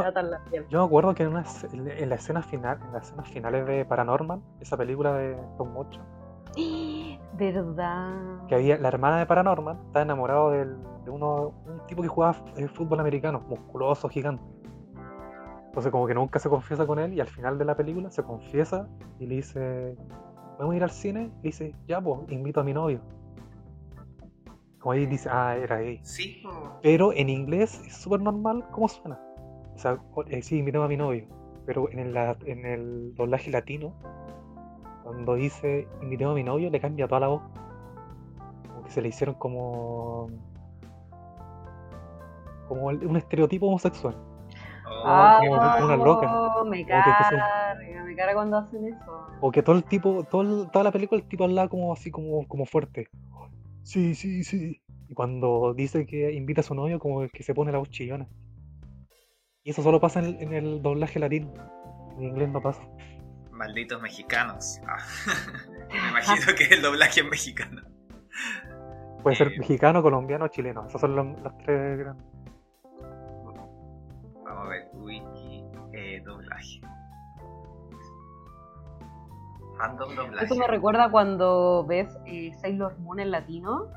yo 0.70 0.80
me 0.80 0.86
acuerdo 0.86 1.14
que 1.16 1.24
en, 1.24 1.30
una, 1.30 1.44
en 1.74 2.10
la 2.10 2.16
escena 2.16 2.42
final, 2.42 2.80
en 2.84 2.94
las 2.94 3.08
escenas 3.08 3.30
finales 3.30 3.66
de 3.68 3.86
Paranormal, 3.86 4.42
esa 4.60 4.76
película 4.78 5.14
de 5.14 5.38
Tom 5.58 5.72
Mocho, 5.74 6.02
¿Verdad? 7.34 8.48
que 8.48 8.56
había 8.56 8.78
la 8.78 8.88
hermana 8.88 9.20
de 9.20 9.26
Paranormal 9.26 9.78
estaba 9.88 10.02
enamorado 10.04 10.52
del- 10.52 10.78
de 11.06 11.12
uno, 11.12 11.54
un 11.66 11.86
tipo 11.88 12.02
que 12.02 12.08
jugaba 12.08 12.36
eh, 12.58 12.68
fútbol 12.68 13.00
americano, 13.00 13.40
musculoso, 13.48 14.10
gigante. 14.10 14.44
Entonces 15.68 15.92
como 15.92 16.08
que 16.08 16.16
nunca 16.16 16.40
se 16.40 16.50
confiesa 16.50 16.86
con 16.88 16.98
él 17.00 17.14
y 17.14 17.22
al 17.22 17.28
final 17.28 17.58
de 17.60 17.66
la 17.66 17.76
película 17.76 18.10
se 18.10 18.24
confiesa 18.24 18.88
y 19.20 19.28
le 19.28 19.36
dice, 19.36 19.96
¿podemos 20.58 20.76
ir 20.76 20.84
al 20.84 20.92
cine? 20.92 21.32
Y 21.42 21.48
dice, 21.48 21.74
ya 21.88 22.02
pues, 22.02 22.20
invito 22.30 22.60
a 22.60 22.64
mi 22.64 22.74
novio. 22.74 23.00
Como 24.80 24.92
ahí 24.92 25.06
dice, 25.06 25.30
ah, 25.32 25.56
era 25.56 25.78
gay. 25.78 26.00
Sí. 26.04 26.44
Pero 26.82 27.14
en 27.14 27.30
inglés 27.30 27.82
es 27.86 27.96
súper 27.96 28.22
normal 28.22 28.66
cómo 28.72 28.88
suena. 28.88 29.20
O 29.76 29.78
sea, 29.78 30.00
eh, 30.28 30.42
sí, 30.42 30.58
invito 30.58 30.84
a 30.84 30.88
mi 30.88 30.98
novio. 30.98 31.26
Pero 31.66 31.90
en 31.92 32.00
el, 32.00 32.18
en 32.46 32.66
el 32.66 33.16
doblaje 33.16 33.52
latino, 33.52 33.94
cuando 35.04 35.36
dice 35.36 35.88
invitemos 36.02 36.34
a 36.34 36.36
mi 36.36 36.44
novio, 36.44 36.70
le 36.70 36.80
cambia 36.80 37.08
toda 37.08 37.22
la 37.22 37.28
voz. 37.28 37.42
Como 38.68 38.84
que 38.84 38.92
se 38.92 39.02
le 39.02 39.10
hicieron 39.10 39.36
como. 39.36 40.30
como 42.68 42.88
un 42.88 43.16
estereotipo 43.16 43.68
homosexual. 43.68 44.16
Oh, 44.90 45.04
Ah, 45.06 45.40
una 45.84 45.96
loca. 45.98 46.64
me 46.66 46.86
carga, 46.86 47.76
me 48.06 48.16
carga 48.16 48.34
cuando 48.34 48.58
hacen 48.58 48.88
eso. 48.88 49.28
O 49.42 49.52
que 49.52 49.62
todo 49.64 49.76
el 49.76 49.84
tipo, 49.84 50.24
todo 50.24 50.42
el- 50.42 50.72
toda 50.72 50.84
la 50.84 50.92
película 50.92 51.22
el 51.22 51.28
tipo 51.28 51.44
hablaba 51.44 51.68
como 51.70 51.94
así 51.94 52.10
como, 52.12 52.48
como 52.48 52.66
fuerte. 52.66 53.08
Sí, 53.84 54.16
sí, 54.16 54.44
sí. 54.44 54.82
Y 55.10 55.14
cuando 55.14 55.74
dice 55.74 56.06
que 56.06 56.32
invita 56.34 56.62
a 56.62 56.64
su 56.64 56.76
novio, 56.76 57.00
como 57.00 57.28
que 57.30 57.44
se 57.44 57.54
pone 57.54 57.72
la 57.72 57.78
voz 57.78 57.90
chillona. 57.90 58.28
Y 59.64 59.72
eso 59.72 59.82
solo 59.84 60.00
pasa 60.00 60.20
en, 60.20 60.42
en 60.42 60.54
el 60.54 60.82
doblaje 60.82 61.20
latino. 61.20 61.54
En 62.18 62.24
inglés 62.24 62.50
no 62.50 62.62
pasa. 62.62 62.82
malditos 63.52 64.02
mexicanos. 64.02 64.80
Ah, 64.88 64.98
Me 65.92 66.10
imagino 66.10 66.54
que 66.58 66.74
el 66.76 66.82
doblaje 66.82 67.22
es 67.22 67.26
mexicano. 67.30 67.82
Puede 69.24 69.36
ser 69.36 69.48
Eh. 69.54 69.60
mexicano, 69.60 70.02
colombiano 70.02 70.46
o 70.46 70.48
chileno. 70.50 70.86
Esas 70.88 71.02
son 71.02 71.16
los- 71.16 71.42
las 71.42 71.58
tres 71.60 71.98
grandes. 72.00 72.26
Doblaje. 76.24 76.82
Fandom 79.78 80.16
doblaje. 80.16 80.46
Eso 80.46 80.56
me 80.56 80.68
recuerda 80.68 81.10
cuando 81.10 81.86
ves 81.88 82.08
eh, 82.26 82.52
Sailor 82.62 82.98
Moon 83.00 83.20
en 83.20 83.32
latino 83.32 83.88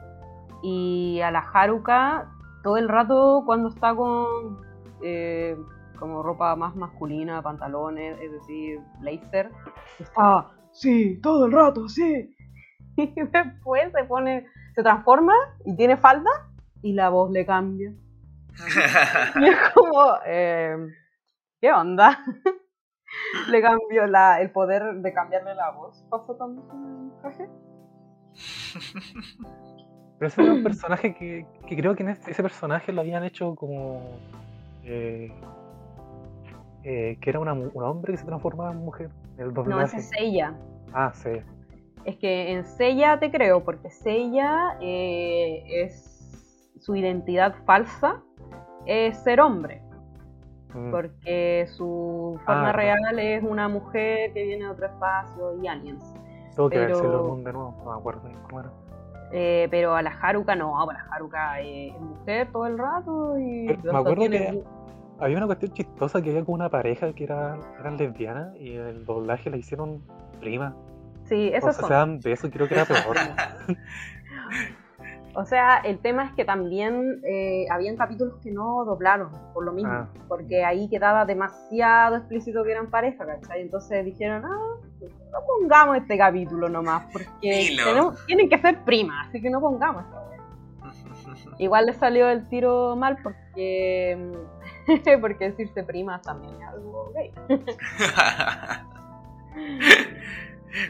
y 0.63 1.21
a 1.23 1.31
la 1.31 1.41
Haruka 1.41 2.31
todo 2.63 2.77
el 2.77 2.89
rato 2.89 3.43
cuando 3.47 3.69
está 3.69 3.95
con 3.95 4.61
eh, 5.03 5.57
como 5.99 6.23
ropa 6.23 6.57
más 6.57 6.75
masculina, 6.75 7.43
pantalones, 7.43 8.19
es 8.21 8.33
decir, 8.33 8.81
blazer, 9.01 9.51
está, 9.99 10.49
sí, 10.73 11.21
todo 11.23 11.47
el 11.47 11.53
rato, 11.53 11.89
sí. 11.89 12.35
Y 12.97 13.07
después 13.15 13.93
se 13.93 14.05
pone, 14.05 14.47
se 14.75 14.83
transforma 14.83 15.35
y 15.65 15.77
tiene 15.77 15.97
falda 15.97 16.31
y 16.83 16.93
la 16.93 17.09
voz 17.09 17.31
le 17.31 17.47
cambia. 17.47 17.93
Y 19.41 19.45
es 19.45 19.57
como, 19.75 20.15
eh, 20.27 20.77
¿qué 21.61 21.73
onda? 21.73 22.19
Le 23.51 23.61
cambió 23.61 24.07
la, 24.07 24.41
el 24.41 24.51
poder 24.51 24.95
de 24.97 25.13
cambiarle 25.13 25.55
la 25.55 25.71
voz. 25.71 26.05
¿Pasó 26.11 26.35
también 26.37 26.67
con 26.69 27.11
el 27.13 27.21
traje? 27.21 27.49
Pero 30.19 30.29
ese 30.29 30.43
era 30.43 30.53
un 30.53 30.63
personaje 30.63 31.15
que, 31.15 31.47
que 31.67 31.77
creo 31.77 31.95
que 31.97 32.03
en 32.03 32.11
este- 32.11 32.31
ese 32.31 32.43
personaje 32.43 32.93
lo 32.93 33.01
habían 33.01 33.25
hecho 33.25 33.55
como. 33.55 34.01
eh, 34.85 35.33
eh, 36.85 37.19
que 37.21 37.31
era 37.31 37.41
una 37.41 37.53
un 37.53 37.83
hombre 37.83 38.13
que 38.13 38.19
se 38.19 38.25
transformaba 38.25 38.71
en 38.73 38.79
mujer. 38.79 39.11
El 39.39 39.53
No, 39.53 39.81
ese 39.83 39.99
es 39.99 40.09
Seiya. 40.11 40.55
Ah, 40.93 41.13
sí. 41.15 41.31
Es 42.05 42.17
que 42.17 42.53
en 42.53 42.65
Seiya 42.65 43.19
te 43.19 43.31
creo, 43.31 43.63
porque 43.65 43.91
Seiya 43.91 44.79
eh, 44.81 45.63
es 45.85 46.07
su 46.81 46.95
identidad 46.97 47.55
falsa 47.67 48.23
es 48.87 49.19
ser 49.19 49.41
hombre, 49.41 49.83
Mm. 50.75 50.91
porque 50.91 51.67
su 51.77 52.39
forma 52.45 52.71
Ah, 52.71 52.73
real 52.73 53.19
es 53.19 53.43
una 53.43 53.69
mujer 53.69 54.33
que 54.33 54.45
viene 54.45 54.65
de 54.65 54.71
otro 54.71 54.87
espacio 54.87 55.57
y 55.63 55.67
aliens. 55.69 56.15
Tengo 56.55 56.69
que 56.71 56.79
ver 56.79 56.87
pero- 56.89 56.99
Sailor 56.99 57.23
Moon 57.29 57.45
de 57.45 57.53
nuevo, 57.53 57.75
no 57.85 57.93
me 57.93 57.99
acuerdo 57.99 58.23
cómo 58.45 58.61
era. 58.61 58.71
Eh, 59.33 59.69
pero 59.71 59.95
a 59.95 60.03
la 60.03 60.11
Haruka 60.11 60.57
no, 60.57 60.81
a 60.81 60.93
la 60.93 61.07
Haruka 61.13 61.61
eh, 61.61 61.89
es 61.95 62.01
mujer 62.01 62.51
todo 62.51 62.67
el 62.67 62.77
rato 62.79 63.39
y 63.39 63.69
Pero 63.69 63.93
me 63.93 63.99
acuerdo 64.01 64.21
tiene 64.23 64.39
que- 64.39 64.65
Había 65.21 65.37
una 65.37 65.47
cuestión 65.47 65.73
chistosa 65.73 66.23
que 66.23 66.31
había 66.31 66.45
como 66.45 66.55
una 66.55 66.71
pareja 66.71 67.13
que 67.13 67.25
era, 67.25 67.59
eran 67.79 67.97
lesbianas 67.99 68.57
y 68.57 68.75
el 68.75 69.05
doblaje 69.05 69.51
la 69.51 69.59
hicieron 69.59 70.03
prima. 70.41 70.75
Sí, 71.25 71.51
O 71.53 71.57
esos 71.59 71.75
sea, 71.77 71.81
son. 71.83 71.89
se 71.89 71.95
dan 71.95 72.21
besos 72.21 72.51
creo 72.51 72.67
que 72.67 72.75
era 72.75 72.85
peor. 72.87 73.17
O 75.35 75.45
sea, 75.45 75.79
el 75.79 75.99
tema 76.01 76.25
es 76.25 76.33
que 76.33 76.45
también 76.45 77.21
eh, 77.25 77.67
habían 77.71 77.97
capítulos 77.97 78.35
que 78.43 78.51
no 78.51 78.85
doblaron, 78.85 79.31
por 79.55 79.65
lo 79.65 79.73
mismo, 79.73 79.93
Ah. 79.93 80.09
porque 80.29 80.65
ahí 80.65 80.89
quedaba 80.89 81.25
demasiado 81.25 82.17
explícito 82.17 82.65
que 82.65 82.73
eran 82.73 82.91
pareja, 82.91 83.25
¿cachai? 83.25 83.63
Entonces 83.63 84.05
dijeron, 84.05 84.45
ah, 84.45 84.77
no 85.33 85.39
pongamos 85.47 85.97
este 85.99 86.19
capítulo 86.19 86.69
nomás, 86.69 87.05
porque 87.13 87.77
tenemos- 87.77 88.27
tienen 88.27 88.49
que 88.49 88.59
ser 88.59 88.81
primas, 88.85 89.29
así 89.29 89.41
que 89.41 89.51
no 89.51 89.61
pongamos 89.61 90.05
esta. 90.05 90.21
Igual 91.59 91.87
le 91.87 91.93
salió 91.93 92.29
el 92.29 92.49
tiro 92.49 92.97
mal 92.97 93.19
porque, 93.23 94.33
porque 95.21 95.51
decirse 95.51 95.85
primas 95.85 96.23
también 96.23 96.55
es 96.61 96.69
algo 96.69 97.13
gay. 97.15 97.33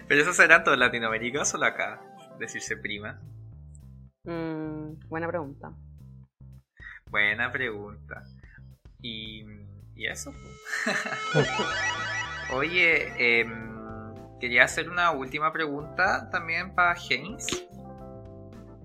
Pero 0.08 0.20
eso 0.22 0.32
será 0.32 0.62
todo 0.64 0.76
Latinoamérica 0.76 1.42
o 1.42 1.44
solo 1.44 1.66
acá, 1.66 2.00
decirse 2.38 2.76
prima. 2.76 3.18
Mm, 4.24 5.08
buena 5.08 5.28
pregunta. 5.28 5.72
Buena 7.06 7.50
pregunta. 7.50 8.22
Y, 9.02 9.44
y 9.94 10.06
eso. 10.06 10.32
Oye, 12.52 13.40
em, 13.40 14.14
quería 14.38 14.64
hacer 14.64 14.90
una 14.90 15.10
última 15.12 15.52
pregunta 15.52 16.28
también 16.30 16.74
para 16.74 16.94
James. 16.96 17.46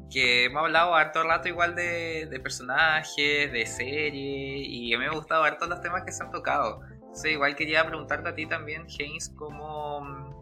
Que 0.10 0.46
hemos 0.46 0.64
hablado 0.64 0.96
harto 0.96 1.24
rato 1.24 1.50
igual 1.50 1.76
de, 1.76 2.28
de 2.28 2.40
personajes, 2.40 3.52
de 3.52 3.66
serie, 3.66 4.58
y 4.60 4.94
a 4.94 4.98
mí 4.98 5.04
me 5.04 5.10
ha 5.10 5.14
gustado 5.14 5.44
harto 5.44 5.66
los 5.66 5.82
temas 5.82 6.04
que 6.04 6.12
se 6.12 6.24
han 6.24 6.32
tocado. 6.32 6.82
Entonces 6.94 7.32
igual 7.32 7.56
quería 7.56 7.86
preguntarte 7.86 8.30
a 8.30 8.36
ti 8.36 8.46
también, 8.46 8.86
James, 8.88 9.30
como 9.36 10.36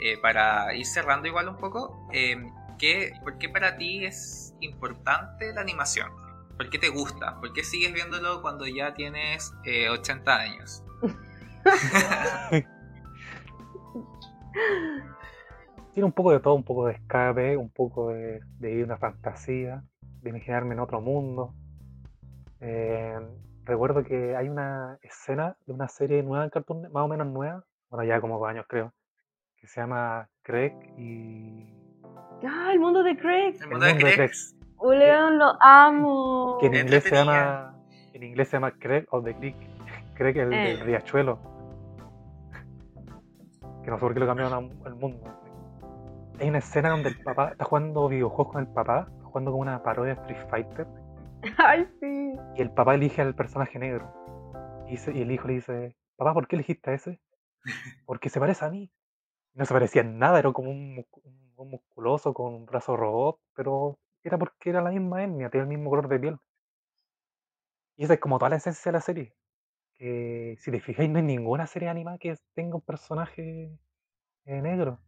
eh, 0.00 0.16
para 0.18 0.74
ir 0.74 0.86
cerrando 0.86 1.26
igual 1.26 1.48
un 1.48 1.56
poco, 1.56 2.08
em, 2.12 2.50
¿qué, 2.78 3.12
¿por 3.22 3.38
qué 3.38 3.48
para 3.48 3.76
ti 3.76 4.04
es 4.04 4.54
importante 4.60 5.52
la 5.52 5.60
animación? 5.60 6.10
¿Por 6.56 6.70
qué 6.70 6.78
te 6.78 6.88
gusta? 6.88 7.38
¿Por 7.40 7.52
qué 7.52 7.62
sigues 7.62 7.92
viéndolo 7.92 8.40
cuando 8.42 8.66
ya 8.66 8.94
tienes 8.94 9.52
eh, 9.64 9.88
80 9.90 10.36
años? 10.36 10.82
Tiene 15.94 16.06
un 16.06 16.12
poco 16.12 16.32
de 16.32 16.40
todo, 16.40 16.54
un 16.54 16.64
poco 16.64 16.86
de 16.86 16.94
escape, 16.94 17.56
un 17.56 17.70
poco 17.70 18.10
de, 18.10 18.40
de 18.58 18.68
vivir 18.68 18.84
una 18.84 18.98
fantasía, 18.98 19.84
de 20.22 20.30
imaginarme 20.30 20.74
en 20.74 20.80
otro 20.80 21.00
mundo. 21.00 21.54
Eh, 22.60 23.18
recuerdo 23.64 24.02
que 24.02 24.36
hay 24.36 24.48
una 24.48 24.98
escena 25.02 25.56
de 25.66 25.72
una 25.72 25.88
serie 25.88 26.22
nueva 26.22 26.44
en 26.44 26.50
Cartoon, 26.50 26.90
más 26.92 27.04
o 27.04 27.08
menos 27.08 27.26
nueva, 27.26 27.64
bueno, 27.90 28.04
ya 28.04 28.20
como 28.20 28.38
dos 28.38 28.48
años 28.48 28.66
creo, 28.68 28.92
que 29.56 29.66
se 29.66 29.80
llama 29.80 30.28
Craig 30.42 30.72
y. 30.96 31.77
¡Ah, 32.46 32.70
el 32.72 32.78
mundo 32.80 33.02
de 33.02 33.16
Craig! 33.16 33.54
El 33.56 33.62
El 33.62 33.68
mundo 33.70 33.86
de 33.86 33.92
mundo 33.94 34.06
de 34.06 34.14
Craig. 34.14 34.30
¡Oh, 34.76 34.92
León, 34.92 35.38
lo 35.38 35.52
amo! 35.60 36.58
que 36.60 36.66
en 36.66 36.74
inglés 36.74 37.04
se 37.04 37.14
llama. 37.14 37.74
En 38.12 38.22
inglés 38.22 38.48
se 38.48 38.56
llama 38.56 38.70
Craig 38.72 39.04
of 39.10 39.24
the 39.24 39.34
Creek. 39.36 39.56
Craig 40.14 40.36
el 40.38 40.52
Eh. 40.52 40.56
del 40.56 40.80
riachuelo. 40.80 41.38
Que 43.84 43.90
no 43.90 43.96
sé 43.96 44.00
por 44.00 44.14
qué 44.14 44.20
lo 44.20 44.26
cambiaron 44.26 44.70
al 44.84 44.94
mundo. 44.94 45.24
Hay 46.40 46.48
una 46.48 46.58
escena 46.58 46.90
donde 46.90 47.08
el 47.10 47.20
papá 47.22 47.50
está 47.50 47.64
jugando 47.64 48.08
videojuegos 48.08 48.52
con 48.52 48.62
el 48.62 48.68
papá, 48.68 49.08
está 49.10 49.24
jugando 49.24 49.50
como 49.50 49.62
una 49.62 49.82
parodia 49.82 50.14
de 50.14 50.20
Street 50.20 50.48
Fighter. 50.50 50.86
¡Ay, 51.58 51.88
sí! 52.00 52.32
Y 52.56 52.62
el 52.62 52.70
papá 52.70 52.94
elige 52.94 53.22
al 53.22 53.34
personaje 53.34 53.78
negro. 53.78 54.12
Y, 54.86 54.92
dice- 54.92 55.12
y 55.12 55.22
el 55.22 55.30
hijo 55.32 55.48
le 55.48 55.54
dice, 55.54 55.96
papá, 56.16 56.34
¿por 56.34 56.46
qué 56.46 56.56
elegiste 56.56 56.90
a 56.90 56.94
ese? 56.94 57.20
Porque 58.06 58.28
se 58.28 58.38
parece 58.40 58.64
a 58.64 58.70
mí. 58.70 58.90
No 59.54 59.64
se 59.64 59.74
parecía 59.74 60.02
en 60.02 60.18
nada, 60.18 60.38
era 60.38 60.52
como 60.52 60.70
un- 60.70 61.04
un 61.58 61.70
musculoso 61.70 62.32
con 62.32 62.54
un 62.54 62.66
brazo 62.66 62.96
robot, 62.96 63.40
pero 63.54 63.98
era 64.22 64.38
porque 64.38 64.70
era 64.70 64.82
la 64.82 64.90
misma 64.90 65.24
etnia, 65.24 65.50
tenía 65.50 65.62
el 65.64 65.68
mismo 65.68 65.90
color 65.90 66.08
de 66.08 66.18
piel. 66.18 66.38
Y 67.96 68.04
esa 68.04 68.14
es 68.14 68.20
como 68.20 68.38
toda 68.38 68.50
la 68.50 68.56
esencia 68.56 68.90
de 68.90 68.98
la 68.98 69.00
serie. 69.00 69.34
Que 69.96 70.56
si 70.60 70.70
te 70.70 70.80
fijáis, 70.80 71.10
no 71.10 71.18
hay 71.18 71.24
ninguna 71.24 71.66
serie 71.66 71.88
animada 71.88 72.18
que 72.18 72.36
tenga 72.54 72.76
un 72.76 72.82
personaje 72.82 73.76
eh, 74.44 74.62
negro, 74.62 75.00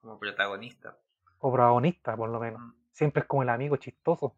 Como 0.00 0.18
protagonista. 0.18 0.96
o 1.38 1.52
protagonista, 1.52 2.16
por 2.16 2.28
lo 2.30 2.38
menos. 2.38 2.60
Mm. 2.60 2.72
Siempre 2.92 3.22
es 3.22 3.26
como 3.26 3.42
el 3.42 3.48
amigo 3.48 3.76
chistoso. 3.76 4.36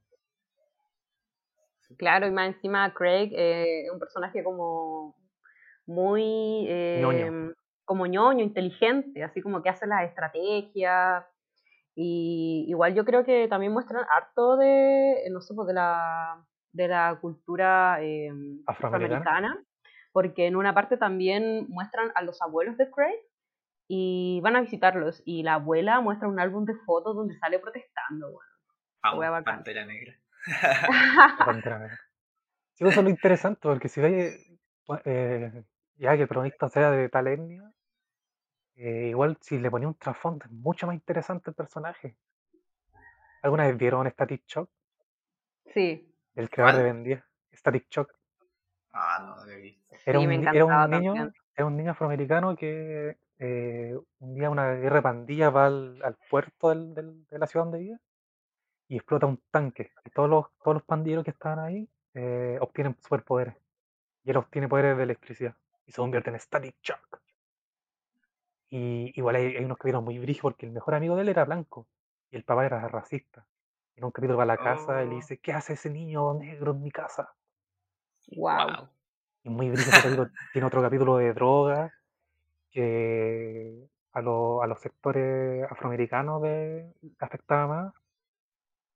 Claro, 1.97 2.27
y 2.27 2.31
más 2.31 2.55
encima 2.55 2.93
Craig 2.93 3.33
eh, 3.33 3.85
es 3.85 3.91
un 3.91 3.99
personaje 3.99 4.43
como 4.43 5.15
muy 5.87 6.67
eh, 6.69 6.99
Ñoño. 7.01 7.55
Como 7.89 8.07
ñoño, 8.07 8.45
inteligente, 8.45 9.25
así 9.25 9.41
como 9.41 9.63
que 9.63 9.71
hace 9.71 9.87
las 9.87 10.05
estrategias. 10.05 11.25
Y 11.97 12.67
igual 12.69 12.95
yo 12.95 13.05
creo 13.07 13.25
que 13.25 13.49
también 13.49 13.73
muestran 13.73 14.05
harto 14.11 14.59
de, 14.59 15.25
eh, 15.27 15.31
no 15.31 15.41
sé, 15.41 15.55
pues 15.55 15.67
de 15.67 15.73
la, 15.75 16.45
de 16.73 16.87
la 16.87 17.19
cultura 17.21 17.97
eh, 18.03 18.29
Afroamericana. 18.67 19.17
afroamericana, 19.17 19.65
porque 20.13 20.47
en 20.47 20.57
una 20.57 20.75
parte 20.75 20.99
también 20.99 21.67
muestran 21.71 22.13
a 22.15 22.23
los 22.23 22.41
abuelos 22.43 22.77
de 22.77 22.91
Craig 22.91 23.19
y 23.89 24.39
van 24.43 24.55
a 24.57 24.61
visitarlos. 24.61 25.23
Y 25.25 25.43
la 25.43 25.55
abuela 25.55 26.01
muestra 26.03 26.29
un 26.29 26.39
álbum 26.39 26.67
de 26.67 26.75
fotos 26.87 27.17
donde 27.17 27.39
sale 27.39 27.59
protestando. 27.59 28.33
bueno. 29.17 29.33
Bacán. 29.33 29.45
Pantera 29.57 29.87
Negra. 29.87 30.15
la 30.47 31.45
Pantera 31.47 31.79
Negra. 31.79 31.99
Sí, 32.75 32.85
eso 32.85 33.01
es 33.01 33.05
lo 33.05 33.11
interesante, 33.11 33.61
porque 33.63 33.89
si 33.89 34.01
veis, 34.01 34.37
eh, 35.05 35.65
ya 35.97 36.15
que 36.15 36.23
el 36.23 36.29
protagonista 36.29 36.69
sea 36.69 36.91
de 36.93 37.09
tal 37.09 37.27
etnia, 37.27 37.73
eh, 38.79 39.09
igual 39.11 39.37
si 39.41 39.59
le 39.59 39.71
ponía 39.71 39.89
un 39.89 39.95
trasfondo 39.95 40.45
es 40.47 40.51
mucho 40.51 40.87
más 40.87 40.95
interesante 40.95 41.51
el 41.51 41.55
personaje. 41.57 42.17
¿Alguna 43.43 43.67
vez 43.67 43.77
vieron 43.77 44.09
Static 44.11 44.45
Shock? 44.47 44.71
Sí, 45.75 46.13
El 46.35 46.51
creador 46.51 46.77
de 46.77 46.83
¿Cuál? 46.83 46.95
Ben 46.95 47.05
10. 47.05 47.23
Static 47.55 47.87
Shock. 47.91 48.15
Ah, 48.93 49.19
no 49.37 49.45
lo 49.45 49.51
he 49.53 49.57
visto. 49.61 49.95
Era, 50.07 50.19
Sí, 50.21 50.27
un, 50.27 50.33
era 50.49 50.65
un 50.65 50.91
niño, 50.91 51.13
también. 51.15 51.35
era 51.57 51.67
un 51.67 51.77
niño 51.77 51.91
afroamericano 51.93 52.57
que 52.57 53.17
eh, 53.39 53.97
un 54.19 54.35
día 54.35 54.51
una 54.51 54.73
guerra 54.75 54.97
de 54.97 55.03
pandillas 55.03 55.55
va 55.55 55.67
al, 55.67 56.01
al 56.03 56.17
puerto 56.31 56.71
del- 56.71 56.95
del- 56.95 57.27
de 57.27 57.39
la 57.39 57.47
ciudad 57.47 57.67
donde 57.67 57.79
vive 57.81 57.99
y 58.89 58.97
explota 58.97 59.27
un 59.27 59.41
tanque. 59.51 59.93
Y 60.05 60.11
todos 60.11 60.29
los, 60.29 60.47
todos 60.63 60.75
los 60.77 60.83
pandilleros 60.85 61.25
que 61.25 61.31
estaban 61.31 61.59
ahí 61.61 61.89
eh, 62.15 62.59
obtienen 62.61 62.97
superpoderes. 63.01 63.55
Y 64.25 64.31
él 64.31 64.37
obtiene 64.39 64.69
poderes 64.69 64.97
de 64.97 65.03
electricidad 65.05 65.55
y 65.87 65.93
se 65.93 65.97
convierte 66.01 66.31
en 66.31 66.41
Static 66.41 66.77
Shock. 66.83 67.21
Y 68.71 69.13
igual 69.19 69.37
hay, 69.37 69.57
hay 69.57 69.65
unos 69.65 69.79
capítulos 69.79 70.05
muy 70.05 70.19
brígidos 70.19 70.43
porque 70.43 70.67
el 70.67 70.73
mejor 70.73 70.95
amigo 70.95 71.17
de 71.17 71.23
él 71.23 71.29
era 71.31 71.45
blanco 71.45 71.87
y 72.31 72.37
el 72.37 72.45
papá 72.45 72.67
era 72.67 72.87
racista. 72.89 73.47
Y 73.97 74.01
en 74.01 74.05
un 74.05 74.11
capítulo 74.13 74.37
va 74.39 74.45
a 74.45 74.47
la 74.47 74.57
casa 74.59 75.03
y 75.03 75.07
le 75.09 75.13
Oh. 75.15 75.17
dice, 75.17 75.39
¿qué 75.39 75.53
hace 75.53 75.73
ese 75.75 75.91
niño 75.91 76.35
negro 76.35 76.73
en 76.73 76.83
mi 76.83 76.91
casa? 76.91 77.33
Wow. 78.37 78.89
Y 79.45 79.49
muy 79.51 79.73
capítulo. 79.73 80.29
Tiene 80.53 80.67
otro 80.67 80.83
capítulo 80.83 81.17
de 81.17 81.33
droga 81.33 81.93
que 82.71 83.89
a, 84.13 84.21
lo- 84.21 84.63
a 84.63 84.67
los 84.67 84.81
sectores 84.81 85.65
afroamericanos 85.71 86.43
de, 86.43 86.93
afectaba 87.19 87.67
más. 87.67 87.95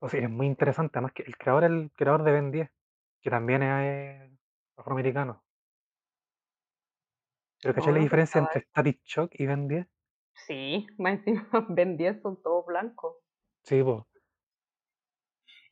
O 0.01 0.09
sea, 0.09 0.21
es 0.21 0.29
muy 0.31 0.47
interesante. 0.47 0.99
Además 0.99 1.13
que 1.13 1.23
el 1.23 1.37
creador 1.39 1.65
es 1.65 1.71
el 1.71 1.91
creador 1.97 2.23
de 2.25 2.33
Ben 2.33 2.51
10, 2.51 2.71
que 3.23 3.31
también 3.31 3.63
es 3.63 4.31
afroamericano. 4.77 5.43
Pero 7.63 7.75
¿cachai 7.75 7.89
No, 7.89 7.93
la 7.95 7.99
no 7.99 8.05
diferencia 8.05 8.41
entre 8.41 8.61
Static 8.63 9.01
Shock 9.05 9.31
y 9.35 9.47
Ben 9.47 9.69
10? 9.69 9.87
Sí, 10.47 10.87
más 10.99 11.15
encima 11.15 11.49
Ben 11.71 11.97
10 11.97 12.21
son 12.21 12.43
todos 12.43 12.67
blancos. 12.67 13.17
Sí, 13.63 13.83
pues. 13.83 14.03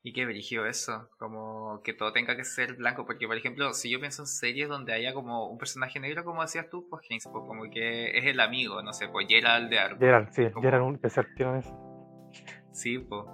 Y 0.02 0.14
qué 0.14 0.24
brígido 0.24 0.64
eso, 0.64 1.10
como 1.18 1.82
que 1.84 1.92
todo 1.92 2.10
tenga 2.14 2.34
que 2.34 2.44
ser 2.44 2.72
blanco, 2.76 3.04
porque 3.04 3.26
por 3.26 3.36
ejemplo, 3.36 3.74
si 3.74 3.90
yo 3.90 4.00
pienso 4.00 4.22
en 4.22 4.28
series 4.28 4.66
donde 4.66 4.94
haya 4.94 5.12
como 5.12 5.50
un 5.50 5.58
personaje 5.58 6.00
negro, 6.00 6.24
como 6.24 6.40
decías 6.40 6.70
tú, 6.70 6.88
pues 6.88 7.02
Haynes, 7.10 7.28
pues 7.30 7.44
como 7.46 7.64
que 7.70 8.16
es 8.16 8.24
el 8.24 8.40
amigo, 8.40 8.80
no 8.82 8.94
sé, 8.94 9.08
pues 9.08 9.26
Gerald 9.28 9.68
de 9.68 9.78
Arco. 9.78 9.98
Gerald, 10.00 10.30
sí, 10.30 10.50
Como- 10.52 10.62
Gerald 10.64 10.84
un 10.84 11.00
en 11.02 11.56
eso. 11.56 12.28
Sí, 12.72 12.98
pues. 12.98 13.26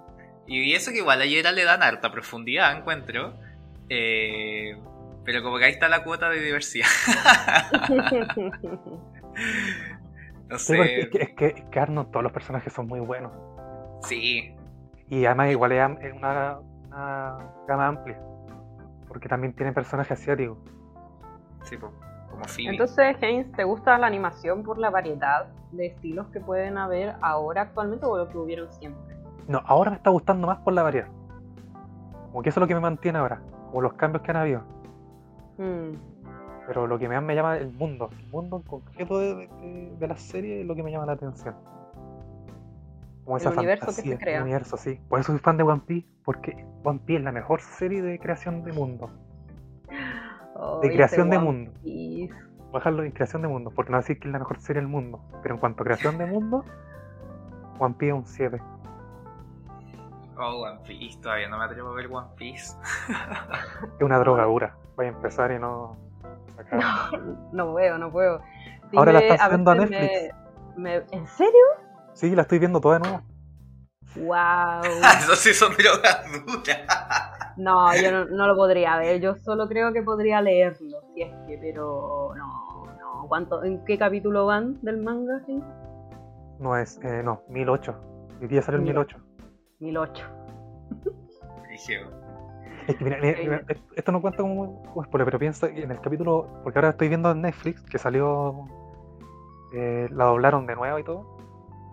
Y 0.48 0.72
eso 0.72 0.90
que 0.90 0.98
igual 0.98 1.22
a 1.22 1.26
Gerald 1.26 1.56
le 1.56 1.62
dan 1.64 1.84
harta 1.84 2.10
profundidad, 2.10 2.76
encuentro. 2.76 3.38
Eh, 3.88 4.76
pero 5.26 5.42
como 5.42 5.58
que 5.58 5.64
ahí 5.66 5.72
está 5.72 5.88
la 5.88 6.02
cuota 6.04 6.28
de 6.30 6.40
diversidad. 6.40 6.86
no 10.48 10.58
Sí, 10.58 10.74
porque 10.76 10.98
es 11.00 11.04
sé. 11.04 11.10
que, 11.10 11.22
es 11.22 11.30
que, 11.34 11.46
es 11.48 11.64
que 11.70 11.80
Arnold, 11.80 12.10
todos 12.10 12.22
los 12.24 12.32
personajes 12.32 12.72
son 12.72 12.86
muy 12.88 13.00
buenos. 13.00 13.30
Sí, 14.02 14.54
Y 15.08 15.24
además 15.26 15.50
igual 15.50 15.72
es 15.72 16.14
una, 16.14 16.58
una 16.88 17.38
gama 17.66 17.86
amplia. 17.88 18.18
Porque 19.08 19.28
también 19.28 19.52
tiene 19.54 19.72
personajes 19.72 20.18
asiáticos. 20.20 20.58
sí, 21.64 21.76
pues. 21.76 21.92
Como 22.30 22.44
Phoebe. 22.46 22.70
Entonces, 22.72 23.16
Haynes, 23.22 23.50
¿te 23.52 23.62
gusta 23.64 23.96
la 23.98 24.06
animación 24.08 24.62
por 24.64 24.78
la 24.78 24.90
variedad 24.90 25.46
de 25.72 25.86
estilos 25.86 26.26
que 26.28 26.40
pueden 26.40 26.76
haber 26.78 27.14
ahora 27.22 27.62
actualmente 27.62 28.04
o 28.06 28.16
lo 28.18 28.28
que 28.28 28.36
hubieron 28.38 28.70
siempre? 28.72 29.16
No, 29.48 29.62
ahora 29.64 29.90
me 29.92 29.96
está 29.96 30.10
gustando 30.10 30.46
más 30.46 30.58
por 30.58 30.72
la 30.74 30.82
variedad. 30.82 31.08
Como 32.30 32.42
que 32.42 32.48
eso 32.50 32.60
es 32.60 32.62
lo 32.62 32.66
que 32.68 32.74
me 32.74 32.80
mantiene 32.80 33.18
ahora. 33.18 33.40
Como 33.68 33.80
los 33.82 33.94
cambios 33.94 34.22
que 34.22 34.30
han 34.32 34.36
habido. 34.38 34.62
Mm, 35.58 35.92
Pero 36.66 36.86
lo 36.86 36.98
que 36.98 37.08
más 37.08 37.22
me 37.22 37.34
llama 37.34 37.56
el 37.58 37.72
mundo. 37.72 38.10
El 38.18 38.26
mundo 38.28 38.56
en 38.58 38.62
concreto 38.62 39.18
de, 39.18 39.34
de, 39.34 39.96
de 39.98 40.08
la 40.08 40.16
serie 40.16 40.60
es 40.60 40.66
lo 40.66 40.74
que 40.74 40.82
me 40.82 40.90
llama 40.90 41.06
la 41.06 41.12
atención. 41.12 41.54
Como 43.24 43.36
El 43.36 43.40
esa 43.42 43.50
universo 43.50 43.86
que 43.86 44.02
se 44.02 44.02
fantasía, 44.02 44.18
crea. 44.18 44.36
El 44.38 44.42
universo, 44.44 44.76
sí. 44.76 45.00
Por 45.08 45.20
eso 45.20 45.32
soy 45.32 45.40
fan 45.40 45.56
de 45.56 45.64
One 45.64 45.82
Piece. 45.86 46.08
Porque 46.24 46.66
One 46.84 47.00
Piece 47.04 47.18
es 47.20 47.24
la 47.24 47.32
mejor 47.32 47.60
serie 47.60 48.02
de 48.02 48.18
creación 48.18 48.62
de 48.64 48.72
mundo. 48.72 49.10
Ay, 50.54 50.90
creación 50.90 51.28
ese 51.28 51.38
de 51.38 51.38
One 51.38 51.46
mundo. 51.46 51.72
Piece. 51.82 52.34
bajarlo 52.72 53.02
en 53.04 53.12
creación 53.12 53.42
de 53.42 53.48
mundo, 53.48 53.70
porque 53.74 53.90
no 53.92 53.98
decir 53.98 54.18
que 54.18 54.28
es 54.28 54.32
la 54.32 54.38
mejor 54.38 54.58
serie 54.60 54.80
del 54.82 54.88
mundo, 54.90 55.20
pero 55.42 55.54
en 55.54 55.60
cuanto 55.60 55.82
a 55.82 55.86
creación 55.86 56.18
de 56.18 56.26
mundo, 56.26 56.64
One 57.78 57.94
Piece 57.98 58.08
es 58.14 58.18
un 58.18 58.26
7. 58.26 58.62
Oh, 60.38 60.62
One 60.64 60.80
Piece, 60.86 61.18
todavía 61.20 61.48
no 61.48 61.58
me 61.58 61.64
atrevo 61.64 61.90
a 61.90 61.94
ver 61.94 62.08
One 62.10 62.28
Piece. 62.36 62.76
Es 63.98 64.02
una 64.02 64.18
drogadura. 64.18 64.76
Voy 64.96 65.06
a 65.06 65.08
empezar 65.10 65.50
y 65.52 65.58
no. 65.58 65.96
sacar. 66.56 66.80
No 67.52 67.72
puedo, 67.72 67.98
no 67.98 68.10
puedo. 68.10 68.40
Ahora 68.94 69.12
la 69.12 69.20
están 69.20 69.38
subiendo 69.50 69.70
a 69.70 69.74
Netflix. 69.74 70.34
me- 70.76 71.00
me- 71.00 71.06
¿En 71.12 71.26
serio? 71.26 71.52
Sí, 72.12 72.34
la 72.34 72.42
estoy 72.42 72.58
viendo 72.58 72.80
toda 72.80 72.98
de 72.98 73.08
nuevo. 73.08 73.22
¡Wow! 74.16 74.82
Eso 75.20 75.36
sí 75.36 75.52
son 75.52 75.72
drogas 75.76 76.24
duras. 76.46 76.78
No, 77.58 77.94
yo 77.94 78.12
no, 78.12 78.24
no 78.26 78.46
lo 78.46 78.56
podría 78.56 78.96
ver. 78.98 79.20
Yo 79.20 79.34
solo 79.36 79.66
creo 79.68 79.92
que 79.92 80.02
podría 80.02 80.40
leerlo, 80.42 81.00
si 81.14 81.22
es 81.22 81.32
que, 81.46 81.58
pero 81.60 82.32
no, 82.36 82.86
no. 82.98 83.26
¿Cuánto, 83.28 83.64
¿En 83.64 83.84
qué 83.84 83.98
capítulo 83.98 84.46
van 84.46 84.78
del 84.82 84.98
manga? 85.02 85.40
sí? 85.46 85.62
No 86.58 86.76
es, 86.76 86.98
eh, 87.02 87.22
no, 87.22 87.42
1008. 87.48 87.94
Hoy 88.40 88.48
día 88.48 88.62
salió 88.62 88.78
el 88.78 88.84
Mil- 88.84 88.94
1008. 88.94 89.18
1008. 89.80 90.24
Brígido. 91.66 92.10
Es 92.86 92.96
que 92.96 93.04
mira, 93.04 93.18
mira, 93.20 93.38
mira, 93.42 93.62
est- 93.68 93.82
esto 93.96 94.12
no 94.12 94.20
cuenta 94.20 94.38
como, 94.42 94.82
como 94.84 95.04
spoiler, 95.04 95.24
pero 95.26 95.38
piensa 95.38 95.72
que 95.72 95.82
en 95.82 95.90
el 95.90 96.00
capítulo, 96.00 96.48
porque 96.62 96.78
ahora 96.78 96.90
estoy 96.90 97.08
viendo 97.08 97.30
en 97.32 97.42
Netflix 97.42 97.82
que 97.82 97.98
salió, 97.98 98.66
eh, 99.74 100.08
la 100.12 100.26
doblaron 100.26 100.66
de 100.66 100.76
nuevo 100.76 100.98
y 100.98 101.04
todo. 101.04 101.36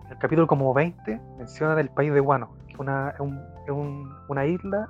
En 0.06 0.12
el 0.12 0.18
capítulo 0.18 0.46
como 0.46 0.72
20 0.72 1.20
menciona 1.38 1.74
del 1.74 1.88
país 1.90 2.12
de 2.12 2.20
Wano, 2.20 2.50
que 2.66 2.74
es 2.74 2.78
una, 2.78 3.10
es 3.10 3.20
un- 3.20 3.40
es 3.64 3.70
un- 3.70 4.12
una 4.28 4.46
isla 4.46 4.88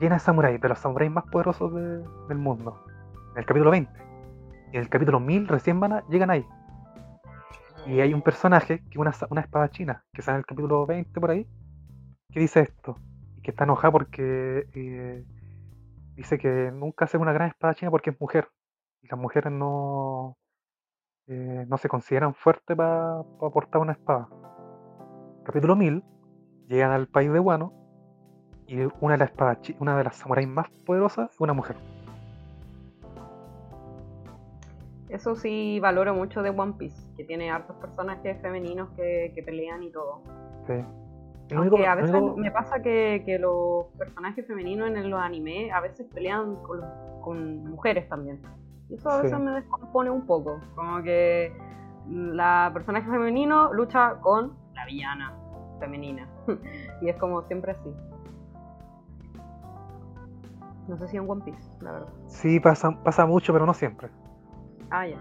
llena 0.00 0.16
de 0.16 0.20
samuráis, 0.20 0.60
de 0.60 0.68
los 0.68 0.78
samuráis 0.78 1.10
más 1.10 1.24
poderosos 1.24 1.74
de- 1.74 2.04
del 2.28 2.38
mundo. 2.38 2.84
En 3.32 3.38
el 3.38 3.46
capítulo 3.46 3.70
20. 3.72 3.92
Y 4.72 4.76
en 4.76 4.82
el 4.82 4.88
capítulo 4.88 5.18
1000 5.18 5.48
recién 5.48 5.80
van 5.80 5.94
a- 5.94 6.04
llegan 6.08 6.30
ahí. 6.30 6.46
Y 7.86 8.00
hay 8.00 8.14
un 8.14 8.22
personaje 8.22 8.78
que 8.78 8.90
es 8.90 8.96
una, 8.96 9.12
sa- 9.12 9.26
una 9.30 9.40
espada 9.40 9.68
china, 9.68 10.04
que 10.12 10.22
sale 10.22 10.36
en 10.36 10.40
el 10.40 10.46
capítulo 10.46 10.86
20 10.86 11.20
por 11.20 11.30
ahí, 11.30 11.46
que 12.34 12.40
dice 12.40 12.60
esto, 12.60 12.98
y 13.36 13.42
que 13.42 13.52
está 13.52 13.62
enojada 13.62 13.92
porque 13.92 14.66
eh, 14.74 15.24
dice 16.16 16.36
que 16.36 16.72
nunca 16.72 17.04
hace 17.04 17.16
una 17.16 17.32
gran 17.32 17.48
espada 17.48 17.74
china 17.74 17.92
porque 17.92 18.10
es 18.10 18.20
mujer, 18.20 18.48
y 19.02 19.06
las 19.06 19.18
mujeres 19.20 19.52
no, 19.52 20.36
eh, 21.28 21.64
no 21.68 21.78
se 21.78 21.88
consideran 21.88 22.34
fuertes 22.34 22.76
para 22.76 23.22
portar 23.38 23.80
una 23.80 23.92
espada. 23.92 24.28
Capítulo 25.44 25.76
1000, 25.76 26.02
llegan 26.66 26.90
al 26.90 27.06
país 27.06 27.32
de 27.32 27.38
Wano, 27.38 27.72
y 28.66 28.80
una 29.00 29.14
de 29.14 29.18
las 29.18 29.30
espadas, 29.30 29.58
una 29.78 29.96
de 29.96 30.02
las 30.02 30.16
samuráis 30.16 30.48
más 30.48 30.68
poderosas 30.84 31.30
es 31.30 31.40
una 31.40 31.52
mujer. 31.52 31.76
Eso 35.08 35.36
sí 35.36 35.78
valoro 35.78 36.14
mucho 36.14 36.42
de 36.42 36.50
One 36.50 36.72
Piece, 36.76 37.00
que 37.16 37.22
tiene 37.22 37.52
hartos 37.52 37.76
personajes 37.76 38.42
femeninos 38.42 38.90
que, 38.96 39.30
que 39.36 39.42
pelean 39.44 39.84
y 39.84 39.92
todo. 39.92 40.20
Sí. 40.66 41.03
Lo 41.50 41.60
único- 41.60 41.76
Aunque 41.76 41.86
a 41.88 41.94
veces 41.94 42.10
único- 42.14 42.36
me 42.38 42.50
pasa 42.50 42.80
que, 42.82 43.22
que 43.26 43.38
los 43.38 43.86
personajes 43.98 44.46
femeninos 44.46 44.88
en 44.88 45.10
los 45.10 45.20
animes 45.20 45.72
a 45.72 45.80
veces 45.80 46.06
pelean 46.14 46.56
con, 46.56 46.80
con 47.22 47.64
mujeres 47.70 48.08
también. 48.08 48.40
Y 48.88 48.94
eso 48.94 49.08
a 49.10 49.16
Sí. 49.18 49.22
veces 49.24 49.38
me 49.40 49.50
descompone 49.52 50.10
un 50.10 50.26
poco. 50.26 50.60
Como 50.74 51.02
que 51.02 51.52
la 52.08 52.70
personaje 52.72 53.08
femenino 53.10 53.72
lucha 53.72 54.14
con 54.20 54.54
la 54.74 54.84
villana 54.86 55.34
femenina. 55.80 56.28
y 57.02 57.08
es 57.08 57.16
como 57.16 57.42
siempre 57.42 57.72
así. 57.72 57.90
No 60.88 60.98
sé 60.98 61.08
si 61.08 61.16
en 61.16 61.28
One 61.28 61.42
Piece, 61.44 61.70
la 61.80 61.92
verdad. 61.92 62.08
Sí, 62.26 62.60
pasa, 62.60 62.90
pasa 63.02 63.24
mucho, 63.26 63.52
pero 63.52 63.64
no 63.64 63.72
siempre. 63.72 64.08
Ah, 64.90 65.06
ya. 65.06 65.18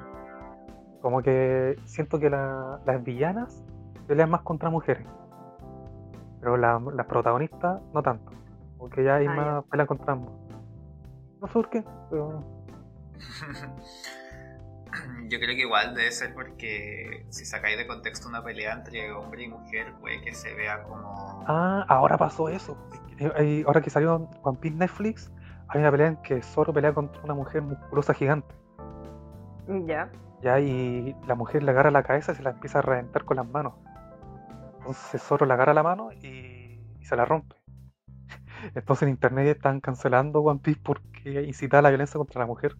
Como 1.02 1.22
que 1.22 1.76
siento 1.86 2.20
que 2.20 2.30
la- 2.30 2.80
las 2.86 3.04
villanas 3.04 3.64
pelean 4.08 4.30
más 4.30 4.42
contra 4.42 4.70
mujeres. 4.70 5.06
Pero 6.44 6.58
la- 6.58 6.82
las 6.94 7.06
protagonistas 7.06 7.82
no 7.94 8.04
tanto. 8.04 8.32
Porque 8.78 9.02
ya 9.04 9.16
hay 9.16 9.28
Ah, 9.28 9.34
más 9.36 9.64
pelean 9.72 9.88
contra 9.88 10.12
ambos. 10.12 10.34
No 11.40 11.48
sé 11.48 11.54
por 11.54 11.70
qué, 11.70 11.84
pero 12.10 12.44
Yo 15.30 15.40
creo 15.40 15.56
que 15.56 15.62
igual 15.62 15.96
debe 15.96 16.12
ser 16.12 16.34
porque 16.34 17.26
si 17.30 17.46
sacáis 17.46 17.78
de 17.78 17.88
contexto 17.88 18.28
una 18.28 18.44
pelea 18.44 18.74
entre 18.74 19.12
hombre 19.12 19.44
y 19.44 19.48
mujer, 19.48 19.94
puede 20.02 20.22
que 20.22 20.34
se 20.34 20.54
vea 20.54 20.84
como. 20.84 21.44
Ah, 21.48 21.86
ahora 21.88 22.18
pasó 22.18 22.50
eso. 22.50 22.78
Hay- 23.36 23.64
ahora 23.66 23.82
que 23.82 23.90
salió 23.90 24.30
One 24.44 24.58
Piece 24.60 24.76
Netflix, 24.78 25.32
hay 25.70 25.80
una 25.80 25.90
pelea 25.92 26.08
en 26.08 26.18
que 26.18 26.42
Zoro 26.42 26.74
pelea 26.74 26.94
contra 26.94 27.22
una 27.24 27.34
mujer 27.34 27.62
musculosa 27.62 28.14
gigante. 28.14 28.54
Ya. 29.86 30.12
Ya, 30.42 30.60
y 30.60 31.16
la 31.26 31.36
mujer 31.36 31.64
le 31.64 31.72
agarra 31.72 31.90
la 31.90 32.04
cabeza 32.04 32.34
y 32.34 32.36
se 32.36 32.44
la 32.44 32.50
empieza 32.52 32.80
a 32.80 32.82
reventar 32.82 33.24
con 33.24 33.38
las 33.38 33.48
manos. 33.48 33.74
Entonces 34.84 35.22
Zoro 35.22 35.46
le 35.46 35.54
agarra 35.54 35.74
la 35.74 35.82
mano 35.82 36.12
y, 36.12 36.78
y 37.00 37.06
se 37.06 37.16
la 37.16 37.24
rompe. 37.24 37.56
Entonces 38.76 39.04
en 39.04 39.10
internet 39.10 39.48
están 39.48 39.80
cancelando 39.80 40.42
One 40.42 40.60
Piece 40.62 40.82
porque 40.84 41.44
incita 41.44 41.80
a 41.80 41.82
la 41.82 41.90
violencia 41.90 42.18
contra 42.18 42.42
la 42.42 42.48
mujer. 42.48 42.76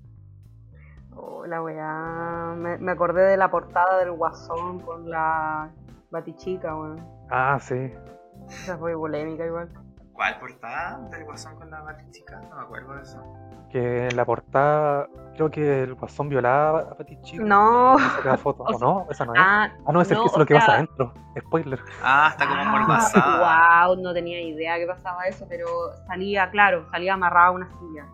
Oh, 1.16 1.46
la 1.46 1.64
weá. 1.64 2.56
Me, 2.58 2.78
me 2.78 2.92
acordé 2.92 3.24
de 3.24 3.38
la 3.38 3.50
portada 3.50 4.00
del 4.00 4.12
Guasón 4.12 4.82
con 4.82 5.10
la 5.10 5.72
Batichica, 6.12 6.76
weón. 6.76 7.08
Ah, 7.30 7.58
sí. 7.62 7.94
Esa 8.50 8.78
fue 8.78 8.94
polémica 8.96 9.46
igual. 9.46 9.70
¿Cuál 10.14 10.40
portada 10.40 11.00
del 11.10 11.24
Guasón 11.26 11.56
con 11.56 11.70
la 11.72 11.82
Batichica? 11.82 12.40
No 12.50 12.56
me 12.56 12.62
acuerdo 12.62 12.94
de 12.96 13.02
eso. 13.02 13.24
Que 13.72 14.08
en 14.08 14.16
la 14.16 14.24
portada, 14.26 15.08
creo 15.34 15.50
que 15.50 15.82
el 15.82 15.96
guasón 15.96 16.30
violaba 16.30 16.82
a 16.82 16.96
Pati 16.96 17.20
Chica. 17.24 17.44
No. 17.44 17.96
y 17.98 18.02
se 18.02 18.10
saca 18.18 18.38
foto. 18.38 18.64
¿O 18.68 18.78
no? 18.78 19.08
Esa 19.10 19.26
no 19.26 19.34
es. 19.34 19.40
Ah, 19.44 19.64
Ah, 19.64 19.74
no, 19.88 19.94
no, 19.94 20.02
eso 20.02 20.26
es 20.26 20.38
lo 20.38 20.46
que 20.46 20.54
pasa 20.54 20.74
adentro. 20.76 21.12
Spoiler. 21.40 21.80
Ah, 22.04 22.28
está 22.32 22.48
como 22.48 22.62
Ah, 23.16 23.88
wow, 23.88 23.96
no 24.00 24.14
tenía 24.14 24.40
idea 24.42 24.78
que 24.78 24.86
pasaba 24.86 25.24
eso, 25.24 25.48
pero 25.50 25.66
salía, 26.06 26.52
claro, 26.52 26.86
salía 26.92 27.16
amarrado 27.16 27.48
a 27.48 27.52
una 27.52 27.70
silla. 27.72 28.06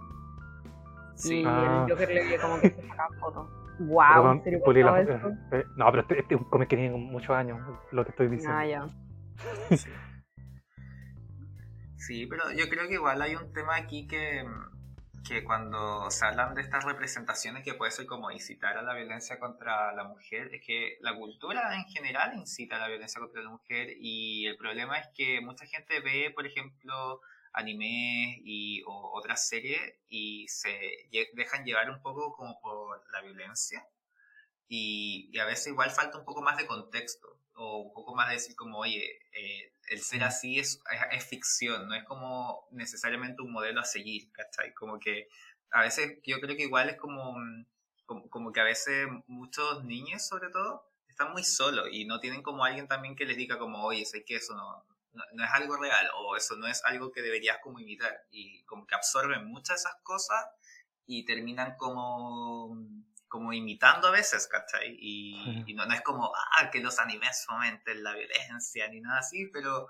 Sí. 1.15 1.41
Y 1.41 1.45
Ah. 1.45 1.83
el 1.85 1.91
Joker 1.91 2.09
le 2.09 2.39
como 2.39 2.61
que 2.61 2.69
se 2.69 2.87
sacaba 2.87 3.09
fotos. 3.19 3.49
Wow, 3.79 4.21
con- 4.21 4.37
¿en 4.37 4.43
serio 4.43 4.61
la- 4.85 5.01
eso? 5.01 5.27
eh, 5.51 5.65
no, 5.75 5.85
pero 5.91 6.01
este, 6.03 6.19
este 6.19 6.35
es 6.35 6.41
un 6.41 6.49
cómic 6.49 6.69
que 6.69 6.77
tiene 6.77 6.95
muchos 6.97 7.31
años, 7.35 7.59
lo 7.91 8.05
que 8.05 8.11
estoy 8.11 8.27
diciendo. 8.29 8.57
Ah, 8.57 8.65
ya. 8.65 8.85
Sí. 9.77 9.89
Sí, 11.99 12.25
pero 12.27 12.51
yo 12.53 12.69
creo 12.69 12.87
que 12.87 12.93
igual 12.95 13.21
hay 13.21 13.35
un 13.35 13.51
tema 13.53 13.75
aquí 13.75 14.07
que, 14.07 14.45
que 15.27 15.43
cuando 15.43 16.09
se 16.09 16.25
hablan 16.25 16.55
de 16.55 16.61
estas 16.61 16.85
representaciones 16.85 17.63
que 17.63 17.73
puede 17.73 17.91
ser 17.91 18.05
como 18.05 18.31
incitar 18.31 18.77
a 18.77 18.81
la 18.81 18.93
violencia 18.93 19.37
contra 19.37 19.93
la 19.93 20.05
mujer, 20.05 20.53
es 20.55 20.61
que 20.65 20.97
la 21.01 21.15
cultura 21.15 21.75
en 21.75 21.85
general 21.85 22.35
incita 22.35 22.77
a 22.77 22.79
la 22.79 22.87
violencia 22.87 23.19
contra 23.19 23.41
la 23.41 23.49
mujer 23.49 23.89
y 23.99 24.47
el 24.47 24.55
problema 24.55 24.97
es 24.97 25.07
que 25.13 25.41
mucha 25.41 25.65
gente 25.65 25.99
ve, 25.99 26.31
por 26.33 26.47
ejemplo, 26.47 27.21
anime 27.51 28.39
y, 28.45 28.81
o 28.87 29.11
otras 29.13 29.47
series 29.47 29.81
y 30.07 30.47
se 30.47 31.09
dejan 31.33 31.65
llevar 31.65 31.89
un 31.89 32.01
poco 32.01 32.33
como 32.33 32.59
por 32.61 33.03
la 33.11 33.21
violencia 33.21 33.85
y, 34.69 35.29
y 35.33 35.39
a 35.39 35.45
veces 35.45 35.67
igual 35.67 35.91
falta 35.91 36.17
un 36.17 36.25
poco 36.25 36.41
más 36.41 36.57
de 36.57 36.65
contexto 36.65 37.39
o 37.55 37.79
un 37.79 37.93
poco 37.93 38.15
más 38.15 38.29
de 38.29 38.35
decir 38.35 38.55
como, 38.55 38.79
oye, 38.79 39.19
eh, 39.33 39.73
el 39.89 40.01
ser 40.01 40.23
así 40.23 40.59
es, 40.59 40.81
es, 41.11 41.25
ficción, 41.25 41.87
no 41.87 41.95
es 41.95 42.03
como 42.03 42.67
necesariamente 42.71 43.41
un 43.41 43.51
modelo 43.51 43.81
a 43.81 43.85
seguir, 43.85 44.31
¿cachai? 44.31 44.73
Como 44.73 44.99
que 44.99 45.27
a 45.71 45.81
veces 45.81 46.19
yo 46.23 46.39
creo 46.39 46.55
que 46.55 46.63
igual 46.63 46.89
es 46.89 46.97
como, 46.97 47.33
mm, 47.33 47.65
como, 48.05 48.29
como 48.29 48.51
que 48.51 48.61
a 48.61 48.65
veces 48.65 49.07
muchos 49.27 49.83
niños 49.83 50.27
sobre 50.27 50.49
todo 50.49 50.89
están 51.07 51.31
muy 51.31 51.43
solos 51.43 51.87
y 51.91 52.05
no 52.05 52.19
tienen 52.19 52.43
como 52.43 52.63
alguien 52.63 52.87
también 52.87 53.15
que 53.15 53.25
les 53.25 53.37
diga 53.37 53.57
como, 53.57 53.83
oye, 53.83 54.05
sé 54.05 54.23
que 54.23 54.35
eso 54.35 54.55
no, 54.55 54.85
no, 55.13 55.23
no 55.33 55.43
es 55.43 55.51
algo 55.51 55.75
real 55.75 56.07
o 56.15 56.35
eso 56.35 56.55
no 56.55 56.67
es 56.67 56.83
algo 56.85 57.11
que 57.11 57.21
deberías 57.21 57.57
como 57.61 57.79
imitar 57.79 58.25
y 58.31 58.63
como 58.65 58.85
que 58.85 58.95
absorben 58.95 59.45
muchas 59.45 59.83
de 59.83 59.89
esas 59.89 60.01
cosas 60.03 60.45
y 61.05 61.25
terminan 61.25 61.75
como 61.77 62.77
como 63.29 63.53
imitando 63.53 64.07
a 64.07 64.11
veces, 64.11 64.47
¿cachai? 64.47 64.97
Y, 64.99 65.63
y 65.67 65.73
no, 65.73 65.85
no, 65.85 65.93
es 65.93 66.01
como, 66.01 66.31
ah, 66.35 66.69
que 66.69 66.79
los 66.79 66.99
animes 66.99 67.45
fomenten 67.47 68.03
la 68.03 68.15
violencia 68.15 68.87
ni 68.89 68.99
nada 68.99 69.19
así, 69.19 69.47
pero 69.53 69.87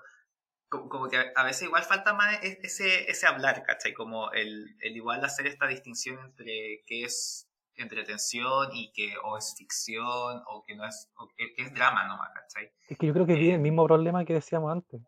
como, 0.68 0.88
como, 0.88 1.08
que 1.08 1.32
a 1.34 1.42
veces 1.42 1.62
igual 1.62 1.82
falta 1.82 2.12
más 2.12 2.38
ese, 2.42 3.10
ese 3.10 3.26
hablar, 3.26 3.64
¿cachai? 3.64 3.94
Como 3.94 4.30
el, 4.32 4.76
el 4.80 4.96
igual 4.96 5.24
hacer 5.24 5.46
esta 5.46 5.66
distinción 5.66 6.18
entre 6.24 6.84
qué 6.86 7.04
es 7.04 7.48
entretención 7.76 8.68
y 8.74 8.92
que 8.92 9.14
o 9.24 9.38
es 9.38 9.54
ficción 9.56 10.42
o 10.46 10.62
que 10.66 10.76
no 10.76 10.86
es, 10.86 11.10
o 11.16 11.26
que, 11.36 11.54
que 11.54 11.62
es 11.62 11.74
drama 11.74 12.06
nomás, 12.06 12.30
¿cachai? 12.34 12.70
Es 12.88 12.98
que 12.98 13.06
yo 13.06 13.14
creo 13.14 13.26
que 13.26 13.34
tiene 13.34 13.54
el 13.54 13.60
mismo 13.60 13.86
problema 13.86 14.24
que 14.24 14.34
decíamos 14.34 14.70
antes. 14.70 15.00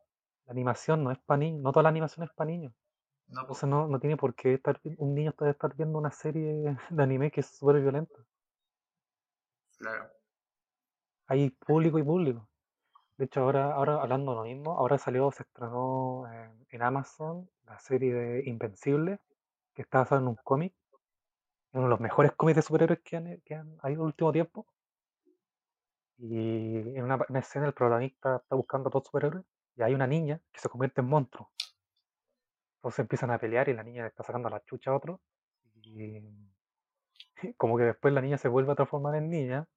La 0.47 0.53
animación 0.53 1.05
no 1.05 1.13
es 1.13 1.19
para 1.19 1.39
niños, 1.39 1.63
no 1.63 1.71
toda 1.71 1.85
la 1.85 1.91
animación 1.91 2.25
es 2.25 2.33
para 2.33 2.51
niños. 2.51 2.73
No, 3.33 3.41
Entonces 3.41 3.69
no, 3.69 3.89
no 3.89 3.99
tiene 3.99 4.17
por 4.19 4.35
qué 4.35 4.55
estar 4.55 4.79
un 4.99 5.15
niño 5.15 5.33
puede 5.33 5.53
estar 5.53 5.75
viendo 5.75 5.99
una 5.99 6.11
serie 6.11 6.77
de 6.91 7.03
anime 7.03 7.31
que 7.31 7.41
es 7.41 7.47
súper 7.47 7.81
violenta. 7.81 8.15
Claro. 9.79 10.11
Hay 11.27 11.51
público 11.51 11.99
y 11.99 12.03
público. 12.03 12.47
De 13.17 13.25
hecho, 13.25 13.41
ahora, 13.41 13.73
ahora 13.73 14.03
hablando 14.03 14.33
de 14.33 14.37
lo 14.37 14.45
mismo, 14.45 14.79
ahora 14.79 14.99
salió, 14.99 15.31
se 15.33 15.45
estrenó 15.45 16.31
en, 16.31 16.67
en 16.71 16.83
Amazon 16.83 17.49
la 17.67 17.79
serie 17.79 18.13
de 18.13 18.43
Invencible, 18.49 19.19
que 19.75 19.83
está 19.83 19.99
basada 20.01 20.21
en 20.21 20.29
un 20.29 20.37
cómic, 20.37 20.75
uno 21.73 21.85
de 21.85 21.91
los 21.91 22.01
mejores 22.01 22.33
cómics 22.33 22.57
de 22.57 22.63
superhéroes 22.63 23.01
que 23.01 23.17
han, 23.17 23.41
que 23.47 23.55
han 23.55 23.79
habido 23.81 24.01
en 24.01 24.05
el 24.05 24.07
último 24.07 24.33
tiempo. 24.33 24.67
Y 26.19 26.97
en 26.97 27.03
una, 27.03 27.19
una 27.29 27.39
escena 27.39 27.67
el 27.67 27.73
protagonista 27.73 28.37
está 28.37 28.57
buscando 28.57 28.89
a 28.89 28.91
todos 28.91 29.05
los 29.05 29.09
superhéroes 29.09 29.45
y 29.77 29.83
hay 29.83 29.95
una 29.95 30.07
niña 30.07 30.39
que 30.53 30.61
se 30.61 30.69
convierte 30.69 31.01
en 31.01 31.09
monstruo. 31.09 31.51
Entonces 32.83 32.99
empiezan 32.99 33.31
a 33.31 33.39
pelear 33.39 33.69
y 33.69 33.75
la 33.75 33.85
niña 33.85 34.03
le 34.03 34.09
está 34.09 34.25
sacando 34.25 34.51
la 34.51 34.61
chucha 34.65 34.91
a 34.91 34.97
otro. 34.97 35.21
Y 35.83 36.21
como 37.57 37.79
que 37.79 37.85
después 37.85 38.13
la 38.13 38.21
niña 38.21 38.39
se 38.39 38.49
vuelve 38.49 38.73
a 38.73 38.75
transformar 38.75 39.15
en 39.15 39.31
niña. 39.31 39.69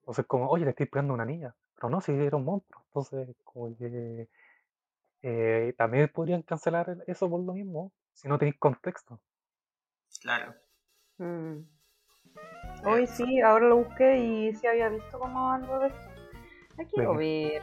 Entonces 0.00 0.26
como, 0.26 0.48
oye, 0.48 0.64
le 0.64 0.70
estoy 0.70 0.86
pegando 0.86 1.12
a 1.12 1.14
una 1.14 1.24
niña. 1.24 1.54
Pero 1.76 1.90
no, 1.90 2.00
si 2.00 2.10
era 2.10 2.36
un 2.36 2.44
monstruo. 2.44 2.82
Entonces, 2.88 3.36
como 3.44 3.76
que 3.76 4.28
eh, 5.22 5.74
también 5.78 6.10
podrían 6.12 6.42
cancelar 6.42 6.96
eso 7.06 7.30
por 7.30 7.40
lo 7.40 7.52
mismo, 7.52 7.92
si 8.14 8.26
no 8.26 8.36
tenéis 8.36 8.58
contexto. 8.58 9.20
Claro. 10.20 10.52
Mm. 11.18 11.60
Hoy 12.84 13.06
sí, 13.06 13.40
ahora 13.40 13.68
lo 13.68 13.76
busqué 13.84 14.18
y 14.18 14.54
sí 14.56 14.66
había 14.66 14.88
visto 14.88 15.20
como 15.20 15.52
algo 15.52 15.78
de 15.78 15.86
eso. 15.86 15.98
La 16.76 16.84
quiero 16.84 17.14
ver. 17.14 17.62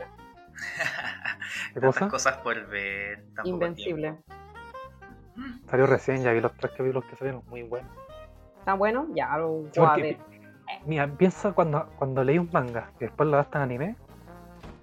¿Qué 1.74 1.82
Tantas 1.82 1.96
cosa? 1.96 2.08
cosas 2.10 2.38
por 2.38 2.68
ver. 2.68 3.26
Invencible. 3.44 4.14
tiempo. 4.14 4.47
Salió 5.70 5.86
recién, 5.86 6.24
ya 6.24 6.32
vi 6.32 6.42
los 6.42 6.54
tres 6.56 6.72
capítulos 6.72 7.06
que 7.06 7.16
salieron, 7.16 7.44
muy 7.48 7.64
buenos. 7.64 7.92
¿Está 8.60 8.74
bueno? 8.74 9.08
Ya 9.14 9.38
lo 9.38 9.48
voy 9.50 9.72
a 9.86 9.96
ver. 9.96 10.18
Mira, 10.86 11.08
piensa 11.08 11.52
cuando, 11.54 11.88
cuando 11.98 12.24
leí 12.24 12.38
un 12.38 12.50
manga 12.52 12.92
y 13.00 13.06
después 13.06 13.28
lo 13.30 13.36
adaptan 13.36 13.62
a 13.62 13.66
anime, 13.66 13.96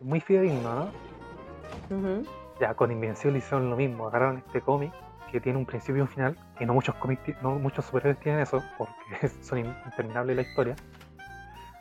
muy 0.01 0.21
fidedigno, 0.21 0.75
¿no? 0.75 1.97
Ujú. 1.97 2.27
Ya 2.61 2.75
con 2.75 2.91
Invencible 2.91 3.39
hicieron 3.39 3.71
lo 3.71 3.77
mismo, 3.77 4.07
agarraron 4.09 4.39
este 4.39 4.61
cómic 4.61 4.93
que 5.31 5.41
tiene 5.41 5.59
un 5.59 5.67
principio 5.67 5.99
y 5.99 6.01
un 6.03 6.09
final, 6.09 6.39
que 6.57 6.65
no 6.65 6.75
muchos 6.75 6.95
cómics, 6.97 7.23
no 7.43 7.57
muchos 7.57 7.85
superhéroes 7.87 8.21
tienen 8.21 8.41
eso, 8.43 8.63
porque 8.79 9.29
son 9.43 9.59
in- 9.59 9.77
interminables 9.87 10.37
la 10.37 10.43
historia. 10.43 10.77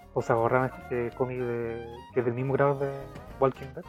Entonces 0.07 0.31
agarraron 0.31 0.71
este 0.81 1.11
cómic 1.15 1.39
de, 1.39 1.85
que 2.13 2.19
es 2.21 2.25
del 2.25 2.33
mismo 2.33 2.53
grado 2.53 2.79
de 2.79 2.91
Walking 3.39 3.67
Dead 3.75 3.83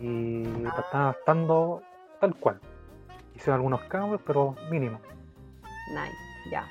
y 0.00 0.44
lo 0.62 0.68
están 0.68 1.02
adaptando 1.02 1.82
tal 2.20 2.34
cual. 2.36 2.60
Hicieron 3.40 3.54
algunos 3.60 3.80
cambios, 3.84 4.20
pero 4.26 4.54
mínimos. 4.70 5.00
Nice, 5.94 6.50
ya. 6.50 6.68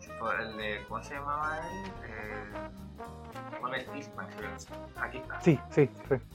Tipo, 0.00 0.32
el 0.32 0.56
de- 0.56 0.84
¿Cómo 0.88 1.00
se 1.04 1.14
llamaba 1.14 1.58
él? 1.58 1.92
Eh, 2.04 2.52
Robert 3.62 3.92
Kirkman, 3.92 4.26
creo. 4.36 4.50
Aquí 5.00 5.18
está. 5.18 5.40
Sí, 5.40 5.60
sí, 5.70 5.86
sí, 5.86 6.02
Robert. 6.08 6.26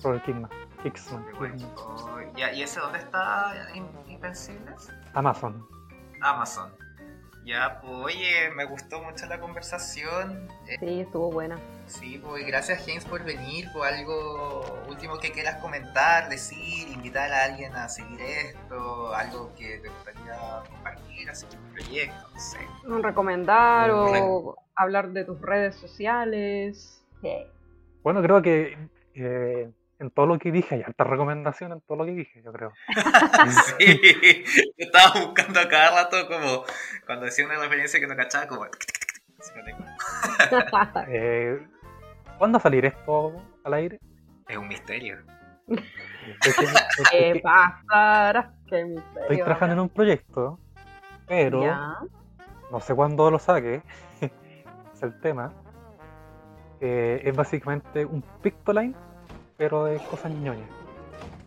Oh, 1.76 2.22
ya, 2.38 2.53
¿Y 2.53 2.64
ese 2.64 2.80
dónde 2.80 2.99
está 2.99 3.53
In- 3.73 3.89
Invencibles? 4.07 4.89
Amazon. 5.14 5.68
Amazon. 6.22 6.72
Ya, 7.48 7.80
pues 7.82 7.94
oye, 8.15 8.49
me 8.57 8.65
gustó 8.65 9.02
mucho 9.02 9.26
la 9.26 9.40
conversación. 9.40 10.49
Eh, 10.68 10.76
Sí, 10.82 10.99
estuvo 10.99 11.32
buena. 11.32 11.57
sí, 11.86 12.22
pues 12.22 12.45
gracias 12.45 12.84
James 12.86 13.06
por 13.06 13.24
venir. 13.24 13.72
Por 13.72 13.88
algo 13.88 14.84
último 14.90 15.18
que 15.18 15.32
quieras 15.32 15.56
comentar, 15.61 16.28
decir, 16.28 16.90
invitar 16.90 17.32
a 17.32 17.45
alguien 17.45 17.74
a 17.74 17.88
seguir 17.88 18.19
esto, 18.19 19.15
algo 19.15 19.56
que 19.56 19.78
te 19.78 19.88
gustaría 19.88 20.38
compartir, 20.69 21.30
hacer 21.30 21.48
un 21.57 21.72
proyecto, 21.74 22.28
no 22.34 22.40
sé. 22.40 22.57
Un 22.86 23.02
recomendar 23.02 23.91
o 23.91 24.57
hablar 24.76 25.11
de 25.11 25.24
tus 25.24 25.41
redes 25.41 25.76
sociales. 25.76 27.02
Sí. 27.22 27.48
Bueno, 28.03 28.22
creo 28.22 28.41
que 28.41 28.78
eh, 29.14 29.72
en 29.99 30.11
todo 30.11 30.26
lo 30.28 30.38
que 30.40 30.52
dije 30.52 30.76
hay 30.76 30.84
alta 30.84 31.03
recomendación 31.03 31.72
en 31.72 31.82
todo 31.82 31.98
lo 31.99 32.06
que 32.06 32.11
dije, 32.11 32.41
yo 32.44 32.52
creo. 32.52 32.72
Sí, 33.78 33.99
yo 34.78 34.86
estaba 34.86 35.22
buscando 35.26 35.60
a 35.60 35.68
cada 35.68 36.03
rato 36.03 36.28
como 36.28 36.64
cuando 37.06 37.26
decía 37.26 37.45
una 37.45 37.57
referencia 37.60 37.99
que 37.99 38.07
no 38.07 38.15
cachaba, 38.15 38.48
como. 38.48 38.65
Eh, 41.07 41.60
¿Cuándo 42.38 42.57
va 42.57 42.60
a 42.60 42.64
salir 42.64 42.86
esto 42.86 43.34
al 43.64 43.74
aire? 43.74 43.99
Es 44.48 44.57
un 44.57 44.68
misterio. 44.68 45.18
¿Qué 47.11 47.40
pasará? 47.44 48.53
Qué 48.68 48.84
misterio. 48.86 49.22
estoy 49.22 49.38
trabajando 49.38 49.74
en 49.74 49.80
un 49.82 49.90
proyecto, 49.90 50.60
pero 51.28 51.64
Ya. 51.64 51.98
no 52.72 52.80
sé 52.80 52.94
cuándo 52.95 53.30
lo 53.32 53.40
saque. 53.40 53.82
es 54.22 55.03
el 55.03 55.19
tema. 55.22 55.53
Eh, 56.80 57.22
es 57.24 57.36
básicamente 57.36 58.06
un 58.06 58.22
Pictoline, 58.41 58.95
pero 59.58 59.86
de 59.86 59.98
cosas 60.06 60.32
ñoñas. 60.32 60.70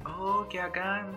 Oh, 0.05 0.47
qué 0.51 0.59
bacán. 0.61 1.13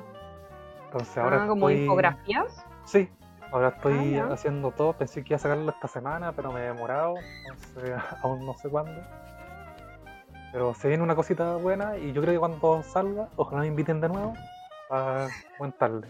Entonces 0.86 1.18
ahora 1.18 1.44
Ah, 1.44 1.48
como 1.48 1.70
estoy... 1.70 1.84
infografías. 1.84 2.66
Sí, 2.86 3.10
ahora 3.52 3.70
estoy 3.70 4.18
Ah, 4.18 4.30
haciendo 4.32 4.72
todo. 4.72 4.94
Pensé 4.94 5.24
que 5.24 5.30
iba 5.34 5.38
a 5.38 5.40
sacarlo 5.40 5.72
esta 5.72 5.88
semana, 5.88 6.32
pero 6.34 6.52
me 6.52 6.62
he 6.62 6.64
demorado. 6.66 7.16
Entonces 7.48 7.94
aún 8.24 8.46
no 8.46 8.54
sé 8.56 8.70
cuándo. 8.70 9.02
Pero 10.52 10.74
se 10.76 10.88
viene 10.88 11.02
una 11.04 11.16
cosita 11.16 11.56
buena 11.56 11.98
y 11.98 12.14
yo 12.14 12.22
creo 12.22 12.36
que 12.36 12.40
cuando 12.40 12.84
salga, 12.84 13.28
ojalá 13.38 13.62
me 13.62 13.68
inviten 13.68 14.00
de 14.00 14.10
nuevo 14.10 14.34
para 14.88 15.28
comentarle. 15.58 16.08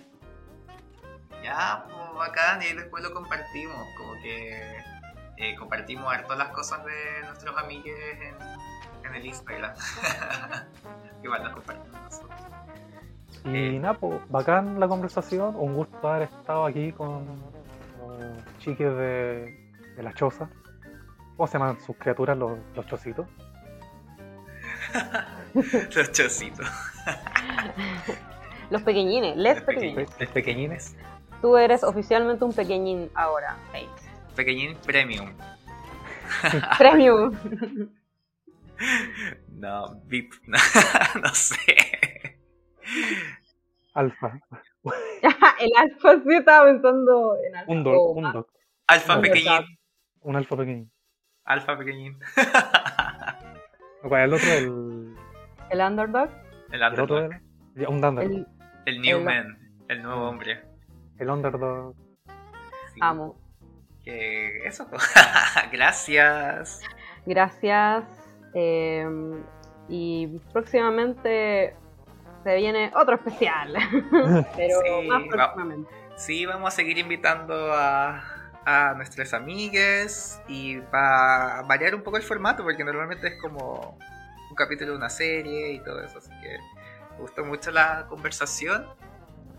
Ya, 1.42 1.86
pues 1.86 2.14
bacán, 2.18 2.62
y 2.62 2.74
después 2.74 3.02
lo 3.04 3.14
compartimos. 3.14 3.78
Como 3.98 4.14
que 4.22 4.78
eh, 5.38 5.56
compartimos 5.58 6.12
harto 6.14 6.36
las 6.36 6.50
cosas 6.50 6.84
de 6.84 7.22
nuestros 7.26 7.58
amigues 7.58 7.96
en, 8.22 8.36
en 9.06 9.16
el 9.16 9.26
Instagram. 9.26 9.74
Igual 11.24 11.44
las 11.44 11.54
compartimos 11.54 12.02
nosotros. 12.02 12.40
Y 13.46 13.80
nada, 13.80 13.96
pues, 13.96 14.22
bacán 14.30 14.80
la 14.80 14.88
conversación. 14.88 15.56
Un 15.56 15.76
gusto 15.76 16.08
haber 16.08 16.24
estado 16.24 16.66
aquí 16.66 16.92
con 16.94 17.26
los 18.08 18.58
chiques 18.60 18.96
de, 18.96 19.74
de 19.96 20.04
la 20.04 20.14
choza. 20.14 20.50
¿Cómo 21.36 21.48
se 21.48 21.58
llaman 21.58 21.80
sus 21.82 21.96
criaturas, 21.98 22.38
los, 22.38 22.58
los 22.76 22.86
chocitos? 22.88 23.28
Los 25.96 26.12
chocitos. 26.12 26.68
Los 28.70 28.82
pequeñines, 28.84 29.36
les 29.38 29.62
pequeñines. 29.62 30.10
Los 30.20 30.30
pequeñines. 30.30 30.96
Tú 31.42 31.58
eres 31.58 31.84
oficialmente 31.84 32.46
un 32.46 32.54
pequeñín 32.54 33.10
ahora, 33.16 33.58
Hayes. 33.74 33.90
Pequeñín 34.36 34.78
premium. 34.86 35.34
Premium. 36.78 37.34
No, 39.50 40.02
VIP. 40.06 40.34
No, 40.48 40.58
no 41.22 41.30
sé. 41.34 42.40
Alfa. 43.94 44.40
el 45.60 45.72
alfa 45.78 46.16
sí 46.24 46.36
estaba 46.36 46.66
pensando 46.72 47.36
en 47.48 47.56
alfa. 47.56 47.72
Un 47.72 47.84
doc, 47.84 47.94
o 47.96 48.12
un 48.12 48.24
más. 48.24 48.34
doc. 48.34 48.52
Alfa 48.88 49.22
pequeñín. 49.22 49.66
Un 50.22 50.36
alfa 50.36 50.58
pequeño. 50.58 50.90
Alfa 51.46 51.78
pequeñín. 51.78 52.20
¿Cuál 54.08 54.22
es 54.22 54.26
el 54.28 54.34
otro? 54.34 54.50
El, 54.52 55.16
El 55.70 55.80
underdog. 55.82 56.30
El 56.72 56.82
el 56.82 57.00
otro 57.00 57.16
underdog. 57.18 57.42
ya, 57.76 57.90
Un 57.90 58.04
underdog. 58.04 58.24
El 58.32 58.48
El 58.86 59.02
new 59.02 59.18
el- 59.20 59.24
man. 59.24 59.60
El 59.88 60.02
nuevo 60.04 60.28
hombre. 60.30 60.64
El 61.20 61.30
underdog. 61.30 61.96
Sí. 62.94 63.00
amo. 63.02 63.40
Que 64.04 64.66
eso. 64.68 64.88
Gracias. 65.72 66.82
Gracias. 67.26 68.23
Eh, 68.54 69.06
y 69.90 70.28
próximamente 70.52 71.76
se 72.44 72.56
viene 72.56 72.92
otro 72.96 73.16
especial. 73.16 73.74
Pero 74.56 74.80
Sí, 74.84 75.08
más 75.08 75.22
va- 75.24 75.28
próximamente. 75.30 75.92
Sí, 76.16 76.46
vamos 76.46 76.68
a 76.74 76.76
seguir 76.76 76.98
invitando 77.00 77.74
a, 77.74 78.24
a 78.66 78.94
nuestras 78.96 79.34
amigues 79.34 80.40
y 80.48 80.80
para 80.80 81.64
variar 81.64 81.96
un 81.96 82.04
poco 82.04 82.18
el 82.18 82.24
formato, 82.24 82.64
porque 82.64 82.84
normalmente 82.84 83.28
es 83.28 83.42
como 83.42 83.98
un 84.50 84.56
capítulo 84.56 84.92
de 84.92 84.98
una 84.98 85.10
serie 85.10 85.72
y 85.74 85.80
todo 85.84 86.04
eso, 86.04 86.20
así 86.20 86.30
que 86.42 86.58
me 87.16 87.22
gustó 87.22 87.44
mucho 87.44 87.72
la 87.72 88.06
conversación. 88.08 88.86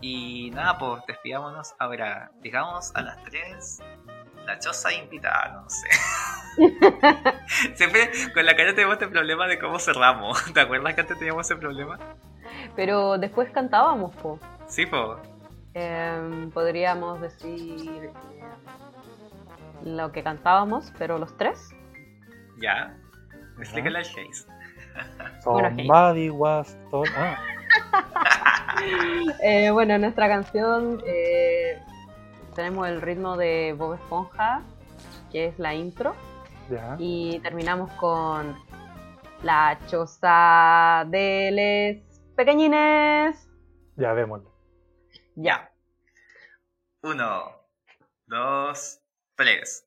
Y 0.01 0.51
nada, 0.51 0.77
pues 0.77 1.03
despidámonos 1.07 1.73
ahora, 1.79 2.31
digamos 2.41 2.91
a 2.95 3.01
las 3.01 3.21
3, 3.23 3.79
la 4.45 4.59
choza 4.59 4.93
invitada, 4.93 5.61
no 5.61 5.69
sé. 5.69 5.87
Siempre 7.75 8.09
con 8.33 8.45
la 8.45 8.55
cara 8.55 8.73
tenemos 8.73 8.93
este 8.93 9.07
problema 9.07 9.47
de 9.47 9.59
cómo 9.59 9.79
cerramos. 9.79 10.53
¿Te 10.53 10.61
acuerdas 10.61 10.93
que 10.93 11.01
antes 11.01 11.17
teníamos 11.17 11.45
ese 11.45 11.59
problema? 11.59 11.99
Pero 12.75 13.17
después 13.17 13.49
cantábamos, 13.51 14.15
po. 14.15 14.39
Sí, 14.67 14.85
pues. 14.85 15.19
Em, 15.73 16.49
podríamos 16.51 17.19
decir 17.19 18.03
eh, 18.03 18.13
lo 19.83 20.11
que 20.11 20.23
cantábamos, 20.23 20.93
pero 20.97 21.17
los 21.17 21.35
tres. 21.37 21.69
Ya. 22.57 22.95
Explícale 23.59 23.99
al 23.99 24.05
hey. 24.05 24.29
Somebody 25.43 26.29
was 26.29 26.77
told. 26.89 27.09
Ah, 27.17 27.37
Eh, 29.41 29.71
bueno, 29.71 29.97
nuestra 29.97 30.27
canción 30.27 31.01
eh, 31.05 31.79
tenemos 32.55 32.87
el 32.87 33.01
ritmo 33.01 33.37
de 33.37 33.75
Bob 33.77 33.93
Esponja, 33.95 34.63
que 35.31 35.47
es 35.47 35.59
la 35.59 35.75
intro, 35.75 36.15
ya. 36.69 36.95
y 36.97 37.39
terminamos 37.39 37.91
con 37.93 38.55
la 39.43 39.77
choza 39.87 41.05
de 41.07 41.51
les 41.51 42.01
pequeñines. 42.35 43.47
Ya, 43.97 44.15
démosle. 44.15 44.49
Ya. 45.35 45.71
Uno, 47.03 47.51
dos, 48.25 49.01
tres. 49.35 49.85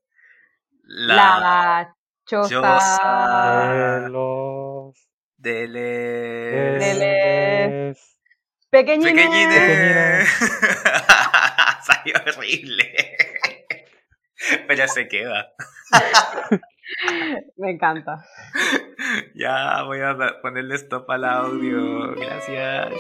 La, 0.83 1.15
La, 1.17 1.97
choza, 2.27 2.49
choza. 2.49 4.03
De 4.03 4.09
los. 4.11 5.09
Deles. 5.39 6.87
pequeñines. 8.71 9.15
Pequeñines. 9.15 10.29
Salió 11.89 12.15
horrible. 12.27 13.17
Pero 14.69 14.89
se 14.89 15.09
queda. 15.09 15.53
Me 17.57 17.71
encanta. 17.71 18.25
Ya 19.35 19.83
voy 19.85 20.01
a 20.01 20.17
ponerle 20.43 20.75
stop 20.77 21.11
al 21.11 21.25
audio. 21.25 22.15
Gracias. 22.15 22.93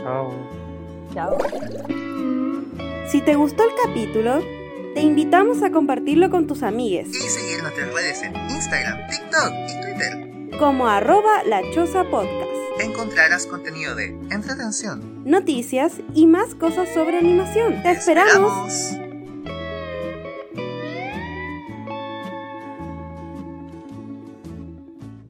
Chao. 0.00 0.34
Chao. 1.14 1.38
Si 3.06 3.20
te 3.22 3.34
gustó 3.34 3.64
el 3.64 3.70
capítulo, 3.84 4.40
te 4.94 5.00
invitamos 5.02 5.62
a 5.62 5.70
compartirlo 5.70 6.30
con 6.30 6.46
tus 6.46 6.62
amigues, 6.62 7.08
Y 7.08 7.28
seguir 7.28 7.62
nuestras 7.62 7.92
redes 7.92 8.22
en 8.22 8.36
Instagram, 8.36 9.06
TikTok 9.08 9.52
y 9.68 9.80
Twitter. 9.82 10.29
Como 10.60 10.86
arroba 10.86 11.42
la 11.44 11.62
choza 11.72 12.04
podcast, 12.04 12.50
Encontrarás 12.80 13.46
contenido 13.46 13.94
de 13.94 14.08
entretención. 14.30 15.22
noticias 15.24 15.94
y 16.14 16.26
más 16.26 16.54
cosas 16.54 16.86
sobre 16.92 17.16
animación. 17.16 17.82
¡Te 17.82 17.92
esperamos! 17.92 18.52
esperamos. 18.68 19.09